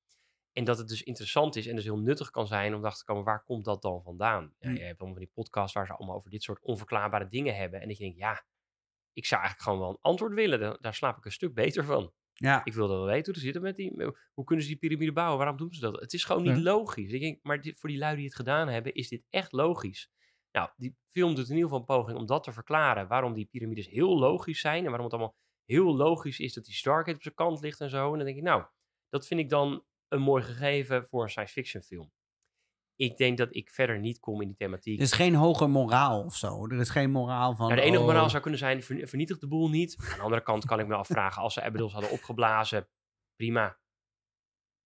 En 0.52 0.64
dat 0.64 0.78
het 0.78 0.88
dus 0.88 1.02
interessant 1.02 1.56
is 1.56 1.66
en 1.66 1.74
dus 1.76 1.84
heel 1.84 1.98
nuttig 1.98 2.30
kan 2.30 2.46
zijn 2.46 2.74
om 2.74 2.84
achter 2.84 2.98
te 2.98 3.04
komen, 3.04 3.24
waar 3.24 3.42
komt 3.44 3.64
dat 3.64 3.82
dan 3.82 4.02
vandaan? 4.02 4.52
Ja, 4.58 4.68
Hm. 4.70 4.74
je 4.76 4.82
hebt 4.82 4.98
allemaal 5.00 5.16
van 5.18 5.26
die 5.26 5.34
podcasts 5.34 5.72
waar 5.72 5.86
ze 5.86 5.92
allemaal 5.92 6.16
over 6.16 6.30
dit 6.30 6.42
soort 6.42 6.62
onverklaarbare 6.62 7.28
dingen 7.28 7.56
hebben. 7.56 7.80
En 7.80 7.88
dat 7.88 7.96
je 7.96 8.02
denkt, 8.04 8.18
ja, 8.18 8.42
ik 9.16 9.26
zou 9.26 9.40
eigenlijk 9.40 9.70
gewoon 9.70 9.78
wel 9.86 9.90
een 9.96 10.10
antwoord 10.10 10.32
willen. 10.34 10.78
Daar, 10.80 10.94
slaap 10.94 11.16
ik 11.16 11.24
een 11.24 11.32
stuk 11.32 11.54
beter 11.54 11.84
van. 11.84 12.12
Ja, 12.32 12.60
Ik 12.64 12.74
wil 12.74 12.88
wel 12.88 13.04
weten 13.04 13.32
hoe 13.32 13.42
zitten 13.42 13.62
met 13.62 13.76
die. 13.76 14.02
Hoe 14.32 14.44
kunnen 14.44 14.64
ze 14.64 14.70
die 14.70 14.78
piramide 14.80 15.12
bouwen? 15.12 15.38
Waarom 15.38 15.56
doen 15.56 15.72
ze 15.72 15.80
dat? 15.80 16.00
Het 16.00 16.12
is 16.12 16.24
gewoon 16.24 16.42
niet 16.42 16.56
Ja. 16.56 16.62
logisch. 16.62 17.12
Ik 17.12 17.20
denk, 17.20 17.38
maar 17.42 17.60
dit, 17.60 17.78
voor 17.78 17.88
die 17.88 17.98
lui 17.98 18.16
die 18.16 18.24
het 18.24 18.34
gedaan 18.34 18.68
hebben, 18.68 18.94
is 18.94 19.08
dit 19.08 19.24
echt 19.30 19.52
logisch. 19.52 20.10
Nou, 20.52 20.70
die 20.76 20.96
film 21.08 21.34
doet 21.34 21.44
in 21.48 21.54
ieder 21.54 21.62
geval 21.70 21.78
een 21.78 21.84
poging 21.96 22.18
om 22.18 22.26
dat 22.26 22.42
te 22.44 22.52
verklaren. 22.52 23.08
Waarom 23.08 23.34
die 23.34 23.46
piramides 23.46 23.86
heel 23.88 24.18
logisch 24.18 24.60
zijn. 24.60 24.78
En 24.78 24.88
waarom 24.88 25.04
het 25.04 25.12
allemaal 25.12 25.36
heel 25.64 25.96
logisch 25.96 26.38
is 26.38 26.54
dat 26.54 26.64
die 26.64 26.74
Stargate 26.74 27.16
op 27.16 27.22
zijn 27.22 27.34
kant 27.34 27.60
ligt 27.60 27.80
en 27.80 27.90
zo. 27.90 28.10
En 28.10 28.16
dan 28.16 28.24
denk 28.26 28.36
ik, 28.38 28.42
nou, 28.42 28.64
dat 29.08 29.26
vind 29.26 29.40
ik 29.40 29.48
dan 29.50 29.84
een 30.08 30.20
mooi 30.20 30.42
gegeven 30.42 31.06
voor 31.06 31.22
een 31.22 31.28
science 31.30 31.52
fiction 31.52 31.82
film. 31.82 32.12
Ik 32.96 33.16
denk 33.16 33.38
dat 33.38 33.48
ik 33.50 33.70
verder 33.70 33.98
niet 33.98 34.18
kom 34.18 34.40
in 34.40 34.46
die 34.46 34.56
thematiek. 34.56 34.98
er 34.98 35.04
is 35.04 35.12
geen 35.12 35.34
hoger 35.34 35.70
moraal 35.70 36.22
of 36.24 36.36
zo. 36.36 36.66
Er 36.66 36.80
is 36.80 36.90
geen 36.90 37.10
moraal 37.10 37.54
van... 37.56 37.66
Nou, 37.66 37.80
de 37.80 37.86
enige 37.86 38.00
oh, 38.00 38.06
moraal 38.06 38.30
zou 38.30 38.42
kunnen 38.42 38.60
zijn, 38.60 38.82
ver- 38.82 39.08
vernietig 39.08 39.38
de 39.38 39.48
boel 39.48 39.68
niet. 39.68 39.96
Aan 40.10 40.16
de 40.16 40.22
andere 40.22 40.42
kant 40.42 40.64
kan 40.64 40.80
ik 40.80 40.86
me 40.86 40.94
afvragen, 40.94 41.42
als 41.42 41.54
ze 41.54 41.62
Abydos 41.62 41.92
hadden 41.92 42.10
opgeblazen, 42.10 42.88
prima. 43.36 43.78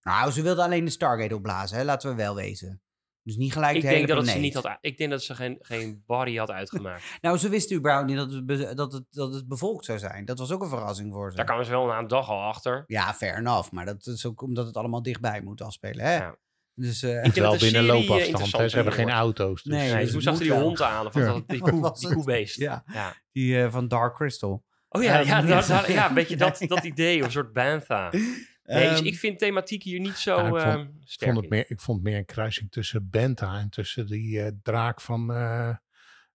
Nou, 0.02 0.30
ze 0.30 0.42
wilden 0.42 0.64
alleen 0.64 0.84
de 0.84 0.90
Stargate 0.90 1.34
opblazen, 1.34 1.78
hè? 1.78 1.84
laten 1.84 2.10
we 2.10 2.16
wel 2.16 2.34
wezen. 2.34 2.82
Dus 3.22 3.36
niet 3.36 3.52
gelijk 3.52 3.74
Ik 3.74 3.80
de 3.80 3.86
denk 3.86 4.00
hele 4.00 4.14
dat 4.14 4.22
het 4.22 4.32
ze 4.34 4.38
niet 4.38 4.54
had, 4.54 4.78
ik 4.80 4.98
denk 4.98 5.10
dat 5.10 5.22
ze 5.22 5.34
geen, 5.34 5.56
geen 5.60 6.02
body 6.06 6.36
had 6.36 6.50
uitgemaakt. 6.50 7.04
Nou, 7.20 7.38
ze 7.38 7.48
wisten 7.48 7.76
überhaupt 7.76 8.06
niet 8.06 8.16
dat 8.16 8.32
het, 8.32 8.76
dat, 8.76 8.92
het, 8.92 9.04
dat 9.10 9.34
het 9.34 9.48
bevolkt 9.48 9.84
zou 9.84 9.98
zijn. 9.98 10.24
Dat 10.24 10.38
was 10.38 10.50
ook 10.50 10.62
een 10.62 10.68
verrassing 10.68 11.12
voor 11.12 11.30
ze. 11.30 11.36
Daar 11.36 11.44
kwamen 11.44 11.64
ze 11.64 11.70
wel 11.70 11.86
na 11.86 11.98
een 11.98 12.08
dag 12.08 12.28
al 12.28 12.40
achter. 12.42 12.84
Ja, 12.86 13.14
fair 13.14 13.36
enough. 13.38 13.70
Maar 13.70 13.84
dat 13.84 14.06
is 14.06 14.26
ook 14.26 14.42
omdat 14.42 14.66
het 14.66 14.76
allemaal 14.76 15.02
dichtbij 15.02 15.42
moet 15.42 15.62
afspelen. 15.62 16.04
Hè? 16.04 16.16
Ja. 16.16 16.36
Dus, 16.74 17.02
eh, 17.02 17.24
Ik 17.24 17.32
Wel 17.34 17.58
binnen 17.58 17.80
eh, 17.82 17.86
loopafstand. 17.86 18.52
hè. 18.56 18.68
Ze 18.68 18.74
hebben 18.76 18.94
geen 18.94 19.10
auto's. 19.10 19.62
Dus. 19.62 19.72
Nee, 19.72 19.92
Nee, 19.92 20.00
dus 20.00 20.10
ze 20.10 20.16
het 20.16 20.24
moesten 20.26 20.32
moet 20.32 20.40
achter 20.42 20.56
die 20.56 20.64
hond 20.66 20.82
aanhalen, 20.82 21.12
van 21.12 21.22
Ja. 21.22 21.26
dat, 21.32 21.48
die, 21.48 21.60
koe, 21.60 21.92
die 21.98 22.12
koebeest. 22.16 22.56
Ja. 22.56 22.82
ja. 22.92 23.14
die 23.32 23.62
eh, 23.62 23.70
van 23.72 23.88
Dark 23.88 24.14
Crystal. 24.14 24.64
Oh 24.88 25.02
ja, 25.02 25.18
ja, 25.18 25.40
ja. 25.88 26.08
een 26.08 26.14
beetje 26.14 26.36
dat, 26.36 26.58
dat 26.68 26.84
idee, 26.84 27.18
of 27.20 27.24
een 27.26 27.32
soort 27.32 27.52
bantha. 27.52 28.08
Nee, 28.10 28.88
dus 28.88 28.98
Ehm, 28.98 29.04
ik 29.06 29.18
vind 29.18 29.38
thematiek 29.38 29.82
hier 29.82 30.00
niet 30.00 30.16
zo 30.16 30.36
Ja, 30.36 30.42
ik 30.42 30.48
vond- 30.48 30.62
ehm, 30.62 30.86
sterk 31.04 31.30
vond, 31.32 31.42
het 31.44 31.50
meer, 31.52 31.64
ik 31.70 31.80
vond 31.80 31.98
het 31.98 32.06
meer 32.08 32.18
een 32.18 32.24
kruising 32.24 32.70
tussen 32.70 33.08
Benta 33.10 33.58
en 33.58 33.68
tussen 33.70 34.06
die 34.06 34.40
eh, 34.42 34.50
draak 34.62 35.00
van 35.00 35.32
eh 35.32 35.68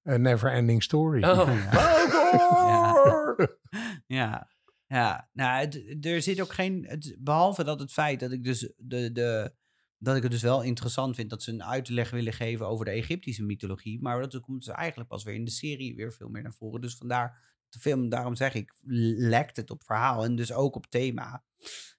eh, 0.04 0.16
Never 0.16 0.52
Ending 0.52 0.84
Story. 0.84 1.24
Oh. 1.24 1.50
Ja. 2.56 3.36
Ja. 4.08 4.50
Ja, 4.88 5.30
nou, 5.34 5.60
het- 5.60 6.06
er 6.06 6.22
zit 6.22 6.42
ook 6.42 6.54
geen. 6.54 6.86
Het, 6.88 7.16
behalve 7.20 7.64
dat 7.64 7.80
het 7.80 7.92
feit 7.92 8.20
dat 8.20 8.32
ik 8.32 8.44
dus 8.44 8.74
de, 8.78 9.12
de. 9.12 9.54
Dat 9.98 10.16
ik 10.16 10.24
het 10.24 10.32
dus 10.32 10.42
wel 10.42 10.62
interessant 10.62 11.16
vind 11.16 11.30
dat 11.30 11.44
ze 11.44 11.52
een 11.52 11.64
uitleg 11.64 12.10
willen 12.10 12.34
geven 12.34 12.68
over 12.68 12.86
de 12.86 12.92
Egyptische 12.92 13.44
mythologie. 13.44 14.02
Maar 14.02 14.22
dat 14.22 14.40
komt 14.40 14.66
dus 14.66 14.74
eigenlijk 14.74 15.10
pas 15.10 15.24
weer 15.24 15.36
in 15.36 15.46
de 15.46 15.52
serie 15.52 15.96
weer 15.96 16.14
veel 16.14 16.30
meer 16.30 16.42
naar 16.42 16.54
voren. 16.54 16.82
Dus 16.82 16.96
vandaar 16.96 17.56
de 17.70 17.80
film, 17.80 18.10
daarom 18.10 18.36
zeg 18.36 18.54
ik, 18.54 18.74
lekt 19.18 19.58
het 19.58 19.72
op 19.72 19.84
verhaal 19.84 20.24
en 20.24 20.36
dus 20.36 20.54
ook 20.54 20.76
op 20.76 20.86
thema. 20.86 21.44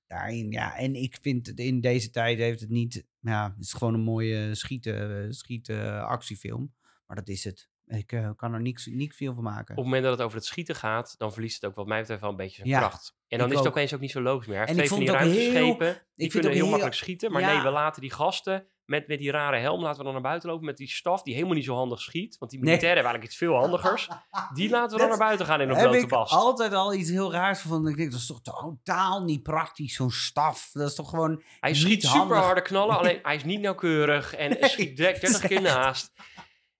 Daarin, 0.06 0.50
ja. 0.50 0.76
En 0.76 0.94
ik 0.94 1.18
vind 1.20 1.46
het 1.46 1.58
in 1.58 1.80
deze 1.80 2.10
tijd 2.10 2.38
heeft 2.38 2.60
het 2.60 2.70
niet. 2.70 3.06
Ja, 3.20 3.50
het 3.56 3.64
is 3.64 3.72
gewoon 3.72 3.94
een 3.94 4.00
mooie 4.00 4.54
schieten, 4.54 5.34
schieten 5.34 6.06
actiefilm. 6.06 6.74
Maar 7.06 7.16
dat 7.16 7.28
is 7.28 7.44
het. 7.44 7.68
Ik 7.86 8.12
eh, 8.12 8.30
kan 8.36 8.52
er 8.54 8.60
niks, 8.60 8.86
niet 8.86 9.14
veel 9.14 9.34
van 9.34 9.42
maken. 9.42 9.70
Op 9.70 9.76
het 9.76 9.84
moment 9.84 10.02
dat 10.02 10.12
het 10.12 10.22
over 10.22 10.36
het 10.36 10.46
schieten 10.46 10.74
gaat, 10.74 11.14
dan 11.18 11.32
verliest 11.32 11.54
het 11.60 11.70
ook 11.70 11.76
wat 11.76 11.86
mij 11.86 12.00
betreft 12.00 12.20
wel 12.20 12.30
een 12.30 12.36
beetje 12.36 12.56
zijn 12.56 12.68
Ja, 12.68 12.78
kracht. 12.78 13.14
En 13.28 13.38
dan 13.38 13.46
ik 13.46 13.52
is 13.52 13.58
het 13.58 13.68
ook. 13.68 13.74
opeens 13.74 13.94
ook 13.94 14.00
niet 14.00 14.10
zo 14.10 14.20
logisch 14.22 14.46
meer. 14.46 14.56
Hij 14.56 14.66
heeft 14.66 14.78
En 14.78 14.84
ik 14.84 14.90
twee 14.90 15.06
van 15.06 15.16
vond 15.16 15.28
die 15.28 15.34
het 15.36 15.44
ook 15.46 15.52
heel- 15.52 15.62
ruimteschepen, 15.62 16.06
die 16.16 16.26
ik 16.26 16.32
vind 16.32 16.32
kunnen 16.32 16.50
heel 16.50 16.60
heel- 16.60 16.68
makkelijk 16.70 16.96
schieten. 16.96 17.32
Maar 17.32 17.40
Ja. 17.40 17.52
nee, 17.54 17.62
we 17.62 17.70
laten 17.70 18.00
die 18.00 18.12
gasten 18.12 18.66
met, 18.84 19.08
met 19.08 19.18
die 19.18 19.30
rare 19.30 19.56
helm, 19.58 19.80
laten 19.82 19.98
we 19.98 20.04
dan 20.04 20.12
naar 20.12 20.22
buiten 20.22 20.48
lopen 20.48 20.64
met 20.66 20.76
die 20.76 20.88
staf 20.88 21.22
die 21.22 21.34
helemaal 21.34 21.54
niet 21.54 21.64
zo 21.64 21.74
handig 21.74 22.00
schiet. 22.00 22.38
Want 22.38 22.50
die 22.50 22.60
Nee. 22.60 22.68
militairen 22.68 23.02
hebben 23.04 23.20
eigenlijk 23.20 23.24
iets 23.24 23.36
veel 23.36 23.54
handigers. 23.60 24.08
Die 24.54 24.70
laten 24.70 24.90
we 24.92 24.98
dan 24.98 25.08
naar 25.08 25.18
buiten 25.26 25.46
gaan 25.46 25.60
in 25.60 25.68
een 25.68 25.74
heb 25.76 25.84
blote 25.84 25.98
ik 26.04 26.08
bast. 26.08 26.32
altijd 26.32 26.72
al 26.72 26.94
iets 26.94 27.10
heel 27.10 27.32
raars 27.32 27.60
gevonden. 27.60 27.90
Ik 27.90 27.96
denk, 27.96 28.10
dat 28.10 28.20
is 28.20 28.26
toch 28.26 28.42
totaal 28.42 29.22
niet 29.24 29.42
praktisch, 29.42 29.94
zo'n 29.94 30.10
staf. 30.10 30.70
Dat 30.72 30.88
is 30.88 30.94
toch 30.94 31.10
gewoon... 31.10 31.42
Hij 31.60 31.74
schiet 31.74 32.04
super 32.04 32.36
harde 32.36 32.62
knallen, 32.62 32.98
alleen 32.98 33.18
hij 33.22 33.34
is 33.34 33.44
niet 33.44 33.60
nauwkeurig 33.60 34.34
en 34.34 34.56
schiet 34.70 34.96
direct 34.96 35.20
30 35.20 35.40
keer 35.46 35.60
naast. 35.62 36.12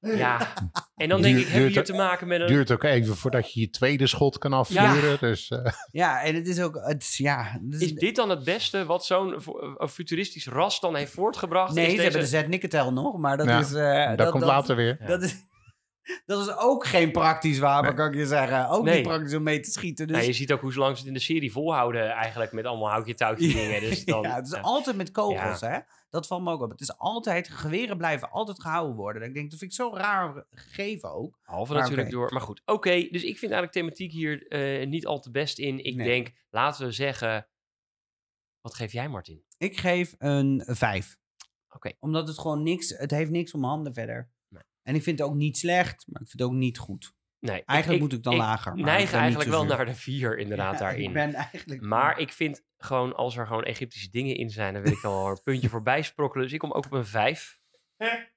Ja, 0.00 0.38
en 0.96 1.08
dan 1.08 1.22
denk 1.22 1.34
Duurt- 1.34 1.46
ik, 1.46 1.52
hebben 1.52 1.52
we 1.52 1.58
hier 1.58 1.72
duurt- 1.72 1.86
te 1.86 1.92
maken 1.92 2.26
met 2.28 2.40
een... 2.40 2.46
duurt 2.46 2.70
ook 2.70 2.82
even 2.82 3.16
voordat 3.16 3.52
je 3.52 3.60
je 3.60 3.70
tweede 3.70 4.06
schot 4.06 4.38
kan 4.38 4.52
afvuren. 4.52 5.16
Dus 5.20 5.48
eh, 5.48 5.72
Ja, 5.90 6.22
en 6.22 6.34
het 6.34 6.48
is 6.48 6.60
ook... 6.60 6.74
Het, 6.82 7.02
is- 7.02 7.16
ja, 7.16 7.42
het 7.70 7.74
is- 7.74 7.80
Is 7.80 7.92
dit 7.94 8.16
dan 8.16 8.30
het 8.30 8.44
beste 8.44 8.84
wat 8.84 9.04
zo'n 9.06 9.34
futuristisch 9.90 10.46
ras 10.46 10.80
dan 10.80 10.96
heeft 10.96 11.12
voortgebracht? 11.12 11.74
nee, 11.74 11.84
ze 11.96 12.02
hebben 12.02 12.20
de 12.20 12.30
deze- 12.30 12.44
Z 12.44 12.48
Nicketel 12.48 12.92
nog, 12.92 13.18
maar 13.18 13.36
dat 13.36 13.46
Ja, 13.46 13.58
is... 13.58 13.72
eh, 13.72 14.08
dat, 14.08 14.18
dat, 14.18 14.30
komt 14.30 14.42
dat, 14.42 14.52
later 14.52 14.76
weer. 14.76 14.96
Ja. 15.00 15.06
Dat 15.06 15.22
is, 15.22 15.36
dat 16.26 16.46
is 16.48 16.56
ook 16.56 16.86
geen 16.86 17.12
praktisch 17.12 17.58
wapen, 17.58 17.86
Nee. 17.86 17.94
kan 17.94 18.08
ik 18.08 18.14
je 18.14 18.26
zeggen. 18.26 18.68
Ook 18.68 18.84
Nee. 18.84 18.94
niet 18.94 19.06
praktisch 19.06 19.34
om 19.34 19.42
mee 19.42 19.60
te 19.60 19.70
schieten. 19.70 20.06
Dus... 20.06 20.26
Je 20.26 20.32
ziet 20.32 20.52
ook 20.52 20.60
hoe 20.60 20.74
lang 20.74 20.92
ze 20.92 20.98
het 20.98 21.08
in 21.08 21.14
de 21.14 21.20
serie 21.20 21.52
volhouden 21.52 22.10
eigenlijk 22.10 22.52
met 22.52 22.64
allemaal 22.64 22.90
houtje 22.90 23.14
touwtje 23.14 23.52
dingen. 23.62 23.80
Dus 23.80 24.04
dan, 24.04 24.22
ja, 24.22 24.34
het 24.34 24.46
is 24.46 24.52
ja. 24.52 24.60
altijd 24.60 24.96
met 24.96 25.10
kogels, 25.10 25.60
hè? 25.60 25.78
Dat 26.10 26.26
valt 26.26 26.42
me 26.42 26.50
ook 26.52 26.62
op. 26.62 26.70
Het 26.70 26.80
is 26.80 26.98
altijd, 26.98 27.48
geweren 27.48 27.96
blijven 27.96 28.30
altijd 28.30 28.60
gehouden 28.60 28.96
worden. 28.96 29.22
Ik 29.22 29.34
denk, 29.34 29.50
dat 29.50 29.58
vind 29.58 29.70
ik 29.70 29.76
zo 29.76 29.90
raar 29.94 30.44
gegeven 30.50 31.12
ook. 31.14 31.38
Halve 31.42 31.74
natuurlijk 31.74 32.10
door. 32.10 32.32
Maar 32.32 32.40
goed, 32.42 32.62
oké. 32.64 32.90
dus 33.10 33.22
ik 33.22 33.38
vind 33.38 33.52
eigenlijk 33.52 33.72
thematiek 33.72 34.12
hier 34.12 34.48
eh, 34.48 34.86
niet 34.86 35.06
al 35.06 35.20
te 35.20 35.30
best 35.30 35.58
in. 35.58 35.84
Ik 35.84 35.94
Nee. 35.96 36.06
denk, 36.06 36.32
laten 36.50 36.86
we 36.86 36.92
zeggen... 36.92 37.46
Wat 38.60 38.74
geef 38.74 38.92
jij, 38.92 39.08
Martin? 39.08 39.42
Ik 39.58 39.76
geef 39.78 40.14
een 40.18 40.62
5. 40.66 41.16
Oké. 41.70 41.92
Omdat 42.00 42.28
het 42.28 42.38
gewoon 42.38 42.62
niks, 42.62 42.88
het 42.98 43.10
heeft 43.10 43.30
niks 43.30 43.52
om 43.54 43.64
handen 43.64 43.94
verder. 43.94 44.30
En 44.86 44.94
ik 44.94 45.02
vind 45.02 45.18
het 45.18 45.28
ook 45.28 45.34
niet 45.34 45.58
slecht, 45.58 46.04
maar 46.06 46.20
ik 46.20 46.28
vind 46.28 46.40
het 46.42 46.50
ook 46.50 46.56
niet 46.56 46.78
goed. 46.78 47.14
Nee, 47.38 47.64
Eigenlijk 47.64 48.00
moet 48.00 48.12
ik 48.12 48.22
dan 48.22 48.36
lager, 48.36 48.72
maar 48.72 48.80
ik 48.80 48.84
neig 48.84 49.12
eigenlijk 49.12 49.50
wel 49.50 49.64
naar 49.64 49.86
de 49.86 49.94
vier 49.94 50.38
inderdaad 50.38 50.72
Ja, 50.72 50.78
daarin. 50.78 51.04
Ik 51.04 51.12
ben 51.12 51.34
eigenlijk... 51.34 51.80
Maar 51.80 52.18
ik 52.18 52.32
vind 52.32 52.64
gewoon, 52.78 53.14
als 53.14 53.36
er 53.36 53.46
gewoon 53.46 53.62
Egyptische 53.62 54.10
dingen 54.10 54.36
in 54.36 54.50
zijn, 54.50 54.74
dan 54.74 54.82
wil 54.82 54.92
ik 54.92 55.00
wel 55.00 55.28
een 55.28 55.40
puntje 55.42 55.68
voorbij 55.68 56.02
sprokkelen. 56.02 56.44
Dus 56.44 56.54
ik 56.54 56.58
kom 56.58 56.72
ook 56.72 56.84
op 56.84 56.92
een 56.92 57.06
vijf. 57.06 57.58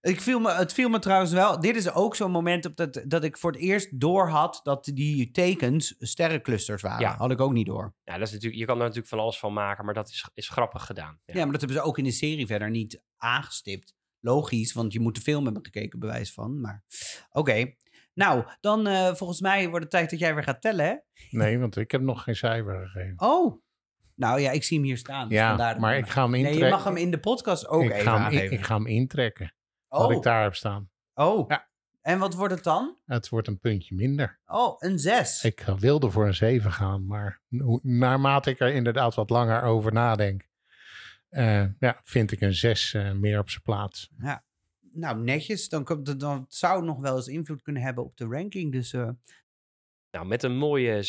Ik 0.00 0.20
viel 0.20 0.40
me, 0.40 0.52
het 0.52 0.72
viel 0.72 0.88
me 0.88 0.98
trouwens 0.98 1.32
wel. 1.32 1.60
Dit 1.60 1.76
is 1.76 1.92
ook 1.92 2.16
zo'n 2.16 2.30
moment 2.30 2.66
op 2.66 2.76
dat, 2.76 3.04
dat 3.06 3.24
ik 3.24 3.38
voor 3.38 3.52
het 3.52 3.60
eerst 3.60 4.00
door 4.00 4.28
had 4.28 4.60
dat 4.62 4.84
die 4.84 5.30
tekens 5.30 5.94
sterrenclusters 5.98 6.82
waren. 6.82 7.00
Ja. 7.00 7.16
Had 7.16 7.30
ik 7.30 7.40
ook 7.40 7.52
niet 7.52 7.66
door. 7.66 7.94
Ja, 8.04 8.18
dat 8.18 8.26
is 8.26 8.32
natuurlijk, 8.32 8.60
je 8.60 8.66
kan 8.66 8.76
er 8.76 8.82
natuurlijk 8.82 9.08
van 9.08 9.18
alles 9.18 9.38
van 9.38 9.52
maken, 9.52 9.84
maar 9.84 9.94
dat 9.94 10.08
is, 10.08 10.30
is 10.34 10.48
grappig 10.48 10.86
gedaan. 10.86 11.20
Ja. 11.24 11.34
maar 11.34 11.52
dat 11.52 11.60
hebben 11.60 11.78
ze 11.78 11.84
ook 11.84 11.98
in 11.98 12.04
de 12.04 12.10
serie 12.10 12.46
verder 12.46 12.70
niet 12.70 13.02
aangestipt. 13.16 13.96
Logisch, 14.20 14.72
want 14.72 14.92
je 14.92 15.00
moet 15.00 15.14
de 15.14 15.20
film 15.20 15.44
hebben 15.44 15.64
gekeken, 15.64 15.98
bewijs 15.98 16.32
van. 16.32 16.60
Maar 16.60 16.84
oké. 17.30 17.72
Nou, 18.14 18.44
dan 18.60 18.86
eh, 18.86 19.14
volgens 19.14 19.40
mij 19.40 19.68
wordt 19.68 19.82
het 19.82 19.90
tijd 19.92 20.10
dat 20.10 20.18
jij 20.18 20.34
weer 20.34 20.42
gaat 20.42 20.60
tellen, 20.60 20.84
hè? 20.86 20.94
Nee, 21.30 21.58
want 21.58 21.76
ik 21.76 21.90
heb 21.90 22.00
nog 22.00 22.22
geen 22.22 22.36
cijfer 22.36 22.88
gegeven. 22.88 23.14
Oh. 23.28 23.62
Nou 24.14 24.40
ja, 24.40 24.50
ik 24.50 24.64
zie 24.64 24.76
hem 24.78 24.86
hier 24.86 24.96
staan. 24.96 25.28
dus 25.28 25.38
Ja, 25.38 25.76
maar 25.78 25.96
ik- 25.96 26.08
ga 26.08 26.22
hem 26.22 26.30
Nee, 26.30 26.40
intrekken. 26.40 26.66
je 26.66 26.72
mag 26.74 26.84
hem 26.84 26.96
in 26.96 27.10
de 27.10 27.18
podcast 27.20 27.68
ook 27.68 27.82
ik, 27.82 27.90
even 27.90 28.02
ga 28.04 28.22
hem 28.30 28.38
ik 28.50 28.64
ga 28.64 28.74
hem 28.74 28.86
intrekken. 28.86 29.54
oh. 29.88 30.00
Wat 30.00 30.10
ik 30.10 30.22
daar 30.22 30.42
heb 30.42 30.54
staan. 30.54 30.90
oh. 31.14 31.48
Ja. 31.48 31.66
En 32.00 32.18
wat 32.18 32.34
wordt 32.34 32.54
het 32.54 32.64
dan? 32.64 32.98
Het 33.04 33.28
wordt 33.28 33.48
een 33.48 33.58
puntje 33.58 33.94
minder. 33.94 34.40
Oh, 34.46 34.74
een 34.78 34.98
6. 34.98 35.44
Ik 35.44 35.64
wilde 35.78 36.10
voor 36.10 36.26
een 36.26 36.34
7 36.34 36.72
gaan, 36.72 37.06
maar 37.06 37.40
naarmate 37.82 38.50
ik 38.50 38.60
er 38.60 38.74
inderdaad 38.74 39.14
wat 39.14 39.30
langer 39.30 39.62
over 39.62 39.92
nadenk, 39.92 40.47
eh, 41.28 41.66
ja, 41.78 42.00
vind 42.04 42.32
ik 42.32 42.40
een 42.40 42.54
6 42.54 42.92
meer 42.92 43.38
op 43.38 43.50
zijn 43.50 43.62
plaats. 43.62 44.10
Nou, 44.92 45.18
netjes. 45.18 45.68
Dan, 45.68 45.84
komt 45.84 46.06
het, 46.06 46.20
dan 46.20 46.44
zou 46.48 46.76
het 46.76 46.84
nog 46.84 47.00
wel 47.00 47.16
eens 47.16 47.28
invloed 47.28 47.62
kunnen 47.62 47.82
hebben 47.82 48.04
op 48.04 48.16
de 48.16 48.24
ranking. 48.24 48.72
Dus 48.72 48.92
eh, 48.92 49.10
Nou, 50.10 50.26
met 50.26 50.42
een 50.42 50.56
mooie 50.56 51.04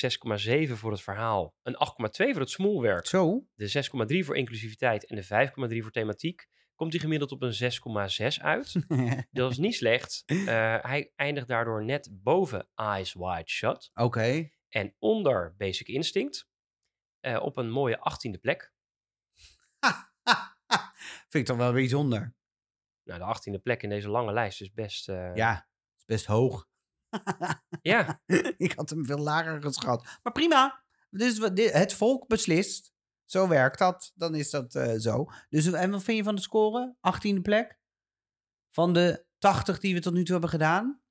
6,7 0.67 0.73
voor 0.73 0.91
het 0.91 1.01
verhaal, 1.01 1.55
een 1.63 1.73
8,2 1.73 1.77
voor 2.09 2.39
het 2.39 2.49
smoelwerk, 2.49 3.05
zo. 3.05 3.47
de 3.55 3.83
6,3 4.19 4.25
voor 4.25 4.37
inclusiviteit 4.37 5.05
en 5.05 5.15
de 5.15 5.23
5,3 5.73 5.77
voor 5.81 5.91
thematiek, 5.91 6.47
komt 6.75 6.91
hij 6.91 7.01
gemiddeld 7.01 7.31
op 7.31 7.41
een 7.41 7.53
6,6 7.53 8.41
uit. 8.41 8.75
Dat 9.31 9.51
is 9.51 9.57
niet 9.57 9.75
slecht. 9.75 10.23
Eh, 10.25 10.35
hij 10.81 11.11
eindigt 11.15 11.47
daardoor 11.47 11.83
net 11.85 12.09
boven 12.11 12.67
Eyes 12.75 13.13
Wide 13.13 13.49
Shut 13.49 13.91
Oké. 13.93 14.49
en 14.69 14.95
onder 14.99 15.55
Basic 15.57 15.87
Instinct 15.87 16.47
eh, 17.19 17.41
op 17.41 17.57
een 17.57 17.69
mooie 17.69 17.97
18e 17.97 18.39
plek. 18.41 18.73
Vind 21.29 21.33
ik 21.33 21.45
toch 21.45 21.57
wel 21.57 21.71
bijzonder. 21.73 22.33
Nou, 23.03 23.19
de 23.19 23.57
18e 23.59 23.61
plek 23.61 23.83
in 23.83 23.89
deze 23.89 24.09
lange 24.09 24.33
lijst 24.33 24.61
is 24.61 24.73
best... 24.73 25.09
eh, 25.09 25.35
Ja, 25.35 25.67
is 25.97 26.05
best 26.05 26.25
hoog. 26.25 26.67
ja, 27.81 28.21
ik 28.57 28.73
had 28.75 28.89
hem 28.89 29.05
veel 29.05 29.17
lager 29.17 29.61
geschat. 29.61 30.19
Maar 30.23 30.33
prima. 30.33 30.83
Dus 31.09 31.37
het 31.71 31.93
volk 31.93 32.27
beslist. 32.27 32.93
Zo 33.25 33.47
werkt 33.47 33.79
dat. 33.79 34.11
Dan 34.15 34.35
is 34.35 34.49
dat 34.49 34.75
eh, 34.75 34.93
zo. 34.97 35.25
Dus 35.49 35.71
en 35.71 35.91
wat 35.91 36.03
vind 36.03 36.17
je 36.17 36.23
van 36.23 36.35
de 36.35 36.41
score? 36.41 36.95
18e 36.97 37.41
plek? 37.41 37.79
Van 38.71 38.93
de 38.93 39.25
80 39.37 39.79
die 39.79 39.93
we 39.93 39.99
tot 40.01 40.13
nu 40.13 40.23
toe 40.23 40.31
hebben 40.31 40.49
gedaan? 40.49 41.01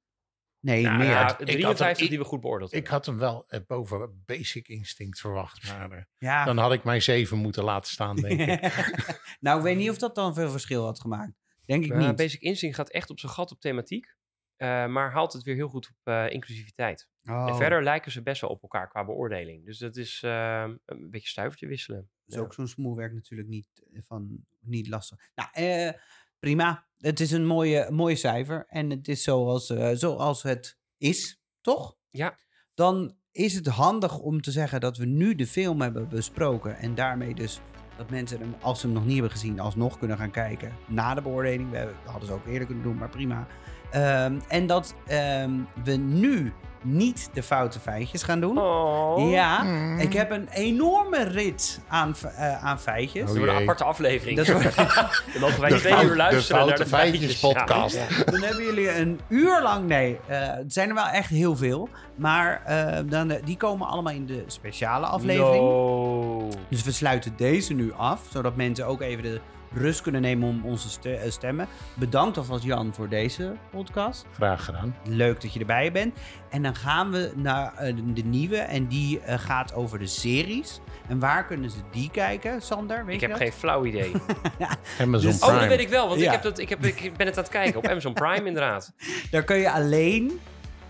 Nee, 0.61 0.83
Nou, 0.83 0.99
meer. 0.99 1.07
ja, 1.07 1.21
Ik 1.23 1.29
had 1.29 1.37
hem- 1.39 1.47
53 1.47 2.03
ik- 2.05 2.09
die 2.11 2.19
we 2.19 2.25
goed 2.25 2.41
beoordeeld 2.41 2.71
Ik 2.73 2.75
hebben. 2.77 2.93
had 2.93 3.07
hem 3.07 3.19
wel 3.19 3.45
eh, 3.49 3.61
boven 3.67 4.23
Basic 4.27 4.69
Instinct 4.69 5.21
verwacht, 5.21 5.69
maar 5.73 5.91
eh, 5.91 6.03
ja. 6.19 6.45
dan 6.45 6.57
had 6.59 6.73
ik 6.73 6.85
mijn 6.85 7.03
7 7.03 7.39
moeten 7.39 7.65
laten 7.65 7.91
staan, 7.91 8.17
denk 8.17 8.41
ik. 8.41 8.61
nou, 9.41 9.59
ik 9.59 9.65
weet 9.65 9.77
niet 9.77 9.91
of 9.91 9.99
dat 9.99 10.15
dan 10.15 10.35
veel 10.35 10.51
verschil 10.51 10.85
had 10.85 11.01
gemaakt. 11.01 11.33
Denk 11.65 11.85
ik 11.85 11.95
niet. 11.95 12.17
Basic 12.17 12.41
Instinct 12.41 12.77
gaat 12.77 12.91
echt 12.91 13.11
op 13.11 13.19
zijn 13.21 13.33
gat 13.33 13.51
op 13.53 13.61
thematiek. 13.61 14.17
eh, 14.57 14.87
maar 14.87 15.13
haalt 15.13 15.33
het 15.33 15.43
weer 15.43 15.55
heel 15.55 15.69
goed 15.69 15.89
op 15.89 16.13
eh, 16.13 16.31
inclusiviteit. 16.31 17.09
Oh, 17.25 17.49
En 17.49 17.57
verder 17.57 17.83
lijken 17.83 18.13
ze 18.13 18.23
best 18.23 18.41
wel 18.41 18.51
op 18.51 18.63
elkaar 18.63 18.89
qua 18.89 19.05
beoordeling. 19.05 19.65
Dus 19.65 19.79
dat 19.79 19.97
is 19.97 20.23
eh, 20.25 20.69
een 20.87 21.11
beetje 21.11 21.29
stuivertje 21.29 21.67
wisselen. 21.67 22.11
is 22.27 22.35
Ja. 22.35 22.41
ook 22.41 22.55
zo'n 22.55 22.69
smoelwerk 22.69 23.13
natuurlijk 23.13 23.49
niet, 23.49 23.67
van, 23.93 24.47
niet 24.61 24.89
lastig. 24.89 25.19
Nou, 25.35 25.49
eh, 25.53 25.93
prima. 26.39 26.88
Het 26.99 27.21
is 27.21 27.31
een 27.31 27.47
mooie, 27.47 27.91
mooie 27.91 28.17
cijfer. 28.17 28.67
En 28.69 28.91
het 28.91 29.09
is 29.09 29.23
zoals, 29.23 29.71
eh, 29.71 29.91
zoals 29.93 30.43
het 30.43 30.79
is, 30.97 31.41
toch? 31.61 31.97
Ja. 32.11 32.39
Dan 32.75 33.17
is 33.33 33.55
het 33.55 33.67
handig 33.67 34.19
om 34.19 34.41
te 34.41 34.51
zeggen 34.51 34.81
dat 34.81 34.97
we 34.97 35.05
nu 35.05 35.35
de 35.35 35.47
film 35.47 35.81
hebben 35.81 36.09
besproken. 36.09 36.77
En 36.77 36.95
daarmee 36.95 37.35
dus 37.35 37.61
dat 37.97 38.11
mensen 38.11 38.39
hem, 38.39 38.55
als 38.61 38.81
ze 38.81 38.87
hem 38.87 38.95
nog 38.95 39.05
niet 39.05 39.13
hebben 39.13 39.31
gezien, 39.31 39.61
alsnog 39.61 39.99
kunnen 39.99 40.17
gaan 40.17 40.31
kijken. 40.31 40.73
Na 40.87 41.15
de 41.15 41.23
beoordeling. 41.23 41.71
We 41.71 41.89
hadden 42.05 42.29
ze 42.29 42.35
ook 42.35 42.47
eerder 42.47 42.67
kunnen 42.67 42.85
doen, 42.85 42.97
maar 42.97 43.09
prima. 43.09 43.47
Ehm, 43.91 44.41
en 44.49 44.67
dat 44.67 44.95
ehm, 45.07 45.61
we 45.85 45.93
nu 45.93 46.53
niet 46.83 47.31
de 47.33 47.43
foute 47.43 47.81
feitjes 47.81 48.23
gaan 48.23 48.41
doen. 48.41 48.59
Oh. 48.59 49.31
Ja, 49.31 49.63
Mm. 49.63 49.99
ik 49.99 50.13
heb 50.13 50.31
een 50.31 50.49
enorme 50.53 51.23
rit 51.25 51.81
aan, 51.89 52.15
eh, 52.37 52.65
aan 52.65 52.81
feitjes. 52.81 53.21
Dat 53.23 53.31
Oh 53.33 53.37
wordt 53.39 53.53
een 53.53 53.61
aparte 53.61 53.85
aflevering. 53.85 54.37
Dat 54.37 54.47
wordt- 54.49 54.77
Dan 55.33 55.41
mogen 55.41 55.61
wij 55.61 55.71
De 55.71 55.77
twee 55.77 55.93
fout- 55.93 56.05
uur 56.05 56.11
de 56.11 56.17
luisteren 56.17 56.67
naar 56.67 56.77
de 56.77 56.87
feitjes. 56.87 57.21
Feitjes 57.21 57.41
podcast. 57.41 57.97
Ja. 57.97 58.25
Dan 58.25 58.43
hebben 58.43 58.65
jullie 58.65 58.97
een 58.99 59.21
uur 59.29 59.63
lang. 59.63 59.87
Nee, 59.87 60.19
eh, 60.27 60.39
het 60.41 60.73
zijn 60.73 60.89
er 60.89 60.95
wel 60.95 61.07
echt 61.07 61.31
heel 61.31 61.57
veel. 61.57 61.89
Maar 62.15 62.63
eh, 62.65 62.99
dan, 63.07 63.33
die 63.45 63.57
komen 63.57 63.87
allemaal 63.87 64.13
in 64.13 64.27
de 64.27 64.45
speciale 64.47 65.07
aflevering. 65.07 65.63
No. 65.65 66.49
Dus 66.69 66.83
we 66.83 66.93
sluiten 66.93 67.33
deze 67.37 67.75
nu 67.75 67.93
af. 67.97 68.21
Zodat 68.33 68.57
mensen 68.57 68.87
ook 68.87 69.01
even 69.01 69.23
de 69.23 69.41
rust 69.73 70.01
kunnen 70.01 70.21
nemen 70.21 70.49
om 70.49 70.65
onze 70.65 70.89
ste- 70.89 71.15
eh, 71.15 71.31
stemmen. 71.31 71.67
Bedankt 71.95 72.37
alvast 72.37 72.65
Jan 72.65 72.95
voor 72.95 73.09
deze 73.09 73.53
podcast. 73.71 74.27
Graag 74.35 74.65
gedaan. 74.65 74.97
Leuk 75.05 75.41
dat 75.41 75.53
je 75.53 75.61
erbij 75.61 75.93
bent. 75.93 76.15
En 76.51 76.63
dan 76.63 76.75
gaan 76.77 77.11
we 77.11 77.33
naar 77.37 77.75
eh, 77.77 77.95
de 78.15 78.23
nieuwe. 78.25 78.57
En 78.57 78.87
die 78.87 79.21
eh, 79.21 79.39
gaat 79.39 79.75
over 79.75 79.99
de 79.99 80.07
series. 80.07 80.81
En 81.09 81.19
waar 81.19 81.45
kunnen 81.47 81.71
ze 81.71 81.79
die 81.91 82.11
kijken, 82.11 82.63
Sander? 82.63 83.05
Weet 83.05 83.15
Ik 83.15 83.21
je 83.21 83.27
heb 83.27 83.39
dat? 83.39 83.49
geen 83.49 83.57
flauw 83.59 83.85
idee. 83.85 84.13
Amazon 85.01 85.31
Dus- 85.31 85.41
Oh, 85.41 85.47
Prime. 85.47 85.59
dat 85.61 85.69
weet 85.69 85.81
ik 85.81 85.89
wel, 85.89 86.09
want 86.09 86.21
Ja. 86.21 86.27
ik, 86.27 86.33
heb 86.33 86.43
dat, 86.43 86.59
ik, 86.59 86.69
heb, 86.69 86.85
ik 86.85 87.17
ben 87.17 87.27
het 87.27 87.37
aan 87.37 87.43
het 87.43 87.53
kijken 87.53 87.77
op 87.79 87.87
Amazon 87.93 88.13
Prime 88.13 88.47
inderdaad. 88.47 88.93
Daar 89.31 89.43
kun 89.45 89.57
je 89.57 89.71
alleen 89.71 90.41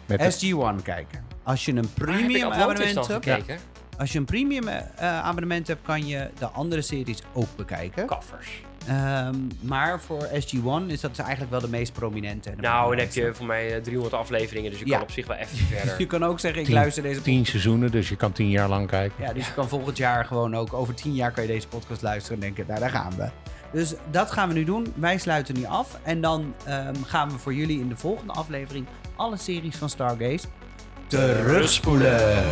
Met 0.07 0.19
de- 0.41 0.53
SG1 0.79 0.83
kijken. 0.83 1.25
Als 1.43 1.65
je 1.65 1.73
een 1.73 1.93
premium 1.95 2.51
abonnement 2.53 2.95
hebt, 3.07 3.25
gekeken? 3.25 3.59
als 3.99 4.13
je 4.13 4.19
een 4.19 4.25
premium 4.25 4.69
eh, 4.69 4.85
abonnement 5.21 5.67
hebt, 5.67 5.83
kan 5.83 6.07
je 6.07 6.31
de 6.39 6.47
andere 6.47 6.83
series 6.83 7.19
ook 7.33 7.57
bekijken. 7.57 8.07
Kaffers. 8.07 8.63
Ehm, 8.89 9.35
maar 9.61 10.01
voor 10.01 10.29
SG1 10.33 10.87
is 10.91 11.01
dat 11.01 11.19
eigenlijk 11.19 11.51
wel 11.51 11.61
de 11.61 11.69
meest 11.69 11.93
prominente. 11.93 12.51
en 12.51 12.57
de 12.57 12.63
Nou, 12.63 12.91
dan 12.91 12.99
heb 13.05 13.13
je 13.15 13.35
voor 13.35 13.47
mij 13.47 13.75
eh, 13.75 13.83
300 13.83 14.15
afleveringen, 14.15 14.71
dus 14.71 14.81
je 14.81 14.87
Ja. 14.87 14.93
kan 14.93 15.03
op 15.03 15.11
zich 15.11 15.27
wel 15.27 15.37
even 15.37 15.57
verder. 15.57 15.95
Je 16.03 16.07
kan 16.07 16.25
ook 16.25 16.41
zeggen, 16.41 16.61
ik 16.61 16.67
Tien- 16.67 16.75
luister 16.75 17.03
deze 17.03 17.23
Tien 17.23 17.47
seizoenen, 17.47 17.91
dus 17.91 18.09
je 18.09 18.17
kan 18.17 18.33
tien 18.33 18.51
jaar 18.51 18.69
lang 18.69 18.87
kijken. 18.89 19.25
Ja, 19.25 19.33
dus 19.33 19.47
je 19.47 19.53
kan 19.53 19.69
volgend 19.69 19.97
jaar 19.97 20.25
gewoon 20.25 20.57
ook 20.57 20.73
over 20.75 20.95
tien 20.95 21.15
jaar 21.15 21.31
kan 21.31 21.43
je 21.43 21.49
deze 21.49 21.69
podcast 21.69 22.03
luisteren 22.03 22.35
en 22.39 22.43
denken, 22.45 22.65
nou 22.69 22.81
daar 22.81 22.91
gaan 22.91 23.13
we. 23.17 23.29
Dus 23.73 23.95
dat 24.11 24.31
gaan 24.31 24.49
we 24.49 24.55
nu 24.55 24.65
doen. 24.65 24.93
Wij 24.97 25.19
sluiten 25.19 25.55
nu 25.59 25.65
af. 25.65 25.99
En 26.03 26.21
dan 26.21 26.55
ehm, 26.65 26.95
gaan 27.07 27.31
we 27.31 27.39
voor 27.39 27.55
jullie 27.55 27.81
in 27.81 27.89
de 27.89 27.97
volgende 27.97 28.33
aflevering 28.33 28.87
alle 29.17 29.37
series 29.37 29.77
van 29.77 29.89
Stargaze 29.89 30.47
terugspoelen. 31.07 32.45